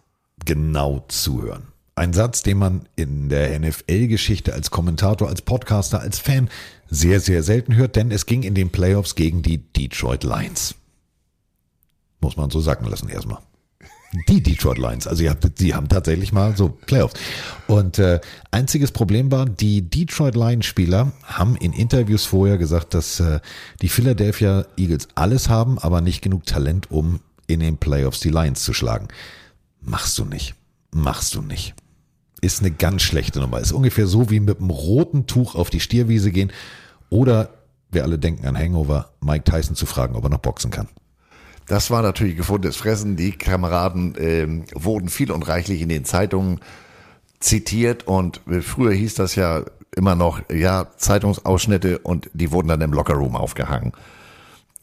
[0.44, 1.68] genau zuhören.
[1.96, 6.48] Ein Satz, den man in der NFL-Geschichte als Kommentator, als Podcaster, als Fan
[6.90, 10.74] sehr, sehr selten hört, denn es ging in den Playoffs gegen die Detroit Lions.
[12.20, 13.38] Muss man so sagen lassen erstmal.
[14.28, 15.06] Die Detroit Lions.
[15.06, 15.24] Also
[15.56, 17.14] sie haben tatsächlich mal so Playoffs.
[17.66, 23.20] Und äh, einziges Problem war, die Detroit Lions Spieler haben in Interviews vorher gesagt, dass
[23.20, 23.40] äh,
[23.82, 28.62] die Philadelphia Eagles alles haben, aber nicht genug Talent, um in den Playoffs die Lions
[28.62, 29.08] zu schlagen.
[29.80, 30.54] Machst du nicht.
[30.92, 31.74] Machst du nicht.
[32.44, 33.58] Ist eine ganz schlechte Nummer.
[33.58, 36.52] Ist ungefähr so wie mit einem roten Tuch auf die Stierwiese gehen
[37.08, 37.48] oder
[37.90, 40.88] wir alle denken an Hangover, Mike Tyson zu fragen, ob er noch boxen kann.
[41.68, 43.16] Das war natürlich gefundenes Fressen.
[43.16, 46.60] Die Kameraden äh, wurden viel und reichlich in den Zeitungen
[47.40, 49.64] zitiert und früher hieß das ja
[49.96, 53.92] immer noch, ja, Zeitungsausschnitte und die wurden dann im Lockerroom aufgehangen.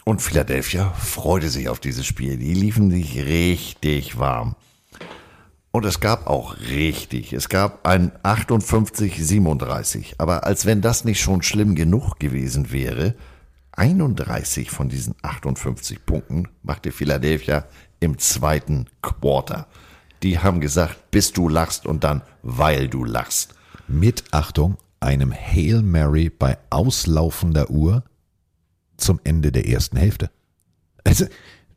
[0.04, 2.38] Und Philadelphia freute sich auf dieses Spiel.
[2.38, 4.56] Die liefen sich richtig warm.
[5.72, 10.16] Und es gab auch richtig, es gab ein 58-37.
[10.18, 13.16] Aber als wenn das nicht schon schlimm genug gewesen wäre,
[13.72, 17.66] 31 von diesen 58 Punkten machte Philadelphia
[18.02, 19.68] im zweiten Quarter.
[20.24, 23.56] Die haben gesagt, bis du lachst und dann, weil du lachst.
[23.88, 28.04] Mit Achtung, einem Hail Mary bei auslaufender Uhr
[28.98, 30.30] zum Ende der ersten Hälfte.
[31.04, 31.26] Also,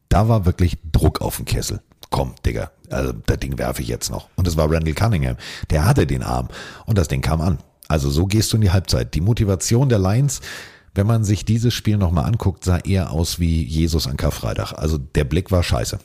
[0.09, 1.81] da war wirklich Druck auf dem Kessel.
[2.11, 4.29] Komm, Digga, also das Ding werfe ich jetzt noch.
[4.37, 5.37] Und es war Randall Cunningham.
[5.71, 6.49] Der hatte den Arm
[6.87, 7.59] und das Ding kam an.
[7.89, 9.15] Also so gehst du in die Halbzeit.
[9.15, 10.41] Die Motivation der Lions,
[10.95, 14.73] wenn man sich dieses Spiel nochmal anguckt, sah eher aus wie Jesus an Karfreitag.
[14.73, 15.99] Also der Blick war scheiße.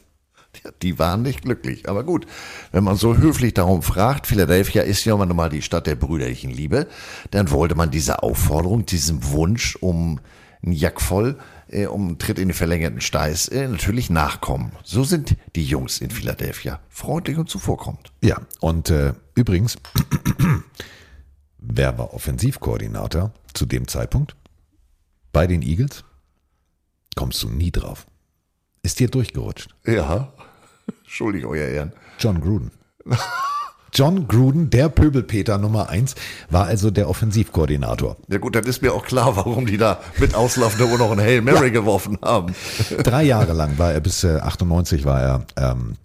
[0.63, 1.87] Ja, die waren nicht glücklich.
[1.87, 2.25] Aber gut,
[2.71, 6.87] wenn man so höflich darum fragt, Philadelphia ist ja mal die Stadt der brüderlichen Liebe,
[7.31, 10.19] dann wollte man diese Aufforderung, diesem Wunsch um
[10.63, 11.37] einen Jack voll,
[11.71, 14.71] äh, um einen Tritt in den verlängerten Steiß, äh, natürlich nachkommen.
[14.83, 16.79] So sind die Jungs in Philadelphia.
[16.89, 18.11] Freundlich und zuvorkommend.
[18.21, 19.77] Ja, und äh, übrigens,
[21.57, 24.35] wer war Offensivkoordinator zu dem Zeitpunkt?
[25.31, 26.03] Bei den Eagles?
[27.15, 28.07] Kommst du nie drauf.
[28.81, 29.75] Ist dir durchgerutscht?
[29.85, 30.33] Ja.
[31.03, 31.93] Entschuldigung, euer Ehren.
[32.19, 32.71] John Gruden.
[33.93, 36.15] John Gruden, der Pöbelpeter Nummer eins,
[36.49, 38.17] war also der Offensivkoordinator.
[38.27, 41.21] Ja gut, dann ist mir auch klar, warum die da mit auslaufender Uhr noch einen
[41.21, 41.73] Hail Mary ja.
[41.73, 42.53] geworfen haben.
[43.03, 45.95] Drei Jahre lang war er, bis äh, 98 war er ähm,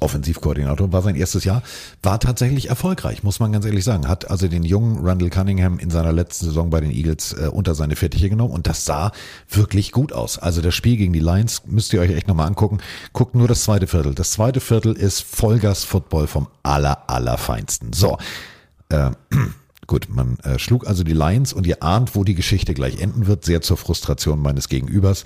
[0.00, 1.62] Offensivkoordinator, war sein erstes Jahr,
[2.02, 4.08] war tatsächlich erfolgreich, muss man ganz ehrlich sagen.
[4.08, 7.74] Hat also den jungen Randall Cunningham in seiner letzten Saison bei den Eagles äh, unter
[7.74, 9.12] seine Fittiche genommen und das sah
[9.48, 10.38] wirklich gut aus.
[10.38, 12.78] Also das Spiel gegen die Lions müsst ihr euch echt nochmal angucken.
[13.12, 14.14] Guckt nur das zweite Viertel.
[14.14, 17.92] Das zweite Viertel ist Vollgas-Football vom aller, allerfeinsten.
[17.92, 18.18] So,
[18.88, 19.10] äh,
[19.86, 23.28] gut, man äh, schlug also die Lions und ihr ahnt, wo die Geschichte gleich enden
[23.28, 25.24] wird, sehr zur Frustration meines Gegenübers.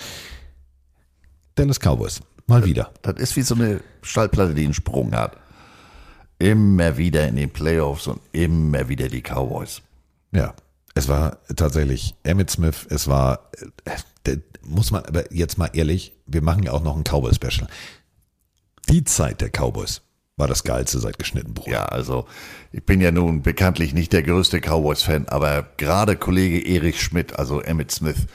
[1.54, 2.20] Dallas Cowboys.
[2.50, 2.90] Mal wieder.
[3.02, 5.36] Das ist wie so eine Stallplatte, die einen Sprung hat.
[6.40, 9.82] Immer wieder in den Playoffs und immer wieder die Cowboys.
[10.32, 10.54] Ja,
[10.94, 13.50] es war tatsächlich Emmett Smith, es war,
[14.24, 17.68] äh, muss man aber jetzt mal ehrlich, wir machen ja auch noch ein Cowboy-Special.
[18.88, 20.02] Die Zeit der Cowboys
[20.36, 21.68] war das Geilste seit geschnitten Brot.
[21.68, 22.26] Ja, also
[22.72, 27.60] ich bin ja nun bekanntlich nicht der größte Cowboys-Fan, aber gerade Kollege Erich Schmidt, also
[27.60, 28.26] Emmett Smith,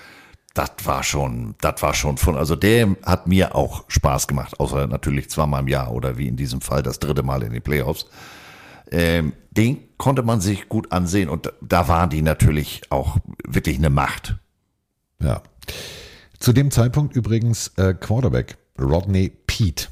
[0.56, 4.88] das war schon, das war schon von, also der hat mir auch Spaß gemacht, außer
[4.88, 8.08] natürlich zweimal im Jahr oder wie in diesem Fall das dritte Mal in den Playoffs.
[8.90, 13.90] Ähm, den konnte man sich gut ansehen und da waren die natürlich auch wirklich eine
[13.90, 14.36] Macht.
[15.20, 15.44] Ja.
[16.40, 19.88] Zu dem Zeitpunkt übrigens äh, Quarterback Rodney Pete.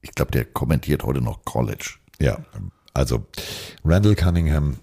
[0.00, 1.94] Ich glaube, der kommentiert heute noch College.
[2.20, 2.38] Ja,
[2.94, 3.26] also
[3.84, 4.78] Randall Cunningham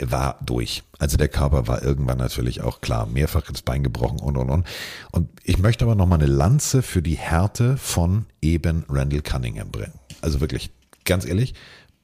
[0.00, 0.82] war durch.
[0.98, 4.66] Also der Körper war irgendwann natürlich auch klar, mehrfach ins Bein gebrochen und und und.
[5.12, 9.94] Und ich möchte aber nochmal eine Lanze für die Härte von eben Randall Cunningham bringen.
[10.20, 10.72] Also wirklich,
[11.04, 11.54] ganz ehrlich,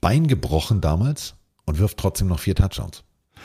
[0.00, 3.02] Bein gebrochen damals und wirft trotzdem noch vier Touchdowns.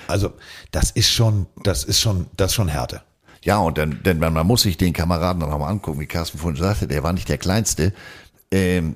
[0.08, 0.34] Also
[0.72, 3.02] das ist schon, das ist schon, das ist schon Härte.
[3.44, 6.62] Ja, und dann, denn man muss sich den Kameraden noch mal angucken, wie Carsten vorhin
[6.62, 7.94] sagte, der war nicht der Kleinste.
[8.52, 8.96] Ähm,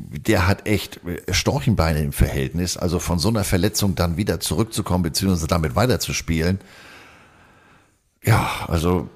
[0.00, 1.00] der hat echt
[1.30, 2.76] Storchenbeine im Verhältnis.
[2.76, 6.60] Also von so einer Verletzung dann wieder zurückzukommen, beziehungsweise damit weiterzuspielen.
[8.22, 9.08] Ja, also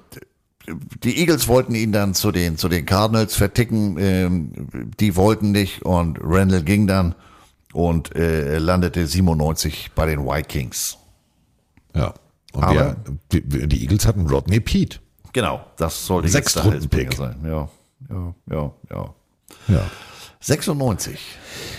[1.03, 3.97] die Eagles wollten ihn dann zu den, zu den Cardinals verticken.
[3.99, 4.51] Ähm,
[4.99, 7.15] die wollten nicht und Randall ging dann
[7.73, 10.97] und äh, landete 97 bei den Vikings.
[11.95, 12.13] Ja.
[12.53, 12.95] Und Aber, der,
[13.31, 14.99] die, die, Eagles hatten Rodney Pete.
[15.33, 17.37] Genau, das sollte Sechs jetzt der sein.
[17.43, 17.69] Ja,
[18.09, 19.13] ja, ja, ja.
[19.67, 19.81] Ja.
[20.41, 21.19] 96.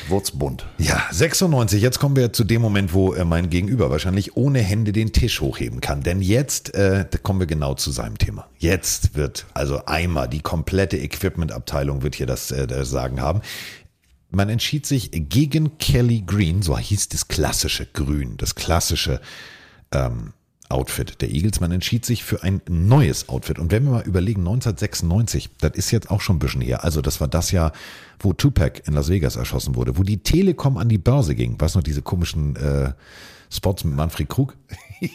[0.08, 0.66] Wurzbund.
[0.76, 1.80] Ja, 96.
[1.80, 5.40] Jetzt kommen wir zu dem Moment, wo äh, mein Gegenüber wahrscheinlich ohne Hände den Tisch
[5.40, 6.02] hochheben kann.
[6.02, 8.48] Denn jetzt äh, da kommen wir genau zu seinem Thema.
[8.58, 13.40] Jetzt wird also einmal die komplette Equipment-Abteilung wird hier das, äh, das Sagen haben.
[14.28, 19.22] Man entschied sich gegen Kelly Green, so hieß das klassische Grün, das klassische
[19.90, 20.34] ähm,
[20.70, 21.60] Outfit der Eagles.
[21.60, 23.58] Man entschied sich für ein neues Outfit.
[23.58, 26.84] Und wenn wir mal überlegen, 1996, das ist jetzt auch schon ein bisschen her.
[26.84, 27.72] Also das war das Jahr,
[28.18, 31.60] wo Tupac in Las Vegas erschossen wurde, wo die Telekom an die Börse ging.
[31.60, 32.92] Weißt du noch, diese komischen äh,
[33.50, 34.56] Spots mit Manfred Krug?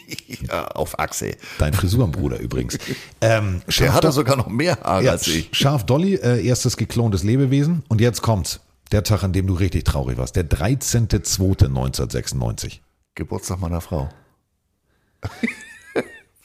[0.48, 1.36] ja, auf Achse.
[1.58, 2.78] Dein Frisurenbruder übrigens.
[3.20, 5.48] Ähm, Der hatte sogar noch mehr Haare ja, als ich.
[5.52, 7.84] Scharf Dolly, äh, erstes geklontes Lebewesen.
[7.88, 8.58] Und jetzt kommt's.
[8.92, 10.36] Der Tag, an dem du richtig traurig warst.
[10.36, 12.78] Der 13.02.1996.
[13.16, 14.08] Geburtstag meiner Frau.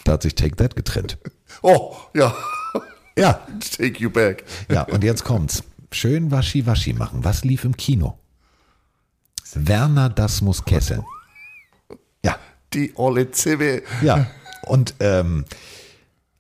[0.04, 1.18] Da hat sich Take That getrennt.
[1.62, 2.34] Oh, ja.
[3.18, 3.34] Ja.
[3.78, 4.44] Take you back.
[4.70, 5.64] Ja, und jetzt kommt's.
[5.92, 7.24] Schön Waschi-Waschi machen.
[7.24, 8.18] Was lief im Kino?
[9.54, 11.04] Werner, das muss kesseln.
[12.24, 12.38] Ja.
[12.74, 13.84] Die olle Zibbe.
[14.02, 14.28] Ja.
[14.66, 15.44] Und ähm,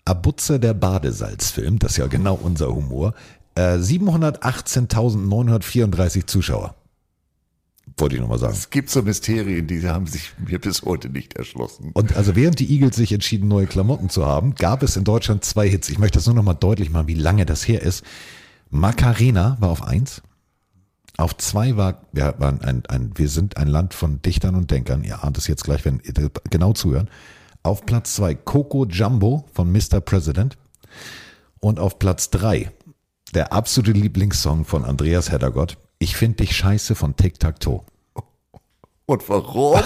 [0.05, 3.13] Abutze der Badesalzfilm, das ist ja genau unser Humor,
[3.55, 6.75] äh, 718.934 Zuschauer.
[7.97, 8.53] Wollte ich nochmal sagen.
[8.53, 11.91] Es gibt so Mysterien, die haben sich mir bis heute nicht erschlossen.
[11.93, 15.43] Und also während die Eagles sich entschieden, neue Klamotten zu haben, gab es in Deutschland
[15.43, 15.89] zwei Hits.
[15.89, 18.03] Ich möchte das nur nochmal deutlich machen, wie lange das her ist.
[18.69, 20.21] Macarena war auf eins.
[21.17, 25.03] Auf zwei war, wir, waren ein, ein, wir sind ein Land von Dichtern und Denkern.
[25.03, 27.09] Ihr ahnt es jetzt gleich, wenn ihr genau zuhören.
[27.63, 30.01] Auf Platz zwei Coco Jumbo von Mr.
[30.01, 30.57] President.
[31.59, 32.71] Und auf Platz drei
[33.33, 35.77] der absolute Lieblingssong von Andreas Heddergott.
[36.01, 37.81] Ich find dich scheiße von Tic Tac Toe.
[39.05, 39.79] Und warum?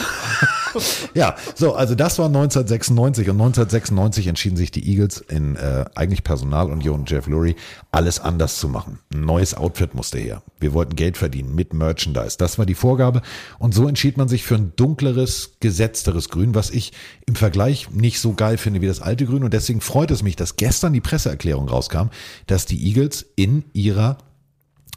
[1.14, 6.24] ja, so, also das war 1996 und 1996 entschieden sich die Eagles in äh, eigentlich
[6.24, 7.58] Personalunion Jeff Lurie
[7.92, 9.00] alles anders zu machen.
[9.14, 10.42] Ein neues Outfit musste her.
[10.58, 12.38] Wir wollten Geld verdienen mit Merchandise.
[12.38, 13.22] Das war die Vorgabe
[13.60, 16.94] und so entschied man sich für ein dunkleres, gesetzteres Grün, was ich
[17.26, 20.38] im Vergleich nicht so geil finde wie das alte Grün und deswegen freut es mich,
[20.38, 22.08] dass gestern die Presseerklärung rauskam,
[22.48, 24.18] dass die Eagles in ihrer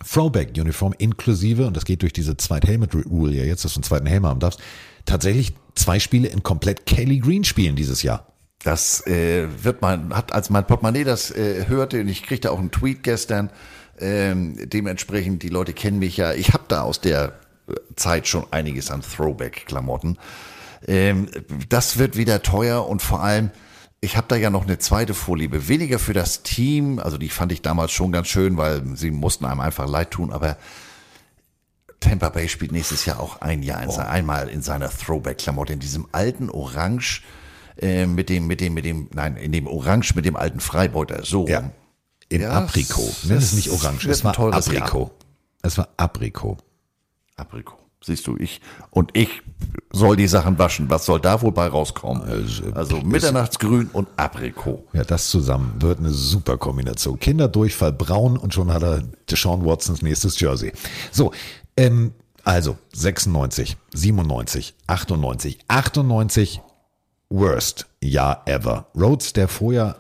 [0.07, 4.27] Throwback-Uniform inklusive, und das geht durch diese Zweit-Helmet-Rule ja jetzt, dass du einen zweiten Helm
[4.27, 4.60] haben darfst,
[5.05, 8.27] tatsächlich zwei Spiele in komplett Kelly Green spielen dieses Jahr.
[8.62, 12.59] Das äh, wird man, hat, als mein Portemonnaie das äh, hörte, und ich kriegte auch
[12.59, 13.51] einen Tweet gestern,
[14.01, 17.35] ähm, dementsprechend, die Leute kennen mich ja, ich habe da aus der
[17.68, 20.18] äh, Zeit schon einiges an Throwback-Klamotten.
[20.86, 21.28] Ähm,
[21.68, 23.51] das wird wieder teuer und vor allem,
[24.01, 25.68] ich habe da ja noch eine zweite Vorliebe.
[25.68, 29.44] Weniger für das Team, also die fand ich damals schon ganz schön, weil sie mussten
[29.44, 30.57] einem einfach leid tun, aber
[32.01, 33.99] Tampa Bay spielt nächstes Jahr auch ein Jahr oh.
[33.99, 37.23] einmal in seiner Throwback-Klamotte, in diesem alten Orange
[37.81, 41.25] äh, mit dem, mit dem, mit dem, nein, in dem Orange mit dem alten Freibeuter,
[41.25, 41.47] so.
[41.49, 41.70] Ja.
[42.28, 43.10] In ja, Aprikot.
[43.25, 45.10] Nenn es nicht Orange, es war Aprikot.
[45.62, 46.59] Es war Aprikot.
[47.36, 47.78] Aprikot.
[48.01, 48.60] Siehst du, ich
[48.91, 49.43] und ich
[49.93, 50.89] soll die Sachen waschen.
[50.89, 52.23] Was soll da wohl bei rauskommen?
[52.23, 54.85] Also, also Mitternachtsgrün und Aprikot.
[54.93, 57.18] Ja, das zusammen wird eine super Kombination.
[57.18, 60.73] Kinderdurchfall braun und schon hat er Deshaun Watsons nächstes Jersey.
[61.10, 61.33] So,
[61.77, 62.12] ähm,
[62.44, 66.60] also 96, 97, 98, 98
[67.31, 68.86] worst Jahr ever.
[68.94, 69.97] Rhodes, der vorher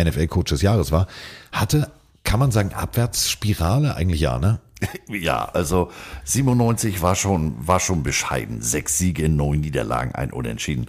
[0.00, 1.06] NFL-Coach des Jahres war,
[1.52, 1.90] hatte,
[2.24, 4.60] kann man sagen, Abwärtsspirale eigentlich ja, ne?
[5.08, 5.90] Ja, also
[6.24, 8.62] 97 war schon, war schon bescheiden.
[8.62, 10.86] Sechs Siege, neun Niederlagen, ein Unentschieden.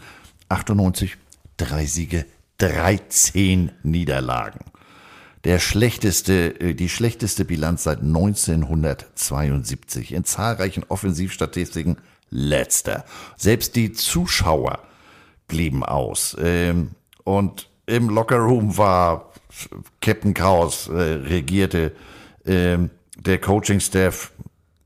[0.50, 1.18] 98,
[1.58, 2.26] drei Siege,
[2.58, 4.60] 13 Niederlagen.
[5.44, 10.14] Der schlechteste, äh, die schlechteste Bilanz seit 1972.
[10.14, 11.98] In zahlreichen Offensivstatistiken
[12.30, 13.06] letzter.
[13.38, 14.80] Selbst die Zuschauer
[15.48, 16.36] blieben aus.
[16.40, 16.92] Ähm,
[17.24, 19.32] und im Lockerroom war
[20.02, 21.92] Captain Chaos, äh, regierte
[22.46, 24.32] ähm, der Coaching-Staff,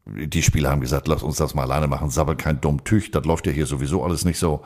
[0.06, 3.26] die Spieler haben gesagt, lass uns das mal alleine machen, sabbel kein dumm Tüch, das
[3.26, 4.62] läuft ja hier sowieso alles nicht so.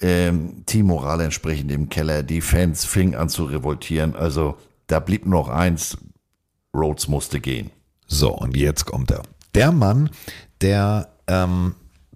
[0.00, 4.56] Ähm, Teammoral entsprechend im Keller, die Fans fingen an zu revoltieren, also
[4.86, 5.98] da blieb nur noch eins,
[6.74, 7.70] Rhodes musste gehen.
[8.06, 9.22] So, und jetzt kommt er.
[9.54, 10.10] Der Mann,
[10.60, 11.74] der ähm,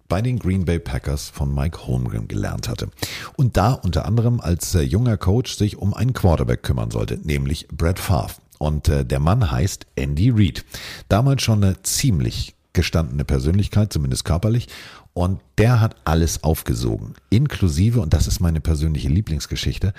[0.08, 2.88] bei den Green Bay Packers von Mike Holmgren gelernt hatte.
[3.36, 7.68] Und da unter anderem als äh, junger Coach sich um einen Quarterback kümmern sollte, nämlich
[7.68, 8.34] Brad Favre.
[8.58, 10.64] Und äh, der Mann heißt Andy Reid.
[11.08, 14.68] Damals schon eine ziemlich gestandene Persönlichkeit, zumindest körperlich.
[15.12, 17.14] Und der hat alles aufgesogen.
[17.30, 19.92] Inklusive, und das ist meine persönliche Lieblingsgeschichte,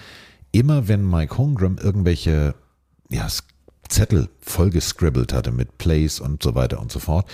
[0.52, 2.56] immer wenn Mike Holmgren irgendwelche
[3.10, 3.28] ja,
[3.88, 7.30] Zettel vollgescribbelt hatte mit Plays und so weiter und so fort,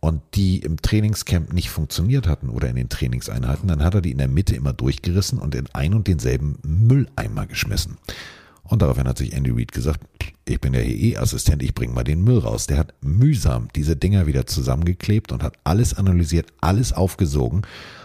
[0.00, 4.12] und die im Trainingscamp nicht funktioniert hatten oder in den Trainingseinheiten, dann hat er die
[4.12, 7.96] in der Mitte immer durchgerissen und in ein und denselben Mülleimer geschmissen.
[8.68, 10.00] Und daraufhin hat sich Andy Reid gesagt,
[10.44, 12.66] ich bin der EE-Assistent, ich bringe mal den Müll raus.
[12.66, 17.62] Der hat mühsam diese Dinger wieder zusammengeklebt und hat alles analysiert, alles aufgesogen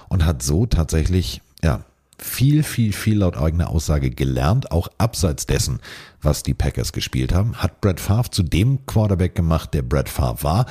[0.09, 1.85] und hat so tatsächlich, ja,
[2.17, 5.80] viel, viel, viel laut eigener Aussage gelernt, auch abseits dessen,
[6.22, 10.43] was die Packers gespielt haben, hat Brad Favre zu dem Quarterback gemacht, der Brad Favre
[10.43, 10.66] war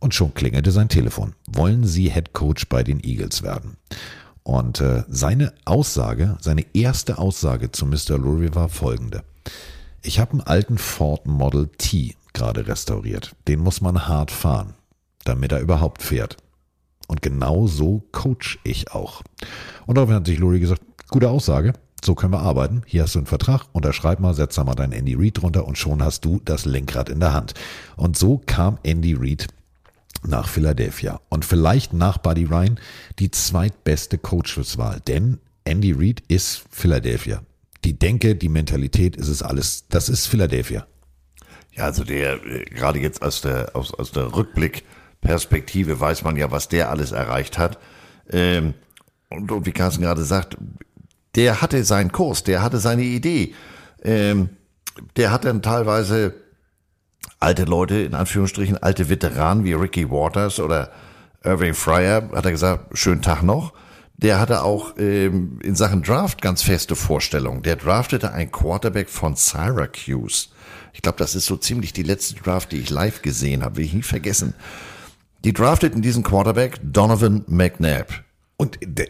[0.00, 1.34] und schon klingelte sein Telefon.
[1.46, 3.76] Wollen Sie Head Coach bei den Eagles werden?
[4.42, 8.16] Und äh, seine Aussage, seine erste Aussage zu Mr.
[8.16, 9.22] Lurie war folgende.
[10.02, 13.34] Ich habe einen alten Ford Model T gerade restauriert.
[13.48, 14.74] Den muss man hart fahren,
[15.24, 16.36] damit er überhaupt fährt.
[17.08, 19.22] Und genau so coach ich auch.
[19.86, 21.72] Und daraufhin hat sich Lurie gesagt, gute Aussage,
[22.04, 22.82] so können wir arbeiten.
[22.86, 25.78] Hier hast du einen Vertrag, unterschreib mal, setz da mal deinen Andy Reid drunter und
[25.78, 27.54] schon hast du das Lenkrad in der Hand.
[27.96, 29.48] Und so kam Andy Reid
[30.24, 32.80] nach Philadelphia und vielleicht nach Buddy Ryan
[33.18, 37.42] die zweitbeste Coacheswahl, denn Andy Reid ist Philadelphia.
[37.84, 39.86] Die Denke, die Mentalität ist es alles.
[39.88, 40.86] Das ist Philadelphia.
[41.72, 46.50] Ja, also der, äh, gerade jetzt aus der, aus, aus der Rückblickperspektive weiß man ja,
[46.50, 47.78] was der alles erreicht hat.
[48.30, 48.74] Ähm,
[49.28, 50.56] und, und wie Carsten gerade sagt,
[51.34, 53.54] der hatte seinen Kurs, der hatte seine Idee.
[54.02, 54.50] Ähm,
[55.16, 56.34] der hat dann teilweise
[57.38, 60.90] alte Leute, in Anführungsstrichen, alte Veteranen wie Ricky Waters oder
[61.44, 63.72] Irving Fryer, hat er gesagt, schönen Tag noch.
[64.18, 67.62] Der hatte auch ähm, in Sachen Draft ganz feste Vorstellungen.
[67.62, 70.48] Der draftete einen Quarterback von Syracuse.
[70.94, 73.84] Ich glaube, das ist so ziemlich die letzte Draft, die ich live gesehen habe, will
[73.84, 74.54] ich nie vergessen.
[75.44, 78.24] Die drafteten diesen Quarterback Donovan McNabb.
[78.56, 79.08] Und der,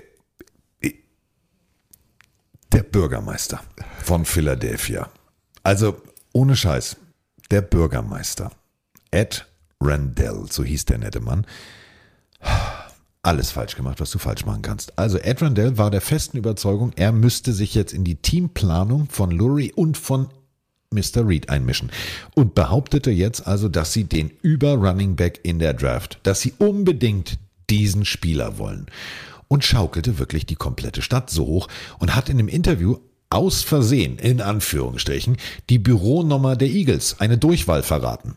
[2.72, 3.60] der Bürgermeister
[4.02, 5.08] von Philadelphia.
[5.62, 6.02] Also
[6.32, 6.96] ohne Scheiß,
[7.50, 8.50] der Bürgermeister.
[9.12, 9.46] Ed
[9.80, 11.46] Randell, so hieß der nette Mann.
[13.26, 14.96] Alles falsch gemacht, was du falsch machen kannst.
[14.96, 19.32] Also Ed Randell war der festen Überzeugung, er müsste sich jetzt in die Teamplanung von
[19.32, 20.28] Lurie und von
[20.92, 21.26] Mr.
[21.26, 21.90] Reed einmischen
[22.36, 27.40] und behauptete jetzt also, dass sie den über Back in der Draft, dass sie unbedingt
[27.68, 28.86] diesen Spieler wollen
[29.48, 31.66] und schaukelte wirklich die komplette Stadt so hoch
[31.98, 32.98] und hat in dem Interview
[33.28, 35.36] aus Versehen, in Anführungsstrichen,
[35.68, 38.36] die Büronummer der Eagles, eine Durchwahl verraten.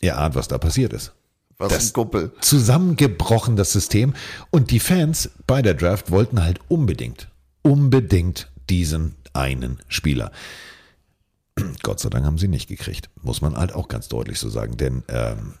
[0.00, 1.12] Ihr ahnt, was da passiert ist.
[1.60, 2.32] Was das ein Kuppel.
[2.40, 4.14] Zusammengebrochen, das System.
[4.50, 7.28] Und die Fans bei der Draft wollten halt unbedingt,
[7.60, 10.32] unbedingt diesen einen Spieler.
[11.82, 13.10] Gott sei Dank haben sie nicht gekriegt.
[13.22, 14.78] Muss man halt auch ganz deutlich so sagen.
[14.78, 15.54] Denn ähm,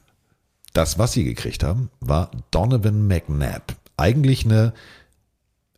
[0.72, 3.76] das, was sie gekriegt haben, war Donovan McNabb.
[3.98, 4.72] Eigentlich eine,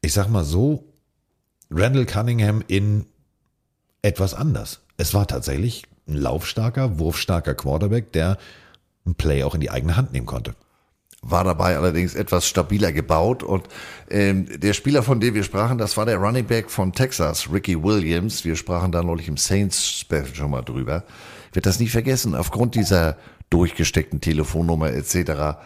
[0.02, 0.84] ich sag mal so,
[1.68, 3.06] Randall Cunningham in
[4.02, 4.82] etwas anders.
[4.98, 8.38] Es war tatsächlich ein laufstarker, wurfstarker Quarterback, der
[9.06, 10.54] ein Play auch in die eigene Hand nehmen konnte.
[11.24, 13.68] War dabei allerdings etwas stabiler gebaut und
[14.10, 17.80] ähm, der Spieler, von dem wir sprachen, das war der Running Back von Texas, Ricky
[17.80, 18.44] Williams.
[18.44, 21.04] Wir sprachen da neulich im Saints Special schon mal drüber.
[21.50, 22.34] Ich werde das nie vergessen.
[22.34, 23.16] Aufgrund dieser
[23.50, 25.60] durchgesteckten Telefonnummer etc.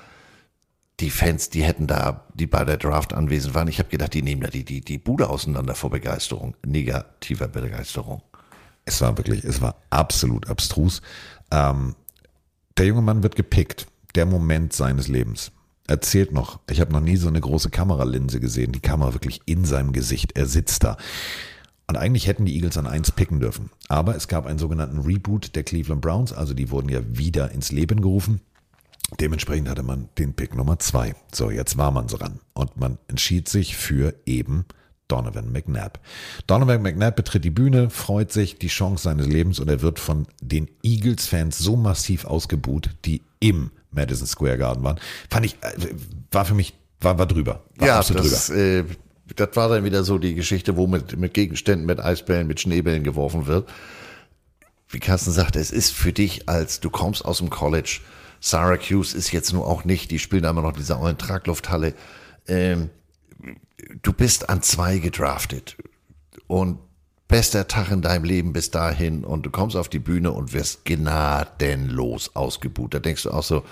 [1.01, 4.23] Die Fans, die hätten da, die bei der Draft anwesend waren, ich habe gedacht, die
[4.23, 8.23] nehmen da die, die, die Bude auseinander vor Begeisterung, negativer Begeisterung.
[8.85, 11.01] Es war wirklich, es war absolut abstrus.
[11.51, 11.95] Ähm,
[12.79, 13.87] der junge Mann wird gepickt.
[14.15, 15.53] Der Moment seines Lebens.
[15.87, 18.73] Erzählt noch, ich habe noch nie so eine große Kameralinse gesehen.
[18.73, 20.33] Die Kamera wirklich in seinem Gesicht.
[20.37, 20.97] Er sitzt da.
[21.87, 23.71] Und eigentlich hätten die Eagles an eins picken dürfen.
[23.89, 26.33] Aber es gab einen sogenannten Reboot der Cleveland Browns.
[26.33, 28.41] Also die wurden ja wieder ins Leben gerufen.
[29.21, 31.15] Dementsprechend hatte man den Pick Nummer zwei.
[31.33, 32.41] So, jetzt war man so ran.
[32.55, 34.65] Und man entschied sich für eben
[35.09, 36.01] Donovan McNabb.
[36.47, 40.27] Donovan McNabb betritt die Bühne, freut sich, die Chance seines Lebens und er wird von
[40.41, 44.99] den Eagles-Fans so massiv ausgebuht, die im Madison Square Garden waren.
[45.31, 45.95] Fand ich, äh,
[46.31, 47.63] war für mich, war, war drüber.
[47.77, 48.85] War ja, das, äh,
[49.35, 53.05] das war dann wieder so die Geschichte, wo mit, mit Gegenständen, mit Eisbällen, mit Schneebällen
[53.05, 53.69] geworfen wird.
[54.89, 58.01] Wie Carsten sagte, es ist für dich, als du kommst aus dem College,
[58.41, 61.95] Syracuse ist jetzt nur auch nicht, die spielen immer noch diese neuen Traglufthalle.
[62.47, 62.91] Ähm,
[64.03, 65.77] du bist an zwei gedraftet
[66.47, 66.79] und
[67.29, 70.85] bester Tag in deinem Leben bis dahin und du kommst auf die Bühne und wirst
[70.85, 72.95] gnadenlos ausgebucht.
[72.95, 73.65] Da denkst du auch so,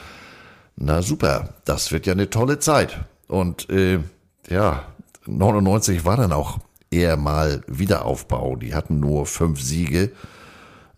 [0.77, 3.05] na super, das wird ja eine tolle Zeit.
[3.29, 4.01] Und äh,
[4.49, 4.85] ja,
[5.27, 6.59] 99 war dann auch
[6.91, 8.57] eher mal Wiederaufbau.
[8.57, 10.11] Die hatten nur fünf Siege.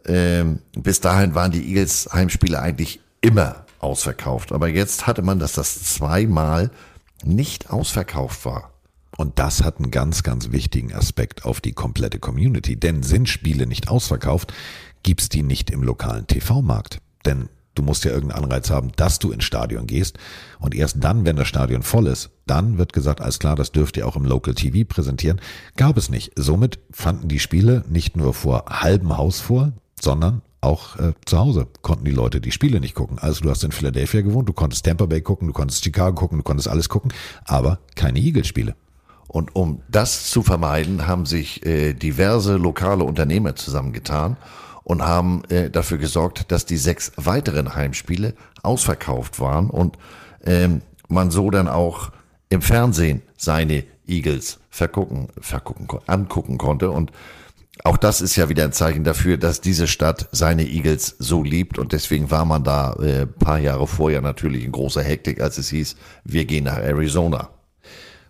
[0.07, 4.53] Ähm, bis dahin waren die Eagles Heimspiele eigentlich immer ausverkauft.
[4.53, 6.71] Aber jetzt hatte man, dass das zweimal
[7.25, 8.73] nicht ausverkauft war.
[9.17, 12.77] Und das hat einen ganz, ganz wichtigen Aspekt auf die komplette Community.
[12.77, 14.53] Denn sind Spiele nicht ausverkauft,
[15.03, 16.99] gibt's die nicht im lokalen TV-Markt.
[17.25, 20.19] Denn du musst ja irgendeinen Anreiz haben, dass du ins Stadion gehst.
[20.59, 23.97] Und erst dann, wenn das Stadion voll ist, dann wird gesagt, alles klar, das dürft
[23.97, 25.41] ihr auch im Local TV präsentieren.
[25.77, 26.33] Gab es nicht.
[26.37, 31.69] Somit fanden die Spiele nicht nur vor halbem Haus vor, sondern auch äh, zu Hause
[31.83, 33.19] konnten die Leute die Spiele nicht gucken.
[33.19, 36.39] Also du hast in Philadelphia gewohnt, du konntest Tampa Bay gucken, du konntest Chicago gucken,
[36.39, 37.13] du konntest alles gucken,
[37.45, 38.75] aber keine Eagles-Spiele.
[39.37, 44.39] Und um das zu vermeiden, haben sich äh, diverse lokale Unternehmer zusammengetan
[44.83, 48.33] und haben äh, dafür gesorgt, dass die sechs weiteren Heimspiele
[48.63, 49.99] ausverkauft waren und
[50.43, 52.13] ähm, man so dann auch
[52.49, 56.91] im Fernsehen seine Eagles vergucken, vergucken, angucken konnte.
[56.91, 57.13] Und
[57.85, 61.79] auch das ist ja wieder ein Zeichen dafür, dass diese Stadt seine Eagles so liebt
[61.79, 65.69] und deswegen war man da äh, paar Jahre vorher natürlich in großer Hektik, als es
[65.69, 67.51] hieß, wir gehen nach Arizona.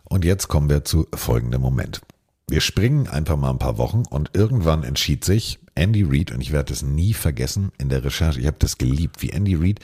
[0.09, 2.01] Und jetzt kommen wir zu folgendem Moment.
[2.49, 6.53] Wir springen einfach mal ein paar Wochen und irgendwann entschied sich Andy Reid, und ich
[6.53, 9.81] werde es nie vergessen in der Recherche, ich habe das geliebt, wie Andy Reid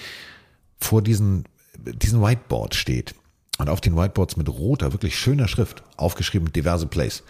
[0.78, 1.44] vor diesen,
[1.76, 3.14] diesen Whiteboard steht.
[3.58, 7.22] Und auf den Whiteboards mit roter, wirklich schöner Schrift aufgeschrieben diverse Plays.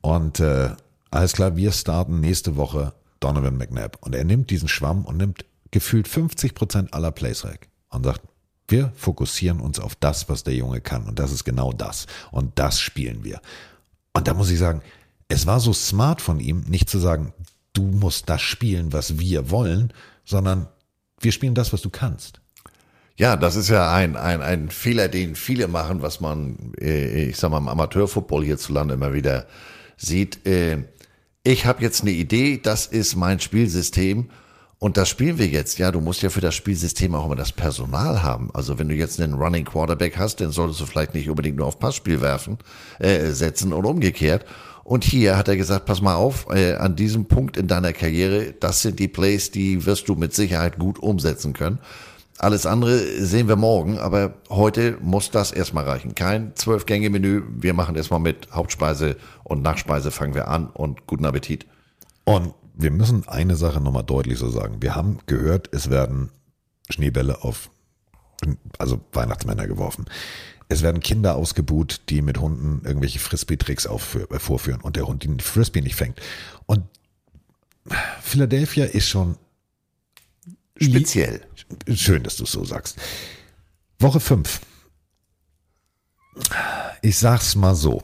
[0.00, 0.70] Und äh,
[1.10, 3.98] alles klar, wir starten nächste Woche Donovan McNabb.
[4.00, 8.22] Und er nimmt diesen Schwamm und nimmt gefühlt 50 Prozent aller Plays weg und sagt,
[8.68, 11.04] wir fokussieren uns auf das, was der Junge kann.
[11.04, 12.06] Und das ist genau das.
[12.30, 13.40] Und das spielen wir.
[14.14, 14.82] Und da muss ich sagen,
[15.28, 17.32] es war so smart von ihm, nicht zu sagen,
[17.72, 19.92] du musst das spielen, was wir wollen,
[20.24, 20.68] sondern
[21.20, 22.40] wir spielen das, was du kannst.
[23.16, 27.36] Ja, das ist ja ein, ein, ein Fehler, den viele machen, was man, äh, ich
[27.36, 29.46] sag mal, im Amateurfootball hierzulande immer wieder
[29.96, 30.44] sieht.
[30.46, 30.84] Äh,
[31.44, 34.30] ich habe jetzt eine Idee, das ist mein Spielsystem
[34.84, 35.78] und das spielen wir jetzt.
[35.78, 38.50] Ja, du musst ja für das Spielsystem auch immer das Personal haben.
[38.52, 41.64] Also wenn du jetzt einen Running Quarterback hast, dann solltest du vielleicht nicht unbedingt nur
[41.64, 42.58] auf Passspiel werfen,
[42.98, 44.44] äh, setzen und umgekehrt.
[44.82, 48.52] Und hier hat er gesagt, pass mal auf, äh, an diesem Punkt in deiner Karriere,
[48.60, 51.78] das sind die Plays, die wirst du mit Sicherheit gut umsetzen können.
[52.36, 56.14] Alles andere sehen wir morgen, aber heute muss das erstmal reichen.
[56.14, 57.42] Kein Zwölf-Gänge-Menü.
[57.56, 61.64] Wir machen erstmal mit Hauptspeise und Nachspeise fangen wir an und guten Appetit.
[62.24, 64.82] Und wir müssen eine Sache nochmal deutlich so sagen.
[64.82, 66.30] Wir haben gehört, es werden
[66.90, 67.70] Schneebälle auf,
[68.78, 70.06] also Weihnachtsmänner geworfen.
[70.68, 75.40] Es werden Kinder ausgebuht, die mit Hunden irgendwelche Frisbee-Tricks äh, vorführen und der Hund den
[75.40, 76.20] Frisbee nicht fängt.
[76.66, 76.84] Und
[78.22, 79.36] Philadelphia ist schon
[80.80, 81.46] speziell.
[81.94, 82.98] Schön, dass du es so sagst.
[83.98, 84.60] Woche 5.
[87.02, 88.02] Ich sag's mal so.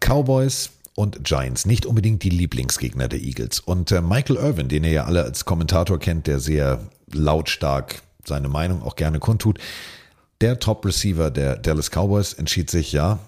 [0.00, 3.60] Cowboys und Giants, nicht unbedingt die Lieblingsgegner der Eagles.
[3.60, 6.80] Und äh, Michael Irvin, den ihr ja alle als Kommentator kennt, der sehr
[7.12, 9.60] lautstark seine Meinung auch gerne kundtut,
[10.40, 13.20] der Top-Receiver der Dallas Cowboys entschied sich, ja,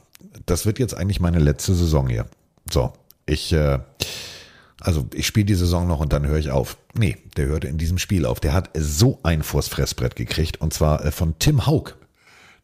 [0.47, 2.27] das wird jetzt eigentlich meine letzte Saison hier.
[2.69, 2.93] So,
[3.25, 3.79] ich, äh,
[4.81, 6.77] also ich spiele die Saison noch und dann höre ich auf.
[6.95, 8.41] Nee, der hörte in diesem Spiel auf.
[8.41, 11.95] Der hat so ein vors Fressbrett gekriegt und zwar äh, von Tim Haug.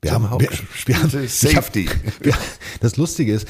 [0.02, 0.50] Wir Tim haben, Haug wir,
[0.86, 1.86] wir haben Safety.
[1.86, 1.94] Hab,
[2.24, 2.34] wir,
[2.80, 3.46] das Lustige ist,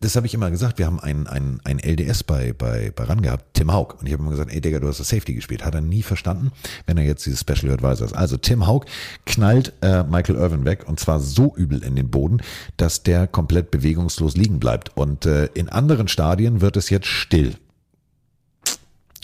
[0.00, 3.54] das habe ich immer gesagt, wir haben einen, einen, LDS bei, bei, bei RAN gehabt,
[3.54, 3.96] Tim Haug.
[3.98, 5.64] Und ich habe immer gesagt, ey Digga, du hast das Safety gespielt.
[5.64, 6.52] Hat er nie verstanden,
[6.86, 8.12] wenn er jetzt dieses Special Advisor ist.
[8.12, 8.86] Also Tim Haug
[9.26, 12.40] knallt äh, Michael Irvin weg und zwar so übel in den Boden,
[12.76, 14.96] dass der komplett bewegungslos liegen bleibt.
[14.96, 17.56] Und äh, in anderen Stadien wird es jetzt still.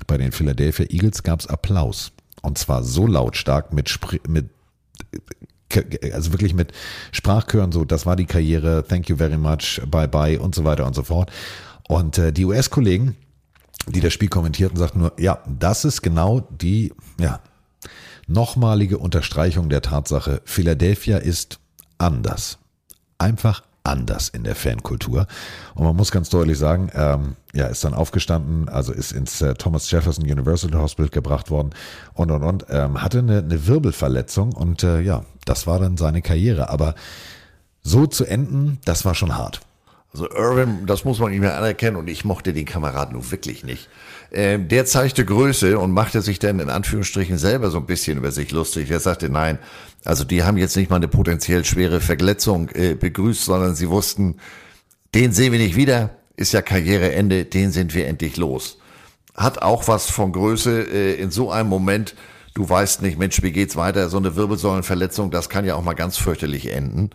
[0.09, 2.11] Bei den Philadelphia Eagles gab es Applaus.
[2.43, 4.51] Und zwar so lautstark mit, Spr mit
[6.13, 6.73] also wirklich mit
[7.13, 10.87] Sprachchören so, das war die Karriere, thank you very much, bye bye und so weiter
[10.87, 11.31] und so fort.
[11.89, 13.17] Und äh, die US-Kollegen,
[13.89, 17.41] die das Spiel kommentierten, sagten nur, ja, das ist genau die, ja,
[18.27, 21.59] nochmalige Unterstreichung der Tatsache, Philadelphia ist
[21.99, 22.59] anders.
[23.19, 25.27] Einfach anders in der Fankultur.
[25.75, 29.55] Und man muss ganz deutlich sagen, ähm, ja, ist dann aufgestanden, also ist ins äh,
[29.55, 31.71] Thomas Jefferson University Hospital gebracht worden
[32.15, 36.23] und und und, ähm, hatte eine, eine Wirbelverletzung und äh, ja, das war dann seine
[36.23, 36.71] Karriere.
[36.71, 36.95] Aber
[37.83, 39.61] so zu enden, das war schon hart.
[40.13, 43.65] Also Irvin, das muss man ihm ja anerkennen und ich mochte den Kameraden nun wirklich
[43.65, 43.89] nicht.
[44.35, 48.33] Ähm, der zeigte Größe und machte sich dann in Anführungsstrichen selber so ein bisschen über
[48.33, 48.91] sich lustig.
[48.91, 49.59] Er sagte, nein,
[50.05, 54.37] also die haben jetzt nicht mal eine potenziell schwere Verletzung äh, begrüßt, sondern sie wussten,
[55.15, 58.79] den sehen wir nicht wieder, ist ja Karriereende, den sind wir endlich los.
[59.35, 62.15] Hat auch was von Größe äh, in so einem Moment,
[62.55, 64.09] du weißt nicht, Mensch, wie geht's weiter?
[64.09, 67.11] So eine Wirbelsäulenverletzung, das kann ja auch mal ganz fürchterlich enden.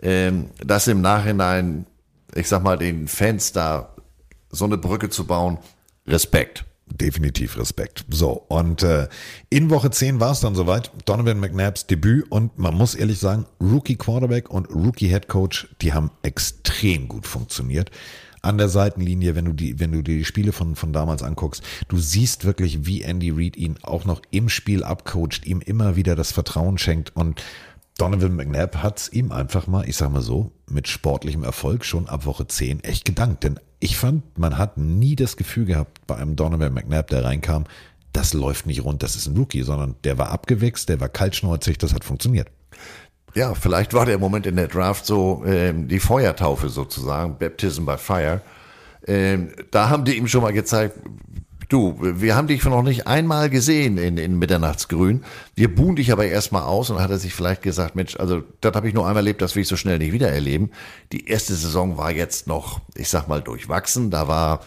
[0.00, 1.86] Ähm, das im Nachhinein
[2.34, 3.94] ich sag mal, den Fans da
[4.50, 5.58] so eine Brücke zu bauen,
[6.10, 6.64] Respekt.
[6.92, 8.04] Definitiv Respekt.
[8.10, 9.08] So, und äh,
[9.48, 10.90] in Woche 10 war es dann soweit.
[11.04, 15.92] Donovan McNabs Debüt und man muss ehrlich sagen, Rookie Quarterback und Rookie Head Coach, die
[15.92, 17.92] haben extrem gut funktioniert.
[18.42, 21.62] An der Seitenlinie, wenn du die, wenn du dir die Spiele von, von damals anguckst,
[21.88, 26.16] du siehst wirklich, wie Andy Reid ihn auch noch im Spiel abcoacht, ihm immer wieder
[26.16, 27.40] das Vertrauen schenkt und
[28.00, 32.08] Donovan McNabb hat es ihm einfach mal, ich sag mal so, mit sportlichem Erfolg schon
[32.08, 33.44] ab Woche 10 echt gedankt.
[33.44, 37.64] Denn ich fand, man hat nie das Gefühl gehabt bei einem Donovan McNabb, der reinkam,
[38.14, 41.76] das läuft nicht rund, das ist ein Rookie, sondern der war abgewichst, der war kaltschnäuzig,
[41.76, 42.48] das hat funktioniert.
[43.34, 47.98] Ja, vielleicht war der Moment in der Draft so ähm, die Feuertaufe sozusagen, Baptism by
[47.98, 48.40] Fire.
[49.06, 50.98] Ähm, da haben die ihm schon mal gezeigt,
[51.70, 55.22] Du, wir haben dich noch nicht einmal gesehen in, in Mitternachtsgrün.
[55.54, 58.74] Wir buhen dich aber erstmal aus und hat er sich vielleicht gesagt, Mensch, also das
[58.74, 60.72] habe ich nur einmal erlebt, das will ich so schnell nicht wieder erleben.
[61.12, 64.10] Die erste Saison war jetzt noch, ich sag mal, durchwachsen.
[64.10, 64.62] Da war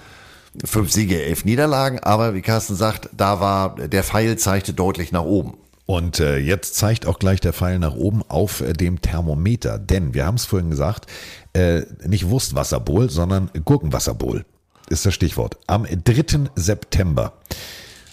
[0.64, 5.26] fünf Siege, elf Niederlagen, aber wie Carsten sagt, da war der Pfeil zeigte deutlich nach
[5.26, 5.58] oben.
[5.86, 10.14] Und äh, jetzt zeigt auch gleich der Pfeil nach oben auf äh, dem Thermometer, denn
[10.14, 11.08] wir haben es vorhin gesagt,
[11.52, 14.46] äh, nicht Wurstwasserbowl, sondern Gurkenwasserbowl
[14.94, 15.58] ist das Stichwort.
[15.68, 16.50] Am 3.
[16.56, 17.34] September.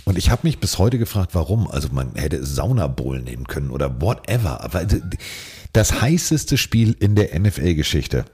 [0.05, 1.70] Und ich habe mich bis heute gefragt, warum.
[1.70, 4.62] Also man hätte Saunabowl nehmen können oder whatever.
[4.62, 4.84] Aber
[5.73, 8.25] das heißeste Spiel in der NFL-Geschichte.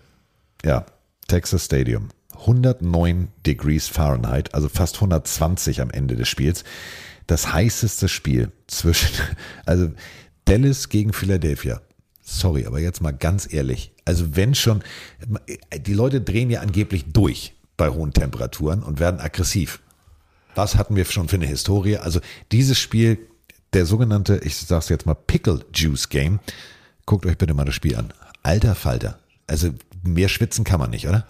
[0.64, 0.86] Ja,
[1.28, 2.08] Texas Stadium.
[2.38, 6.64] 109 Degrees Fahrenheit, also fast 120 am Ende des Spiels.
[7.26, 9.14] Das heißeste Spiel zwischen,
[9.66, 9.90] also
[10.44, 11.80] Dallas gegen Philadelphia.
[12.22, 13.92] Sorry, aber jetzt mal ganz ehrlich.
[14.04, 14.82] Also wenn schon,
[15.76, 19.80] die Leute drehen ja angeblich durch bei hohen Temperaturen und werden aggressiv.
[20.54, 21.98] Was hatten wir schon für eine Historie?
[21.98, 23.18] Also dieses Spiel,
[23.72, 26.40] der sogenannte, ich sag's jetzt mal, Pickle Juice Game.
[27.04, 28.12] Guckt euch bitte mal das Spiel an.
[28.42, 29.18] Alter Falter.
[29.46, 29.70] Also
[30.02, 31.26] mehr schwitzen kann man nicht, oder?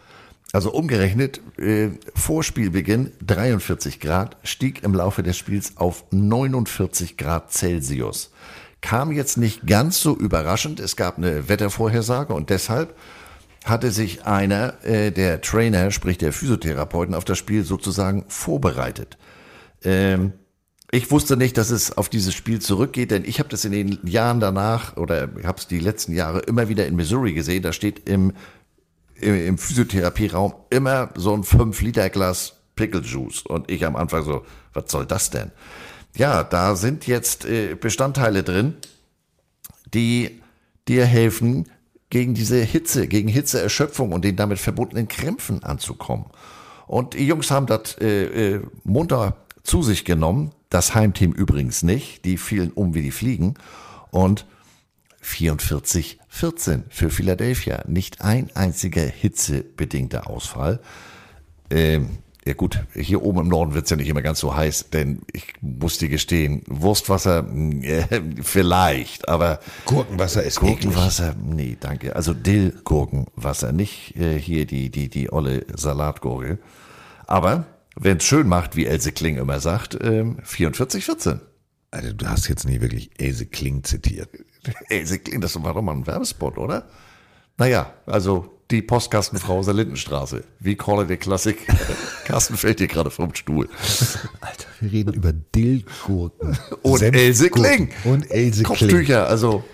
[0.52, 7.52] Also umgerechnet, äh, vor Spielbeginn 43 Grad, stieg im Laufe des Spiels auf 49 Grad
[7.52, 8.30] Celsius.
[8.80, 12.94] Kam jetzt nicht ganz so überraschend, es gab eine Wettervorhersage und deshalb
[13.66, 19.18] hatte sich einer äh, der Trainer, sprich der Physiotherapeuten, auf das Spiel sozusagen vorbereitet.
[19.82, 20.32] Ähm,
[20.92, 23.98] ich wusste nicht, dass es auf dieses Spiel zurückgeht, denn ich habe das in den
[24.06, 27.62] Jahren danach oder habe es die letzten Jahre immer wieder in Missouri gesehen.
[27.62, 28.32] Da steht im,
[29.16, 33.42] im, im Physiotherapieraum immer so ein 5-Liter-Glas Pickle Juice.
[33.42, 35.50] Und ich am Anfang so, was soll das denn?
[36.14, 38.74] Ja, da sind jetzt äh, Bestandteile drin,
[39.92, 40.40] die
[40.86, 41.66] dir helfen,
[42.10, 46.26] gegen diese Hitze, gegen Hitzeerschöpfung und den damit verbundenen Krämpfen anzukommen.
[46.86, 50.52] Und die Jungs haben das äh, äh, munter zu sich genommen.
[50.70, 52.24] Das Heimteam übrigens nicht.
[52.24, 53.54] Die fielen um wie die Fliegen.
[54.10, 54.46] Und
[55.22, 57.82] 44-14 für Philadelphia.
[57.88, 60.80] Nicht ein einziger hitzebedingter Ausfall.
[61.70, 65.22] Ähm, ja gut, hier oben im Norden wird's ja nicht immer ganz so heiß, denn
[65.32, 67.44] ich muss dir gestehen, Wurstwasser
[67.82, 72.14] äh, vielleicht, aber Gurkenwasser ist Gurkenwasser, nee, danke.
[72.14, 76.58] Also Dill-Gurkenwasser, nicht äh, hier die, die, die olle Salatgurke.
[77.26, 77.66] Aber
[77.96, 81.40] wenn's schön macht, wie Else Kling immer sagt, ähm, 44-14.
[81.90, 84.28] Also du hast jetzt nie wirklich Else Kling zitiert.
[84.88, 86.86] Else Kling, das war doch mal ein Werbespot, oder?
[87.58, 90.44] Naja, also die Postkastenfrau aus der Lindenstraße.
[90.58, 91.66] Wie call it a Klassik?
[92.24, 93.68] Carsten fällt dir gerade vom Stuhl.
[94.40, 96.58] Alter, wir reden über Dillgurken.
[96.82, 97.90] Und Else Kling.
[98.04, 98.78] Und Else Kling.
[98.78, 99.64] Kopftücher, also.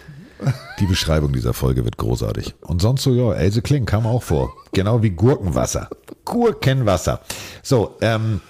[0.80, 2.54] Die Beschreibung dieser Folge wird großartig.
[2.62, 4.52] Und sonst so, ja, Else Kling kam auch vor.
[4.72, 5.88] Genau wie Gurkenwasser.
[6.24, 7.20] Gurkenwasser.
[7.62, 8.40] So, ähm,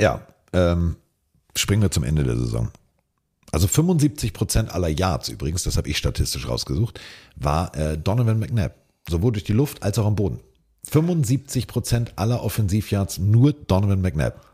[0.00, 0.96] ja, ähm,
[1.54, 2.70] springen wir zum Ende der Saison.
[3.52, 7.00] Also 75 Prozent aller Yards übrigens, das habe ich statistisch rausgesucht,
[7.36, 8.74] war äh, Donovan McNabb.
[9.08, 10.40] Sowohl durch die Luft als auch am Boden.
[10.90, 14.44] 75 Prozent aller Offensivyards nur Donovan McNabb.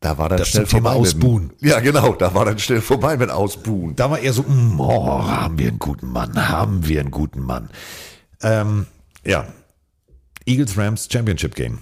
[0.00, 0.90] Da war dann Das schnell vorbei.
[0.90, 1.52] Ausbuhen.
[1.60, 3.96] Ja, genau, da war dann schnell vorbei mit Ausbuhen.
[3.96, 7.40] Da war eher so, mm, oh, haben wir einen guten Mann, haben wir einen guten
[7.40, 7.70] Mann.
[8.42, 8.86] Ähm,
[9.24, 9.46] ja,
[10.44, 11.78] Eagles Rams Championship Game.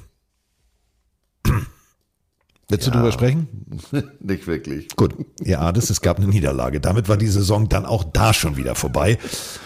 [2.68, 2.97] Willst du Ja.
[2.97, 3.49] drüber sprechen?
[4.20, 4.89] Nicht wirklich.
[4.97, 6.81] Gut, ihr ahnt es, es gab eine Niederlage.
[6.81, 9.18] Damit war die Saison dann auch da schon wieder vorbei.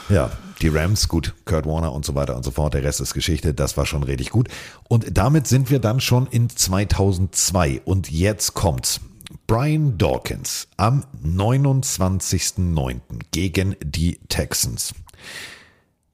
[0.08, 0.30] Ja,
[0.62, 3.52] die Rams, gut, Kurt Warner und so weiter und so fort, der Rest ist Geschichte,
[3.54, 4.48] das war schon richtig gut.
[4.88, 9.00] Und damit sind wir dann schon in 2002 und jetzt kommt's.
[9.46, 13.00] Brian Dawkins am 29.09.
[13.32, 14.94] gegen die Texans.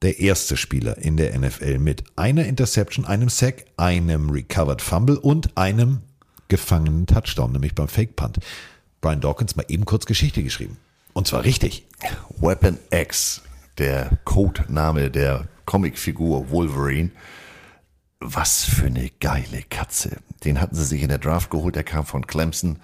[0.02, 5.56] Der erste Spieler in der NFL mit einer Interception, einem Sack, einem Recovered Fumble und
[5.56, 6.00] einem
[6.52, 8.38] gefangenen Touchdown, nämlich beim Fake Punt.
[9.00, 10.76] Brian Dawkins mal eben kurz Geschichte geschrieben.
[11.14, 11.86] Und zwar richtig.
[12.38, 13.40] Weapon X,
[13.78, 17.10] der Codename der Comicfigur Wolverine.
[18.20, 20.18] Was für eine geile Katze.
[20.44, 22.78] Den hatten sie sich in der Draft geholt, der kam von Clemson.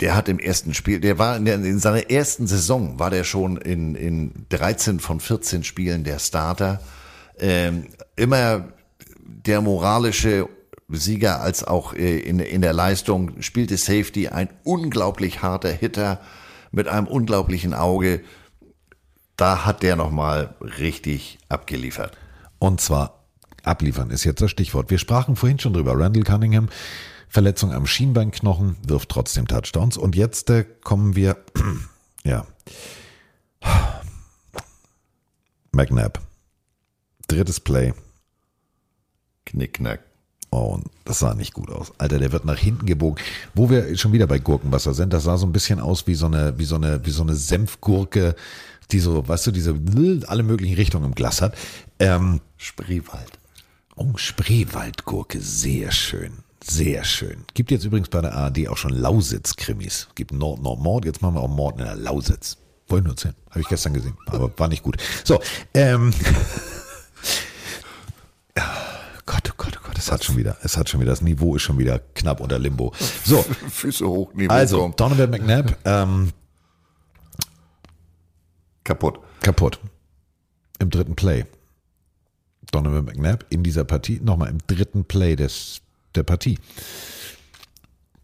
[0.00, 3.22] Der hat im ersten Spiel, der war in, der, in seiner ersten Saison, war der
[3.22, 6.80] schon in, in 13 von 14 Spielen der Starter.
[7.38, 8.72] Ähm, immer
[9.20, 10.48] der moralische
[10.88, 16.20] Sieger als auch äh, in, in der Leistung, spielte Safety, ein unglaublich harter Hitter
[16.72, 18.22] mit einem unglaublichen Auge.
[19.36, 22.16] Da hat der nochmal richtig abgeliefert.
[22.58, 23.24] Und zwar
[23.62, 24.90] abliefern ist jetzt das Stichwort.
[24.90, 25.98] Wir sprachen vorhin schon drüber.
[25.98, 26.68] Randall Cunningham,
[27.28, 29.96] Verletzung am Schienbeinknochen, wirft trotzdem Touchdowns.
[29.98, 31.36] Und jetzt äh, kommen wir,
[32.24, 32.46] ja,
[35.72, 36.20] McNabb.
[37.28, 37.92] Drittes Play.
[39.44, 40.07] Knickknack.
[40.50, 41.92] Oh, und das sah nicht gut aus.
[41.98, 43.22] Alter, der wird nach hinten gebogen.
[43.54, 46.26] Wo wir schon wieder bei Gurkenwasser sind, das sah so ein bisschen aus wie so
[46.26, 48.34] eine, wie so eine, wie so eine Senfgurke,
[48.90, 49.78] die so, weißt du, diese
[50.26, 51.54] alle möglichen Richtungen im Glas hat.
[51.98, 53.38] Ähm, Spreewald.
[53.96, 56.32] Oh, Spreewaldgurke, sehr schön.
[56.64, 57.44] Sehr schön.
[57.54, 60.08] Gibt jetzt übrigens bei der ARD auch schon Lausitz-Krimis.
[60.14, 61.04] Gibt Nord, Nord, Mord.
[61.04, 62.56] Jetzt machen wir auch Mord in der Lausitz.
[62.88, 63.34] Wollte ich nur erzählen.
[63.50, 64.16] Habe ich gestern gesehen.
[64.26, 64.96] Aber war nicht gut.
[65.24, 65.40] So,
[65.74, 66.12] ähm.
[69.28, 71.54] Gott, oh Gott, oh Gott, es hat schon wieder, es hat schon wieder, das Niveau
[71.54, 72.94] ist schon wieder knapp unter Limbo.
[73.26, 74.98] So, Füße hoch, Niveau also, kommt.
[74.98, 76.32] Donovan McNabb, ähm,
[78.84, 79.20] Kaputt.
[79.42, 79.80] kaputt.
[80.78, 81.44] Im dritten Play.
[82.70, 85.82] Donovan McNabb in dieser Partie, nochmal im dritten Play des,
[86.14, 86.58] der Partie.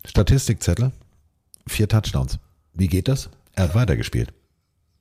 [0.07, 0.91] Statistikzettel,
[1.67, 2.39] vier Touchdowns.
[2.73, 3.29] Wie geht das?
[3.53, 4.33] Er hat weitergespielt.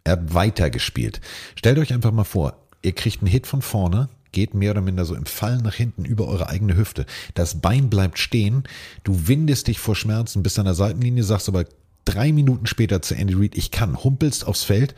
[0.04, 1.22] Er hat weitergespielt.
[1.56, 5.06] Stellt euch einfach mal vor, ihr kriegt einen Hit von vorne, geht mehr oder minder
[5.06, 7.06] so im Fall nach hinten über eure eigene Hüfte.
[7.34, 8.64] Das Bein bleibt stehen,
[9.06, 11.64] du windest dich vor Schmerzen bis an der Seitenlinie, sagst aber,
[12.06, 14.94] drei Minuten später zu Andy Reid, ich kann, humpelst aufs Feld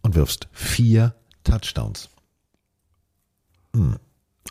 [0.00, 2.08] und wirfst vier Touchdowns.
[3.74, 3.96] Hm,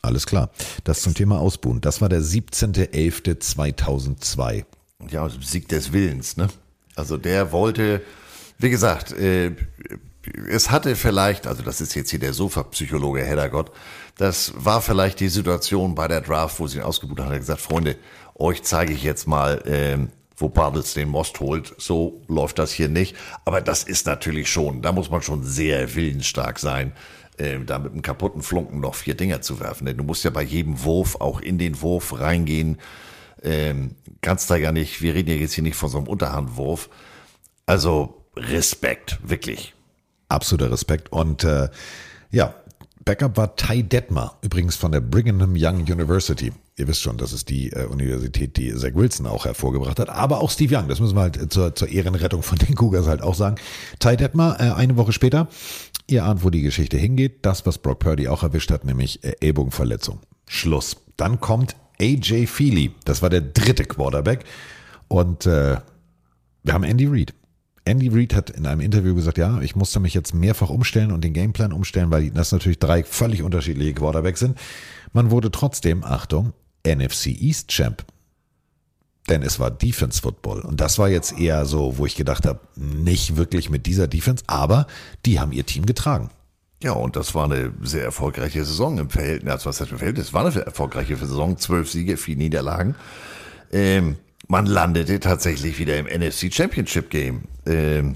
[0.01, 0.51] alles klar.
[0.83, 1.79] Das zum Thema Ausbuhen.
[1.81, 4.65] Das war der 17.11.2002.
[5.09, 6.47] Ja, Sieg des Willens, ne?
[6.95, 8.01] Also der wollte,
[8.57, 9.55] wie gesagt, äh,
[10.49, 13.71] es hatte vielleicht, also das ist jetzt hier der Sofa-Psychologe Heddergott,
[14.19, 17.61] das war vielleicht die Situation bei der Draft, wo sie ihn ausgebucht hat, hat gesagt,
[17.61, 17.95] Freunde,
[18.35, 21.73] euch zeige ich jetzt mal, ähm, wo Bartels den Most holt.
[21.77, 23.15] So läuft das hier nicht.
[23.45, 26.91] Aber das ist natürlich schon, da muss man schon sehr willensstark sein,
[27.37, 29.85] äh, da mit einem kaputten Flunken noch vier Dinger zu werfen.
[29.85, 32.77] Denn du musst ja bei jedem Wurf auch in den Wurf reingehen.
[33.41, 36.89] Ähm, kannst da ja nicht, wir reden ja jetzt hier nicht von so einem Unterhandwurf.
[37.65, 39.75] Also Respekt, wirklich.
[40.27, 41.09] Absoluter Respekt.
[41.13, 41.69] Und äh,
[42.31, 42.53] ja,
[43.09, 46.51] Backup war Ty Detmer, übrigens von der Brigham Young University.
[46.77, 50.41] Ihr wisst schon, das ist die äh, Universität, die Zach Wilson auch hervorgebracht hat, aber
[50.41, 53.33] auch Steve Young, das müssen wir halt zur, zur Ehrenrettung von den Cougars halt auch
[53.33, 53.55] sagen.
[53.97, 55.47] Ty Detmer, äh, eine Woche später,
[56.05, 59.33] ihr ahnt, wo die Geschichte hingeht, das, was Brock Purdy auch erwischt hat, nämlich äh,
[59.39, 60.19] Ellbogenverletzung.
[60.47, 60.97] Schluss.
[61.17, 64.45] Dann kommt AJ Feely, das war der dritte Quarterback
[65.07, 65.77] und äh,
[66.61, 67.33] wir haben Andy Reid.
[67.89, 71.23] Andy Reid hat in einem Interview gesagt, ja, ich musste mich jetzt mehrfach umstellen und
[71.23, 74.57] den Gameplan umstellen, weil das natürlich drei völlig unterschiedliche Quarterbacks sind.
[75.11, 76.53] Man wurde trotzdem, Achtung,
[76.85, 78.05] NFC East Champ.
[79.27, 80.61] Denn es war Defense Football.
[80.61, 84.43] Und das war jetzt eher so, wo ich gedacht habe, nicht wirklich mit dieser Defense,
[84.45, 84.85] aber
[85.25, 86.29] die haben ihr Team getragen.
[86.83, 89.51] Ja, und das war eine sehr erfolgreiche Saison im Verhältnis.
[89.51, 90.27] Also was heißt im Verhältnis?
[90.27, 91.57] Es war eine erfolgreiche Saison.
[91.57, 92.95] Zwölf Siege, vier Niederlagen.
[93.71, 94.15] Ähm,
[94.49, 97.43] man landete tatsächlich wieder im NFC Championship Game.
[97.65, 98.15] Ähm,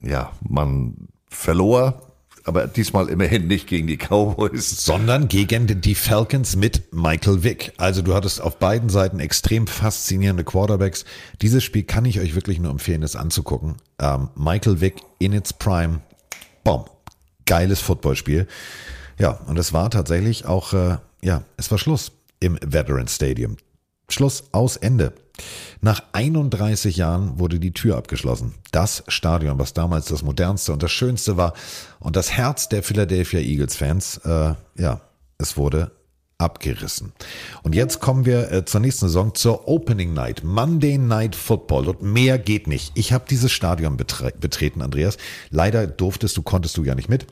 [0.00, 2.12] ja, man verlor,
[2.44, 4.84] aber diesmal immerhin nicht gegen die Cowboys.
[4.84, 7.72] Sondern gegen die Falcons mit Michael Vick.
[7.76, 11.04] Also du hattest auf beiden Seiten extrem faszinierende Quarterbacks.
[11.42, 13.74] Dieses Spiel kann ich euch wirklich nur empfehlen, es anzugucken.
[13.98, 16.00] Ähm, Michael Vick in its prime.
[16.62, 16.88] Bomb.
[17.46, 18.46] Geiles Footballspiel.
[19.18, 23.56] Ja, und es war tatsächlich auch, äh, ja, es war Schluss im Veteran Stadium.
[24.08, 25.14] Schluss aus Ende.
[25.80, 28.54] Nach 31 Jahren wurde die Tür abgeschlossen.
[28.70, 31.54] Das Stadion, was damals das modernste und das schönste war
[31.98, 35.00] und das Herz der Philadelphia Eagles Fans, äh, ja,
[35.38, 35.90] es wurde
[36.38, 37.12] abgerissen.
[37.62, 41.88] Und jetzt kommen wir äh, zur nächsten Saison, zur Opening Night, Monday Night Football.
[41.88, 42.92] Und mehr geht nicht.
[42.94, 45.16] Ich habe dieses Stadion betre betreten, Andreas.
[45.50, 47.26] Leider durftest du, konntest du ja nicht mit.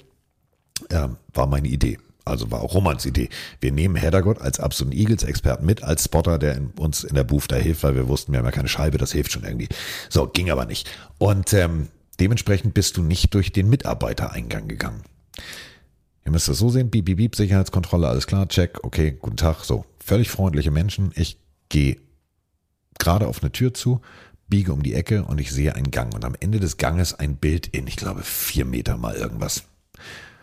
[0.88, 1.98] Äh, war meine Idee.
[2.24, 3.28] Also war auch Romans Idee.
[3.60, 7.50] Wir nehmen Heddergott als absoluten Eagles-Experten mit, als Spotter, der in, uns in der Booth
[7.50, 9.68] da hilft, weil wir wussten, wir haben ja keine Scheibe, das hilft schon irgendwie.
[10.08, 10.88] So, ging aber nicht.
[11.18, 11.88] Und ähm,
[12.20, 15.02] dementsprechend bist du nicht durch den Mitarbeitereingang gegangen.
[16.24, 19.64] Ihr müsst das so sehen, beep, beep, beep, Sicherheitskontrolle, alles klar, check, okay, guten Tag,
[19.64, 19.84] so.
[19.98, 21.12] Völlig freundliche Menschen.
[21.14, 21.96] Ich gehe
[22.98, 24.00] gerade auf eine Tür zu,
[24.48, 26.14] biege um die Ecke und ich sehe einen Gang.
[26.14, 29.64] Und am Ende des Ganges ein Bild in, ich glaube, vier Meter mal irgendwas.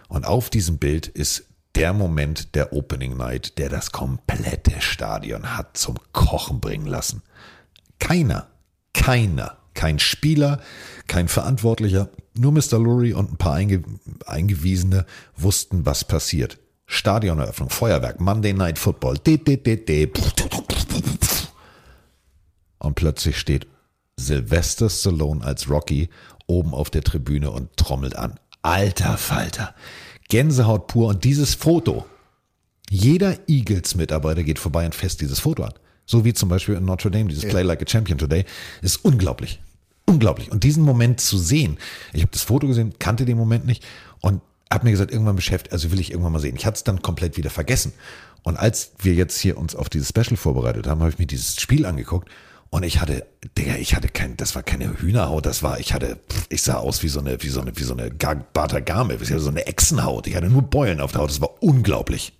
[0.08, 5.78] Und auf diesem Bild ist der Moment der Opening Night, der das komplette Stadion hat
[5.78, 7.22] zum Kochen bringen lassen.
[8.00, 8.48] Keiner,
[8.94, 10.60] keiner, kein Spieler,
[11.08, 12.80] kein Verantwortlicher, nur Mr.
[12.80, 13.84] Lurie und ein paar Einge
[14.26, 16.58] Eingewiesene wussten, was passiert.
[16.86, 19.20] Stadioneröffnung, Feuerwerk, Monday Night Football.
[22.80, 23.68] Und plötzlich steht
[24.18, 26.10] Sylvester Stallone als Rocky
[26.48, 28.40] oben auf der Tribüne und trommelt an.
[28.62, 29.76] Alter Falter.
[30.30, 32.06] Gänsehaut pur und dieses Foto.
[32.90, 35.74] Jeder Eagles-Mitarbeiter geht vorbei und fest dieses Foto an.
[36.06, 38.46] So wie zum Beispiel in Notre Dame, dieses Play Like a Champion Today,
[38.82, 39.62] ist unglaublich.
[40.06, 40.52] Unglaublich.
[40.52, 41.78] Und diesen Moment zu sehen,
[42.14, 43.86] ich habe das Foto gesehen, kannte den Moment nicht
[44.22, 44.42] und
[44.72, 46.56] habe mir gesagt, irgendwann beschäftigt, also will ich irgendwann mal sehen.
[46.56, 47.94] Ich hatte es dann komplett wieder vergessen.
[48.44, 51.60] Und als wir jetzt hier uns auf dieses Special vorbereitet haben, habe ich mir dieses
[51.60, 52.30] Spiel angeguckt
[52.72, 53.26] und ich hatte,
[53.58, 57.02] Digga, ich hatte kein, das war keine Hühnerhaut, das war, ich hatte, ich sah aus
[57.02, 60.28] wie so eine, wie so eine, wie so eine Bartagame, so eine Echsenhaut.
[60.28, 62.34] Ich hatte nur Beulen auf der Haut, das war unglaublich.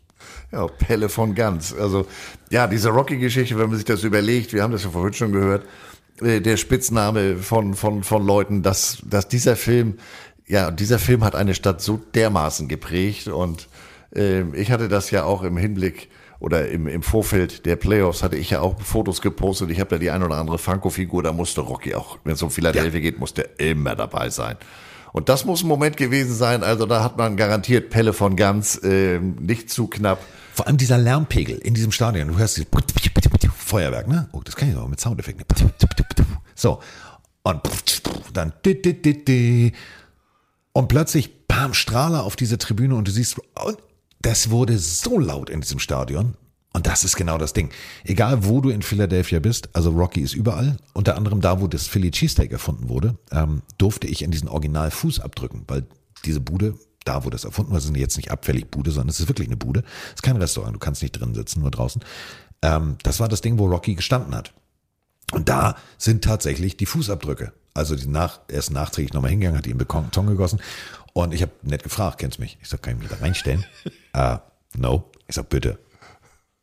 [0.52, 1.74] Ja, Pelle von Ganz.
[1.74, 2.06] Also,
[2.52, 5.66] ja, diese Rocky-Geschichte, wenn man sich das überlegt, wir haben das ja vorhin schon gehört,
[6.22, 9.98] äh, der Spitzname von, von, von Leuten, dass, dass dieser Film,
[10.48, 13.68] ja, dieser Film hat eine Stadt so dermaßen geprägt und
[14.16, 16.10] äh, ich hatte das ja auch im Hinblick
[16.40, 19.72] oder im, im Vorfeld der Playoffs hatte ich ja auch Fotos gepostet.
[19.72, 22.50] Ich habe da die ein oder andere Funko-Figur, da musste Rocky auch, wenn es um
[22.50, 23.00] Philadelphia ja.
[23.00, 24.56] geht, musste immer dabei sein.
[25.12, 28.80] Und das muss ein Moment gewesen sein, also da hat man garantiert Pelle von Ganz
[28.84, 30.20] äh, nicht zu knapp.
[30.54, 32.70] Vor allem dieser Lärmpegel in diesem Stadion, du hörst dieses
[33.58, 34.30] Feuerwerk, ne?
[34.32, 35.46] Oh, das kann ich auch mit Soundeffekten.
[36.56, 36.80] So,
[37.44, 37.62] und
[38.34, 38.54] dann
[40.74, 43.78] und plötzlich, bam, Strahler auf diese Tribüne und du siehst, und
[44.22, 46.36] das wurde so laut in diesem Stadion.
[46.72, 47.72] Und das ist genau das Ding.
[48.04, 51.88] Egal, wo du in Philadelphia bist, also Rocky ist überall, unter anderem da, wo das
[51.88, 55.88] Philly Cheesesteak erfunden wurde, ähm, durfte ich in diesen Original Fuß abdrücken, weil
[56.26, 56.76] diese Bude,
[57.06, 59.58] da wo das erfunden wurde, sind jetzt nicht abfällig Bude, sondern es ist wirklich eine
[59.58, 59.84] Bude.
[60.10, 62.04] Es ist kein Restaurant, du kannst nicht drin sitzen, nur draußen.
[62.62, 64.54] Ähm, das war das Ding, wo Rocky gestanden hat.
[65.32, 67.52] Und da sind tatsächlich die Fußabdrücke.
[67.74, 70.60] Also die nach, er ist nachträglich nochmal hingegangen, hat ihn Beton gegossen.
[71.14, 72.58] Und ich habe nett gefragt, kennst du mich?
[72.62, 73.66] Ich sag, kann ich mich da reinstellen?
[74.16, 74.38] uh,
[74.78, 75.10] no.
[75.28, 75.78] Ich sag, bitte.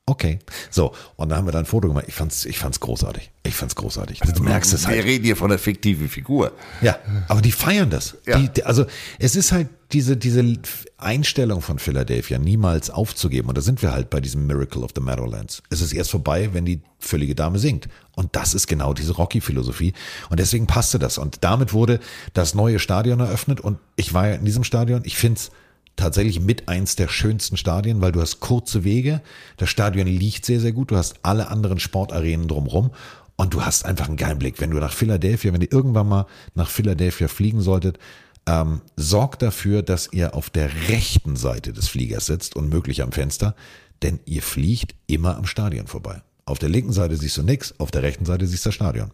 [0.09, 0.39] Okay.
[0.71, 2.05] So, und dann haben wir da ein Foto gemacht.
[2.07, 3.33] Ich fand's, ich fand's großartig.
[3.43, 4.21] Ich fand's großartig.
[4.21, 4.97] Du merkst es halt.
[4.97, 6.53] Wir reden hier von der fiktiven Figur.
[6.81, 8.17] Ja, aber die feiern das.
[8.25, 8.39] Ja.
[8.39, 8.87] Die, also
[9.19, 10.59] es ist halt diese, diese
[10.97, 13.49] Einstellung von Philadelphia, niemals aufzugeben.
[13.49, 15.61] Und da sind wir halt bei diesem Miracle of the Meadowlands.
[15.71, 17.89] Es ist erst vorbei, wenn die völlige Dame singt.
[18.15, 19.93] Und das ist genau diese Rocky-Philosophie.
[20.31, 21.19] Und deswegen passte das.
[21.19, 21.99] Und damit wurde
[22.33, 23.61] das neue Stadion eröffnet.
[23.61, 25.03] Und ich war ja in diesem Stadion.
[25.05, 25.51] Ich find's
[25.97, 29.23] tatsächlich mit eins der schönsten Stadien, weil du hast kurze Wege,
[29.57, 32.91] das Stadion liegt sehr, sehr gut, du hast alle anderen Sportarenen drumrum
[33.37, 34.61] und du hast einfach einen geilen Blick.
[34.61, 37.99] Wenn du nach Philadelphia, wenn ihr irgendwann mal nach Philadelphia fliegen solltet,
[38.47, 43.13] ähm, sorgt dafür, dass ihr auf der rechten Seite des Fliegers sitzt und möglich am
[43.13, 43.57] Fenster,
[44.03, 46.23] denn ihr fliegt immer am Stadion vorbei.
[46.45, 49.11] Auf der linken Seite siehst du nichts, auf der rechten Seite siehst du das Stadion.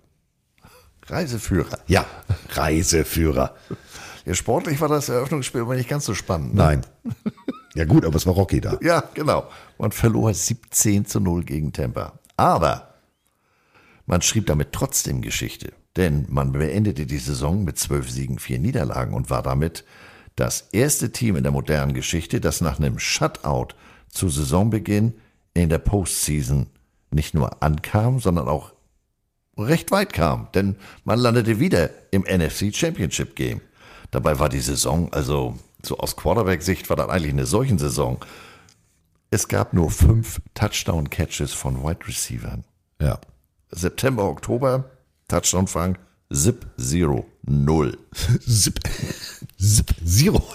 [1.06, 1.78] Reiseführer.
[1.86, 2.06] Ja,
[2.50, 3.54] Reiseführer.
[4.24, 6.54] Ja, sportlich war das Eröffnungsspiel aber nicht ganz so spannend.
[6.54, 6.62] Ne?
[6.62, 6.86] Nein.
[7.74, 8.78] Ja gut, aber es war Rocky da.
[8.82, 9.48] Ja, genau.
[9.78, 12.12] Man verlor 17 zu 0 gegen Tampa.
[12.36, 12.94] Aber
[14.06, 15.72] man schrieb damit trotzdem Geschichte.
[15.96, 19.84] Denn man beendete die Saison mit zwölf Siegen, vier Niederlagen und war damit
[20.36, 23.74] das erste Team in der modernen Geschichte, das nach einem Shutout
[24.08, 25.14] zu Saisonbeginn
[25.54, 26.66] in der Postseason
[27.10, 28.72] nicht nur ankam, sondern auch
[29.58, 30.48] recht weit kam.
[30.54, 33.60] Denn man landete wieder im NFC Championship Game.
[34.12, 38.24] Dabei war die Saison, also so aus Quarterback-Sicht war das eigentlich eine solchen Saison.
[39.30, 42.64] Es gab nur fünf Touchdown-Catches von Wide Receivern.
[43.00, 43.18] Ja.
[43.70, 44.84] September, Oktober,
[45.28, 45.96] Touchdown-Fang,
[46.30, 47.98] Zip, Zero, Null.
[48.46, 48.80] Zip,
[49.58, 50.46] Zip, Zero.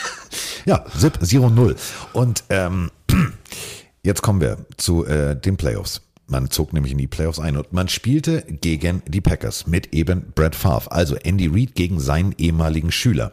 [0.64, 1.76] ja, Zip, Zero, Null.
[2.14, 2.90] Und ähm,
[4.02, 6.00] jetzt kommen wir zu äh, den Playoffs.
[6.26, 10.32] Man zog nämlich in die Playoffs ein und man spielte gegen die Packers mit eben
[10.34, 13.32] Brad Favre, also Andy Reid gegen seinen ehemaligen Schüler.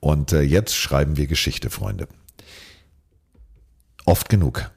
[0.00, 2.08] Und äh, jetzt schreiben wir Geschichte, Freunde.
[4.04, 4.70] Oft genug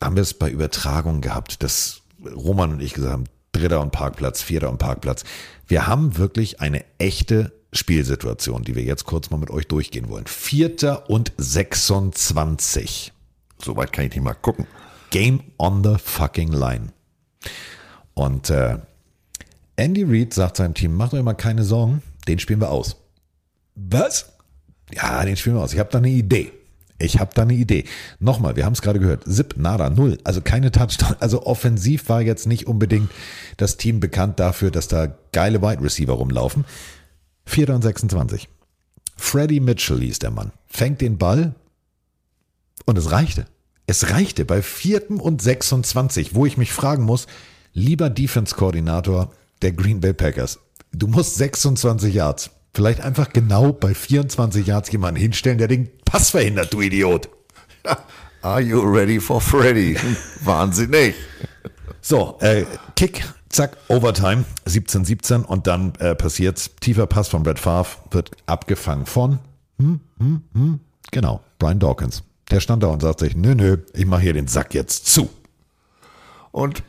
[0.00, 4.42] haben wir es bei Übertragungen gehabt, dass Roman und ich gesagt haben, dritter und Parkplatz,
[4.42, 5.24] vierter und Parkplatz.
[5.66, 10.26] Wir haben wirklich eine echte Spielsituation, die wir jetzt kurz mal mit euch durchgehen wollen.
[10.26, 13.12] Vierter und 26.
[13.62, 14.66] Soweit kann ich nicht mal gucken.
[15.10, 16.92] Game on the fucking line.
[18.14, 18.78] Und äh,
[19.76, 22.96] Andy Reid sagt seinem Team, macht euch mal keine Sorgen, den spielen wir aus.
[23.74, 24.32] Was?
[24.92, 25.72] Ja, den spielen wir aus.
[25.72, 26.52] Ich habe da eine Idee.
[26.98, 27.84] Ich habe da eine Idee.
[28.18, 29.24] Nochmal, wir haben es gerade gehört.
[29.24, 30.18] Zip, nada, null.
[30.22, 31.16] Also keine Touchdown.
[31.18, 33.10] Also offensiv war jetzt nicht unbedingt
[33.56, 36.66] das Team bekannt dafür, dass da geile Wide Receiver rumlaufen.
[37.46, 38.48] Vierter und 26.
[39.16, 40.52] Freddie Mitchell hieß der Mann.
[40.66, 41.54] Fängt den Ball
[42.84, 43.46] und es reichte.
[43.90, 47.26] Es reichte bei vierten und 26, wo ich mich fragen muss,
[47.72, 50.60] lieber Defense-Koordinator der Green Bay Packers,
[50.92, 56.30] du musst 26 Yards, vielleicht einfach genau bei 24 Yards jemanden hinstellen, der den Pass
[56.30, 57.30] verhindert, du Idiot.
[58.42, 59.96] Are you ready for Freddy?
[60.44, 61.16] Wahnsinnig.
[62.00, 66.70] So, äh, Kick, zack, Overtime, 17-17 und dann äh, passiert's.
[66.78, 69.40] Tiefer Pass von Brett Favre wird abgefangen von,
[69.80, 72.22] hm, hm, hm, genau, Brian Dawkins.
[72.50, 75.30] Der stand da und sagt sich, nö, nö, ich mache hier den Sack jetzt zu.
[76.50, 76.82] Und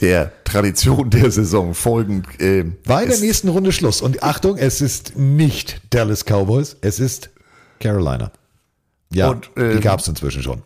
[0.00, 4.00] der Tradition der Saison folgend äh, war in der nächsten Runde Schluss.
[4.02, 7.30] Und Achtung, es ist nicht Dallas Cowboys, es ist
[7.80, 8.32] Carolina.
[9.12, 10.62] Ja, Und, ähm, die gab es inzwischen schon.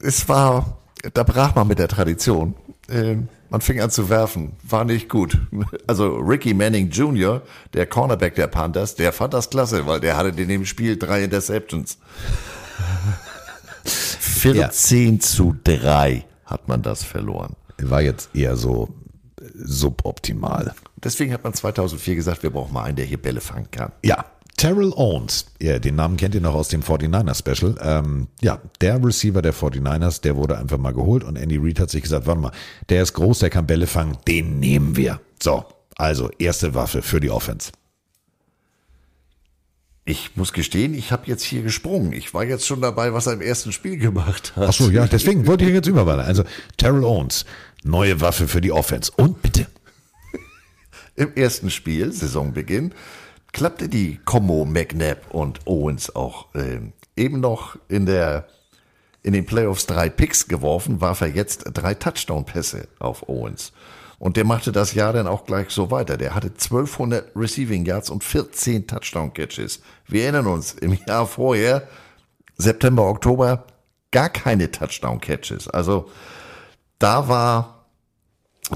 [0.00, 0.78] es war,
[1.14, 2.54] da brach man mit der Tradition.
[2.88, 5.38] Ähm, man fing an zu werfen, war nicht gut.
[5.86, 10.28] Also Ricky Manning Jr., der Cornerback der Panthers, der fand das klasse, weil der hatte
[10.40, 11.98] in dem Spiel drei Interceptions.
[13.84, 17.56] 14 zu 3 hat man das verloren.
[17.80, 18.88] War jetzt eher so
[19.54, 20.74] suboptimal.
[21.02, 23.92] Deswegen hat man 2004 gesagt, wir brauchen mal einen, der hier Bälle fangen kann.
[24.04, 24.24] Ja,
[24.58, 27.76] Terrell Owens, ja, den Namen kennt ihr noch aus dem 49ers Special.
[27.80, 31.90] Ähm, ja, der Receiver der 49ers, der wurde einfach mal geholt und Andy Reid hat
[31.90, 32.52] sich gesagt, warte mal,
[32.88, 35.20] der ist groß, der kann Bälle fangen, den nehmen wir.
[35.40, 35.64] So,
[35.96, 37.70] also erste Waffe für die Offense.
[40.04, 42.12] Ich muss gestehen, ich habe jetzt hier gesprungen.
[42.12, 44.70] Ich war jetzt schon dabei, was er im ersten Spiel gemacht hat.
[44.70, 46.26] Ach so, ja, deswegen wollte ich jetzt überwandern.
[46.26, 46.42] Also
[46.78, 47.44] Terrell Owens,
[47.84, 49.12] neue Waffe für die Offense.
[49.14, 49.68] Und bitte.
[51.14, 52.92] Im ersten Spiel, Saisonbeginn,
[53.52, 58.46] klappte die Combo McNabb und Owens auch ähm, eben noch in der
[59.22, 63.72] in den Playoffs drei Picks geworfen, warf er jetzt drei Touchdown-Pässe auf Owens.
[64.18, 66.16] Und der machte das Jahr dann auch gleich so weiter.
[66.16, 69.80] Der hatte 1200 Receiving Yards und 14 Touchdown-Catches.
[70.06, 71.86] Wir erinnern uns, im Jahr vorher,
[72.56, 73.64] September, Oktober,
[74.10, 75.68] gar keine Touchdown-Catches.
[75.68, 76.10] Also
[76.98, 77.86] da war,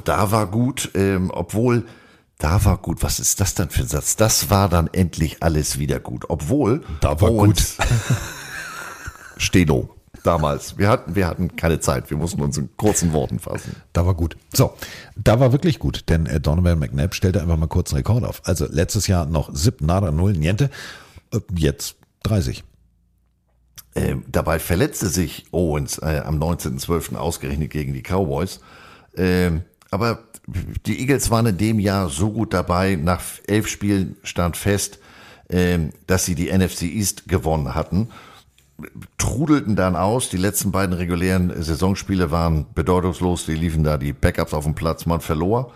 [0.04, 1.86] da war gut, ähm, obwohl
[2.42, 3.02] da war gut.
[3.04, 4.16] Was ist das denn für ein Satz?
[4.16, 6.24] Das war dann endlich alles wieder gut.
[6.28, 6.82] Obwohl.
[7.00, 7.76] Da war Owens,
[9.36, 9.90] Steno.
[10.24, 10.76] Damals.
[10.76, 12.10] Wir hatten, wir hatten keine Zeit.
[12.10, 13.76] Wir mussten uns in kurzen Worten fassen.
[13.92, 14.36] Da war gut.
[14.52, 14.74] So,
[15.16, 18.42] da war wirklich gut, denn äh, Donovan McNabb stellte einfach mal kurz einen Rekord auf.
[18.44, 20.70] Also letztes Jahr noch sieb, nada, null, niente.
[21.32, 22.62] Äh, Jetzt 30.
[23.94, 27.16] Ähm, dabei verletzte sich Owens äh, am 19.12.
[27.16, 28.60] ausgerechnet gegen die Cowboys.
[29.16, 32.96] Ähm, aber die Eagles waren in dem Jahr so gut dabei.
[32.96, 34.98] Nach elf Spielen stand fest,
[35.48, 38.08] ähm, dass sie die NFC East gewonnen hatten.
[39.18, 40.30] Trudelten dann aus.
[40.30, 43.46] Die letzten beiden regulären Saisonspiele waren bedeutungslos.
[43.46, 45.06] Die liefen da die Backups auf dem Platz.
[45.06, 45.72] Man verlor.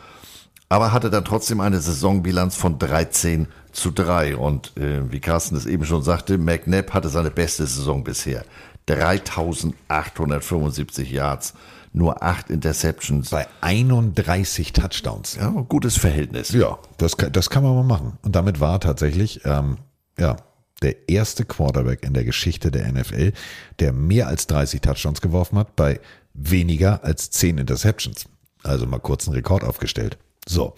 [0.68, 4.36] Aber hatte dann trotzdem eine Saisonbilanz von 13 zu 3.
[4.36, 8.44] Und äh, wie Carsten es eben schon sagte, McNabb hatte seine beste Saison bisher.
[8.86, 11.54] 3875 Yards,
[11.96, 13.30] nur 8 Interceptions.
[13.30, 15.36] Bei 31 Touchdowns.
[15.36, 16.50] Ja, gutes Verhältnis.
[16.50, 18.18] Ja, das, kann- das kann man mal machen.
[18.22, 19.78] Und damit war tatsächlich, ähm,
[20.18, 20.36] ja,
[20.82, 23.32] der erste Quarterback in der Geschichte der NFL,
[23.80, 26.00] der mehr als 30 Touchdowns geworfen hat, bei
[26.34, 28.26] weniger als 10 Interceptions.
[28.62, 30.18] Also mal kurz einen Rekord aufgestellt.
[30.46, 30.74] So.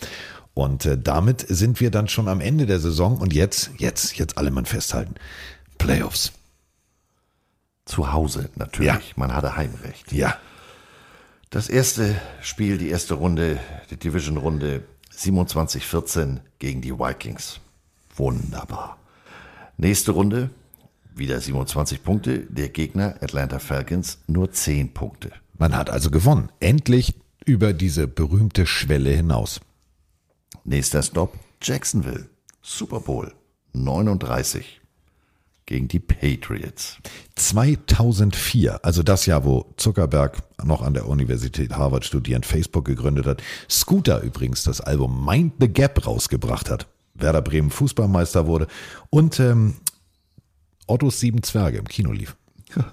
[0.54, 4.38] Und äh, damit sind wir dann schon am Ende der Saison und jetzt, jetzt, jetzt
[4.38, 5.14] alle mal festhalten.
[5.78, 6.32] Playoffs.
[7.86, 8.86] Zu Hause natürlich.
[8.92, 9.00] Ja.
[9.16, 10.12] Man hatte Heimrecht.
[10.12, 10.36] Ja.
[11.50, 13.58] Das erste Spiel, die erste Runde,
[13.90, 14.84] die Division-Runde
[15.16, 17.60] 27-14 gegen die Vikings.
[18.14, 18.98] Wunderbar.
[19.78, 20.50] Nächste Runde,
[21.14, 22.40] wieder 27 Punkte.
[22.50, 25.32] Der Gegner Atlanta Falcons nur 10 Punkte.
[25.56, 26.50] Man hat also gewonnen.
[26.60, 27.14] Endlich
[27.46, 29.60] über diese berühmte Schwelle hinaus.
[30.64, 32.28] Nächster Stop Jacksonville.
[32.60, 33.32] Super Bowl
[33.72, 34.77] 39
[35.68, 36.96] gegen die Patriots.
[37.36, 43.42] 2004, also das Jahr, wo Zuckerberg noch an der Universität Harvard studierend Facebook gegründet hat,
[43.68, 48.66] Scooter übrigens das Album Mind the Gap rausgebracht hat, Werder Bremen Fußballmeister wurde
[49.10, 49.74] und ähm,
[50.86, 52.36] Ottos Sieben Zwerge im Kino lief.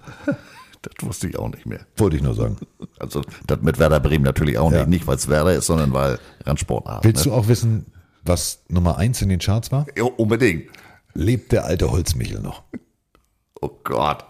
[0.82, 1.80] Das wusste ich auch nicht mehr.
[1.98, 2.58] Wollte ich nur sagen.
[3.00, 4.82] Also das mit Werder Bremen natürlich auch Ja.
[4.82, 4.90] nicht.
[4.90, 7.04] Nicht, weil es Werder ist, sondern weil Randsportart.
[7.04, 7.32] Willst ne?
[7.32, 7.88] du auch wissen,
[8.24, 9.88] was Nummer eins in den Charts war?
[9.98, 10.70] Ja, unbedingt.
[11.16, 12.64] Lebt der alte Holzmichel noch?
[13.62, 14.26] Oh Gott.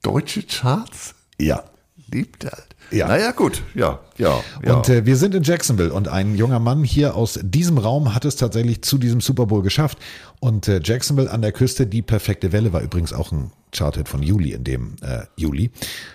[0.00, 1.14] Deutsche Charts?
[1.38, 1.64] Ja.
[2.06, 2.76] Liebt er halt.
[2.92, 3.08] Ja.
[3.08, 3.62] Naja, gut.
[3.74, 4.74] Ja, ja, ja.
[4.74, 8.24] Und äh, wir sind in Jacksonville und ein junger Mann hier aus diesem Raum hat
[8.24, 9.98] es tatsächlich zu diesem Super Bowl geschafft.
[10.40, 14.22] Und äh, Jacksonville an der Küste, die perfekte Welle, war übrigens auch ein Charted von
[14.22, 15.70] Juli in dem äh, Juli.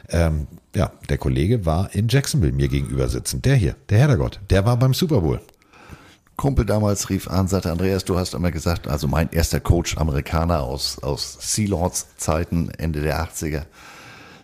[0.09, 3.45] Ähm, ja, der Kollege war in Jacksonville mir gegenüber sitzend.
[3.45, 5.41] Der hier, der Herrgott, der war beim Super Bowl.
[6.38, 10.61] Kumpel damals rief an, sagte Andreas, du hast immer gesagt, also mein erster Coach, Amerikaner
[10.61, 13.64] aus, aus Sealords Zeiten, Ende der 80er.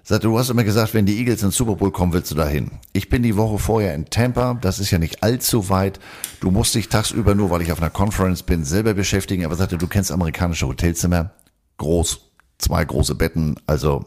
[0.02, 2.72] Sagte, du hast immer gesagt, wenn die Eagles ins Super Bowl kommen, willst du dahin.
[2.94, 6.00] Ich bin die Woche vorher in Tampa, das ist ja nicht allzu weit.
[6.42, 9.46] Du musst dich tagsüber nur, weil ich auf einer Conference bin, selber beschäftigen.
[9.46, 11.32] Aber sagte, du kennst amerikanische Hotelzimmer,
[11.78, 12.20] groß,
[12.58, 14.04] zwei große Betten, also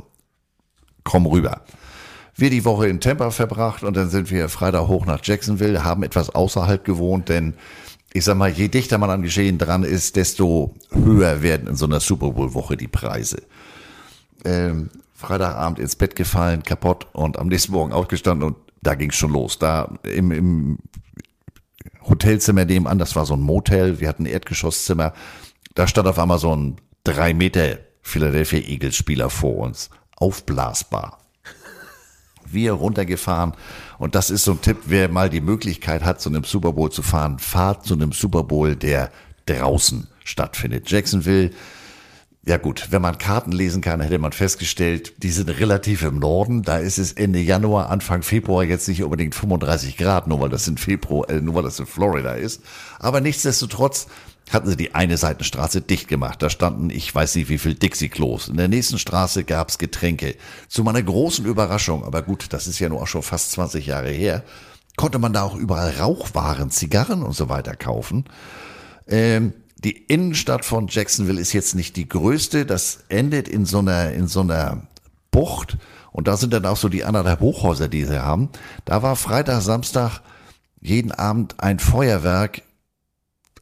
[1.05, 1.63] komm rüber.
[2.39, 6.03] Wir die Woche in Tampa verbracht und dann sind wir Freitag hoch nach Jacksonville, haben
[6.03, 7.55] etwas außerhalb gewohnt, denn
[8.13, 11.87] ich sag mal, je dichter man am Geschehen dran ist, desto höher werden in so
[11.87, 13.43] einer Super Bowl Woche die Preise.
[14.45, 19.33] Ähm, Freitagabend ins Bett gefallen, kaputt und am nächsten Morgen aufgestanden und da ging's schon
[19.33, 19.59] los.
[19.59, 20.79] Da im, im
[22.03, 25.15] Hotelzimmer nebenan, das war so ein Motel, wir hatten ein Erdgeschosszimmer,
[25.75, 31.19] da stand auf einmal so ein drei Meter Philadelphia Eagles Spieler vor uns, aufblasbar.
[32.51, 33.53] Wir runtergefahren
[33.99, 36.91] und das ist so ein Tipp, wer mal die Möglichkeit hat, zu einem Super Bowl
[36.91, 39.11] zu fahren, fahrt zu einem Super Bowl, der
[39.47, 40.91] draußen stattfindet.
[40.91, 41.51] Jacksonville,
[42.45, 46.63] ja gut, wenn man Karten lesen kann, hätte man festgestellt, die sind relativ im Norden.
[46.63, 50.69] Da ist es Ende Januar, Anfang Februar jetzt nicht unbedingt 35 Grad, nur weil das
[50.69, 52.63] in Februar, äh, nur weil das in Florida ist.
[53.01, 54.07] Aber nichtsdestotrotz
[54.51, 56.43] hatten sie die eine Seitenstraße dicht gemacht.
[56.43, 58.49] Da standen, ich weiß nicht wie viel Dixie-Klos.
[58.49, 60.37] In der nächsten Straße gab's Getränke.
[60.69, 64.11] Zu meiner großen Überraschung, aber gut, das ist ja nur auch schon fast 20 Jahre
[64.11, 64.45] her,
[64.97, 68.25] konnte man da auch überall Rauchwaren, Zigarren und so weiter kaufen.
[69.09, 72.67] Ähm, die Innenstadt von Jacksonville ist jetzt nicht die größte.
[72.67, 74.87] Das endet in so einer, in so einer
[75.31, 75.77] Bucht.
[76.13, 78.49] Und da sind dann auch so die anderthalb Hochhäuser, die sie haben.
[78.87, 80.23] Da war Freitag, Samstag
[80.81, 82.63] jeden Abend ein Feuerwerk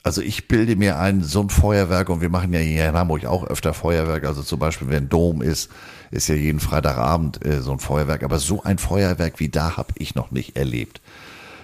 [0.04, 3.24] Also ich bilde mir ein, so ein Feuerwerk, und wir machen ja hier in Hamburg
[3.24, 5.70] auch öfter Feuerwerk, also zum Beispiel, wenn Dom ist,
[6.10, 9.94] ist ja jeden Freitagabend äh, so ein Feuerwerk, aber so ein Feuerwerk wie da habe
[9.96, 11.00] ich noch nicht erlebt.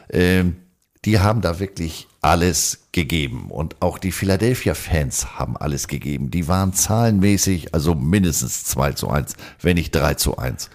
[0.09, 0.57] Ähm,
[1.05, 6.31] die haben da wirklich alles gegeben und auch die Philadelphia-Fans haben alles gegeben.
[6.31, 10.71] Die waren zahlenmäßig, also mindestens 2 zu 1, wenn nicht 3 zu 1.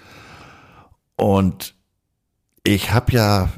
[1.16, 1.74] Und
[2.64, 3.50] ich habe ja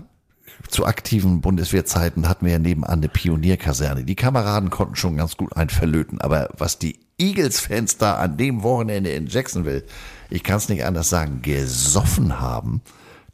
[0.68, 4.04] zu aktiven Bundeswehrzeiten hatten wir ja nebenan eine Pionierkaserne.
[4.04, 8.64] Die Kameraden konnten schon ganz gut einen verlöten, aber was die Eagles-Fans da an dem
[8.64, 9.84] Wochenende in Jacksonville,
[10.30, 12.82] ich kann es nicht anders sagen, gesoffen haben,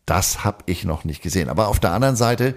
[0.05, 1.49] das habe ich noch nicht gesehen.
[1.49, 2.55] Aber auf der anderen Seite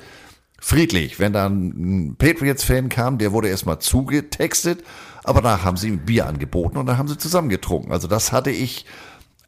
[0.58, 4.84] friedlich, wenn dann ein Patriots-Fan kam, der wurde erstmal zugetextet,
[5.24, 7.92] aber danach haben sie ihm Bier angeboten und dann haben sie zusammen getrunken.
[7.92, 8.86] Also das hatte ich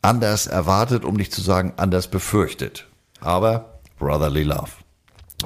[0.02, 2.86] anders erwartet, um nicht zu sagen anders befürchtet.
[3.20, 4.70] Aber brotherly love.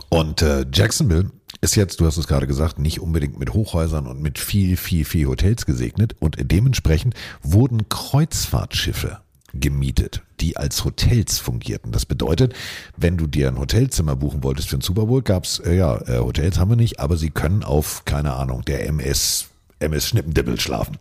[0.08, 1.30] Und äh, Jacksonville
[1.60, 5.04] ist jetzt, du hast es gerade gesagt, nicht unbedingt mit Hochhäusern und mit viel, viel,
[5.04, 6.16] viel Hotels gesegnet.
[6.18, 9.18] Und dementsprechend wurden Kreuzfahrtschiffe
[9.54, 11.92] gemietet, die als Hotels fungierten.
[11.92, 12.54] Das bedeutet,
[12.96, 16.18] wenn du dir ein Hotelzimmer buchen wolltest für den Super Bowl, gab's äh, ja, äh,
[16.18, 19.48] Hotels haben wir nicht, aber sie können auf, keine Ahnung, der MS,
[19.78, 20.96] MS Schnippendibbel schlafen.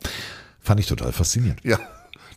[0.59, 1.61] Fand ich total faszinierend.
[1.63, 1.79] Ja.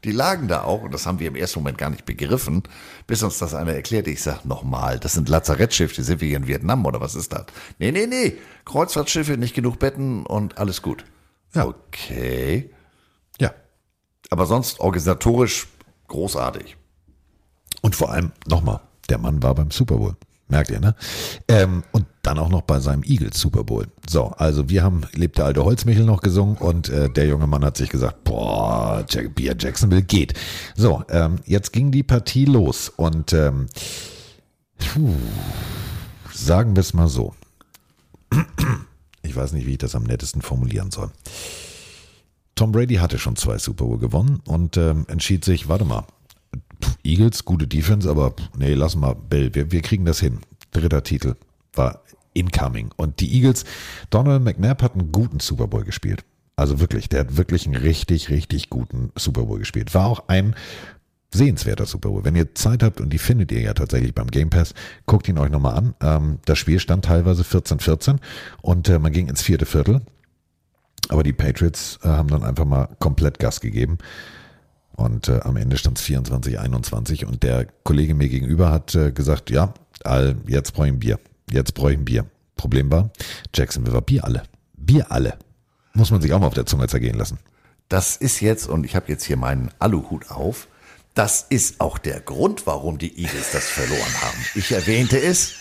[0.05, 2.63] Die lagen da auch, und das haben wir im ersten Moment gar nicht begriffen,
[3.07, 4.11] bis uns das einer erklärte.
[4.11, 7.47] Ich sag nochmal, das sind Lazarettschiffe, sind wir hier in Vietnam oder was ist das?
[7.79, 11.05] Nee, nee, nee, Kreuzfahrtschiffe, nicht genug Betten und alles gut.
[11.55, 11.67] Ja.
[11.67, 12.71] Okay.
[13.41, 13.55] Ja.
[14.31, 15.69] Aber sonst organisatorisch
[16.09, 16.77] großartig.
[17.81, 20.17] Und vor allem, nochmal, der Mann war beim Super Bowl.
[20.49, 20.95] Merkt ihr, ne?
[21.49, 23.87] Ähm, und dann auch noch bei seinem Eagles Super Bowl.
[24.09, 27.65] So, also wir haben Lebt der alte Holzmichel noch gesungen und äh, der junge Mann
[27.65, 30.35] hat sich gesagt, boah, Jack, Bier Jacksonville geht.
[30.77, 33.67] So, ähm, jetzt ging die Partie los und ähm,
[34.79, 35.15] puh,
[36.33, 37.35] sagen wir es mal so.
[39.23, 41.11] Ich weiß nicht, wie ich das am nettesten formulieren soll.
[42.55, 46.05] Tom Brady hatte schon zwei Super Bowl gewonnen und ähm, entschied sich, warte mal,
[47.03, 50.41] Eagles, gute Defense, aber nee, lass mal, Bill, wir, wir kriegen das hin.
[50.73, 51.35] Dritter Titel
[51.73, 52.03] war
[52.35, 52.91] incoming.
[52.97, 53.65] Und die Eagles,
[54.11, 56.25] Donald McNabb hat einen guten Super Bowl gespielt.
[56.57, 59.95] Also wirklich, der hat wirklich einen richtig, richtig guten Super Bowl gespielt.
[59.95, 60.55] War auch ein
[61.33, 62.25] sehenswerter Super Bowl.
[62.25, 64.75] Wenn ihr Zeit habt, und die findet ihr ja tatsächlich beim Game Pass,
[65.07, 65.95] guckt ihn euch nochmal an.
[66.01, 68.19] Ähm, das Spiel stand teilweise 14-14
[68.63, 70.03] und äh, man ging ins vierte Viertel.
[71.09, 73.99] Aber die Patriots äh, haben dann einfach mal komplett Gas gegeben.
[74.97, 79.13] Und äh, am Ende stand es 24, 21 und der Kollege mir gegenüber hat äh,
[79.13, 79.75] gesagt, ja,
[80.05, 81.19] all, jetzt brauche ich ein Bier.
[81.51, 82.27] Jetzt brauche ich ein Bier.
[82.57, 83.11] Problem war,
[83.55, 84.45] Jacksonville war Bier alle.
[84.77, 85.37] Bier alle.
[85.93, 87.39] Muss man sich auch mal auf der Zunge zergehen lassen.
[87.89, 90.69] Das ist jetzt, und ich habe jetzt hier meinen Aluhut auf,
[91.15, 94.39] das ist auch der Grund, warum die Eagles das verloren haben.
[94.55, 95.55] Ich erwähnte es,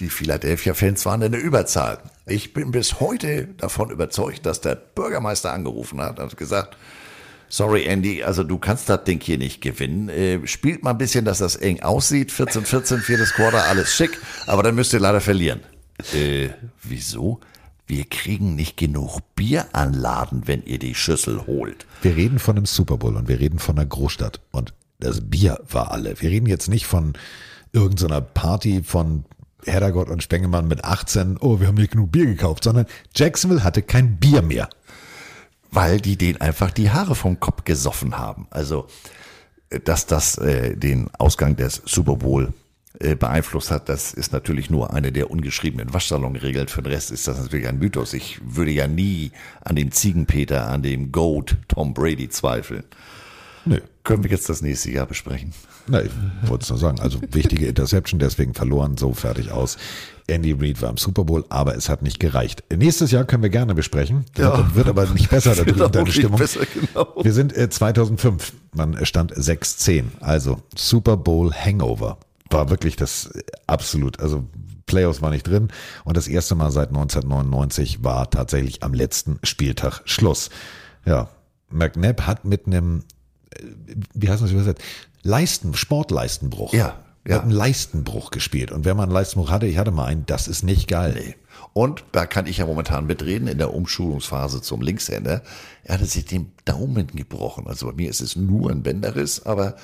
[0.00, 1.98] die Philadelphia-Fans waren in der Überzahl.
[2.26, 6.76] Ich bin bis heute davon überzeugt, dass der Bürgermeister angerufen hat und gesagt,
[7.54, 10.08] sorry Andy, also du kannst das Ding hier nicht gewinnen.
[10.08, 12.32] Äh, spielt mal ein bisschen, dass das eng aussieht.
[12.32, 15.60] 14, 14, viertes Quarter, alles schick, aber dann müsst ihr leider verlieren.
[16.12, 16.48] Äh,
[16.82, 17.40] wieso?
[17.86, 21.86] Wir kriegen nicht genug Bier an Laden, wenn ihr die Schüssel holt.
[22.02, 24.40] Wir reden von einem Super Bowl und wir reden von einer Großstadt.
[24.50, 26.20] Und das Bier war alle.
[26.20, 27.12] Wir reden jetzt nicht von
[27.72, 29.26] irgendeiner Party von
[29.66, 33.82] Herrgott und Spengemann mit 18, oh, wir haben nicht genug Bier gekauft, sondern Jacksonville hatte
[33.82, 34.68] kein Bier mehr.
[35.74, 38.46] Weil die den einfach die Haare vom Kopf gesoffen haben.
[38.50, 38.86] Also,
[39.84, 42.52] dass das äh, den Ausgang des Super Bowl
[43.00, 46.68] äh, beeinflusst hat, das ist natürlich nur eine der ungeschriebenen Waschsalonregeln.
[46.68, 48.12] Für den Rest ist das natürlich ein Mythos.
[48.12, 52.84] Ich würde ja nie an dem Ziegenpeter, an dem Goat Tom Brady zweifeln.
[53.64, 53.80] Nö.
[54.02, 55.52] Können wir jetzt das nächste Jahr besprechen?
[55.86, 56.10] Na, ich
[56.46, 57.00] wollte es nur sagen.
[57.00, 59.76] Also wichtige Interception, deswegen verloren, so fertig aus.
[60.26, 62.64] Andy Reid war im Super Bowl, aber es hat nicht gereicht.
[62.74, 64.24] Nächstes Jahr können wir gerne besprechen.
[64.36, 64.74] Ja.
[64.74, 66.38] Wird aber nicht besser, da drüben deine Stimmung.
[66.38, 67.14] besser, genau.
[67.22, 68.52] Wir sind äh, 2005.
[68.74, 70.04] Man stand 6-10.
[70.20, 72.18] Also Super Bowl Hangover.
[72.50, 74.44] War wirklich das äh, absolut, also
[74.86, 75.68] Playoffs war nicht drin.
[76.04, 80.50] Und das erste Mal seit 1999 war tatsächlich am letzten Spieltag Schluss.
[81.06, 81.28] Ja,
[81.70, 83.04] McNabb hat mit einem,
[84.14, 84.82] wie heißt das übersetzt?
[85.22, 86.72] Leisten, Sportleistenbruch.
[86.74, 88.72] Ja, Er hat einen Leistenbruch gespielt.
[88.72, 91.14] Und wenn man einen Leistenbruch hatte, ich hatte mal einen, das ist nicht geil.
[91.16, 91.34] Nee.
[91.72, 95.42] Und da kann ich ja momentan mitreden in der Umschulungsphase zum Linkshänder.
[95.82, 97.66] Er hatte sich den Daumen gebrochen.
[97.66, 99.76] Also bei mir ist es nur ein Bänderriss, aber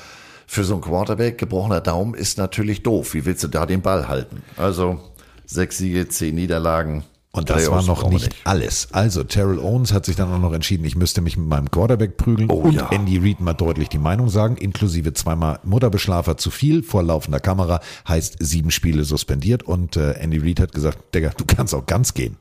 [0.46, 3.14] für so einen Quarterback gebrochener Daumen ist natürlich doof.
[3.14, 4.42] Wie willst du da den Ball halten?
[4.56, 5.00] Also
[5.46, 7.04] sechs Siege, zehn Niederlagen.
[7.32, 8.88] Und das Playoffs war noch nicht, alles.
[8.90, 12.16] Also Terrell Owens hat sich dann auch noch entschieden, ich müsste mich mit meinem Quarterback
[12.16, 12.88] prügeln Oh, und ja.
[12.90, 17.80] Andy Reid mal deutlich die Meinung sagen, inklusive zweimal Mutterbeschlafer zu viel vor laufender Kamera,
[18.08, 22.14] heißt sieben Spiele suspendiert und äh, Andy Reid hat gesagt, Digga, du kannst auch ganz
[22.14, 22.36] gehen.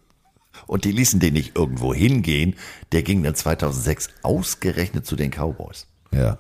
[0.65, 2.55] Und die ließen den nicht irgendwo hingehen.
[2.91, 5.85] Der ging dann 2006 ausgerechnet zu den Cowboys.
[6.11, 6.39] Ja,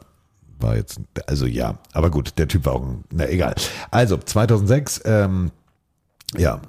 [0.59, 3.53] war jetzt, also ja, aber gut, der Typ war auch, na egal.
[3.91, 5.51] Also 2006, ähm,
[6.35, 6.61] ja.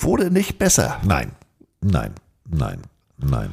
[0.00, 1.00] Wurde nicht besser.
[1.04, 1.32] Nein,
[1.80, 2.14] nein,
[2.48, 2.82] nein,
[3.18, 3.50] nein.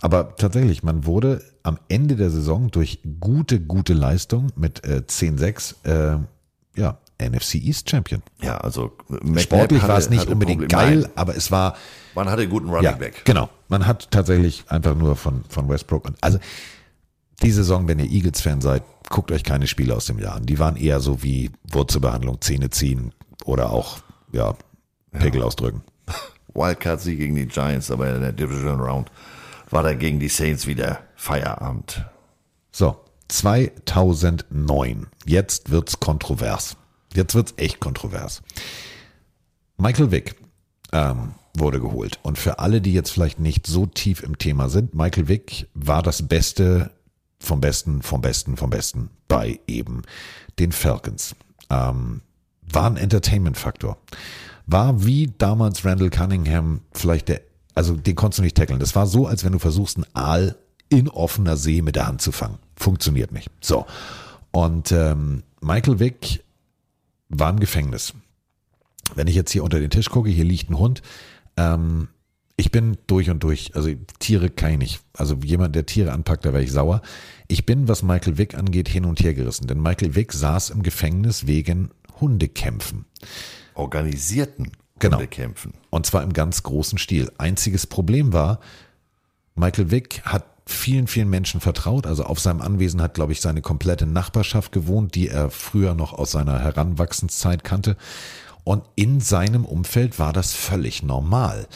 [0.00, 5.74] Aber tatsächlich, man wurde am Ende der Saison durch gute, gute Leistung mit äh, 10-6,
[5.84, 6.18] äh,
[6.76, 8.22] ja, NFC East Champion.
[8.42, 8.92] Ja, also
[9.36, 11.10] Sportlich hatte- war es nicht unbedingt geil, Nein.
[11.14, 11.76] aber es war.
[12.14, 13.24] Man hatte einen guten Running ja, Back.
[13.24, 13.48] Genau.
[13.68, 16.04] Man hat tatsächlich einfach nur von, von Westbrook.
[16.04, 16.38] Und also
[17.42, 20.46] die Saison, wenn ihr Eagles-Fan seid, guckt euch keine Spiele aus dem Jahr an.
[20.46, 23.12] Die waren eher so wie Wurzelbehandlung, Zähne ziehen
[23.44, 23.98] oder auch,
[24.32, 24.54] ja,
[25.12, 25.82] Pickel ausdrücken.
[26.54, 29.10] Wildcard-Sieg gegen die Giants, aber in der Division Round
[29.70, 32.04] war da gegen die Saints wieder Feierabend.
[32.72, 32.96] So,
[33.28, 35.06] 2009.
[35.24, 36.76] Jetzt wird's kontrovers.
[37.14, 38.42] Jetzt wird's echt kontrovers.
[39.78, 40.36] Michael Vick
[40.92, 42.18] ähm, wurde geholt.
[42.22, 46.02] Und für alle, die jetzt vielleicht nicht so tief im Thema sind, Michael Vick war
[46.02, 46.90] das Beste
[47.46, 50.02] vom Besten, vom Besten, vom Besten bei eben
[50.58, 51.34] den Falcons.
[51.70, 52.22] Ähm,
[52.72, 53.98] war ein Entertainment-Faktor.
[54.66, 57.40] War wie damals Randall Cunningham vielleicht der,
[57.74, 58.80] also den konntest du nicht tackeln.
[58.80, 60.56] Das war so, als wenn du versuchst, einen Aal
[60.88, 62.58] in offener See mit der Hand zu fangen.
[62.76, 63.50] Funktioniert nicht.
[63.60, 63.86] So.
[64.50, 66.44] Und ähm, Michael Vick
[67.28, 68.14] war im Gefängnis.
[69.14, 71.02] Wenn ich jetzt hier unter den Tisch gucke, hier liegt ein Hund.
[71.56, 72.08] Ähm,
[72.56, 75.00] ich bin durch und durch, also Tiere kann ich nicht.
[75.12, 77.02] Also jemand, der Tiere anpackt, da wäre ich sauer.
[77.48, 79.66] Ich bin, was Michael Vick angeht, hin und her gerissen.
[79.66, 83.04] Denn Michael Vick saß im Gefängnis wegen Hundekämpfen.
[83.74, 85.18] Organisierten Genau.
[85.18, 85.74] Hundekämpfen.
[85.90, 87.30] Und zwar im ganz großen Stil.
[87.38, 88.60] Einziges Problem war,
[89.54, 92.06] Michael Vick hat vielen, vielen Menschen vertraut.
[92.06, 96.12] Also auf seinem Anwesen hat, glaube ich, seine komplette Nachbarschaft gewohnt, die er früher noch
[96.12, 97.96] aus seiner Heranwachsenszeit kannte.
[98.64, 101.68] Und in seinem Umfeld war das völlig normal.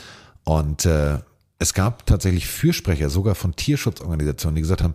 [0.44, 1.18] Und äh,
[1.58, 4.94] es gab tatsächlich Fürsprecher, sogar von Tierschutzorganisationen, die gesagt haben,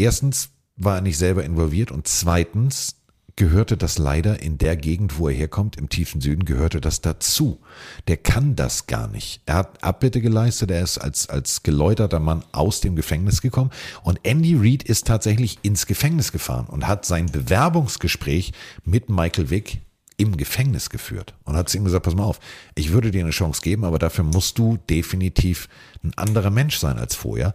[0.00, 2.96] erstens war er nicht selber involviert und zweitens
[3.36, 7.60] gehörte das leider in der Gegend, wo er herkommt, im tiefen Süden, gehörte das dazu.
[8.06, 9.40] Der kann das gar nicht.
[9.46, 13.70] Er hat Abbitte geleistet, er ist als, als geläuterter Mann aus dem Gefängnis gekommen
[14.02, 18.52] und Andy Reid ist tatsächlich ins Gefängnis gefahren und hat sein Bewerbungsgespräch
[18.84, 19.80] mit Michael Vick
[20.16, 22.40] im Gefängnis geführt und hat zu ihm gesagt, pass mal auf,
[22.74, 25.68] ich würde dir eine Chance geben, aber dafür musst du definitiv
[26.04, 27.54] ein anderer Mensch sein als vorher.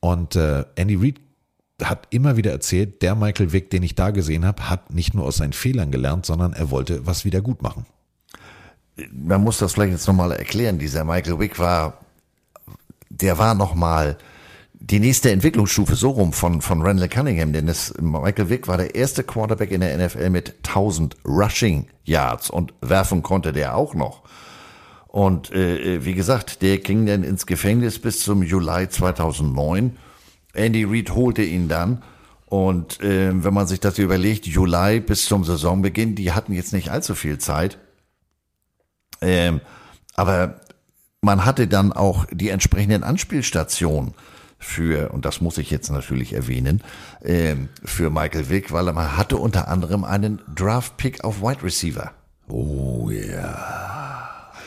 [0.00, 1.20] Und äh, Andy Reid
[1.82, 5.24] hat immer wieder erzählt, der Michael Vick, den ich da gesehen habe, hat nicht nur
[5.24, 7.86] aus seinen Fehlern gelernt, sondern er wollte was wieder gut machen.
[9.12, 10.78] Man muss das vielleicht jetzt nochmal erklären.
[10.78, 12.00] Dieser Michael Wick war,
[13.10, 14.18] der war nochmal
[14.80, 18.94] die nächste Entwicklungsstufe so rum von, von Randall Cunningham, denn das, Michael Vick war der
[18.94, 24.22] erste Quarterback in der NFL mit 1000 Rushing Yards und werfen konnte der auch noch.
[25.08, 29.96] Und äh, wie gesagt, der ging dann ins Gefängnis bis zum Juli 2009.
[30.58, 32.02] Andy Reid holte ihn dann.
[32.46, 36.90] Und äh, wenn man sich das überlegt, Juli bis zum Saisonbeginn, die hatten jetzt nicht
[36.90, 37.78] allzu viel Zeit.
[39.20, 39.60] Ähm,
[40.14, 40.60] aber
[41.20, 44.14] man hatte dann auch die entsprechenden Anspielstationen
[44.58, 46.82] für, und das muss ich jetzt natürlich erwähnen,
[47.22, 52.12] ähm, für Michael Vick, weil man hatte unter anderem einen Draft-Pick auf Wide Receiver.
[52.48, 54.17] Oh ja.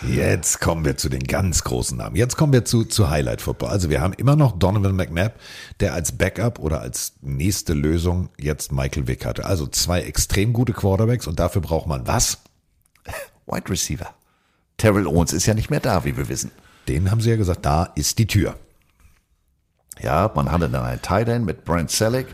[0.07, 2.15] Jetzt kommen wir zu den ganz großen Namen.
[2.15, 3.69] Jetzt kommen wir zu, zu Highlight Football.
[3.69, 5.39] Also wir haben immer noch Donovan McNabb,
[5.79, 9.45] der als Backup oder als nächste Lösung jetzt Michael Vick hatte.
[9.45, 12.39] Also zwei extrem gute Quarterbacks und dafür braucht man was?
[13.45, 14.09] Wide Receiver.
[14.77, 16.51] Terrell Owens ist ja nicht mehr da, wie wir wissen.
[16.87, 18.55] Den haben sie ja gesagt, da ist die Tür.
[19.99, 22.27] Ja, man hatte dann einen Tight End mit Brent Selleck.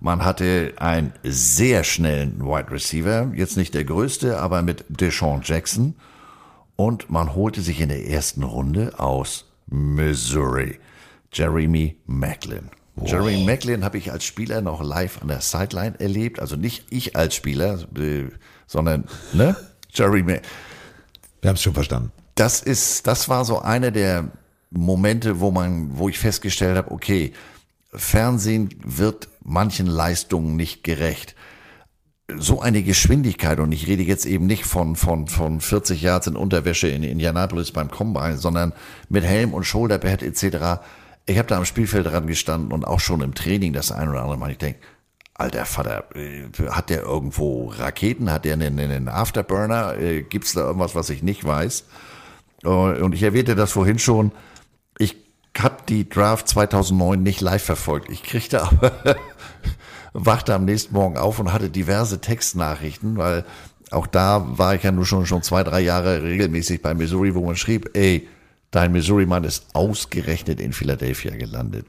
[0.00, 5.94] Man hatte einen sehr schnellen Wide Receiver, jetzt nicht der größte, aber mit Deshaun Jackson.
[6.82, 10.80] Und man holte sich in der ersten Runde aus Missouri
[11.32, 12.70] Jeremy Macklin.
[13.04, 16.40] Jeremy Macklin habe ich als Spieler noch live an der Sideline erlebt.
[16.40, 18.24] Also nicht ich als Spieler, äh,
[18.66, 19.54] sondern ne?
[19.92, 20.40] Jeremy.
[21.40, 22.10] Wir haben es schon verstanden.
[22.34, 24.32] Das ist, das war so eine der
[24.70, 27.32] Momente, wo man, wo ich festgestellt habe, okay,
[27.94, 31.36] Fernsehen wird manchen Leistungen nicht gerecht.
[32.38, 36.36] So eine Geschwindigkeit, und ich rede jetzt eben nicht von, von, von 40 Yards in
[36.36, 38.72] Unterwäsche in Indianapolis beim Combine, sondern
[39.08, 40.82] mit Helm und Shoulderpad etc.
[41.26, 44.22] Ich habe da am Spielfeld dran gestanden und auch schon im Training das ein oder
[44.22, 44.50] andere Mal.
[44.50, 44.80] Ich denke,
[45.34, 48.30] alter Vater, äh, hat der irgendwo Raketen?
[48.30, 49.96] Hat der einen, einen Afterburner?
[49.98, 51.84] Äh, Gibt es da irgendwas, was ich nicht weiß?
[52.64, 54.32] Äh, Und ich erwähnte das vorhin schon.
[54.98, 55.16] Ich
[55.58, 58.10] habe die Draft 2009 nicht live verfolgt.
[58.10, 59.16] Ich kriegte aber,
[60.12, 63.44] wachte am nächsten Morgen auf und hatte diverse Textnachrichten, weil
[63.90, 67.44] auch da war ich ja nur schon, schon zwei, drei Jahre regelmäßig bei Missouri, wo
[67.44, 68.28] man schrieb, ey,
[68.70, 71.86] dein Missouri-Mann ist ausgerechnet in Philadelphia gelandet.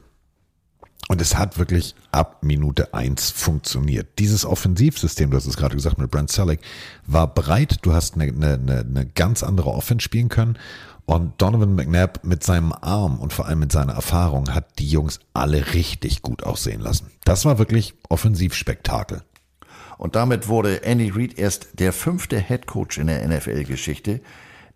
[1.08, 4.18] Und es hat wirklich ab Minute eins funktioniert.
[4.18, 6.60] Dieses Offensivsystem, du hast es gerade gesagt mit Brent Selleck,
[7.06, 7.78] war breit.
[7.82, 10.58] Du hast eine, eine, eine ganz andere Offense spielen können.
[11.06, 15.20] Und Donovan McNabb mit seinem Arm und vor allem mit seiner Erfahrung hat die Jungs
[15.34, 17.10] alle richtig gut aussehen lassen.
[17.24, 19.22] Das war wirklich Offensivspektakel.
[19.98, 24.20] Und damit wurde Andy Reid erst der fünfte Head Coach in der NFL-Geschichte,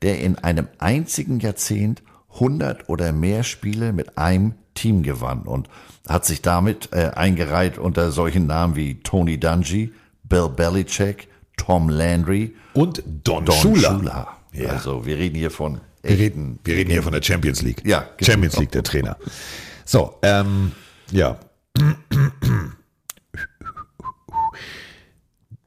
[0.02, 2.02] der in einem einzigen Jahrzehnt
[2.34, 5.68] 100 oder mehr Spiele mit einem Team gewann und
[6.08, 9.92] hat sich damit äh, eingereiht unter solchen Namen wie Tony Dungy,
[10.24, 13.90] Bill Belichick, Tom Landry und Don, Don Shula.
[13.90, 14.28] Shula.
[14.52, 14.70] Ja.
[14.70, 17.82] Also wir reden hier von Wir reden, wir reden hier von der Champions League.
[17.86, 18.32] Ja, genau.
[18.32, 19.16] Champions League, der Trainer.
[19.84, 20.72] So, ähm,
[21.10, 21.38] ja.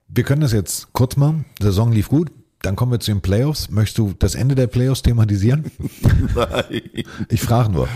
[0.07, 1.45] Wir können das jetzt kurz machen.
[1.59, 2.31] Die Saison lief gut.
[2.61, 3.71] Dann kommen wir zu den Playoffs.
[3.71, 5.71] Möchtest du das Ende der Playoffs thematisieren?
[6.35, 6.81] Nein.
[7.29, 7.87] Ich frage nur,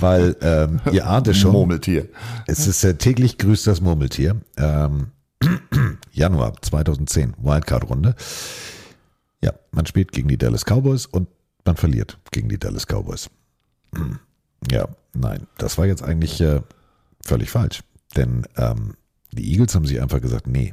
[0.00, 1.52] weil ähm, ihr ahnt es schon.
[1.52, 2.08] Murmeltier.
[2.46, 4.40] Es ist äh, täglich grüßt das Murmeltier.
[4.56, 5.08] Ähm,
[6.12, 8.14] Januar 2010, Wildcard-Runde.
[9.42, 11.28] Ja, man spielt gegen die Dallas Cowboys und
[11.64, 13.30] man verliert gegen die Dallas Cowboys.
[14.70, 16.62] Ja, nein, das war jetzt eigentlich äh,
[17.22, 17.82] völlig falsch.
[18.16, 18.94] Denn ähm,
[19.30, 20.72] die Eagles haben sich einfach gesagt, nee,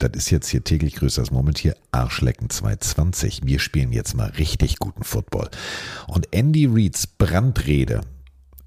[0.00, 3.42] das ist jetzt hier täglich größer das Murmeltier, Arschlecken 220.
[3.44, 5.50] Wir spielen jetzt mal richtig guten Football.
[6.06, 8.00] Und Andy Reeds Brandrede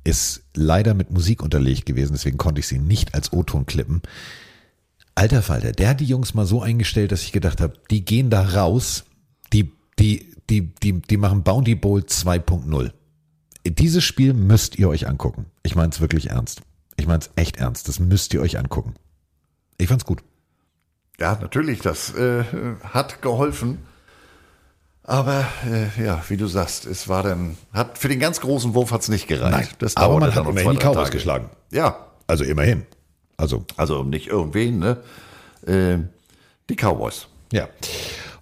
[0.03, 4.01] ist leider mit Musik unterlegt gewesen, deswegen konnte ich sie nicht als O-Ton klippen.
[5.15, 8.29] Alter Falter, der hat die Jungs mal so eingestellt, dass ich gedacht habe, die gehen
[8.29, 9.05] da raus,
[9.53, 12.91] die, die, die, die, die machen Bounty Bowl 2.0.
[13.65, 15.45] Dieses Spiel müsst ihr euch angucken.
[15.63, 16.61] Ich meine es wirklich ernst.
[16.97, 17.87] Ich meine es echt ernst.
[17.87, 18.95] Das müsst ihr euch angucken.
[19.77, 20.23] Ich fand's gut.
[21.19, 22.43] Ja, natürlich, das äh,
[22.83, 23.79] hat geholfen.
[25.03, 28.91] Aber äh, ja, wie du sagst, es war dann, hat für den ganz großen Wurf
[28.91, 29.51] hat's nicht gereicht.
[29.51, 31.49] Nein, das aber man hat immerhin die Cowboys geschlagen.
[31.71, 32.85] Ja, Also immerhin.
[33.35, 34.97] Also, also nicht irgendwen, ne?
[35.65, 35.97] Äh,
[36.69, 37.27] die Cowboys.
[37.51, 37.67] ja.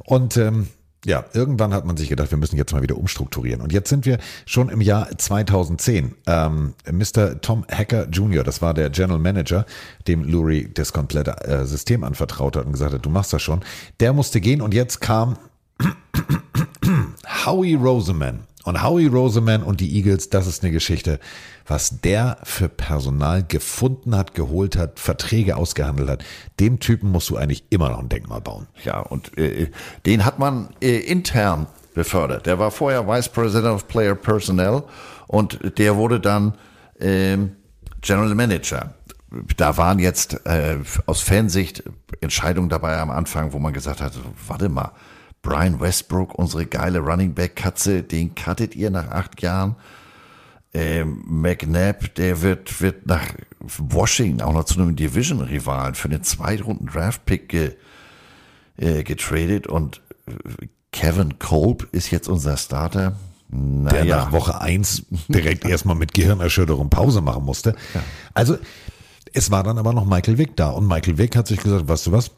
[0.05, 0.67] Und ähm,
[1.05, 3.61] ja, irgendwann hat man sich gedacht, wir müssen jetzt mal wieder umstrukturieren.
[3.61, 6.15] Und jetzt sind wir schon im Jahr 2010.
[6.27, 7.41] Ähm, Mr.
[7.41, 9.65] Tom Hacker Jr., das war der General Manager,
[10.07, 13.61] dem Lurie das komplette äh, System anvertraut hat und gesagt hat, du machst das schon.
[13.99, 15.38] Der musste gehen und jetzt kam
[17.45, 18.41] Howie Roseman.
[18.64, 21.19] Und Howie Roseman und die Eagles, das ist eine Geschichte,
[21.65, 26.23] was der für Personal gefunden hat, geholt hat, Verträge ausgehandelt hat.
[26.59, 28.67] Dem Typen musst du eigentlich immer noch ein Denkmal bauen.
[28.83, 29.72] Ja, und äh,
[30.06, 32.45] den hat man äh, intern befördert.
[32.45, 34.83] Der war vorher Vice President of Player Personnel
[35.27, 36.53] und der wurde dann
[36.99, 37.56] ähm,
[38.01, 38.93] General Manager.
[39.57, 41.83] Da waren jetzt äh, aus Fansicht
[42.19, 44.14] Entscheidungen dabei am Anfang, wo man gesagt hat,
[44.48, 44.91] warte mal,
[45.41, 49.75] Brian Westbrook, unsere geile Running Back Katze, den cuttet ihr nach acht Jahren.
[50.73, 53.25] Ähm, McNabb, der wird, wird nach
[53.59, 57.75] Washington auch noch zu einem Division-Rivalen für einen Zweitrunden-Draft-Pick ge,
[58.77, 63.17] äh, getradet und äh, Kevin Kolb ist jetzt unser Starter.
[63.49, 67.75] der Naja, nach Woche eins direkt erstmal mit Gehirnerschütterung Pause machen musste.
[68.33, 68.57] Also
[69.33, 72.07] es war dann aber noch Michael Vick da und Michael Vick hat sich gesagt, weißt
[72.07, 72.31] du was,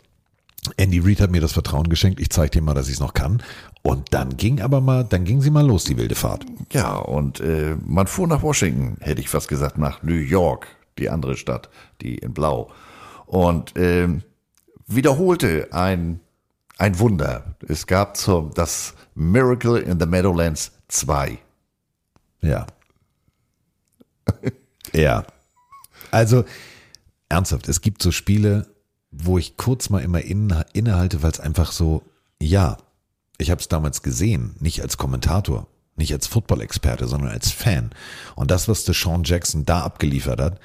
[0.78, 3.14] Andy Reid hat mir das Vertrauen geschenkt, ich zeige dir mal, dass ich es noch
[3.14, 3.44] kann.
[3.82, 6.46] Und dann ging aber mal, dann ging sie mal los, die wilde Fahrt.
[6.72, 10.68] ja, und äh, man fuhr nach Washington, hätte ich fast gesagt, nach New York,
[10.98, 11.70] die andere Stadt,
[12.02, 12.72] die in Blau.
[13.26, 14.24] Und ähm,
[14.88, 16.20] wiederholte ein,
[16.78, 17.56] ein Wunder.
[17.68, 21.38] Es gab zum, das Miracle in the Meadowlands 2.
[22.42, 22.68] Ja.
[24.94, 25.26] ja.
[26.12, 26.46] Also,
[27.30, 28.68] ernsthaft, es gibt so Spiele,
[29.16, 32.04] wo ich kurz mal immer inne, innehalte, weil es einfach so,
[32.42, 32.78] ja,
[33.38, 37.92] ich habe es damals gesehen, nicht als Kommentator, nicht als Football-Experte, sondern als Fan.
[38.36, 40.60] Und das, was Deshaun Jackson da abgeliefert hat,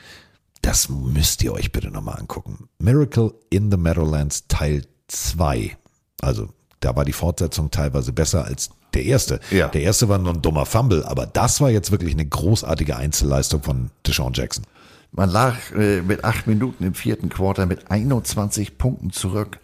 [0.62, 2.68] das müsst ihr euch bitte nochmal angucken.
[2.78, 5.76] Miracle in the Meadowlands Teil 2.
[6.20, 6.48] Also,
[6.80, 9.40] da war die Fortsetzung teilweise besser als der erste.
[9.50, 9.68] Ja.
[9.68, 13.62] Der erste war nur ein dummer Fumble, aber das war jetzt wirklich eine großartige Einzelleistung
[13.62, 14.64] von Deshaun Jackson.
[15.12, 19.58] Man lag äh, mit acht Minuten im vierten Quarter mit 21 Punkten zurück.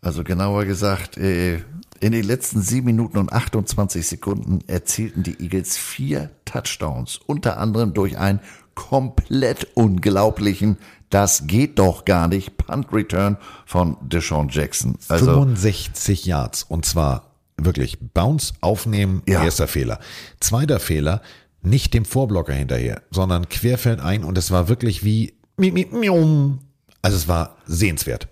[0.00, 1.56] Also genauer gesagt, äh,
[2.00, 7.92] in den letzten sieben Minuten und 28 Sekunden erzielten die Eagles vier Touchdowns, unter anderem
[7.92, 8.40] durch einen
[8.74, 10.78] komplett unglaublichen,
[11.10, 14.96] das geht doch gar nicht, Punt Return von Deshaun Jackson.
[15.08, 17.24] Also 65 Yards und zwar
[17.58, 19.44] wirklich Bounce aufnehmen, Ja.
[19.44, 19.98] erster Fehler.
[20.38, 21.20] Zweiter Fehler,
[21.62, 25.34] nicht dem Vorblocker hinterher, sondern querfeld ein und es war wirklich wie
[27.02, 28.28] also es war sehenswert.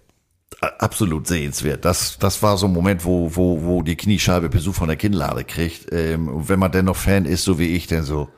[0.78, 1.84] absolut sehenswert.
[1.84, 5.44] Das, das war so ein Moment, wo, wo, wo die Kniescheibe Besuch von der Kinnlade
[5.44, 5.92] kriegt.
[5.92, 8.28] Ähm, und wenn man dennoch Fan ist, so wie ich, dann so,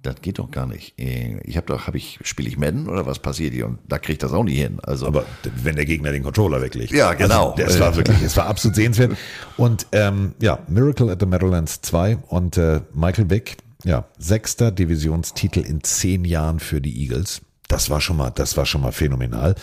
[0.00, 0.98] das geht doch gar nicht.
[0.98, 3.66] Äh, Ich habe doch, habe ich, spiele ich Madden oder was passiert hier?
[3.66, 4.78] Und da kriegt das auch nicht hin.
[4.82, 5.24] Also, Aber
[5.62, 6.92] wenn der Gegner den Controller weglegt.
[6.92, 7.50] Ja, genau.
[7.50, 9.16] Also, das war wirklich, es war absolut sehenswert.
[9.56, 15.60] Und ähm, ja, Miracle at the Meadowlands 2 und äh, Michael Vick, ja, sechster Divisionstitel
[15.60, 17.42] in zehn Jahren für die Eagles.
[17.68, 19.54] Das war schon mal, das war schon mal phänomenal.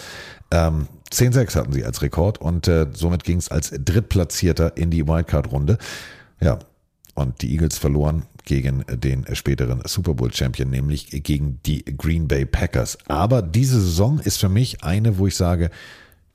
[0.52, 5.08] Ähm, 10-6 hatten sie als Rekord und äh, somit ging es als Drittplatzierter in die
[5.08, 5.78] Wildcard-Runde.
[6.40, 6.60] Ja,
[7.16, 12.46] und die Eagles verloren gegen den späteren Super Bowl Champion, nämlich gegen die Green Bay
[12.46, 12.98] Packers.
[13.08, 15.72] Aber diese Saison ist für mich eine, wo ich sage,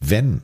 [0.00, 0.42] wenn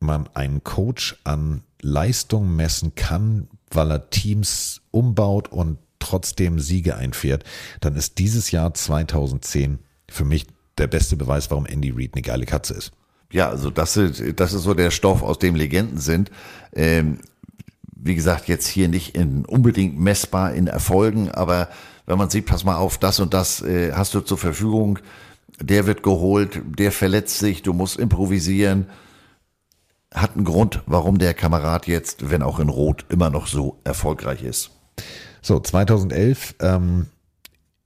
[0.00, 7.44] man einen Coach an Leistung messen kann, weil er Teams umbaut und trotzdem Siege einfährt,
[7.80, 10.46] dann ist dieses Jahr 2010 für mich
[10.78, 12.92] der beste Beweis, warum Andy Reid eine geile Katze ist.
[13.32, 16.30] Ja, also das ist, das ist so der Stoff, aus dem Legenden sind.
[16.74, 17.18] Ähm,
[17.94, 21.68] wie gesagt, jetzt hier nicht in, unbedingt messbar in Erfolgen, aber
[22.06, 25.00] wenn man sieht, pass mal auf, das und das äh, hast du zur Verfügung,
[25.60, 28.86] der wird geholt, der verletzt sich, du musst improvisieren,
[30.14, 34.42] hat einen Grund, warum der Kamerad jetzt, wenn auch in Rot, immer noch so erfolgreich
[34.42, 34.70] ist.
[35.46, 37.06] So, 2011, ähm,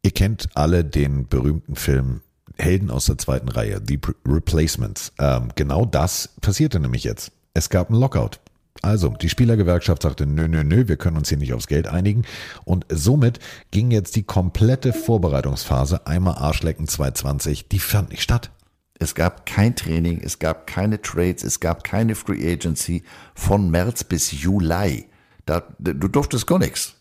[0.01, 2.23] ihr kennt alle den berühmten Film
[2.57, 5.13] Helden aus der zweiten Reihe, The Replacements.
[5.19, 7.33] Ähm, genau das passierte nämlich jetzt.
[7.53, 8.41] Es gab einen Lockout.
[8.81, 12.23] Also, die Spielergewerkschaft sagte, nö, nö, nö, wir können uns hier nicht aufs Geld einigen.
[12.65, 13.41] Und somit
[13.71, 18.51] ging jetzt die komplette Vorbereitungsphase, einmal Arschlecken 220, die fand nicht statt.
[18.99, 23.03] Es gab kein Training, es gab keine Trades, es gab keine Free Agency
[23.35, 25.09] von März bis Juli.
[25.45, 26.95] Da, du durftest gar nichts.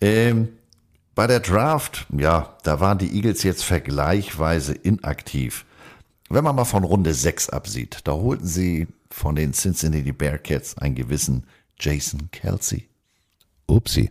[0.00, 0.48] Ähm,
[1.14, 5.64] bei der Draft, ja, da waren die Eagles jetzt vergleichsweise inaktiv.
[6.30, 10.94] Wenn man mal von Runde 6 absieht, da holten sie von den Cincinnati Bearcats einen
[10.94, 11.44] gewissen
[11.80, 12.88] Jason Kelsey.
[13.66, 14.10] Upsi.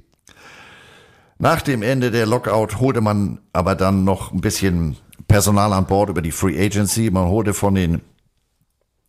[1.40, 6.10] Nach dem Ende der Lockout holte man aber dann noch ein bisschen Personal an Bord
[6.10, 7.12] über die Free Agency.
[7.12, 8.02] Man holte von den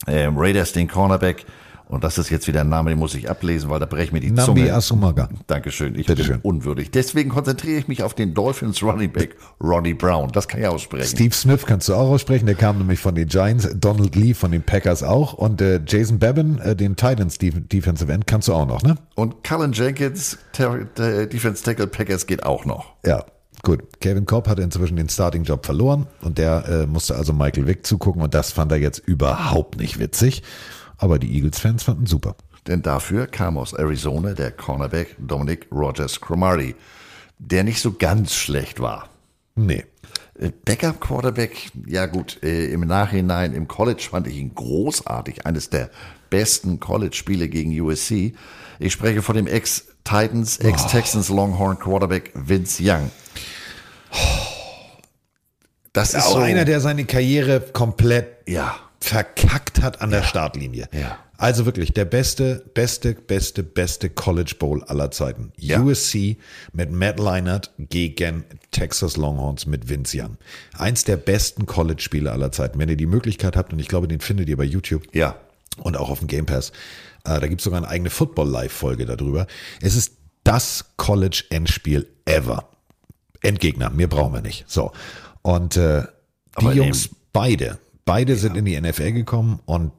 [0.06, 1.46] ähm, Raiders den Cornerback.
[1.88, 4.12] Und das ist jetzt wieder ein Name, den muss ich ablesen, weil da breche ich
[4.12, 4.74] mir die Nambi Zunge.
[4.74, 5.28] Asumaga.
[5.46, 6.40] Dankeschön, ich Bitte bin schön.
[6.42, 6.90] unwürdig.
[6.90, 10.30] Deswegen konzentriere ich mich auf den Dolphins Running Back Ronnie Brown.
[10.32, 11.06] Das kann ich aussprechen.
[11.06, 14.52] Steve Smith kannst du auch aussprechen, der kam nämlich von den Giants, Donald Lee von
[14.52, 18.52] den Packers auch und äh, Jason Babin, äh, den Titans Def Defensive End, kannst du
[18.52, 18.96] auch noch, ne?
[19.14, 22.92] Und Cullen Jenkins, Ter der Defense Tackle Packers geht auch noch.
[23.06, 23.24] Ja,
[23.62, 23.82] gut.
[24.00, 28.20] Kevin Cobb hatte inzwischen den Starting-Job verloren und der äh, musste also Michael Vick zugucken
[28.20, 30.42] und das fand er jetzt überhaupt nicht witzig.
[30.98, 32.36] Aber die Eagles-Fans fanden super.
[32.66, 36.74] Denn dafür kam aus Arizona der Cornerback Dominic Rogers Cromartie,
[37.38, 39.08] der nicht so ganz schlecht war.
[39.54, 39.84] Nee.
[40.38, 45.70] Äh, Backup Quarterback, ja gut, äh, im Nachhinein im College fand ich ihn großartig, eines
[45.70, 45.90] der
[46.30, 48.34] besten College-Spiele gegen USC.
[48.78, 53.10] Ich spreche von dem Ex-Titans, Ex-Texans Longhorn Quarterback Vince Young.
[55.92, 60.88] Das ist auch so, einer, der seine Karriere komplett ja, verkackt hat an der Startlinie.
[60.92, 61.18] Ja.
[61.36, 65.52] Also wirklich der beste, beste, beste, beste College Bowl aller Zeiten.
[65.56, 65.80] Ja.
[65.80, 66.36] USC
[66.72, 70.36] mit Matt Leinart gegen Texas Longhorns mit Vince Young.
[70.76, 72.80] Eins der besten College-Spiele aller Zeiten.
[72.80, 75.36] Wenn ihr die Möglichkeit habt, und ich glaube, den findet ihr bei YouTube ja,
[75.78, 76.70] und auch auf dem Game Pass,
[77.24, 79.46] äh, da gibt es sogar eine eigene Football-Live-Folge darüber.
[79.80, 82.68] Es ist das College-Endspiel ever.
[83.42, 84.64] Endgegner, mehr brauchen wir nicht.
[84.68, 84.90] So.
[85.42, 86.02] Und äh,
[86.60, 87.78] die Jungs, beide,
[88.08, 89.92] beide sind in die NFL gekommen und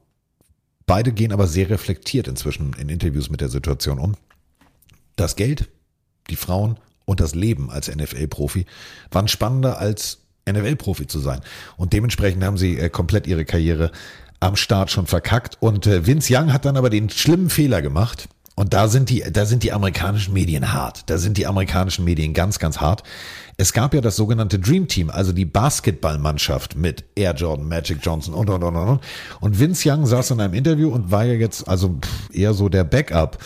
[0.87, 4.15] beide gehen aber sehr reflektiert inzwischen in Interviews mit der Situation um.
[5.15, 5.69] Das Geld,
[6.31, 8.65] die Frauen und das Leben als NFL-Profi
[9.11, 11.41] waren spannender als NFL-Profi zu sein.
[11.77, 13.91] Und dementsprechend haben sie äh, komplett ihre Karriere
[14.39, 15.57] am Start schon verkackt.
[15.59, 18.27] Und äh, Vince Young hat dann aber den schlimmen Fehler gemacht.
[18.59, 21.09] Und da sind die, da sind die amerikanischen Medien hart.
[21.09, 23.03] Da sind die amerikanischen Medien ganz, ganz hart.
[23.55, 28.33] Es gab ja das sogenannte Dream Team, also die Basketballmannschaft mit Air Jordan, Magic Johnson
[28.33, 29.01] und, und, und, und, und.
[29.39, 31.99] Und Vince Young saß in einem Interview und war ja jetzt also
[32.33, 33.37] eher so der Backup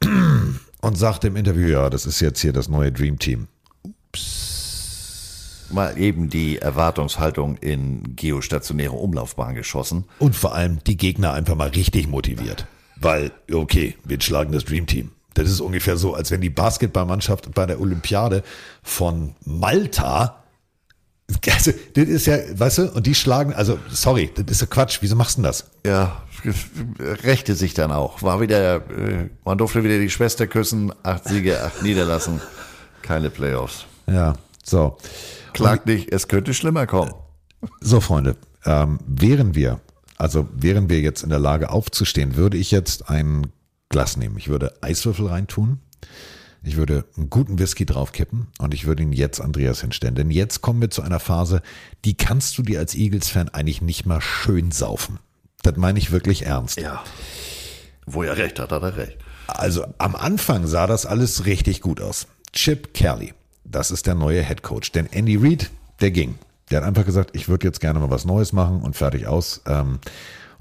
[0.80, 3.48] und sagte im Interview, ja, das ist jetzt hier das neue Dream Team.
[5.70, 10.04] mal eben die Erwartungshaltung in geostationäre Umlaufbahn geschossen.
[10.18, 12.66] Und vor allem die Gegner einfach mal richtig motiviert.
[12.96, 15.10] Weil, okay, wir schlagen das Dream Team.
[15.34, 18.42] Das ist ungefähr so, als wenn die Basketballmannschaft bei der Olympiade
[18.82, 20.42] von Malta,
[21.52, 24.98] also, das ist ja, weißt du, und die schlagen, also, sorry, das ist ja Quatsch,
[25.00, 25.66] wieso machst du denn das?
[25.84, 26.22] Ja,
[26.98, 28.22] rächte sich dann auch.
[28.22, 32.40] War wieder, äh, man durfte wieder die Schwester küssen, acht Siege, acht Niederlassen,
[33.02, 33.86] keine Playoffs.
[34.06, 34.96] Ja, so.
[35.52, 37.12] Klagt nicht, es könnte schlimmer kommen.
[37.80, 39.80] So, Freunde, ähm, wären wir
[40.18, 43.48] Also wären wir jetzt in der Lage aufzustehen, würde ich jetzt ein
[43.88, 44.36] Glas nehmen.
[44.38, 45.80] Ich würde Eiswürfel reintun.
[46.62, 50.16] Ich würde einen guten Whisky draufkippen und ich würde ihn jetzt Andreas hinstellen.
[50.16, 51.62] Denn jetzt kommen wir zu einer Phase,
[52.04, 55.20] die kannst du dir als Eagles-Fan eigentlich nicht mal schön saufen.
[55.62, 56.80] Das meine ich wirklich ernst.
[56.80, 57.04] Ja.
[58.04, 59.18] Wo er recht hat, hat er recht.
[59.46, 62.26] Also am Anfang sah das alles richtig gut aus.
[62.52, 63.32] Chip Kelly,
[63.64, 64.90] das ist der neue Head Coach.
[64.90, 65.70] Denn Andy Reid,
[66.00, 66.36] der ging.
[66.70, 69.62] Der hat einfach gesagt, ich würde jetzt gerne mal was Neues machen und fertig aus.
[69.66, 70.00] Ähm,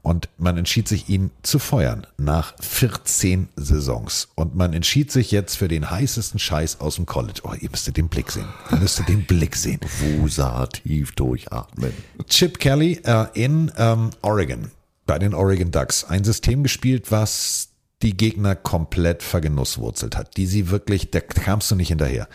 [0.03, 4.27] Und man entschied sich, ihn zu feuern nach 14 Saisons.
[4.35, 7.42] Und man entschied sich jetzt für den heißesten Scheiß aus dem College.
[7.43, 8.45] Oh, ihr müsstet den Blick sehen.
[8.69, 9.80] Ihr müsstet den Blick sehen.
[10.19, 11.92] Wusa tief durchatmen.
[12.27, 14.69] Chip Kelly äh, in ähm, Oregon,
[15.08, 17.69] bei den Oregon Ducks, ein System gespielt, was
[18.03, 22.27] die Gegner komplett vergenusswurzelt hat, die sie wirklich, da kamst du nicht hinterher.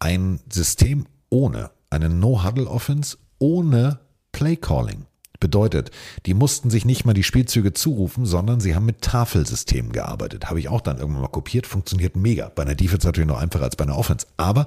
[0.00, 4.00] Ein System ohne eine No-Huddle-Offense, ohne
[4.32, 5.06] Play-Calling.
[5.38, 5.90] Bedeutet,
[6.24, 10.48] die mussten sich nicht mal die Spielzüge zurufen, sondern sie haben mit Tafelsystemen gearbeitet.
[10.48, 12.50] Habe ich auch dann irgendwann mal kopiert, funktioniert mega.
[12.54, 14.26] Bei einer Defense natürlich noch einfacher als bei einer Offense.
[14.36, 14.66] Aber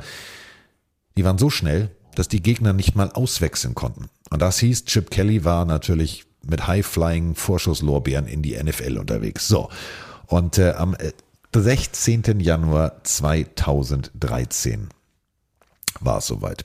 [1.17, 4.09] die waren so schnell, dass die Gegner nicht mal auswechseln konnten.
[4.29, 9.47] Und das hieß, Chip Kelly war natürlich mit High-Flying Vorschusslorbeeren in die NFL unterwegs.
[9.47, 9.69] So.
[10.27, 11.11] Und äh, am äh,
[11.53, 12.39] 16.
[12.39, 14.89] Januar 2013
[15.99, 16.63] war es soweit.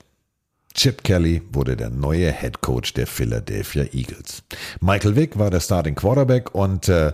[0.74, 4.42] Chip Kelly wurde der neue Head Coach der Philadelphia Eagles.
[4.80, 7.12] Michael Vick war der Starting Quarterback und äh,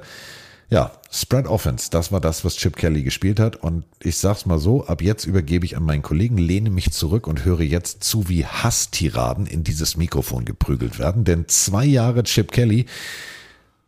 [0.71, 3.57] ja, Spread Offense, das war das, was Chip Kelly gespielt hat.
[3.57, 7.27] Und ich sag's mal so, ab jetzt übergebe ich an meinen Kollegen, lehne mich zurück
[7.27, 11.25] und höre jetzt zu, wie Hasstiraden in dieses Mikrofon geprügelt werden.
[11.25, 12.87] Denn zwei Jahre Chip Kelly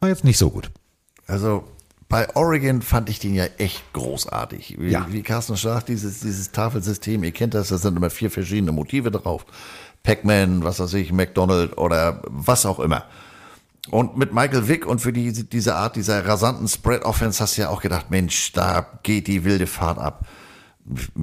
[0.01, 0.71] war jetzt nicht so gut.
[1.29, 1.65] Also
[2.13, 4.77] bei Oregon fand ich den ja echt großartig.
[4.79, 5.07] Wie, Ja.
[5.11, 9.11] wie Carsten sagt, dieses, dieses Tafelsystem, ihr kennt das, da sind immer vier verschiedene Motive
[9.11, 9.47] drauf.
[10.03, 13.05] Pac-Man, was weiß ich, McDonald oder was auch immer.
[13.91, 17.69] Und mit Michael Vick und für die, diese Art dieser rasanten Spread-Offense hast du ja
[17.71, 20.27] auch gedacht, Mensch, da geht die wilde Fahrt ab.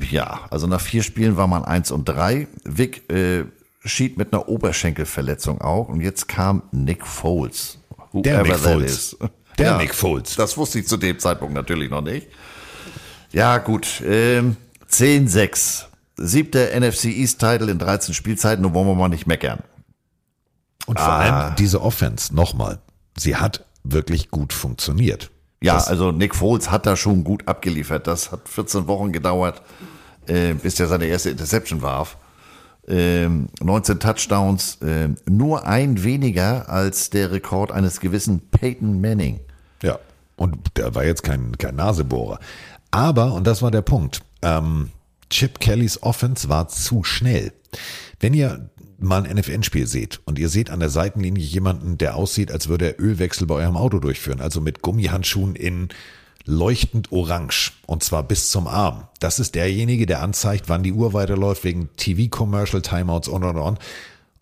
[0.10, 2.48] Ja, also nach vier Spielen war man eins und drei.
[2.64, 3.44] Vick äh,
[3.86, 5.88] schied mit einer Oberschenkelverletzung auch.
[5.88, 7.78] Und jetzt kam Nick Foles.
[8.14, 8.92] Der whoever Nick that Foles.
[8.92, 9.18] is.
[9.60, 10.36] Der Nick Foles.
[10.36, 12.28] Das wusste ich zu dem Zeitpunkt natürlich noch nicht.
[13.32, 14.02] Ja, gut.
[14.06, 14.56] Ähm,
[14.90, 15.86] 10-6.
[16.18, 19.60] Siebter NFC East Title in 13 Spielzeiten, nur wollen wir mal nicht meckern.
[20.86, 21.20] Und vor Ah.
[21.20, 22.80] allem diese Offense, nochmal,
[23.18, 25.30] sie hat wirklich gut funktioniert.
[25.62, 28.08] Ja, Das- also Nick Foles hat da schon gut abgeliefert.
[28.08, 29.62] Das hat 14 Wochen gedauert,
[30.28, 32.18] äh, bis er seine erste Interception warf.
[32.88, 39.40] Ähm, 19 Touchdowns, ähm, nur ein weniger als der Rekord eines gewissen Peyton Manning.
[39.84, 40.00] Ja,
[40.36, 42.40] und der war jetzt kein, kein Nasebohrer.
[42.92, 44.90] Aber, und das war der Punkt, ähm,
[45.30, 47.54] Chip Kellys Offense war zu schnell.
[48.20, 52.52] Wenn ihr mal ein NFL-Spiel seht und ihr seht an der Seitenlinie jemanden, der aussieht,
[52.52, 55.90] als würde er Ölwechsel bei eurem Auto durchführen, also mit Gummihandschuhen in
[56.46, 59.08] leuchtend orange und zwar bis zum Arm.
[59.20, 63.80] Das ist derjenige, der anzeigt, wann die Uhr weiterläuft wegen TV-Commercial, Timeouts und und und.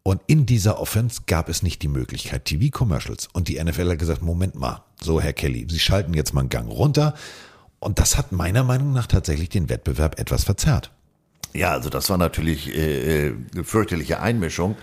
[0.08, 3.28] Und in dieser Offense gab es nicht die Möglichkeit TV-Commercials.
[3.34, 6.50] Und die NFL hat gesagt, Moment mal, so Herr Kelly, Sie schalten jetzt mal einen
[6.50, 7.14] Gang runter.
[7.80, 10.92] Und das hat meiner Meinung nach tatsächlich den Wettbewerb etwas verzerrt.
[11.54, 14.78] Ja, also das war natürlich äh, äh, eine fürchterliche Einmischung.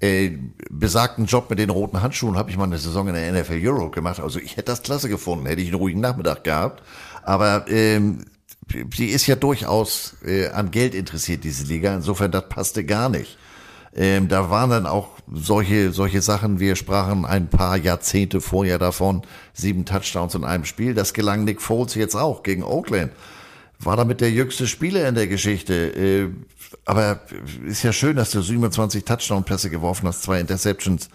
[0.00, 0.38] Äh,
[0.70, 3.90] besagten Job mit den roten Handschuhen habe ich mal eine Saison in der NFL Euro
[3.90, 4.18] gemacht.
[4.18, 6.82] Also ich hätte das klasse gefunden, hätte ich einen ruhigen Nachmittag gehabt.
[7.22, 8.24] Aber ähm,
[8.96, 11.94] sie ist ja durchaus äh, an Geld interessiert, diese Liga.
[11.94, 13.36] Insofern, das passte gar nicht.
[13.94, 19.22] Ähm, da waren dann auch solche, solche Sachen, wir sprachen ein paar Jahrzehnte vorher davon,
[19.52, 20.94] sieben Touchdowns in einem Spiel.
[20.94, 23.12] Das gelang Nick Foles jetzt auch gegen Oakland.
[23.80, 25.74] War damit der jüngste Spieler in der Geschichte.
[25.74, 26.28] Äh,
[26.84, 27.20] aber
[27.66, 31.08] ist ja schön, dass du 27 Touchdown-Pässe geworfen hast, zwei Interceptions.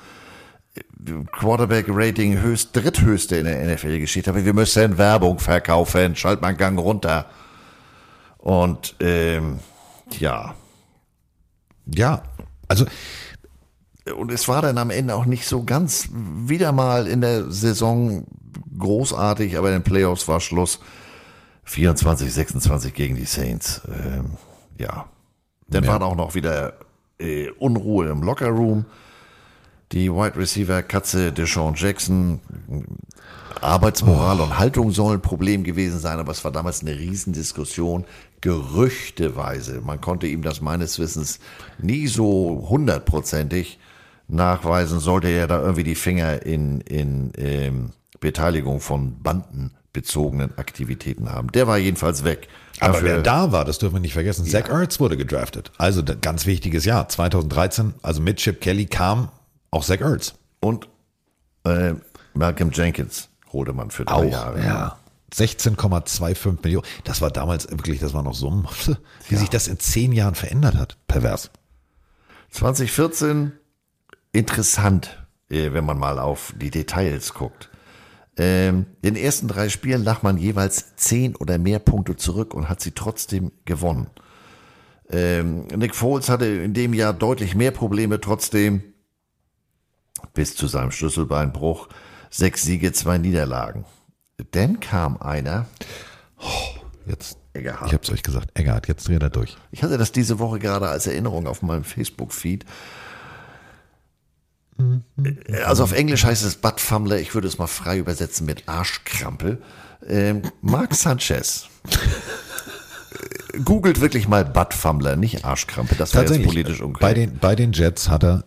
[1.31, 4.29] Quarterback-Rating höchst, dritthöchste in der NFL-Geschichte.
[4.31, 6.15] Aber wir müssen Werbung verkaufen.
[6.15, 7.27] Schalt mal einen Gang runter.
[8.37, 9.59] Und ähm,
[10.19, 10.55] ja.
[11.85, 12.23] Ja,
[12.67, 12.85] also
[14.15, 18.25] und es war dann am Ende auch nicht so ganz wieder mal in der Saison
[18.77, 20.79] großartig, aber in den Playoffs war Schluss.
[21.63, 23.81] 24, 26 gegen die Saints.
[23.87, 24.33] Ähm,
[24.77, 25.05] ja.
[25.67, 25.99] Dann Ja.
[25.99, 26.73] war auch noch wieder
[27.19, 28.85] äh, Unruhe im Lockerroom.
[29.91, 32.39] Die Wide Receiver Katze Deshaun Jackson.
[33.61, 38.05] Arbeitsmoral und Haltung sollen ein Problem gewesen sein, aber es war damals eine Riesendiskussion.
[38.45, 39.81] Gerüchteweise.
[39.81, 41.39] Man konnte ihm das meines Wissens
[41.79, 43.79] nie so hundertprozentig
[44.27, 51.51] nachweisen, sollte er da irgendwie die Finger in, in ähm, Beteiligung von bandenbezogenen Aktivitäten haben.
[51.51, 52.47] Der war jedenfalls weg.
[52.79, 54.45] Aber Dafür- wer da war, das dürfen wir nicht vergessen.
[54.45, 55.71] Zach Ertz wurde gedraftet.
[55.77, 57.07] Also ein ganz wichtiges Jahr.
[57.07, 59.29] 2013, also mit Chip Kelly kam
[59.71, 60.35] auch Zach Ertz.
[60.59, 60.87] Und
[61.65, 61.95] Äh,
[62.35, 64.63] Malcolm Jenkins holte man für drei Auch, Jahre.
[64.63, 64.97] ja.
[65.35, 66.85] 16,25 Millionen.
[67.03, 68.63] Das war damals wirklich, das war noch so,
[69.29, 70.97] wie sich das in zehn Jahren verändert hat.
[71.07, 71.51] Pervers.
[72.51, 73.51] 2014
[74.31, 77.69] interessant, äh, wenn man mal auf die Details guckt.
[78.37, 82.67] Ähm, in den ersten drei Spielen lag man jeweils zehn oder mehr Punkte zurück und
[82.67, 84.07] hat sie trotzdem gewonnen.
[85.09, 88.83] Ähm, Nick Foles hatte in dem Jahr deutlich mehr Probleme, trotzdem
[90.33, 91.87] bis zu seinem Schlüsselbeinbruch
[92.29, 93.85] sechs Siege, zwei Niederlagen.
[94.51, 95.65] Dann kam einer.
[97.05, 97.87] Jetzt, Egerhard.
[97.87, 99.57] ich hab's euch gesagt, Eggert, jetzt dreht er durch.
[99.71, 102.65] Ich hatte das diese Woche gerade als Erinnerung auf meinem Facebook-Feed.
[105.65, 109.61] Also auf Englisch heißt es Buttfummler, ich würde es mal frei übersetzen mit Arschkrampel.
[110.05, 111.67] Ähm, Mark Sanchez.
[113.53, 115.95] Äh, Googelt wirklich mal Buttfummler, nicht Arschkrampe.
[115.95, 117.17] Das wäre jetzt politisch bei unkorrekt.
[117.17, 118.43] den, bei den Jets hat er,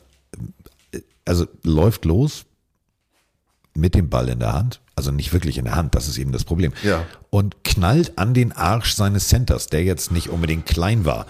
[0.93, 2.45] äh, also läuft los
[3.75, 6.33] mit dem Ball in der Hand, also nicht wirklich in der Hand, das ist eben
[6.33, 6.73] das Problem.
[6.83, 7.07] Ja.
[7.31, 11.27] Und knallt an den Arsch seines Centers, der jetzt nicht unbedingt klein war.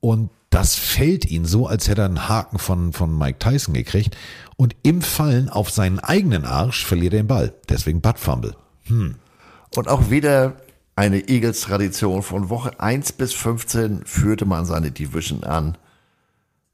[0.00, 4.16] Und das fällt ihn so, als hätte er einen Haken von, von Mike Tyson gekriegt.
[4.56, 7.54] Und im Fallen auf seinen eigenen Arsch verliert er den Ball.
[7.70, 8.54] Deswegen Butt Fumble.
[8.84, 9.16] Hm.
[9.74, 10.56] Und auch wieder
[10.94, 12.22] eine Eagles-Tradition.
[12.22, 15.78] Von Woche 1 bis 15 führte man seine Division an.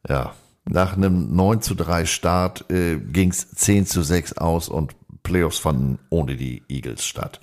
[0.09, 4.95] Ja, nach einem 9 zu 3 Start äh, ging es 10 zu 6 aus und
[5.23, 7.41] Playoffs fanden ohne die Eagles statt.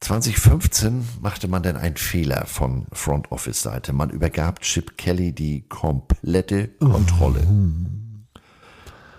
[0.00, 3.92] 2015 machte man dann einen Fehler von Front Office Seite.
[3.92, 7.46] Man übergab Chip Kelly die komplette Kontrolle.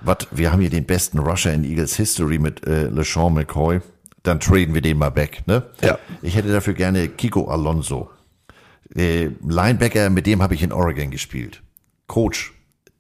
[0.02, 3.80] Was, wir haben hier den besten Rusher in Eagles History mit äh, LeSean McCoy.
[4.24, 5.70] Dann traden wir den mal weg, ne?
[5.82, 5.98] Ja.
[6.22, 8.10] Ich hätte dafür gerne Kiko Alonso.
[8.94, 11.62] Äh, Linebacker, mit dem habe ich in Oregon gespielt.
[12.08, 12.54] Coach,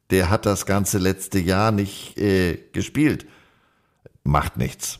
[0.10, 3.26] der hat das ganze letzte Jahr nicht äh, gespielt.
[4.24, 5.00] Macht nichts.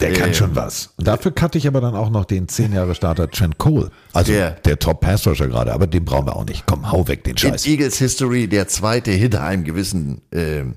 [0.00, 0.90] Der kann Ähm, schon was.
[0.96, 3.90] Und dafür cutte ich aber dann auch noch den 10 Jahre Starter Trent Cole.
[4.12, 6.64] Also Der- der, Top Pass gerade, aber den brauchen wir auch nicht.
[6.66, 7.66] Komm, hau weg den In Scheiß.
[7.66, 10.76] Eagles History der zweite hinter einem gewissen ähm,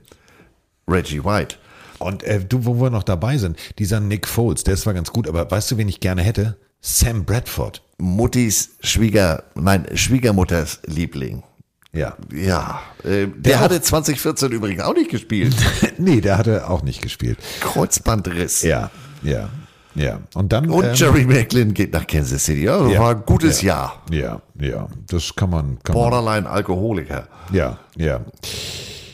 [0.88, 1.56] Reggie White.
[1.98, 5.12] Und äh, du, wo wir noch dabei sind, dieser Nick Foles, der ist zwar ganz
[5.12, 6.58] gut, aber weißt du, wen ich gerne hätte?
[6.82, 7.82] Sam Bradford.
[7.98, 11.42] Muttis Schwieger, nein, Schwiegermutters Liebling.
[11.96, 12.16] Ja.
[12.34, 15.56] Ja, äh, der, Der hatte auch- 2014 übrigens auch nicht gespielt.
[15.98, 17.40] nee, der hatte auch nicht gespielt.
[17.62, 18.62] Kreuzbandriss.
[18.64, 18.92] Ja,
[19.24, 19.50] ja,
[19.96, 20.20] ja.
[20.34, 20.70] Und dann.
[20.70, 22.66] Und ähm, Jerry McLin geht nach Kansas City.
[22.66, 24.42] Ja, ja, war ein gutes ja, Jahr.
[24.60, 24.88] Ja, ja.
[25.08, 25.80] Das kann man.
[25.84, 27.28] Kann man Borderline Alkoholiker.
[27.52, 28.20] ja, ja.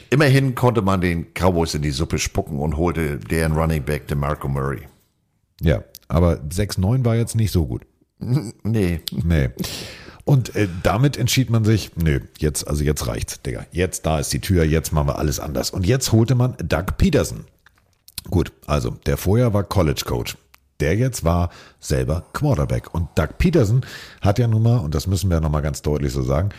[0.09, 4.49] Immerhin konnte man den Cowboys in die Suppe spucken und holte deren Running Back DeMarco
[4.49, 4.81] Murray.
[5.61, 7.83] Ja, aber 6-9 war jetzt nicht so gut.
[8.63, 9.01] Nee.
[9.11, 9.49] Nee.
[10.23, 13.65] Und äh, damit entschied man sich, nö, jetzt, also jetzt reicht's, Digga.
[13.71, 15.71] Jetzt da ist die Tür, jetzt machen wir alles anders.
[15.71, 17.45] Und jetzt holte man Doug Peterson.
[18.29, 20.37] Gut, also der vorher war College Coach.
[20.79, 22.93] Der jetzt war selber Quarterback.
[22.93, 23.85] Und Doug Peterson
[24.21, 26.49] hat ja nun mal, und das müssen wir ja nochmal ganz deutlich so sagen,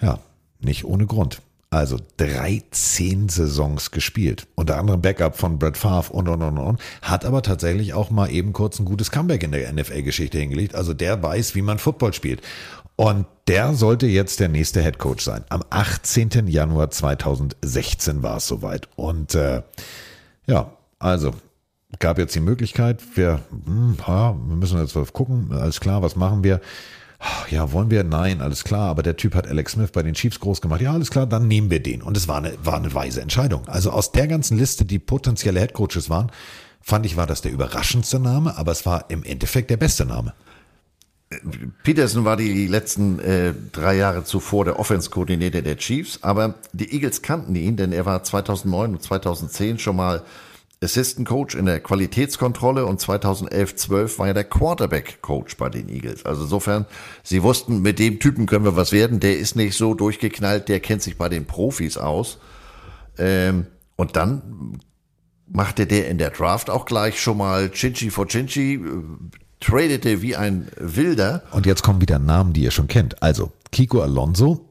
[0.00, 0.18] ja,
[0.60, 1.40] nicht ohne Grund.
[1.70, 4.46] Also 13 Saisons gespielt.
[4.54, 6.80] Unter anderem Backup von Brett Favre und, und, und, und.
[7.02, 10.76] Hat aber tatsächlich auch mal eben kurz ein gutes Comeback in der NFL-Geschichte hingelegt.
[10.76, 12.42] Also der weiß, wie man Football spielt.
[12.96, 15.44] Und der sollte jetzt der nächste Head Coach sein.
[15.48, 16.46] Am 18.
[16.46, 18.88] Januar 2016 war es soweit.
[18.96, 19.62] Und äh,
[20.46, 21.32] ja, also
[21.98, 26.44] gab jetzt die Möglichkeit, wir, hm, ja, wir müssen jetzt gucken, alles klar, was machen
[26.44, 26.60] wir?
[27.50, 28.04] Ja, wollen wir?
[28.04, 28.90] Nein, alles klar.
[28.90, 30.82] Aber der Typ hat Alex Smith bei den Chiefs groß gemacht.
[30.82, 32.02] Ja, alles klar, dann nehmen wir den.
[32.02, 33.66] Und es war eine, war eine weise Entscheidung.
[33.66, 36.30] Also aus der ganzen Liste, die potenzielle Headcoaches waren,
[36.82, 40.34] fand ich, war das der überraschendste Name, aber es war im Endeffekt der beste Name.
[41.82, 47.22] Peterson war die letzten äh, drei Jahre zuvor der Offense-Koordinator der Chiefs, aber die Eagles
[47.22, 50.22] kannten ihn, denn er war 2009 und 2010 schon mal
[50.82, 55.88] Assistant Coach in der Qualitätskontrolle und 2011, 12 war er der Quarterback Coach bei den
[55.88, 56.26] Eagles.
[56.26, 56.86] Also insofern,
[57.22, 59.18] sie wussten, mit dem Typen können wir was werden.
[59.18, 62.38] Der ist nicht so durchgeknallt, der kennt sich bei den Profis aus.
[63.18, 64.80] Ähm, und dann
[65.46, 68.80] machte der in der Draft auch gleich schon mal Chinchi for Chinchi, äh,
[69.64, 71.42] tradete wie ein Wilder.
[71.50, 73.22] Und jetzt kommen wieder Namen, die ihr schon kennt.
[73.22, 74.68] Also Kiko Alonso,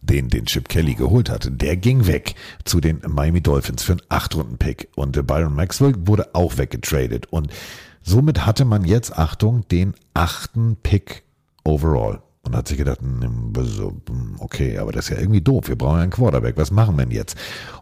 [0.00, 4.02] den den Chip Kelly geholt hatte, der ging weg zu den Miami Dolphins für einen
[4.08, 4.88] Achtrunden-Pick.
[4.96, 7.26] Und äh, Byron Maxwell wurde auch weggetradet.
[7.30, 7.52] Und
[8.02, 11.22] somit hatte man jetzt, Achtung, den achten Pick
[11.64, 12.20] overall.
[12.44, 15.68] Und hat sich gedacht, hm, hm, okay, aber das ist ja irgendwie doof.
[15.68, 16.56] Wir brauchen ja einen Quarterback.
[16.56, 17.36] Was machen wir denn jetzt?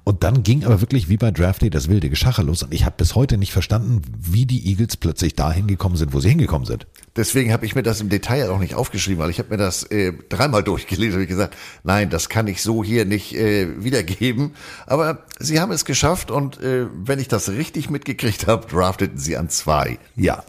[0.04, 2.62] Und dann ging aber wirklich wie bei Draft Day das wilde Geschacher los.
[2.62, 6.20] Und ich habe bis heute nicht verstanden, wie die Eagles plötzlich da hingekommen sind, wo
[6.20, 6.86] sie hingekommen sind.
[7.16, 9.84] Deswegen habe ich mir das im Detail auch nicht aufgeschrieben, weil ich habe mir das
[9.84, 14.52] äh, dreimal durchgelesen und gesagt, nein, das kann ich so hier nicht äh, wiedergeben.
[14.86, 19.38] Aber sie haben es geschafft und äh, wenn ich das richtig mitgekriegt habe, drafteten sie
[19.38, 19.98] an zwei.
[20.16, 20.44] Ja.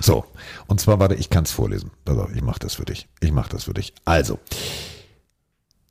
[0.00, 0.24] So,
[0.66, 1.90] und zwar, warte, ich kann es vorlesen.
[2.04, 3.08] Pass auf, ich mache das für dich.
[3.20, 3.94] Ich mache das für dich.
[4.04, 4.38] Also,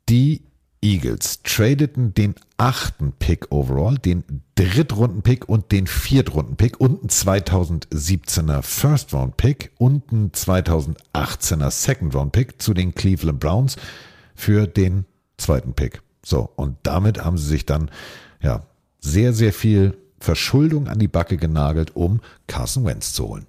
[0.08, 0.42] die
[0.82, 9.72] Eagles tradeten den achten Pick overall, den Drittrunden-Pick und den Viertrunden-Pick und einen 2017er First-Round-Pick
[9.78, 13.76] und einen 2018er Second-Round-Pick zu den Cleveland Browns
[14.34, 15.06] für den
[15.38, 16.02] zweiten Pick.
[16.24, 17.90] So, und damit haben sie sich dann
[18.40, 18.62] ja
[19.00, 23.46] sehr, sehr viel Verschuldung an die Backe genagelt, um Carson Wentz zu holen.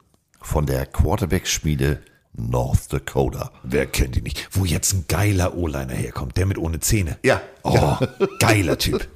[0.48, 2.00] Von der Quarterback-Schmiede
[2.32, 3.52] North Dakota.
[3.64, 4.48] Wer kennt die nicht?
[4.54, 7.18] Wo jetzt ein geiler O-Liner herkommt, der mit ohne Zähne.
[7.22, 7.42] Ja.
[7.64, 7.98] Oh,
[8.40, 9.10] geiler Typ.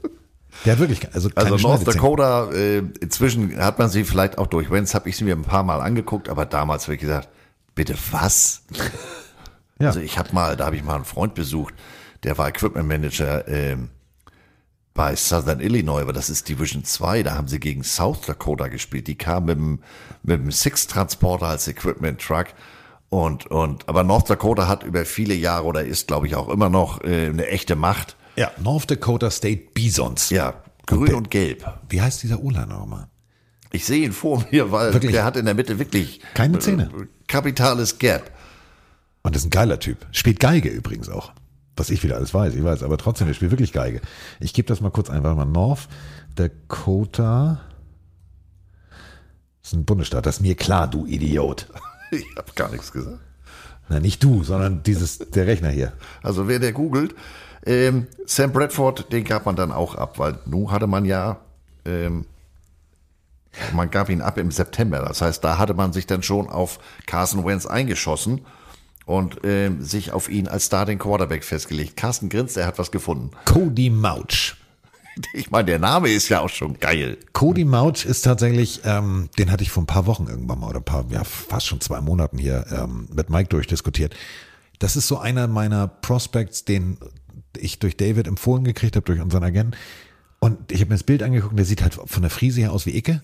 [0.65, 1.87] Der hat wirklich, also, keine Also North.
[1.87, 5.43] Dakota, äh, inzwischen hat man sie vielleicht auch durch Wentz, habe ich sie mir ein
[5.43, 7.29] paar Mal angeguckt, aber damals habe ich gesagt,
[7.75, 8.63] bitte was?
[9.79, 9.87] Ja.
[9.87, 11.73] Also ich habe mal, da habe ich mal einen Freund besucht,
[12.23, 13.89] der war Equipment Manager ähm,
[14.93, 19.07] bei Southern Illinois, aber das ist Division 2, da haben sie gegen South Dakota gespielt.
[19.07, 19.79] Die kamen mit dem,
[20.23, 22.47] mit dem Six-Transporter als Equipment Truck.
[23.09, 26.69] Und, und, aber North Dakota hat über viele Jahre oder ist, glaube ich, auch immer
[26.69, 28.15] noch äh, eine echte Macht.
[28.37, 30.29] Ja, North Dakota State Bisons.
[30.29, 30.53] Ja,
[30.85, 31.65] grün und gelb.
[31.89, 33.07] Wie heißt dieser O-Liner nochmal?
[33.73, 35.11] Ich sehe ihn vor mir, weil Wirklich?
[35.11, 36.83] der hat in der Mitte wirklich Keine Zähne.
[36.83, 38.31] äh, kapitales Gap.
[39.23, 40.05] Und das ist ein geiler Typ.
[40.11, 41.33] Spielt Geige übrigens auch.
[41.75, 44.01] Was ich wieder alles weiß, ich weiß, aber trotzdem, der spielt wirklich Geige.
[44.39, 45.45] Ich gebe das mal kurz ein, warte mal.
[45.45, 45.87] North
[46.35, 47.61] Dakota.
[49.71, 51.67] Das ist ein Bundesstaat, das ist mir klar, du Idiot.
[52.13, 53.19] Ich habe gar nichts gesagt.
[53.87, 55.93] Na, nicht du, sondern dieses, der Rechner hier.
[56.21, 57.15] Also wer der googelt,
[57.65, 61.39] ähm, Sam Bradford, den gab man dann auch ab, weil nun hatte man ja,
[61.85, 62.25] ähm,
[63.71, 64.99] man gab ihn ab im September.
[64.99, 68.41] Das heißt, da hatte man sich dann schon auf Carson Wentz eingeschossen
[69.05, 71.95] und ähm, sich auf ihn als Starting Quarterback festgelegt.
[71.95, 73.31] Carsten grinst, er hat was gefunden.
[73.45, 74.57] Cody Mauch.
[75.33, 77.17] Ich meine, der Name ist ja auch schon geil.
[77.33, 80.81] Cody Mauch ist tatsächlich, ähm, den hatte ich vor ein paar Wochen irgendwann mal oder
[80.81, 84.15] paar, ja, fast schon zwei Monaten hier ähm, mit Mike durchdiskutiert.
[84.79, 86.97] Das ist so einer meiner Prospects, den
[87.57, 89.77] ich durch David empfohlen gekriegt habe, durch unseren Agenten.
[90.39, 92.85] Und ich habe mir das Bild angeguckt, der sieht halt von der Frise her aus
[92.85, 93.21] wie Icke.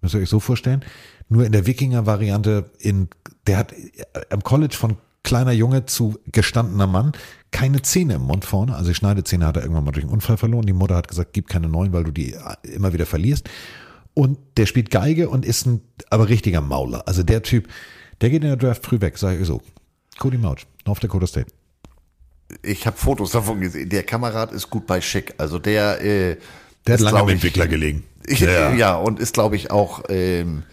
[0.00, 0.84] Müsst ihr euch so vorstellen.
[1.28, 3.08] Nur in der Wikinger-Variante, in,
[3.46, 7.12] der hat äh, am College von kleiner Junge zu gestandener Mann
[7.50, 8.74] keine Zähne im Mund vorne.
[8.76, 10.66] Also die Schneidezähne hat er irgendwann mal durch einen Unfall verloren.
[10.66, 13.48] Die Mutter hat gesagt, gib keine neuen, weil du die immer wieder verlierst.
[14.14, 15.80] Und der spielt Geige und ist ein
[16.10, 17.06] aber richtiger Mauler.
[17.06, 17.68] Also der Typ,
[18.20, 19.62] der geht in der Draft früh weg, sage ich so.
[20.18, 20.56] Cody Mauch,
[20.86, 21.46] North Dakota State.
[22.62, 23.88] Ich habe Fotos davon gesehen.
[23.88, 25.34] Der Kamerad ist gut bei Schick.
[25.38, 26.36] Also der, äh,
[26.86, 28.04] Der hat ist, lange ich, Entwickler gelegen.
[28.30, 28.74] Ja.
[28.74, 30.64] ja, und ist, glaube ich, auch ähm,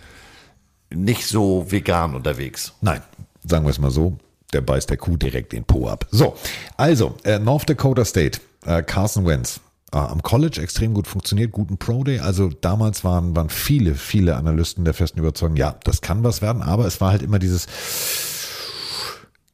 [0.94, 2.74] nicht so vegan unterwegs.
[2.82, 3.02] Nein,
[3.46, 4.18] sagen wir es mal so,
[4.56, 6.08] der beißt der Kuh direkt den Po ab.
[6.12, 6.36] So,
[6.78, 9.60] also, äh, North Dakota State, äh, Carson Wentz.
[9.92, 12.20] Äh, am College extrem gut funktioniert, guten Pro Day.
[12.20, 16.62] Also damals waren, waren viele, viele Analysten der festen Überzeugung, ja, das kann was werden,
[16.62, 17.68] aber es war halt immer dieses,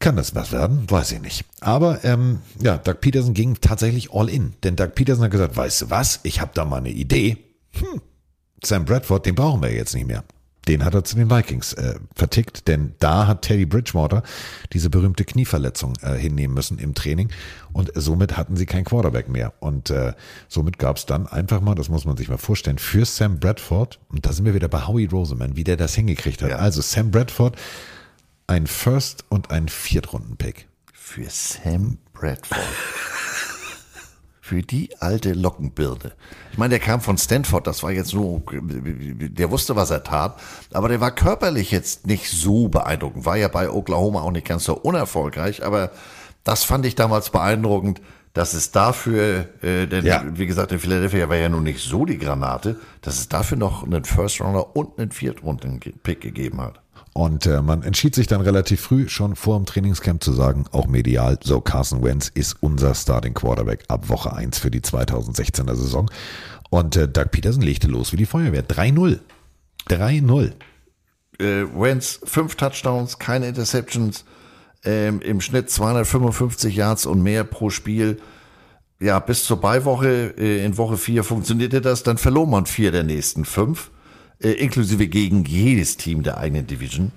[0.02, 0.90] kann das was werden?
[0.90, 1.46] Weiß ich nicht.
[1.60, 4.54] Aber ähm, ja, Doug Peterson ging tatsächlich all in.
[4.64, 7.38] Denn Doug Peterson hat gesagt, weißt du was, ich habe da mal eine Idee.
[7.74, 8.02] Hm,
[8.64, 10.24] Sam Bradford, den brauchen wir jetzt nicht mehr.
[10.68, 14.22] Den hat er zu den Vikings äh, vertickt, denn da hat Teddy Bridgewater
[14.74, 17.30] diese berühmte Knieverletzung äh, hinnehmen müssen im Training
[17.74, 19.54] und somit hatten sie kein Quarterback mehr.
[19.60, 20.14] Und äh,
[20.48, 24.00] somit gab es dann einfach mal, das muss man sich mal vorstellen, für Sam Bradford,
[24.10, 26.52] und da sind wir wieder bei Howie Roseman, wie der das hingekriegt hat.
[26.52, 27.56] Also Sam Bradford,
[28.46, 30.68] ein First- und ein Viertrunden-Pick.
[30.94, 32.60] Für Sam Bradford.
[34.52, 36.12] Für die alte Lockenbirne.
[36.52, 40.38] Ich meine, der kam von Stanford, das war jetzt nur, der wusste, was er tat,
[40.74, 43.24] aber der war körperlich jetzt nicht so beeindruckend.
[43.24, 45.92] War ja bei Oklahoma auch nicht ganz so unerfolgreich, aber
[46.44, 48.02] das fand ich damals beeindruckend,
[48.34, 50.22] dass es dafür, äh, denn Ja.
[50.34, 53.84] wie gesagt, in Philadelphia war ja nun nicht so die Granate, dass es dafür noch
[53.86, 56.82] einen First Rounder und einen Viertrunden-Pick gegeben hat.
[57.14, 60.88] Und äh, man entschied sich dann relativ früh schon vor dem Trainingscamp zu sagen, auch
[60.88, 66.10] medial, so Carson Wentz ist unser Starting Quarterback ab Woche 1 für die 2016er Saison.
[66.70, 68.66] Und äh, Doug Peterson legte los wie die Feuerwehr.
[68.66, 69.20] 3-0.
[69.90, 70.54] 3-0.
[71.40, 74.24] äh, Wentz fünf Touchdowns, keine Interceptions,
[74.86, 78.20] ähm, im Schnitt 255 Yards und mehr pro Spiel.
[79.00, 83.04] Ja, bis zur Beiwoche äh, in Woche vier funktionierte das, dann verlor man vier der
[83.04, 83.92] nächsten fünf,
[84.42, 87.12] äh, inklusive gegen jedes Team der eigenen Division.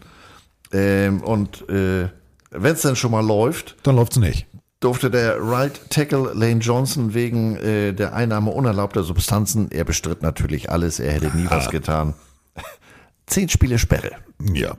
[0.73, 2.09] Ähm, und äh,
[2.51, 4.47] wenn es denn schon mal läuft, Dann läuft's nicht.
[4.81, 10.71] durfte der Right Tackle Lane Johnson wegen äh, der Einnahme unerlaubter Substanzen, er bestritt natürlich
[10.71, 12.15] alles, er hätte nie was getan.
[13.27, 14.13] Zehn Spiele Sperre.
[14.53, 14.77] Ja.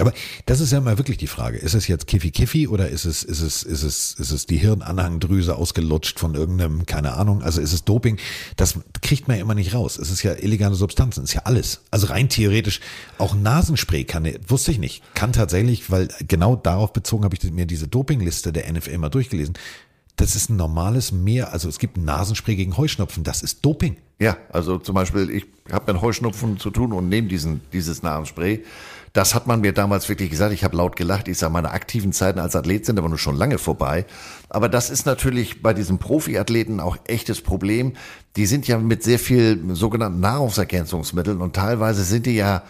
[0.00, 0.12] Aber
[0.46, 1.58] das ist ja mal wirklich die Frage.
[1.58, 4.56] Ist es jetzt Kiffi Kiffi oder ist es, ist es, ist es, ist es die
[4.56, 8.18] Hirnanhangdrüse ausgelutscht von irgendeinem, keine Ahnung, also ist es Doping?
[8.56, 9.98] Das kriegt man ja immer nicht raus.
[9.98, 11.82] Es ist ja illegale Substanzen, ist ja alles.
[11.90, 12.80] Also rein theoretisch,
[13.18, 17.66] auch Nasenspray kann, wusste ich nicht, kann tatsächlich, weil genau darauf bezogen habe ich mir
[17.66, 19.54] diese Dopingliste der NFL mal durchgelesen.
[20.16, 23.96] Das ist ein normales Mehr, also es gibt Nasenspray gegen Heuschnupfen, das ist Doping.
[24.18, 28.62] Ja, also zum Beispiel, ich habe mit Heuschnupfen zu tun und nehme diesen, dieses Nasenspray.
[29.12, 30.52] Das hat man mir damals wirklich gesagt.
[30.52, 31.26] Ich habe laut gelacht.
[31.26, 34.06] Ich sage, meine aktiven Zeiten als Athlet sind aber nur schon lange vorbei.
[34.48, 37.94] Aber das ist natürlich bei diesen Profiathleten auch echtes Problem.
[38.36, 42.62] Die sind ja mit sehr viel sogenannten Nahrungsergänzungsmitteln und teilweise sind die ja,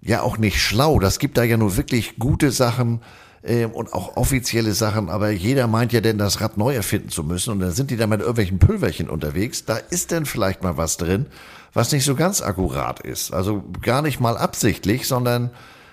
[0.00, 0.98] ja auch nicht schlau.
[0.98, 3.02] Das gibt da ja nur wirklich gute Sachen
[3.42, 7.24] äh, und auch offizielle Sachen, aber jeder meint ja denn, das Rad neu erfinden zu
[7.24, 9.64] müssen und dann sind die da mit irgendwelchen Pülverchen unterwegs.
[9.64, 11.26] Da ist denn vielleicht mal was drin,
[11.74, 13.32] was nicht so ganz akkurat ist.
[13.32, 15.50] Also gar nicht mal absichtlich, sondern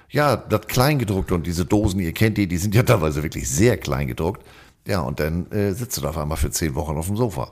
[0.09, 3.77] ja, das Kleingedruckte und diese Dosen, ihr kennt die, die sind ja teilweise wirklich sehr
[3.77, 4.45] klein gedruckt.
[4.87, 7.51] Ja, und dann äh, sitzt du da auf einmal für zehn Wochen auf dem Sofa.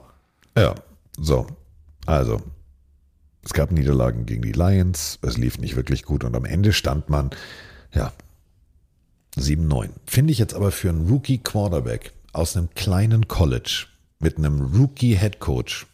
[0.56, 0.74] Ja,
[1.16, 1.46] so.
[2.06, 2.40] Also,
[3.44, 7.08] es gab Niederlagen gegen die Lions, es lief nicht wirklich gut und am Ende stand
[7.10, 7.30] man,
[7.92, 8.12] ja,
[9.36, 9.90] 7-9.
[10.06, 13.86] Finde ich jetzt aber für einen Rookie-Quarterback aus einem kleinen College
[14.18, 15.86] mit einem Rookie-Headcoach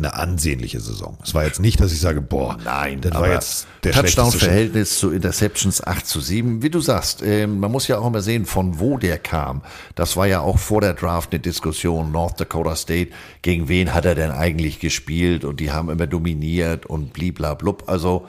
[0.00, 1.16] eine ansehnliche Saison.
[1.22, 5.10] Es war jetzt nicht, dass ich sage, boah, Nein, das war jetzt der Touchdown-Verhältnis zu
[5.10, 6.62] Interceptions 8 zu 7.
[6.62, 9.62] Wie du sagst, ähm, man muss ja auch immer sehen, von wo der kam.
[9.94, 12.12] Das war ja auch vor der Draft eine Diskussion.
[12.12, 13.12] North Dakota State,
[13.42, 15.44] gegen wen hat er denn eigentlich gespielt?
[15.44, 17.84] Und die haben immer dominiert und bliblablub.
[17.86, 18.26] Also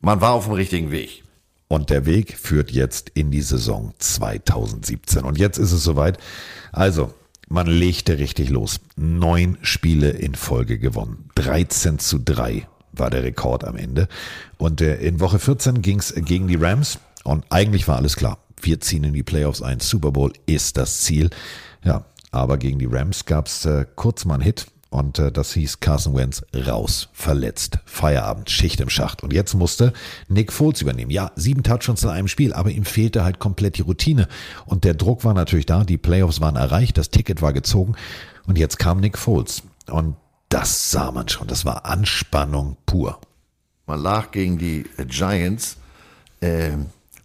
[0.00, 1.24] man war auf dem richtigen Weg.
[1.68, 5.24] Und der Weg führt jetzt in die Saison 2017.
[5.24, 6.18] Und jetzt ist es soweit.
[6.72, 7.12] Also,
[7.54, 8.80] man legte richtig los.
[8.96, 11.30] Neun Spiele in Folge gewonnen.
[11.36, 14.08] 13 zu 3 war der Rekord am Ende.
[14.58, 16.98] Und äh, in Woche 14 ging es gegen die Rams.
[17.22, 18.38] Und eigentlich war alles klar.
[18.60, 19.78] Wir ziehen in die Playoffs ein.
[19.80, 21.30] Super Bowl ist das Ziel.
[21.84, 24.66] Ja, aber gegen die Rams gab es äh, kurz mal einen Hit.
[24.94, 29.24] Und äh, das hieß Carson Wentz raus, verletzt, Feierabend, Schicht im Schacht.
[29.24, 29.92] Und jetzt musste
[30.28, 31.10] Nick Foles übernehmen.
[31.10, 34.28] Ja, sieben Touchdowns in einem Spiel, aber ihm fehlte halt komplett die Routine.
[34.66, 37.96] Und der Druck war natürlich da, die Playoffs waren erreicht, das Ticket war gezogen.
[38.46, 39.64] Und jetzt kam Nick Foles.
[39.90, 40.14] Und
[40.48, 43.18] das sah man schon, das war Anspannung pur.
[43.86, 45.76] Man lag gegen die Giants
[46.38, 46.70] äh,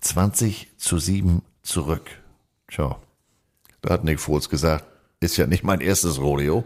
[0.02, 2.10] 20 zu 7 zurück.
[2.68, 2.96] Tja,
[3.84, 4.86] da hat Nick Foles gesagt,
[5.20, 6.66] ist ja nicht mein erstes Rodeo.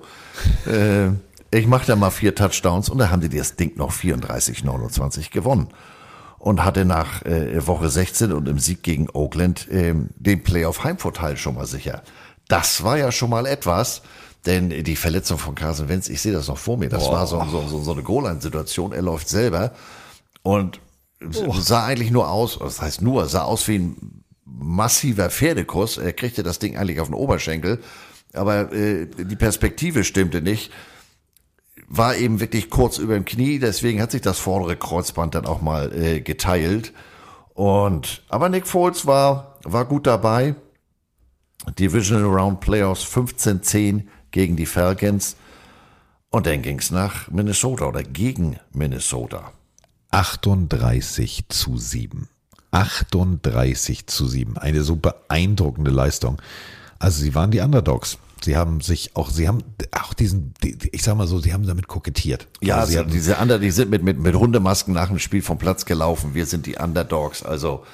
[0.67, 1.09] äh,
[1.51, 5.31] ich mache da mal vier Touchdowns und da haben die das Ding noch 34, 29
[5.31, 5.69] gewonnen.
[6.39, 11.55] Und hatte nach äh, Woche 16 und im Sieg gegen Oakland äh, den Playoff-Heimvorteil schon
[11.55, 12.03] mal sicher.
[12.49, 14.01] Das war ja schon mal etwas,
[14.45, 17.13] denn die Verletzung von Carson Wentz, ich sehe das noch vor mir, das Boah.
[17.13, 18.91] war so, so, so, eine Goal-Line-Situation.
[18.91, 19.71] Er läuft selber
[20.41, 20.81] und
[21.21, 25.97] sah eigentlich nur aus, das heißt nur, sah aus wie ein massiver Pferdekuss.
[25.97, 27.79] Er kriegte das Ding eigentlich auf den Oberschenkel
[28.33, 30.71] aber äh, die Perspektive stimmte nicht.
[31.87, 35.61] War eben wirklich kurz über dem Knie, deswegen hat sich das vordere Kreuzband dann auch
[35.61, 36.93] mal äh, geteilt.
[37.53, 40.55] Und aber Nick Foles war war gut dabei.
[41.79, 45.35] Divisional Round Playoffs 15-10 gegen die Falcons.
[46.29, 49.53] Und dann ging's nach Minnesota oder gegen Minnesota.
[50.11, 52.27] 38 zu 7.
[52.71, 54.57] 38 zu 7.
[54.57, 56.41] Eine so beeindruckende Leistung.
[56.99, 58.17] Also sie waren die Underdogs.
[58.43, 60.53] Sie haben sich auch, sie haben auch diesen,
[60.91, 62.47] ich sag mal so, sie haben damit kokettiert.
[62.61, 65.41] Ja, also sie also diese Under, die sind mit, mit, mit Hundemasken nach dem Spiel
[65.41, 66.33] vom Platz gelaufen.
[66.33, 67.43] Wir sind die Underdogs.
[67.43, 67.85] Also,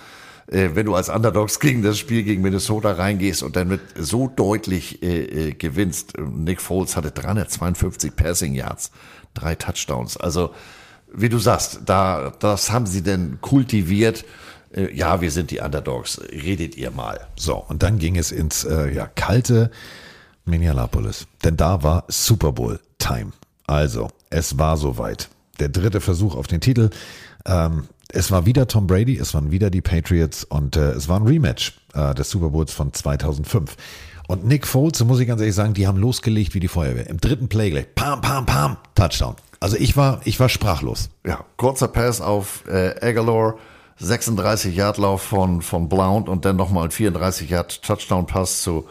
[0.47, 4.27] äh, wenn du als Underdogs gegen das Spiel gegen Minnesota reingehst und dann mit so
[4.27, 6.13] deutlich äh, äh, gewinnst.
[6.17, 8.91] Nick Foles hatte 352 Passing Yards,
[9.35, 10.17] drei Touchdowns.
[10.17, 10.51] Also,
[11.13, 14.25] wie du sagst, da, das haben sie denn kultiviert.
[14.73, 16.19] Äh, ja, wir sind die Underdogs.
[16.31, 17.27] Redet ihr mal.
[17.35, 19.69] So, und dann ging es ins äh, ja, kalte
[20.49, 21.27] Minneapolis.
[21.43, 23.31] Denn da war Super Bowl Time.
[23.67, 25.29] Also, es war soweit.
[25.59, 26.89] Der dritte Versuch auf den Titel.
[27.45, 31.19] Ähm, es war wieder Tom Brady, es waren wieder die Patriots und äh, es war
[31.19, 33.75] ein Rematch äh, des Super Bowls von 2005.
[34.27, 37.07] Und Nick Foles, muss ich ganz ehrlich sagen, die haben losgelegt wie die Feuerwehr.
[37.07, 39.35] Im dritten Play gleich, pam, pam, pam, Touchdown.
[39.59, 41.09] Also ich war, ich war sprachlos.
[41.25, 43.55] Ja, kurzer Pass auf äh, Aguilar,
[43.97, 48.87] 36 Yard Lauf von von Blount und dann nochmal ein 34 Yard Touchdown Pass zu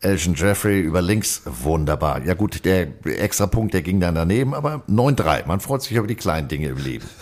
[0.00, 1.42] Elgin Jeffrey über links.
[1.44, 2.24] Wunderbar.
[2.24, 5.46] Ja gut, der extra Punkt, der ging dann daneben, aber 9-3.
[5.46, 7.06] Man freut sich über die kleinen Dinge im Leben.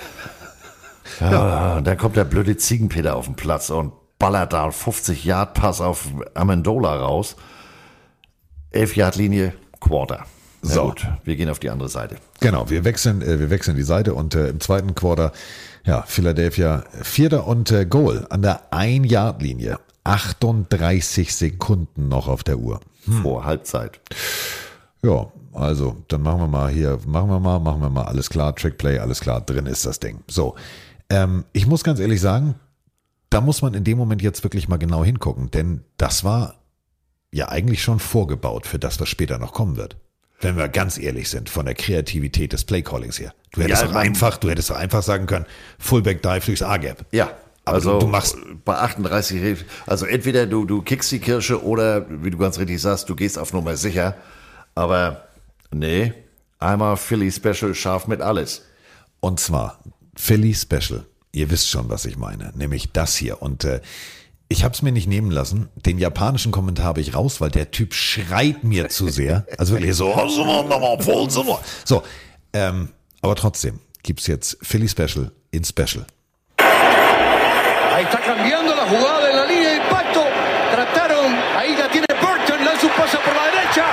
[1.20, 5.54] Ja, und dann kommt der blöde Ziegenpeter auf den Platz und ballert da 50 Yard
[5.54, 7.36] Pass auf Amendola raus.
[8.72, 10.26] 11 Yard Linie, Quarter.
[10.62, 10.82] Na So.
[10.88, 12.16] gut, wir gehen auf die andere Seite.
[12.40, 15.32] Genau, wir wechseln, äh, wir wechseln die Seite und äh, im zweiten Quarter,
[15.84, 19.78] ja, Philadelphia Vierter und äh, Goal an der Ein-Yard-Linie.
[20.06, 22.80] 38 Sekunden noch auf der Uhr.
[23.22, 24.00] Vor Halbzeit.
[25.02, 28.54] Ja, also dann machen wir mal hier, machen wir mal, machen wir mal alles klar,
[28.54, 30.20] Trickplay, alles klar, drin ist das Ding.
[30.28, 30.56] So,
[31.08, 32.56] ähm, ich muss ganz ehrlich sagen,
[33.30, 36.54] da muss man in dem Moment jetzt wirklich mal genau hingucken, denn das war
[37.32, 39.96] ja eigentlich schon vorgebaut für das, was später noch kommen wird.
[40.40, 43.32] Wenn wir ganz ehrlich sind, von der Kreativität des Playcallings her.
[43.52, 45.46] Du hättest Ja, doch einfach, du hättest doch einfach sagen können,
[45.78, 47.06] Fullback Dive durchs A-Gap.
[47.12, 47.30] Ja,
[47.66, 51.62] Aber also du, du machst bei 38, Re- also entweder du, du kickst die Kirsche
[51.62, 54.16] oder, wie du ganz richtig sagst, du gehst auf Nummer sicher.
[54.74, 55.26] Aber
[55.70, 56.14] nee,
[56.58, 58.62] einmal Philly Special scharf mit alles.
[59.20, 59.80] Und zwar
[60.14, 61.04] Philly Special.
[61.32, 63.42] Ihr wisst schon, was ich meine, nämlich das hier.
[63.42, 63.80] Und äh,
[64.48, 65.68] ich habe es mir nicht nehmen lassen.
[65.74, 69.44] Den japanischen Kommentar habe ich raus, weil der Typ schreit mir zu sehr.
[69.58, 70.14] Also wirklich so,
[71.84, 72.04] so.
[72.52, 72.90] Ähm,
[73.22, 76.06] aber trotzdem gibt's jetzt Philly Special in Special.
[78.88, 80.24] Jugada en la línea de impacto.
[80.72, 83.84] Trataron, ahí la tiene Burton, lanza un pase por la derecha.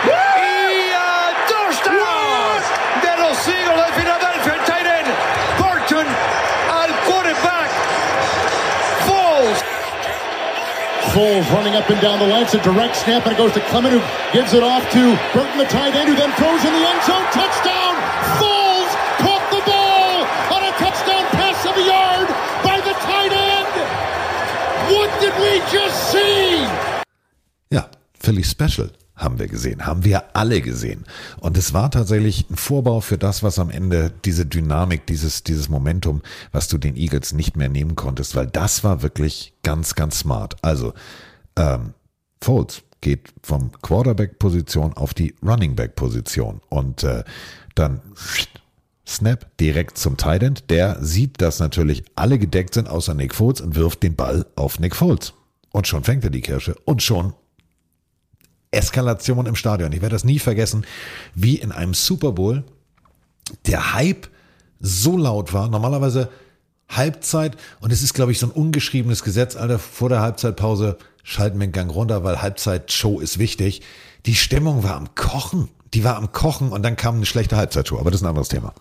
[11.13, 12.41] Foles running up and down the line.
[12.41, 14.01] It's a direct snap, and it goes to Clement, who
[14.33, 17.23] gives it off to Burton, the tight end, who then throws in the end zone.
[17.31, 17.72] Touchdown!
[28.23, 31.03] Philly Special haben wir gesehen, haben wir alle gesehen.
[31.39, 35.69] Und es war tatsächlich ein Vorbau für das, was am Ende diese Dynamik, dieses, dieses
[35.69, 36.21] Momentum,
[36.51, 40.55] was du den Eagles nicht mehr nehmen konntest, weil das war wirklich ganz, ganz smart.
[40.61, 40.93] Also,
[41.57, 41.93] ähm,
[42.41, 47.23] Foles geht vom Quarterback-Position auf die Running Back-Position und äh,
[47.75, 48.01] dann
[49.05, 50.69] Snap direkt zum Tight End.
[50.69, 54.79] Der sieht, dass natürlich alle gedeckt sind außer Nick Foles und wirft den Ball auf
[54.79, 55.33] Nick Foles.
[55.71, 57.33] Und schon fängt er die Kirsche und schon
[58.73, 59.91] Eskalation im Stadion.
[59.91, 60.85] Ich werde das nie vergessen,
[61.35, 62.63] wie in einem Super Bowl
[63.65, 64.27] der Hype
[64.79, 65.69] so laut war.
[65.69, 66.29] Normalerweise
[66.89, 71.59] Halbzeit und es ist, glaube ich, so ein ungeschriebenes Gesetz, Alter, vor der Halbzeitpause schalten
[71.59, 73.81] wir den Gang runter, weil Halbzeitshow ist wichtig.
[74.25, 75.69] Die Stimmung war am Kochen.
[75.93, 77.99] Die war am Kochen und dann kam eine schlechte Halbzeitshow.
[77.99, 78.73] Aber das ist ein anderes Thema.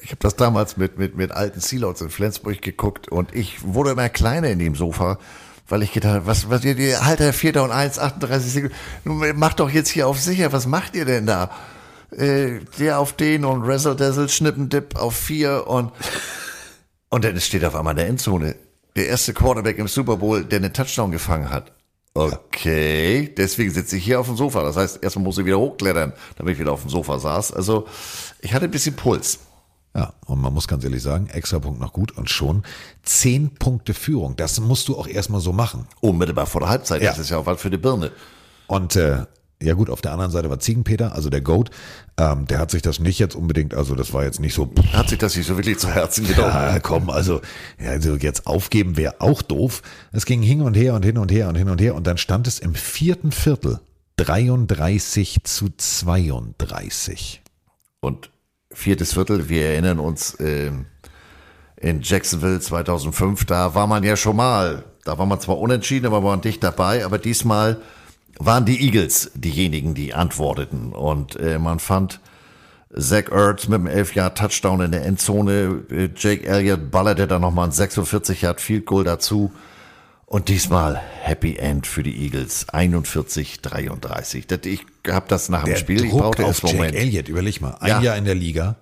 [0.00, 3.92] Ich habe das damals mit, mit, mit alten Sealouts in Flensburg geguckt und ich wurde
[3.92, 5.18] immer kleiner in dem Sofa,
[5.68, 9.38] weil ich gedacht habe, was, was ihr, ihr Alter, Vierter und eins, 38 Sekunden, nun
[9.38, 11.50] macht doch jetzt hier auf sicher, was macht ihr denn da?
[12.10, 15.90] Äh, der auf den und Razzle Dazzle, Schnippendip auf vier und,
[17.08, 18.56] und dann steht auf einmal in der Endzone
[18.96, 21.72] der erste Quarterback im Super Bowl, der einen Touchdown gefangen hat.
[22.16, 24.62] Okay, deswegen sitze ich hier auf dem Sofa.
[24.62, 27.52] Das heißt, erstmal muss ich wieder hochklettern, damit ich wieder auf dem Sofa saß.
[27.52, 27.88] Also,
[28.40, 29.40] ich hatte ein bisschen Puls.
[29.96, 32.64] Ja, und man muss ganz ehrlich sagen, extra Punkt noch gut und schon
[33.04, 34.34] zehn Punkte Führung.
[34.36, 35.86] Das musst du auch erstmal so machen.
[36.00, 37.00] Unmittelbar vor der Halbzeit.
[37.00, 37.10] Ja.
[37.10, 38.10] Das ist ja auch was für die Birne.
[38.66, 39.26] Und äh,
[39.62, 41.70] ja gut, auf der anderen Seite war Ziegenpeter, also der Goat,
[42.18, 44.70] ähm, der hat sich das nicht jetzt unbedingt, also das war jetzt nicht so.
[44.92, 46.52] Hat sich das nicht so wirklich zu Herzen genommen.
[46.52, 47.40] Ja, komm, also,
[47.80, 49.82] ja, also jetzt aufgeben wäre auch doof.
[50.12, 52.18] Es ging hin und her und hin und her und hin und her und dann
[52.18, 53.80] stand es im vierten Viertel
[54.16, 57.42] 33 zu 32.
[58.00, 58.30] Und
[58.74, 60.86] viertes Viertel, wir erinnern uns, ähm,
[61.76, 66.20] in Jacksonville 2005, da war man ja schon mal, da war man zwar unentschieden, aber
[66.20, 67.80] man dicht dabei, aber diesmal
[68.38, 70.92] waren die Eagles diejenigen, die antworteten.
[70.92, 72.20] Und äh, man fand
[72.96, 77.38] Zach Ertz mit einem 11 Yard Touchdown in der Endzone, äh, Jake Elliott ballerte da
[77.38, 79.52] nochmal ein 46 Yard Field Goal dazu.
[80.34, 84.46] Und diesmal Happy End für die Eagles, 41-33.
[84.48, 86.96] Das- Ich habe das nach dem Der Spiel, ich Druck brauchte auf Jake Moment.
[86.96, 88.00] Elliott, überleg mal, ein Ja.
[88.00, 88.74] Jahr in der Liga,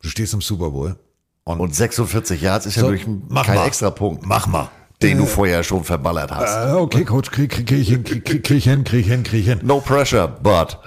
[0.00, 0.96] du stehst im Super Bowl
[1.44, 3.66] und, Und 46 Yards ist ja So, durch mach kein mal.
[3.66, 4.70] extra Punkt, mach mal.
[5.02, 6.70] den du Äh, vorher schon verballert hast.
[6.70, 9.08] Äh, okay, Coach, krieg, krieg, krieg ich hin, krieg, krieg, krieg ich hin, krieg ich
[9.08, 9.60] hin, krieg ich hin.
[9.62, 10.78] No pressure, but.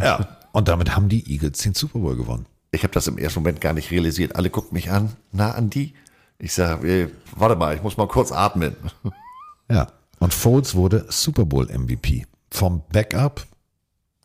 [0.00, 0.28] Ja.
[0.52, 2.46] Und damit haben die Eagles den Super Bowl gewonnen.
[2.70, 4.36] Ich habe das im ersten Moment gar nicht realisiert.
[4.36, 5.16] Alle gucken mich an.
[5.32, 5.94] Na, an die?
[6.38, 8.76] Ich sage, warte mal, ich muss mal kurz atmen.
[9.70, 9.88] Ja.
[10.18, 12.26] Und Foles wurde Super Bowl MVP.
[12.50, 13.46] Vom Backup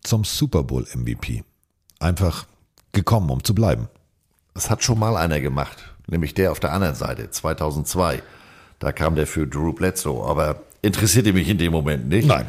[0.04, 1.44] zum Super Bowl MVP.
[2.00, 2.46] Einfach
[2.92, 3.88] gekommen, um zu bleiben.
[4.54, 8.22] Das hat schon mal einer gemacht, nämlich der auf der anderen Seite, 2002.
[8.80, 12.28] Da kam der für Drew Bledsoe, aber interessierte mich in dem Moment nicht.
[12.28, 12.48] Nein.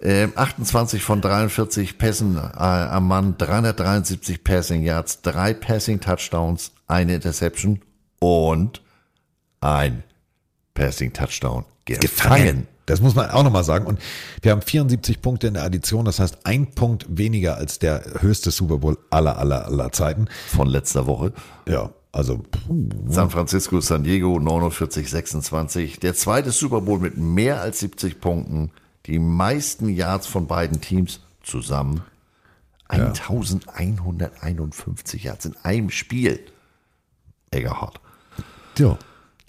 [0.00, 7.16] Ähm, 28 von 43 Pässen äh, am Mann, 373 Passing Yards, drei Passing Touchdowns, eine
[7.16, 7.80] Interception
[8.20, 8.80] und
[9.60, 10.04] ein
[10.74, 11.64] Passing Touchdown
[11.96, 12.66] Gefangen.
[12.86, 13.86] Das muss man auch nochmal sagen.
[13.86, 14.00] Und
[14.40, 18.50] wir haben 74 Punkte in der Addition, das heißt ein Punkt weniger als der höchste
[18.50, 20.28] Super Bowl aller, aller, aller Zeiten.
[20.48, 21.34] Von letzter Woche.
[21.68, 22.42] Ja, also.
[23.08, 26.00] San Francisco, San Diego 49, 26.
[26.00, 28.70] Der zweite Super Bowl mit mehr als 70 Punkten.
[29.04, 32.00] Die meisten Yards von beiden Teams zusammen.
[32.88, 36.40] 1151 Yards in einem Spiel.
[37.50, 38.00] Egerhard.
[38.78, 38.98] Ja.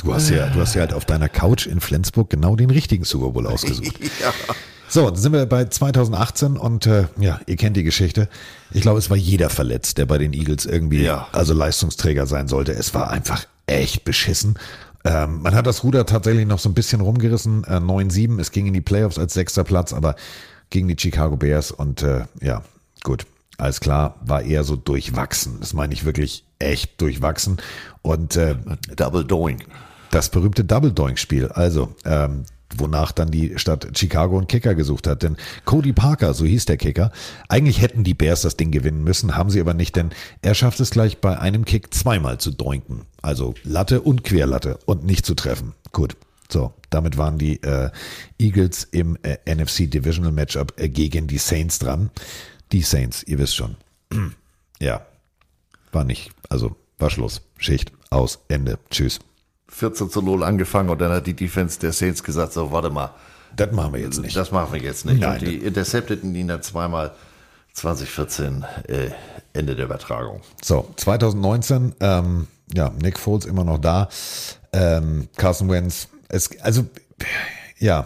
[0.01, 3.03] Du hast ja, du hast ja halt auf deiner Couch in Flensburg genau den richtigen
[3.03, 3.99] Super Bowl ausgesucht.
[4.21, 4.33] ja.
[4.87, 8.27] So, dann sind wir bei 2018 und äh, ja, ihr kennt die Geschichte.
[8.71, 11.27] Ich glaube, es war jeder verletzt, der bei den Eagles irgendwie Ja.
[11.31, 12.71] also Leistungsträger sein sollte.
[12.71, 14.57] Es war einfach echt beschissen.
[15.05, 17.63] Ähm, man hat das Ruder tatsächlich noch so ein bisschen rumgerissen.
[17.65, 20.15] Äh, 9-7, es ging in die Playoffs als sechster Platz, aber
[20.69, 22.63] gegen die Chicago Bears und äh, ja,
[23.03, 23.25] gut,
[23.57, 25.57] alles klar, war eher so durchwachsen.
[25.59, 27.57] Das meine ich wirklich echt durchwachsen.
[28.01, 28.55] Und äh,
[28.95, 29.65] Double Doink.
[30.11, 31.49] Das berühmte Double Doink-Spiel.
[31.49, 32.45] Also, ähm,
[32.77, 35.23] wonach dann die Stadt Chicago einen Kicker gesucht hat.
[35.23, 37.11] Denn Cody Parker, so hieß der Kicker,
[37.47, 40.79] eigentlich hätten die Bears das Ding gewinnen müssen, haben sie aber nicht, denn er schafft
[40.79, 43.05] es gleich bei einem Kick zweimal zu doinken.
[43.21, 45.73] Also Latte und Querlatte und nicht zu treffen.
[45.91, 46.15] Gut.
[46.51, 47.91] So, damit waren die äh,
[48.39, 52.09] Eagles im äh, NFC Divisional Matchup äh, gegen die Saints dran.
[52.71, 53.75] Die Saints, ihr wisst schon.
[54.79, 55.05] ja,
[55.91, 57.41] war nicht, also war Schluss.
[57.57, 59.19] Schicht, aus, Ende, tschüss.
[59.69, 63.11] 14 zu 0 angefangen und dann hat die Defense der Saints gesagt, so warte mal.
[63.55, 64.35] Das machen wir jetzt nicht.
[64.35, 65.21] Das machen wir jetzt nicht.
[65.21, 65.39] Nein.
[65.39, 67.11] und die intercepteten ihn dann zweimal
[67.73, 69.09] 2014 äh,
[69.53, 70.41] Ende der Übertragung.
[70.61, 74.09] So, 2019, ähm, ja, Nick Foles immer noch da.
[74.71, 76.85] Ähm, Carson Wentz, es, also,
[77.79, 78.05] ja,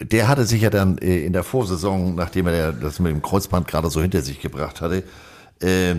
[0.00, 3.66] Der hatte sich ja dann äh, in der Vorsaison, nachdem er das mit dem Kreuzband
[3.66, 5.04] gerade so hinter sich gebracht hatte,
[5.60, 5.94] äh,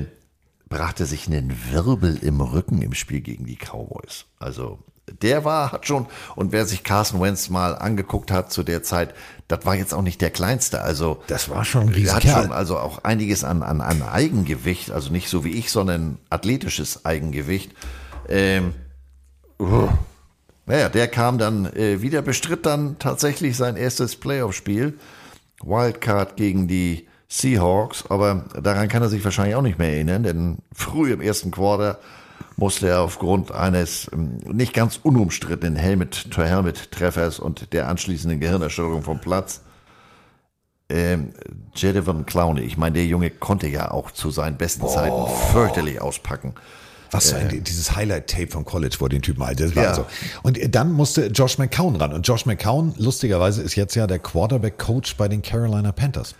[0.70, 4.26] brachte sich einen Wirbel im Rücken im Spiel gegen die Cowboys.
[4.40, 4.80] Also
[5.22, 9.14] der war, hat schon, und wer sich Carson Wentz mal angeguckt hat zu der Zeit,
[9.48, 10.82] das war jetzt auch nicht der kleinste.
[10.82, 14.92] Also das war schon ein er hat schon also auch einiges an, an, an Eigengewicht,
[14.92, 17.72] also nicht so wie ich, sondern athletisches Eigengewicht.
[18.28, 18.74] Ähm,
[19.60, 19.90] uh,
[20.66, 24.98] naja, der kam dann äh, wieder, bestritt dann tatsächlich sein erstes Playoff-Spiel.
[25.64, 30.58] Wildcard gegen die Seahawks, aber daran kann er sich wahrscheinlich auch nicht mehr erinnern, denn
[30.74, 31.98] früh im ersten Quarter
[32.58, 39.62] musste er aufgrund eines ähm, nicht ganz unumstrittenen Helmet-to-Helmet-Treffers und der anschließenden Gehirnerschütterung vom Platz.
[40.88, 41.34] Ähm,
[41.76, 46.54] Jadevon Clowney, ich meine, der Junge konnte ja auch zu seinen besten Zeiten fürchterlich auspacken.
[47.12, 49.60] Was für ein, dieses Highlight-Tape vom College vor den Typen halt.
[49.60, 49.94] Das war Ja.
[49.96, 50.06] so.
[50.44, 52.14] Und dann musste Josh McCown ran.
[52.14, 56.36] Und Josh McCown, lustigerweise, ist jetzt ja der Quarterback-Coach bei den Carolina Panthers.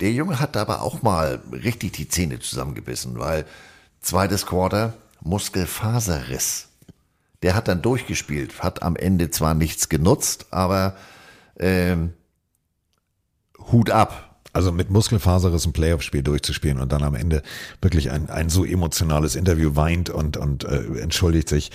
[0.00, 3.44] Der Junge hat aber auch mal richtig die Zähne zusammengebissen, weil
[4.00, 6.68] zweites Quarter Muskelfaserriss.
[7.42, 10.96] Der hat dann durchgespielt, hat am Ende zwar nichts genutzt, aber
[11.58, 12.12] ähm,
[13.70, 14.40] Hut ab.
[14.52, 17.42] Also mit Muskelfaserriss ein Playoff-Spiel durchzuspielen und dann am Ende
[17.80, 21.70] wirklich ein, ein so emotionales Interview weint und, und äh, entschuldigt sich,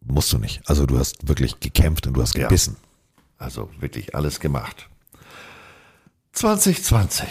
[0.00, 0.62] musst du nicht.
[0.66, 2.44] Also du hast wirklich gekämpft und du hast Ja.
[2.44, 2.76] gebissen.
[3.38, 4.88] Also wirklich alles gemacht.
[6.32, 7.28] 2020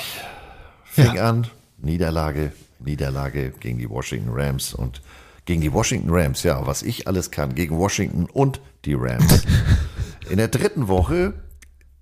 [0.83, 1.47] fing an,
[1.77, 5.01] Niederlage, Niederlage gegen die Washington Rams und
[5.45, 9.43] gegen die Washington Rams, ja, was ich alles kann, gegen Washington und die Rams.
[10.29, 11.33] In der dritten Woche,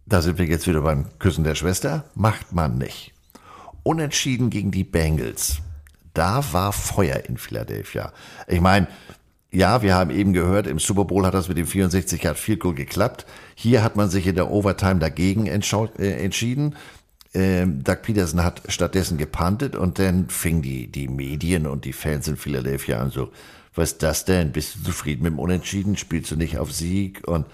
[0.06, 3.14] da sind wir jetzt wieder beim Küssen der Schwester, macht man nicht.
[3.84, 5.60] Unentschieden gegen die Bengals.
[6.14, 8.12] Da war Feuer in Philadelphia.
[8.48, 8.88] Ich meine,
[9.52, 12.60] ja, wir haben eben gehört, im Super Bowl hat das mit dem 64 Yard Field
[12.60, 13.26] Goal geklappt.
[13.56, 16.76] Hier hat man sich in der Overtime dagegen äh, entschieden.
[17.34, 22.28] Ähm, Doug Peterson hat stattdessen gepantet und dann fing die, die Medien und die Fans
[22.28, 23.32] in Philadelphia an so,
[23.74, 24.52] was ist das denn?
[24.52, 25.98] Bist du zufrieden mit dem Unentschieden?
[25.98, 27.26] Spielst du nicht auf Sieg?
[27.28, 27.46] Und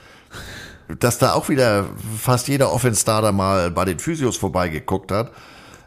[1.00, 5.32] dass da auch wieder fast jeder Offense-Starter mal bei den Physios vorbeigeguckt hat.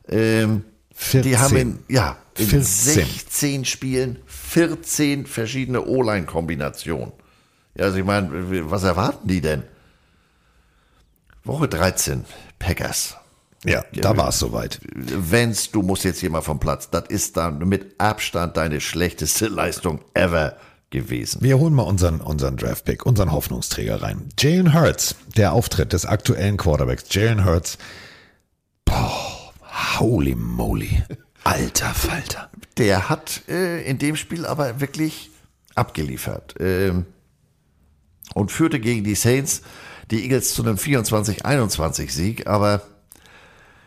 [0.08, 1.38] Ähm, die 14.
[1.40, 2.62] haben in, ja, in 14.
[2.62, 4.18] 16 Spielen
[4.48, 7.12] 14 verschiedene O-Line-Kombinationen.
[7.74, 9.64] Ja, also ich meine, was erwarten die denn?
[11.44, 12.24] Woche 13,
[12.58, 13.16] Packers.
[13.64, 14.80] Ja, da war es soweit.
[14.94, 16.90] Wenn's, du musst jetzt hier mal vom Platz.
[16.90, 20.56] Das ist dann mit Abstand deine schlechteste Leistung ever
[20.90, 21.42] gewesen.
[21.42, 24.28] Wir holen mal unseren, unseren Draftpick, unseren Hoffnungsträger rein.
[24.38, 27.04] Jalen Hurts, der Auftritt des aktuellen Quarterbacks.
[27.10, 27.78] Jalen Hurts.
[28.84, 29.52] Boah,
[29.98, 31.02] holy moly.
[31.46, 32.50] Alter Falter.
[32.76, 35.30] Der hat äh, in dem Spiel aber wirklich
[35.76, 36.56] abgeliefert.
[36.58, 37.06] Ähm,
[38.34, 39.62] und führte gegen die Saints
[40.10, 42.82] die Eagles zu einem 24-21 Sieg, aber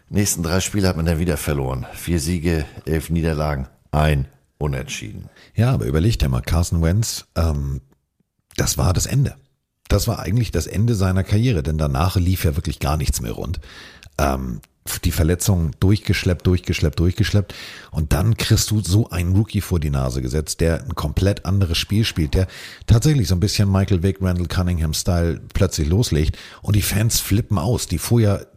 [0.08, 1.86] nächsten drei Spiele hat man dann wieder verloren.
[1.94, 5.28] Vier Siege, elf Niederlagen, ein Unentschieden.
[5.54, 7.82] Ja, aber überleg dir mal, Carson Wentz, ähm,
[8.56, 9.36] das war das Ende.
[9.90, 13.34] Das war eigentlich das Ende seiner Karriere, denn danach lief ja wirklich gar nichts mehr
[13.34, 13.60] rund.
[14.18, 14.62] Ähm,
[14.98, 17.54] die Verletzung durchgeschleppt, durchgeschleppt, durchgeschleppt.
[17.92, 21.78] Und dann kriegst du so einen Rookie vor die Nase gesetzt, der ein komplett anderes
[21.78, 22.48] Spiel spielt, der
[22.88, 26.38] tatsächlich so ein bisschen Michael Vick, Randall Cunningham-Style plötzlich loslegt.
[26.62, 28.48] Und die Fans flippen aus, die vorher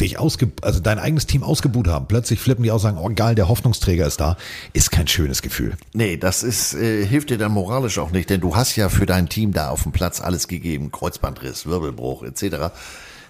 [0.00, 2.06] dich ausge, also dein eigenes Team ausgebuht haben.
[2.06, 4.36] Plötzlich flippen die aus, sagen, oh geil, der Hoffnungsträger ist da.
[4.72, 5.76] Ist kein schönes Gefühl.
[5.92, 9.06] Nee, das ist, äh, hilft dir dann moralisch auch nicht, denn du hast ja für
[9.06, 10.92] dein Team da auf dem Platz alles gegeben.
[10.92, 12.72] Kreuzbandriss, Wirbelbruch, etc.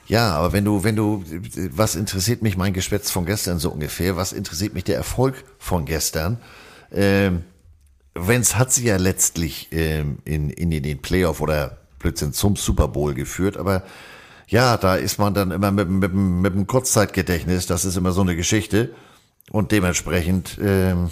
[0.09, 1.23] Ja, aber wenn du, wenn du,
[1.71, 4.17] was interessiert mich mein Geschwätz von gestern so ungefähr?
[4.17, 6.39] Was interessiert mich der Erfolg von gestern?
[6.91, 7.45] Ähm,
[8.15, 13.15] Vance hat sie ja letztlich ähm, in, in den Playoff oder Blödsinn zum Super Bowl
[13.15, 13.83] geführt, aber
[14.49, 18.23] ja, da ist man dann immer mit, mit, mit dem Kurzzeitgedächtnis, das ist immer so
[18.23, 18.95] eine Geschichte.
[19.51, 21.11] Und dementsprechend ähm,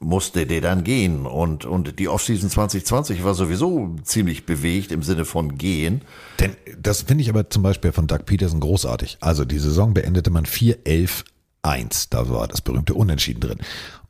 [0.00, 1.26] musste der dann gehen.
[1.26, 6.02] Und, und die Offseason 2020 war sowieso ziemlich bewegt im Sinne von gehen.
[6.40, 9.18] Denn das finde ich aber zum Beispiel von Doug Peterson großartig.
[9.20, 12.08] Also die Saison beendete man 4-11-1.
[12.10, 13.58] Da war das berühmte Unentschieden drin.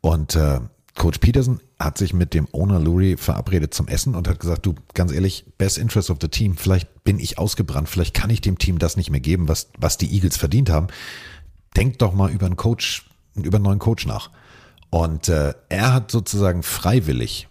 [0.01, 0.61] Und äh,
[0.97, 4.75] Coach Peterson hat sich mit dem Owner Lurie verabredet zum Essen und hat gesagt, du,
[4.95, 8.57] ganz ehrlich, best interest of the team, vielleicht bin ich ausgebrannt, vielleicht kann ich dem
[8.57, 10.87] Team das nicht mehr geben, was, was die Eagles verdient haben.
[11.77, 14.31] Denk doch mal über einen Coach, über einen neuen Coach nach.
[14.97, 17.49] Und äh, er hat sozusagen freiwillig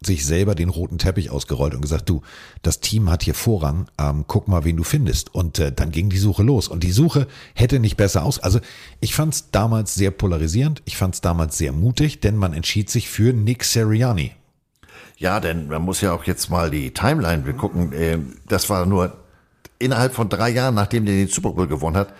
[0.00, 2.22] sich selber den roten Teppich ausgerollt und gesagt, du,
[2.62, 5.34] das Team hat hier Vorrang, ähm, guck mal, wen du findest.
[5.34, 6.68] Und äh, dann ging die Suche los.
[6.68, 8.38] Und die Suche hätte nicht besser aus.
[8.38, 8.60] Also
[9.00, 12.88] ich fand es damals sehr polarisierend, ich fand es damals sehr mutig, denn man entschied
[12.88, 14.30] sich für Nick Seriani.
[15.16, 17.92] Ja, denn man muss ja auch jetzt mal die Timeline begucken.
[17.92, 19.16] Äh, das war nur
[19.80, 22.14] innerhalb von drei Jahren, nachdem der den Super Bowl gewonnen hat,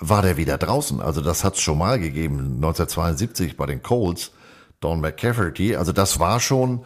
[0.00, 1.00] war der wieder draußen.
[1.00, 4.32] Also das hat es schon mal gegeben, 1972 bei den Colts,
[4.80, 5.76] Don McCafferty.
[5.76, 6.84] Also das war schon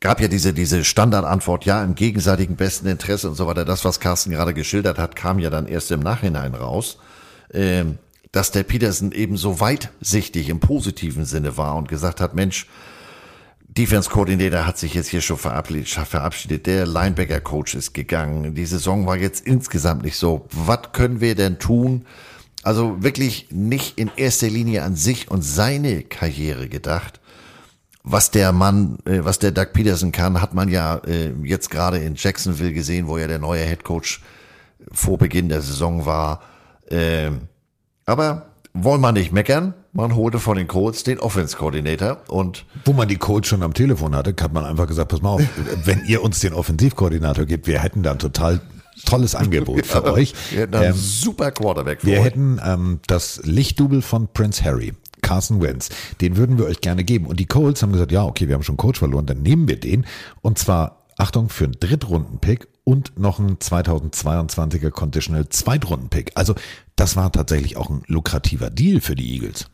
[0.00, 3.64] gab ja diese, diese Standardantwort, ja, im gegenseitigen besten Interesse und so weiter.
[3.64, 6.98] Das, was Carsten gerade geschildert hat, kam ja dann erst im Nachhinein raus,
[7.52, 7.98] ähm,
[8.30, 12.66] dass der Peterson eben so weitsichtig im positiven Sinne war und gesagt hat, Mensch,
[13.68, 18.54] Defense Coordinator hat sich jetzt hier schon verabschiedet, der Linebacker Coach ist gegangen.
[18.54, 20.46] Die Saison war jetzt insgesamt nicht so.
[20.50, 22.06] Was können wir denn tun?
[22.62, 27.20] Also wirklich nicht in erster Linie an sich und seine Karriere gedacht,
[28.02, 31.98] was der Mann, äh, was der Doug Peterson kann, hat man ja äh, jetzt gerade
[31.98, 34.22] in Jacksonville gesehen, wo ja der neue Head Coach
[34.92, 36.42] vor Beginn der Saison war.
[36.90, 37.42] Ähm,
[38.06, 39.74] aber wollen wir nicht meckern.
[39.98, 44.14] Man holte von den Colts den Offense-Koordinator und wo man die Coach schon am Telefon
[44.14, 45.42] hatte, hat man einfach gesagt, pass mal auf,
[45.84, 48.60] wenn ihr uns den Offensivkoordinator gibt, wir hätten dann total
[49.06, 50.34] tolles Angebot für ja, euch.
[50.52, 52.26] Wir hätten einen ähm, super Quarterback für Wir euch.
[52.26, 54.92] hätten ähm, das Lichtdubel von Prince Harry.
[55.20, 55.88] Carson Wentz.
[56.20, 57.26] Den würden wir euch gerne geben.
[57.26, 59.80] Und die Colts haben gesagt, ja, okay, wir haben schon Coach verloren, dann nehmen wir
[59.80, 60.06] den.
[60.42, 66.30] Und zwar, Achtung, für einen Drittrunden-Pick und noch einen 2022er Conditional Zweitrunden-Pick.
[66.36, 66.54] Also
[66.94, 69.66] das war tatsächlich auch ein lukrativer Deal für die Eagles.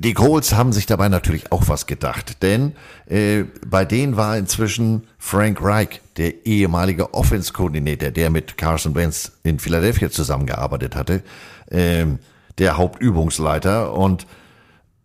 [0.00, 5.08] Die Colts haben sich dabei natürlich auch was gedacht, denn äh, bei denen war inzwischen
[5.18, 11.24] Frank Reich, der ehemalige Offense-Koordinator, der mit Carson Wentz in Philadelphia zusammengearbeitet hatte,
[11.66, 12.06] äh,
[12.58, 14.28] der Hauptübungsleiter und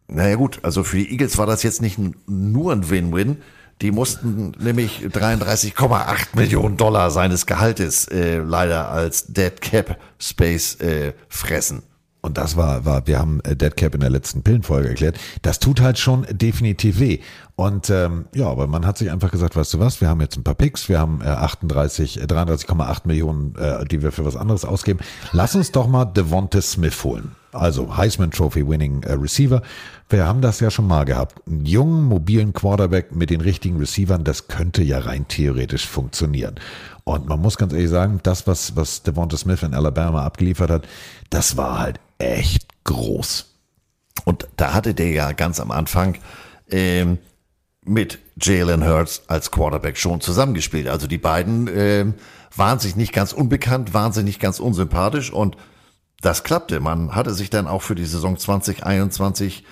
[0.08, 1.98] naja gut, also für die Eagles war das jetzt nicht
[2.28, 3.38] nur ein Win-Win.
[3.82, 11.14] Die mussten nämlich 33,8 Millionen Dollar seines Gehaltes äh, leider als Dead Cap Space äh,
[11.30, 11.82] fressen.
[12.24, 15.20] Und das war, war, wir haben äh, Dead Cap in der letzten Pillenfolge erklärt.
[15.42, 17.20] Das tut halt schon definitiv weh.
[17.58, 20.38] Und ähm, ja, aber man hat sich einfach gesagt, weißt du was, wir haben jetzt
[20.38, 24.38] ein paar Picks, wir haben äh, 38, 33,8 äh, Millionen, äh, die wir für was
[24.38, 25.02] anderes ausgeben.
[25.34, 29.62] Lass uns doch mal Devonta Smith holen also Heisman Trophy Winning äh, Receiver.
[30.10, 31.42] Wir haben das ja schon mal gehabt.
[31.48, 36.56] Einen jungen, mobilen Quarterback mit den richtigen Receivern, das könnte ja rein theoretisch funktionieren.
[37.04, 40.88] Und man muss ganz ehrlich sagen, das, was, was Devonta Smith in Alabama abgeliefert hat,
[41.30, 43.54] das war halt echt groß.
[44.26, 46.18] Und da hatte der ja ganz am Anfang
[46.70, 47.18] ähm,
[47.86, 50.88] mit Jalen Hurts als Quarterback schon zusammengespielt.
[50.88, 52.14] Also die beiden ähm,
[52.56, 55.58] waren sich nicht ganz unbekannt, waren sich nicht ganz unsympathisch und
[56.22, 56.80] das klappte.
[56.80, 59.66] Man hatte sich dann auch für die Saison 2021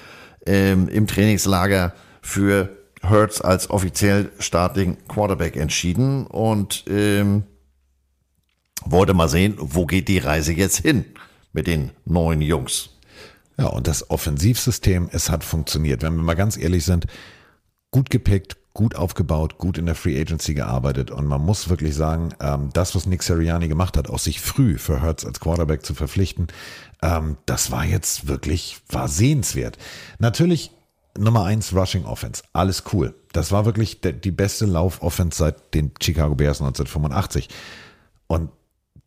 [0.46, 2.70] ähm, im Trainingslager für
[3.02, 7.44] Hertz als offiziell starting Quarterback entschieden und ähm,
[8.84, 11.06] wollte mal sehen, wo geht die Reise jetzt hin
[11.54, 12.90] mit den neuen Jungs.
[13.58, 16.02] Ja, und das Offensivsystem, es hat funktioniert.
[16.02, 17.06] Wenn wir mal ganz ehrlich sind,
[17.92, 22.30] gut gepickt, gut aufgebaut, gut in der Free Agency gearbeitet und man muss wirklich sagen,
[22.40, 25.94] ähm, das, was Nick Sirianni gemacht hat, auch sich früh für Hertz als Quarterback zu
[25.94, 26.48] verpflichten,
[27.02, 29.78] ähm, das war jetzt wirklich, war sehenswert.
[30.20, 30.72] Natürlich
[31.18, 32.44] Nummer eins Rushing Offense.
[32.54, 33.14] Alles cool.
[33.34, 37.50] Das war wirklich die beste Lauf-Offense seit den Chicago Bears 1985.
[38.28, 38.50] Und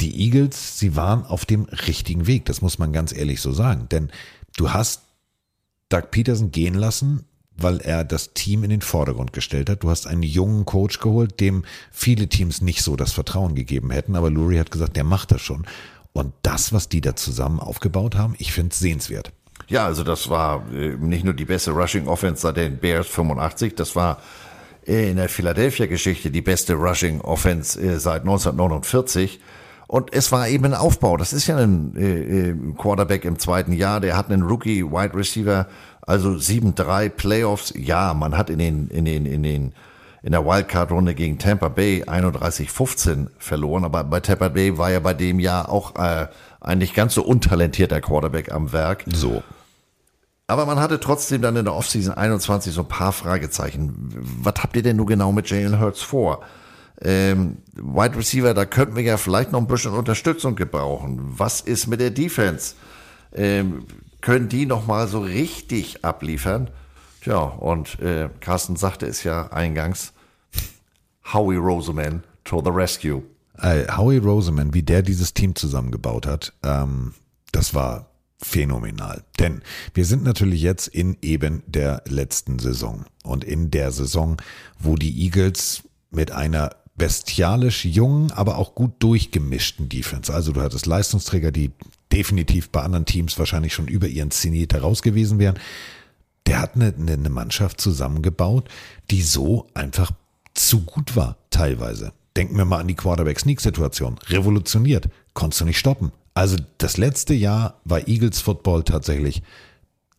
[0.01, 2.45] die Eagles, sie waren auf dem richtigen Weg.
[2.47, 3.89] Das muss man ganz ehrlich so sagen.
[3.91, 4.11] Denn
[4.57, 5.03] du hast
[5.89, 7.25] Doug Peterson gehen lassen,
[7.57, 9.85] weil er das Team in den Vordergrund gestellt hat.
[9.85, 14.17] Du hast einen jungen Coach geholt, dem viele Teams nicht so das Vertrauen gegeben hätten.
[14.17, 15.67] Aber Lurie hat gesagt, der macht das schon.
[16.13, 19.33] Und das, was die da zusammen aufgebaut haben, ich finde es sehenswert.
[19.69, 23.75] Ja, also das war äh, nicht nur die beste Rushing Offense seit den Bears 85,
[23.75, 24.21] das war
[24.87, 29.41] äh, in der Philadelphia-Geschichte die beste Rushing Offense äh, seit 1949.
[29.87, 31.17] Und es war eben ein Aufbau.
[31.17, 34.01] Das ist ja ein äh, äh, Quarterback im zweiten Jahr.
[34.01, 35.67] Der hat einen Rookie Wide Receiver,
[36.03, 37.75] also 7-3 Playoffs.
[37.77, 39.73] Ja, man hat in den, in den, in den,
[40.23, 43.85] in der Wildcard-Runde gegen Tampa Bay 31-15 verloren.
[43.85, 46.29] Aber bei Tampa Bay war ja bei dem Jahr auch äh,
[46.61, 49.05] ein nicht ganz so untalentierter Quarterback am Werk.
[49.13, 49.43] So.
[50.47, 54.11] Aber man hatte trotzdem dann in der Offseason 21 so ein paar Fragezeichen.
[54.43, 56.41] Was habt ihr denn nur genau mit Jalen Hurts vor?
[57.05, 61.21] Ähm, Wide Receiver, da könnten wir ja vielleicht noch ein bisschen Unterstützung gebrauchen.
[61.23, 62.75] Was ist mit der Defense?
[63.35, 63.85] Ähm,
[64.21, 66.71] können die noch mal so richtig abliefern?
[67.21, 70.13] Tja, und äh, Carsten sagte es ja eingangs,
[71.33, 73.23] Howie Roseman to the rescue.
[73.59, 77.15] Äh, Howie Roseman, wie der dieses Team zusammengebaut hat, ähm,
[77.53, 79.25] das war phänomenal.
[79.39, 79.63] Denn
[79.95, 84.37] wir sind natürlich jetzt in eben der letzten Saison und in der Saison,
[84.79, 90.33] wo die Eagles mit einer bestialisch jungen, aber auch gut durchgemischten Defense.
[90.33, 91.73] Also du hattest Leistungsträger, die
[92.13, 95.59] definitiv bei anderen Teams wahrscheinlich schon über ihren Zenit heraus gewesen wären.
[96.47, 98.69] Der hat eine, eine Mannschaft zusammengebaut,
[99.11, 100.13] die so einfach
[100.55, 102.13] zu gut war, teilweise.
[102.37, 104.19] Denken wir mal an die Quarterback-Sneak-Situation.
[104.29, 105.09] Revolutioniert.
[105.33, 106.13] Konntest du nicht stoppen.
[106.35, 109.43] Also das letzte Jahr war Eagles Football tatsächlich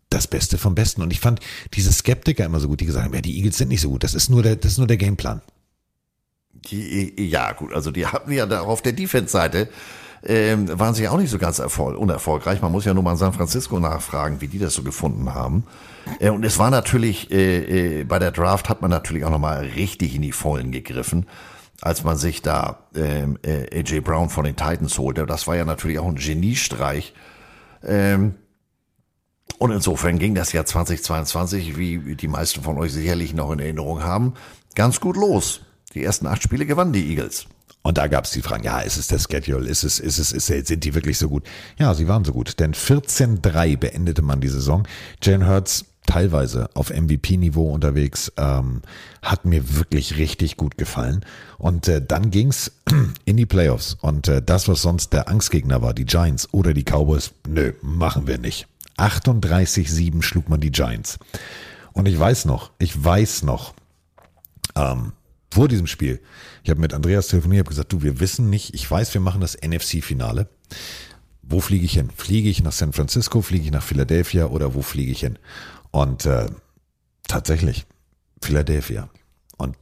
[0.10, 1.02] das Beste vom Besten.
[1.02, 1.40] Und ich fand
[1.74, 4.04] diese Skeptiker immer so gut, die gesagt haben, ja, die Eagles sind nicht so gut.
[4.04, 5.42] Das ist nur der, das ist nur der Gameplan.
[6.68, 9.70] Die, ja, gut, also die hatten ja da auf der Defense-Seite,
[10.24, 12.62] ähm, waren sie auch nicht so ganz erfolg unerfolgreich.
[12.62, 15.66] Man muss ja nur mal in San Francisco nachfragen, wie die das so gefunden haben.
[16.20, 19.66] Äh, und es war natürlich, äh, äh, bei der Draft hat man natürlich auch nochmal
[19.76, 21.28] richtig in die Vollen gegriffen,
[21.82, 25.26] als man sich da ähm, äh, AJ Brown von den Titans holte.
[25.26, 27.14] Das war ja natürlich auch ein Geniestreich.
[27.84, 28.36] Ähm,
[29.58, 34.04] und insofern ging das Jahr 2022, wie die meisten von euch sicherlich noch in Erinnerung
[34.04, 34.34] haben,
[34.76, 35.62] ganz gut los.
[35.96, 37.48] Die ersten acht Spiele gewannen die Eagles.
[37.82, 39.70] Und da gab es die Fragen, ja, ist es der Schedule?
[39.70, 41.44] Ist es, ist es, ist es, sind die wirklich so gut?
[41.78, 42.60] Ja, sie waren so gut.
[42.60, 44.88] Denn 14-3 beendete man die Saison.
[45.22, 48.82] Jane Hurts teilweise auf MVP-Niveau unterwegs, ähm,
[49.22, 51.24] hat mir wirklich richtig gut gefallen.
[51.58, 52.72] Und äh, dann ging's
[53.26, 53.98] in die Playoffs.
[54.02, 58.28] Und äh, das, was sonst der Angstgegner war, die Giants oder die Cowboys, nö, machen
[58.28, 58.68] wir nicht.
[58.98, 61.20] 38-7 schlug man die Giants.
[61.94, 63.74] Und ich weiß noch, ich weiß noch,
[64.76, 65.14] ähm,
[65.52, 66.22] vor diesem Spiel,
[66.64, 69.42] ich habe mit Andreas telefoniert, habe gesagt, du, wir wissen nicht, ich weiß, wir machen
[69.42, 70.50] das NFC-Finale.
[71.42, 72.10] Wo fliege ich hin?
[72.16, 75.38] Fliege ich nach San Francisco, fliege ich nach Philadelphia oder wo fliege ich hin?
[75.92, 76.48] Und äh,
[77.28, 77.86] tatsächlich,
[78.42, 79.10] Philadelphia.
[79.58, 79.78] Und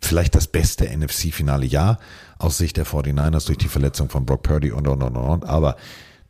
[0.00, 1.98] vielleicht das beste NFC-Finale, ja,
[2.38, 5.44] aus Sicht der 49ers durch die Verletzung von Brock Purdy und und und und.
[5.44, 5.76] Aber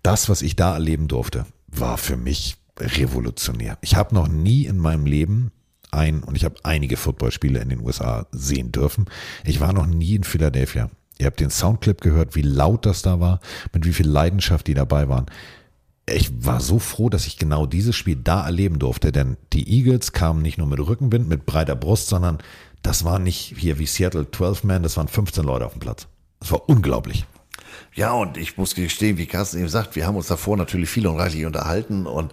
[0.02, 3.76] das, was ich da erleben durfte, war für mich revolutionär.
[3.80, 5.52] Ich habe noch nie in meinem Leben
[5.90, 9.06] ein, und ich habe einige Footballspiele in den USA sehen dürfen.
[9.44, 10.90] Ich war noch nie in Philadelphia.
[11.18, 13.40] Ihr habt den Soundclip gehört, wie laut das da war,
[13.72, 15.26] mit wie viel Leidenschaft die dabei waren.
[16.10, 20.12] Ich war so froh, dass ich genau dieses Spiel da erleben durfte, denn die Eagles
[20.12, 22.38] kamen nicht nur mit Rückenwind, mit breiter Brust, sondern
[22.82, 26.06] das war nicht hier wie Seattle 12 Man, das waren 15 Leute auf dem Platz.
[26.40, 27.26] Das war unglaublich.
[27.94, 31.06] Ja, und ich muss gestehen, wie Carsten eben sagt, wir haben uns davor natürlich viel
[31.06, 32.32] und reichlich unterhalten und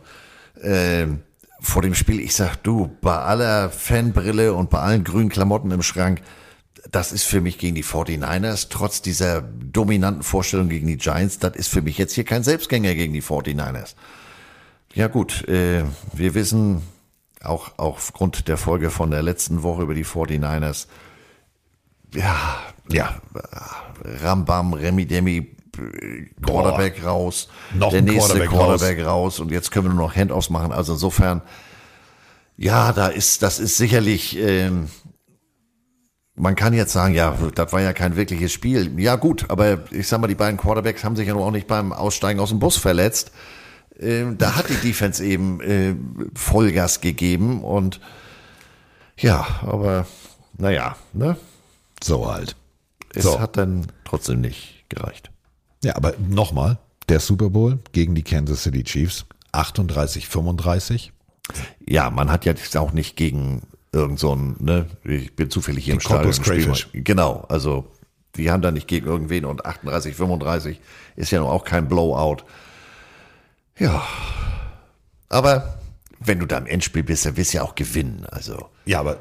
[0.62, 1.22] ähm,
[1.60, 5.82] vor dem Spiel, ich sag, du, bei aller Fanbrille und bei allen grünen Klamotten im
[5.82, 6.22] Schrank,
[6.92, 11.56] das ist für mich gegen die 49ers, trotz dieser dominanten Vorstellung gegen die Giants, das
[11.56, 13.96] ist für mich jetzt hier kein Selbstgänger gegen die 49ers.
[14.94, 16.82] Ja gut, äh, wir wissen,
[17.44, 20.88] auch, auch aufgrund der Folge von der letzten Woche über die 49ers,
[22.14, 22.60] ja,
[22.90, 23.22] ja,
[24.22, 25.55] Rambam, Remi Demi,
[26.42, 27.10] Quarterback Boah.
[27.10, 29.08] raus, noch der nächste Quarterback, Quarterback raus.
[29.08, 29.40] raus.
[29.40, 30.72] und jetzt können wir nur noch Handoffs machen.
[30.72, 31.42] Also insofern,
[32.58, 34.90] ja, da ist, das ist sicherlich, ähm,
[36.36, 39.00] man kann jetzt sagen, ja, das war ja kein wirkliches Spiel.
[39.00, 41.68] Ja gut, aber ich sag mal, die beiden Quarterbacks haben sich ja nur auch nicht
[41.68, 43.32] beim Aussteigen aus dem Bus verletzt.
[44.00, 45.96] Ähm, da hat die Defense eben äh,
[46.36, 48.02] Vollgas gegeben und
[49.18, 50.06] ja, aber
[50.58, 51.38] naja, ne?
[52.04, 52.56] So halt.
[53.14, 53.40] Es So.
[53.40, 55.32] hat dann trotzdem nicht gereicht.
[55.86, 56.78] Ja, aber nochmal,
[57.10, 61.12] der Super Bowl gegen die Kansas City Chiefs, 38-35.
[61.88, 65.94] Ja, man hat jetzt auch nicht gegen irgend so ein, ne, ich bin zufällig hier
[65.94, 66.24] im Die Stadion.
[66.24, 66.90] Corpus im Spiel Crayfish.
[66.94, 67.86] mal- Genau, also
[68.36, 70.82] die haben da nicht gegen irgendwen und 38, 35
[71.16, 72.38] ist ja noch auch kein Blowout.
[73.78, 74.04] Ja,
[75.30, 75.78] aber
[76.20, 78.26] wenn du da im Endspiel bist, dann wirst du ja auch gewinnen.
[78.32, 79.20] Also Ja, aber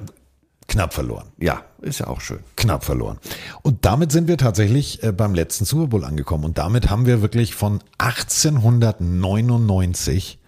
[0.68, 1.26] knapp verloren.
[1.38, 2.40] ja, ist ja auch schön.
[2.56, 3.18] Knapp verloren.
[3.62, 6.44] Und damit sind wir tatsächlich äh, beim letzten Super Bowl angekommen.
[6.44, 10.38] Und damit haben wir wirklich von 1899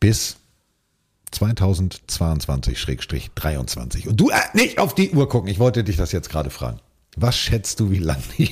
[0.00, 0.36] bis
[1.34, 4.08] 2022-23.
[4.08, 5.50] Und du, äh, nicht auf die Uhr gucken.
[5.50, 6.80] Ich wollte dich das jetzt gerade fragen.
[7.16, 8.50] Was schätzt du, wie lang die?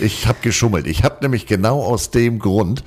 [0.00, 0.86] Ich habe geschummelt.
[0.86, 2.82] Ich habe nämlich genau aus dem Grund.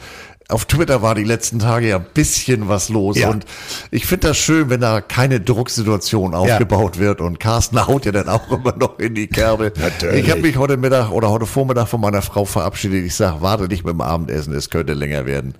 [0.48, 3.30] Auf Twitter war die letzten Tage ja ein bisschen was los Ja.
[3.32, 3.46] und
[3.90, 8.30] ich finde das schön, wenn da keine Drucksituation aufgebaut wird und Carsten haut ja dann
[8.30, 9.74] auch immer noch in die Kerbe.
[9.76, 10.26] Natürlich.
[10.26, 13.04] Ich habe mich heute Mittag oder heute Vormittag von meiner Frau verabschiedet.
[13.06, 15.56] Ich sage, warte nicht mit dem Abendessen, es könnte länger werden.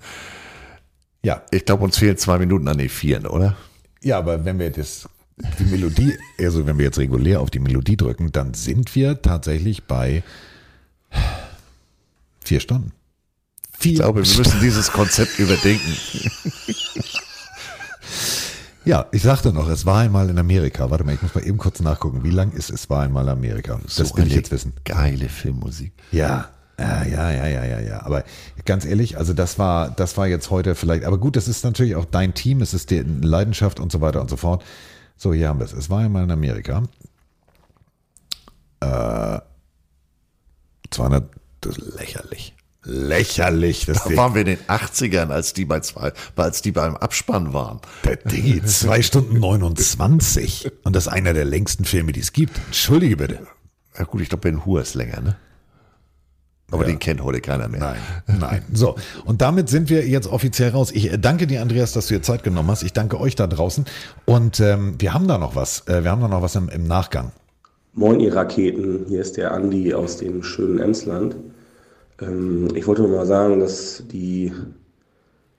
[1.24, 1.42] Ja.
[1.50, 3.56] Ich glaube, uns fehlen zwei Minuten an die Vieren, oder?
[4.02, 5.08] Ja, aber wenn wir das,
[5.58, 9.82] die Melodie, also wenn wir jetzt regulär auf die Melodie drücken, dann sind wir tatsächlich
[9.84, 10.22] bei
[12.44, 12.92] vier Stunden.
[13.78, 15.96] Vier Ich glaube, wir müssen dieses Konzept überdenken.
[18.86, 20.88] Ja, ich sagte noch, es war einmal in Amerika.
[20.90, 23.30] Warte mal, ich muss mal eben kurz nachgucken, wie lang ist es war einmal in
[23.30, 23.80] Amerika.
[23.82, 24.74] Das So will ich jetzt wissen.
[24.84, 25.92] Geile Filmmusik.
[26.12, 28.06] Ja, ja, ja, ja, ja, ja, ja.
[28.06, 28.22] Aber
[28.64, 31.96] ganz ehrlich, also das war, das war jetzt heute vielleicht, aber gut, das ist natürlich
[31.96, 34.62] auch dein Team, es ist die Leidenschaft und so weiter und so fort.
[35.16, 35.72] So, hier haben wir es.
[35.72, 36.84] Es war einmal in Amerika.
[38.78, 39.40] Äh,
[40.90, 41.28] 200,
[41.60, 42.54] das ist lächerlich.
[42.86, 43.86] Lächerlich.
[43.86, 44.16] Das Da Ding.
[44.16, 47.80] waren wir in den 80ern, als die bei zwei, als die beim Abspann waren.
[48.04, 50.70] Der Digi, zwei Stunden 29.
[50.84, 52.58] Und das ist einer der längsten Filme, die es gibt.
[52.66, 53.40] Entschuldige bitte.
[53.98, 55.36] Ja gut, ich glaube, Ben Hur ist länger, ne?
[56.72, 57.78] Aber den kennt heute keiner mehr.
[58.26, 58.62] Nein, nein.
[58.72, 60.90] So, und damit sind wir jetzt offiziell raus.
[60.90, 62.82] Ich äh, danke dir, Andreas, dass du dir Zeit genommen hast.
[62.82, 63.84] Ich danke euch da draußen.
[64.24, 65.86] Und ähm, wir haben da noch was.
[65.86, 67.30] Äh, wir haben da noch was im, im Nachgang.
[67.94, 69.06] Moin, ihr Raketen.
[69.08, 71.36] Hier ist der Andi aus dem schönen Emsland.
[72.20, 74.52] Ähm, ich wollte nur mal sagen, dass die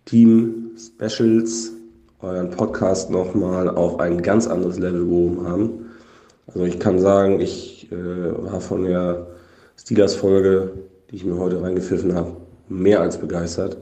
[0.05, 1.71] Team Specials
[2.19, 5.85] euren Podcast nochmal auf ein ganz anderes Level gehoben haben.
[6.47, 9.27] Also ich kann sagen, ich äh, war von der
[9.77, 10.71] Steelers-Folge,
[11.11, 12.37] die ich mir heute reingepfiffen habe,
[12.69, 13.77] mehr als begeistert.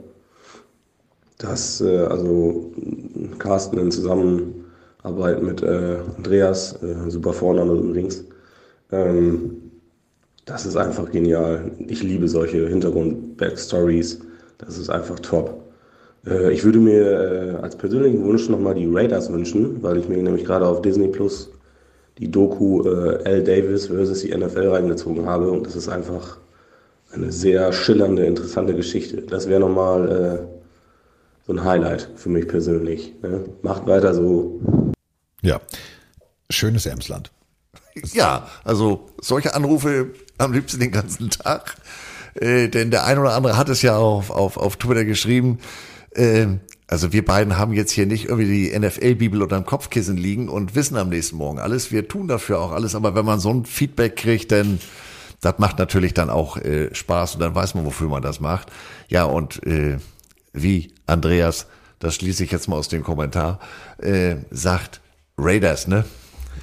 [1.38, 2.72] Dass äh, also
[3.40, 8.26] Carsten in Zusammenarbeit mit äh, Andreas, äh, super Vorname übrigens,
[8.92, 9.65] ähm,
[10.46, 11.72] das ist einfach genial.
[11.88, 14.20] Ich liebe solche Hintergrund-Backstories.
[14.60, 15.64] Das ist einfach top.
[16.26, 20.18] Äh, ich würde mir äh, als persönlichen Wunsch nochmal die Raiders wünschen, weil ich mir
[20.18, 21.50] nämlich gerade auf Disney Plus
[22.20, 23.44] die Doku äh, L.
[23.44, 25.50] Davis versus die NFL reingezogen habe.
[25.50, 26.38] Und das ist einfach
[27.12, 29.22] eine sehr schillernde, interessante Geschichte.
[29.24, 30.66] Das wäre nochmal äh,
[31.48, 33.14] so ein Highlight für mich persönlich.
[33.22, 33.46] Ne?
[33.64, 34.62] Macht weiter so.
[35.42, 35.60] Ja,
[36.50, 37.32] schönes Emsland.
[38.14, 40.08] Ja, also solche Anrufe
[40.38, 41.76] am liebsten den ganzen Tag.
[42.36, 45.60] Äh, denn der ein oder andere hat es ja auf, auf, auf Twitter geschrieben.
[46.16, 50.76] Ähm, also wir beiden haben jetzt hier nicht irgendwie die NFL-Bibel unterm Kopfkissen liegen und
[50.76, 51.92] wissen am nächsten Morgen alles.
[51.92, 52.94] Wir tun dafür auch alles.
[52.96, 54.80] Aber wenn man so ein Feedback kriegt, dann
[55.42, 58.72] das macht natürlich dann auch äh, Spaß und dann weiß man, wofür man das macht.
[59.10, 59.98] Ja, und äh,
[60.54, 61.68] wie Andreas,
[62.00, 63.60] das schließe ich jetzt mal aus dem Kommentar,
[64.00, 65.02] äh, sagt
[65.38, 66.06] Raiders, ne?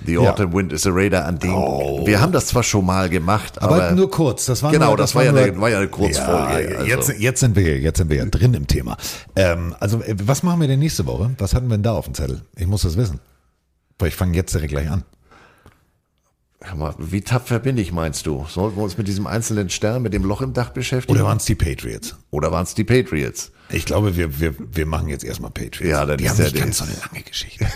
[0.06, 0.20] The Ja.
[0.32, 1.50] Autumn Wind is a Raider an dem.
[1.50, 4.46] Wir haben das zwar schon mal gemacht, aber, Aber, nur kurz.
[4.46, 6.30] Das war genau, nur, das, war, ja nur, eine, war ja eine Kurzfolge.
[6.30, 6.86] Ja, also.
[6.86, 8.96] jetzt, jetzt, sind wir, jetzt sind wir ja drin im Thema.
[9.36, 11.30] Ähm, also, äh, was machen wir denn nächste Woche?
[11.38, 12.42] Was hatten wir denn da auf dem Zettel?
[12.56, 13.20] Ich muss das wissen.
[13.98, 15.04] Weil ich fange jetzt direkt gleich an.
[16.64, 18.46] Hör mal, wie tapfer bin ich, meinst du?
[18.48, 21.18] Sollten wir uns mit diesem einzelnen Stern, mit dem Loch im Dach beschäftigen?
[21.18, 22.14] Oder waren es die Patriots?
[22.30, 23.50] Oder waren es die Patriots?
[23.68, 25.90] Ich glaube, wir, wir, wir machen jetzt erstmal Patriots.
[25.90, 27.66] Ja, dann die ist haben der nicht ganz so eine lange Geschichte.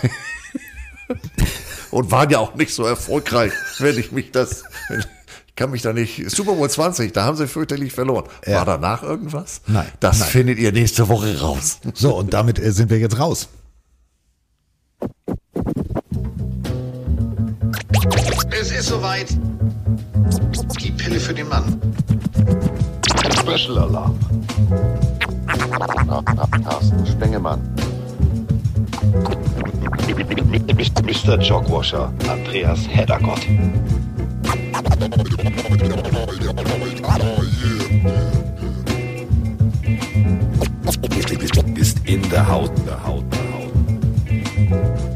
[1.97, 4.65] Und waren ja auch nicht so erfolgreich, wenn ich mich das.
[4.91, 6.31] Ich kann mich da nicht.
[6.31, 8.27] Super Bowl 20, da haben sie fürchterlich verloren.
[8.45, 8.59] Ja.
[8.59, 9.63] War danach irgendwas?
[9.67, 9.87] Nein.
[10.01, 10.29] Das nein.
[10.29, 11.79] findet ihr nächste Woche raus.
[11.95, 13.49] So, und damit äh, sind wir jetzt raus.
[18.51, 19.35] Es ist soweit.
[20.79, 21.81] Die Pille für den Mann.
[23.41, 24.19] Special Alarm.
[26.63, 27.75] Carsten Spengemann.
[31.27, 31.41] Mr.
[31.41, 32.13] Jogwasher.
[32.29, 33.41] Andreas Heddergott.
[41.75, 45.16] Ist in der Haut, der Haut, der Haut.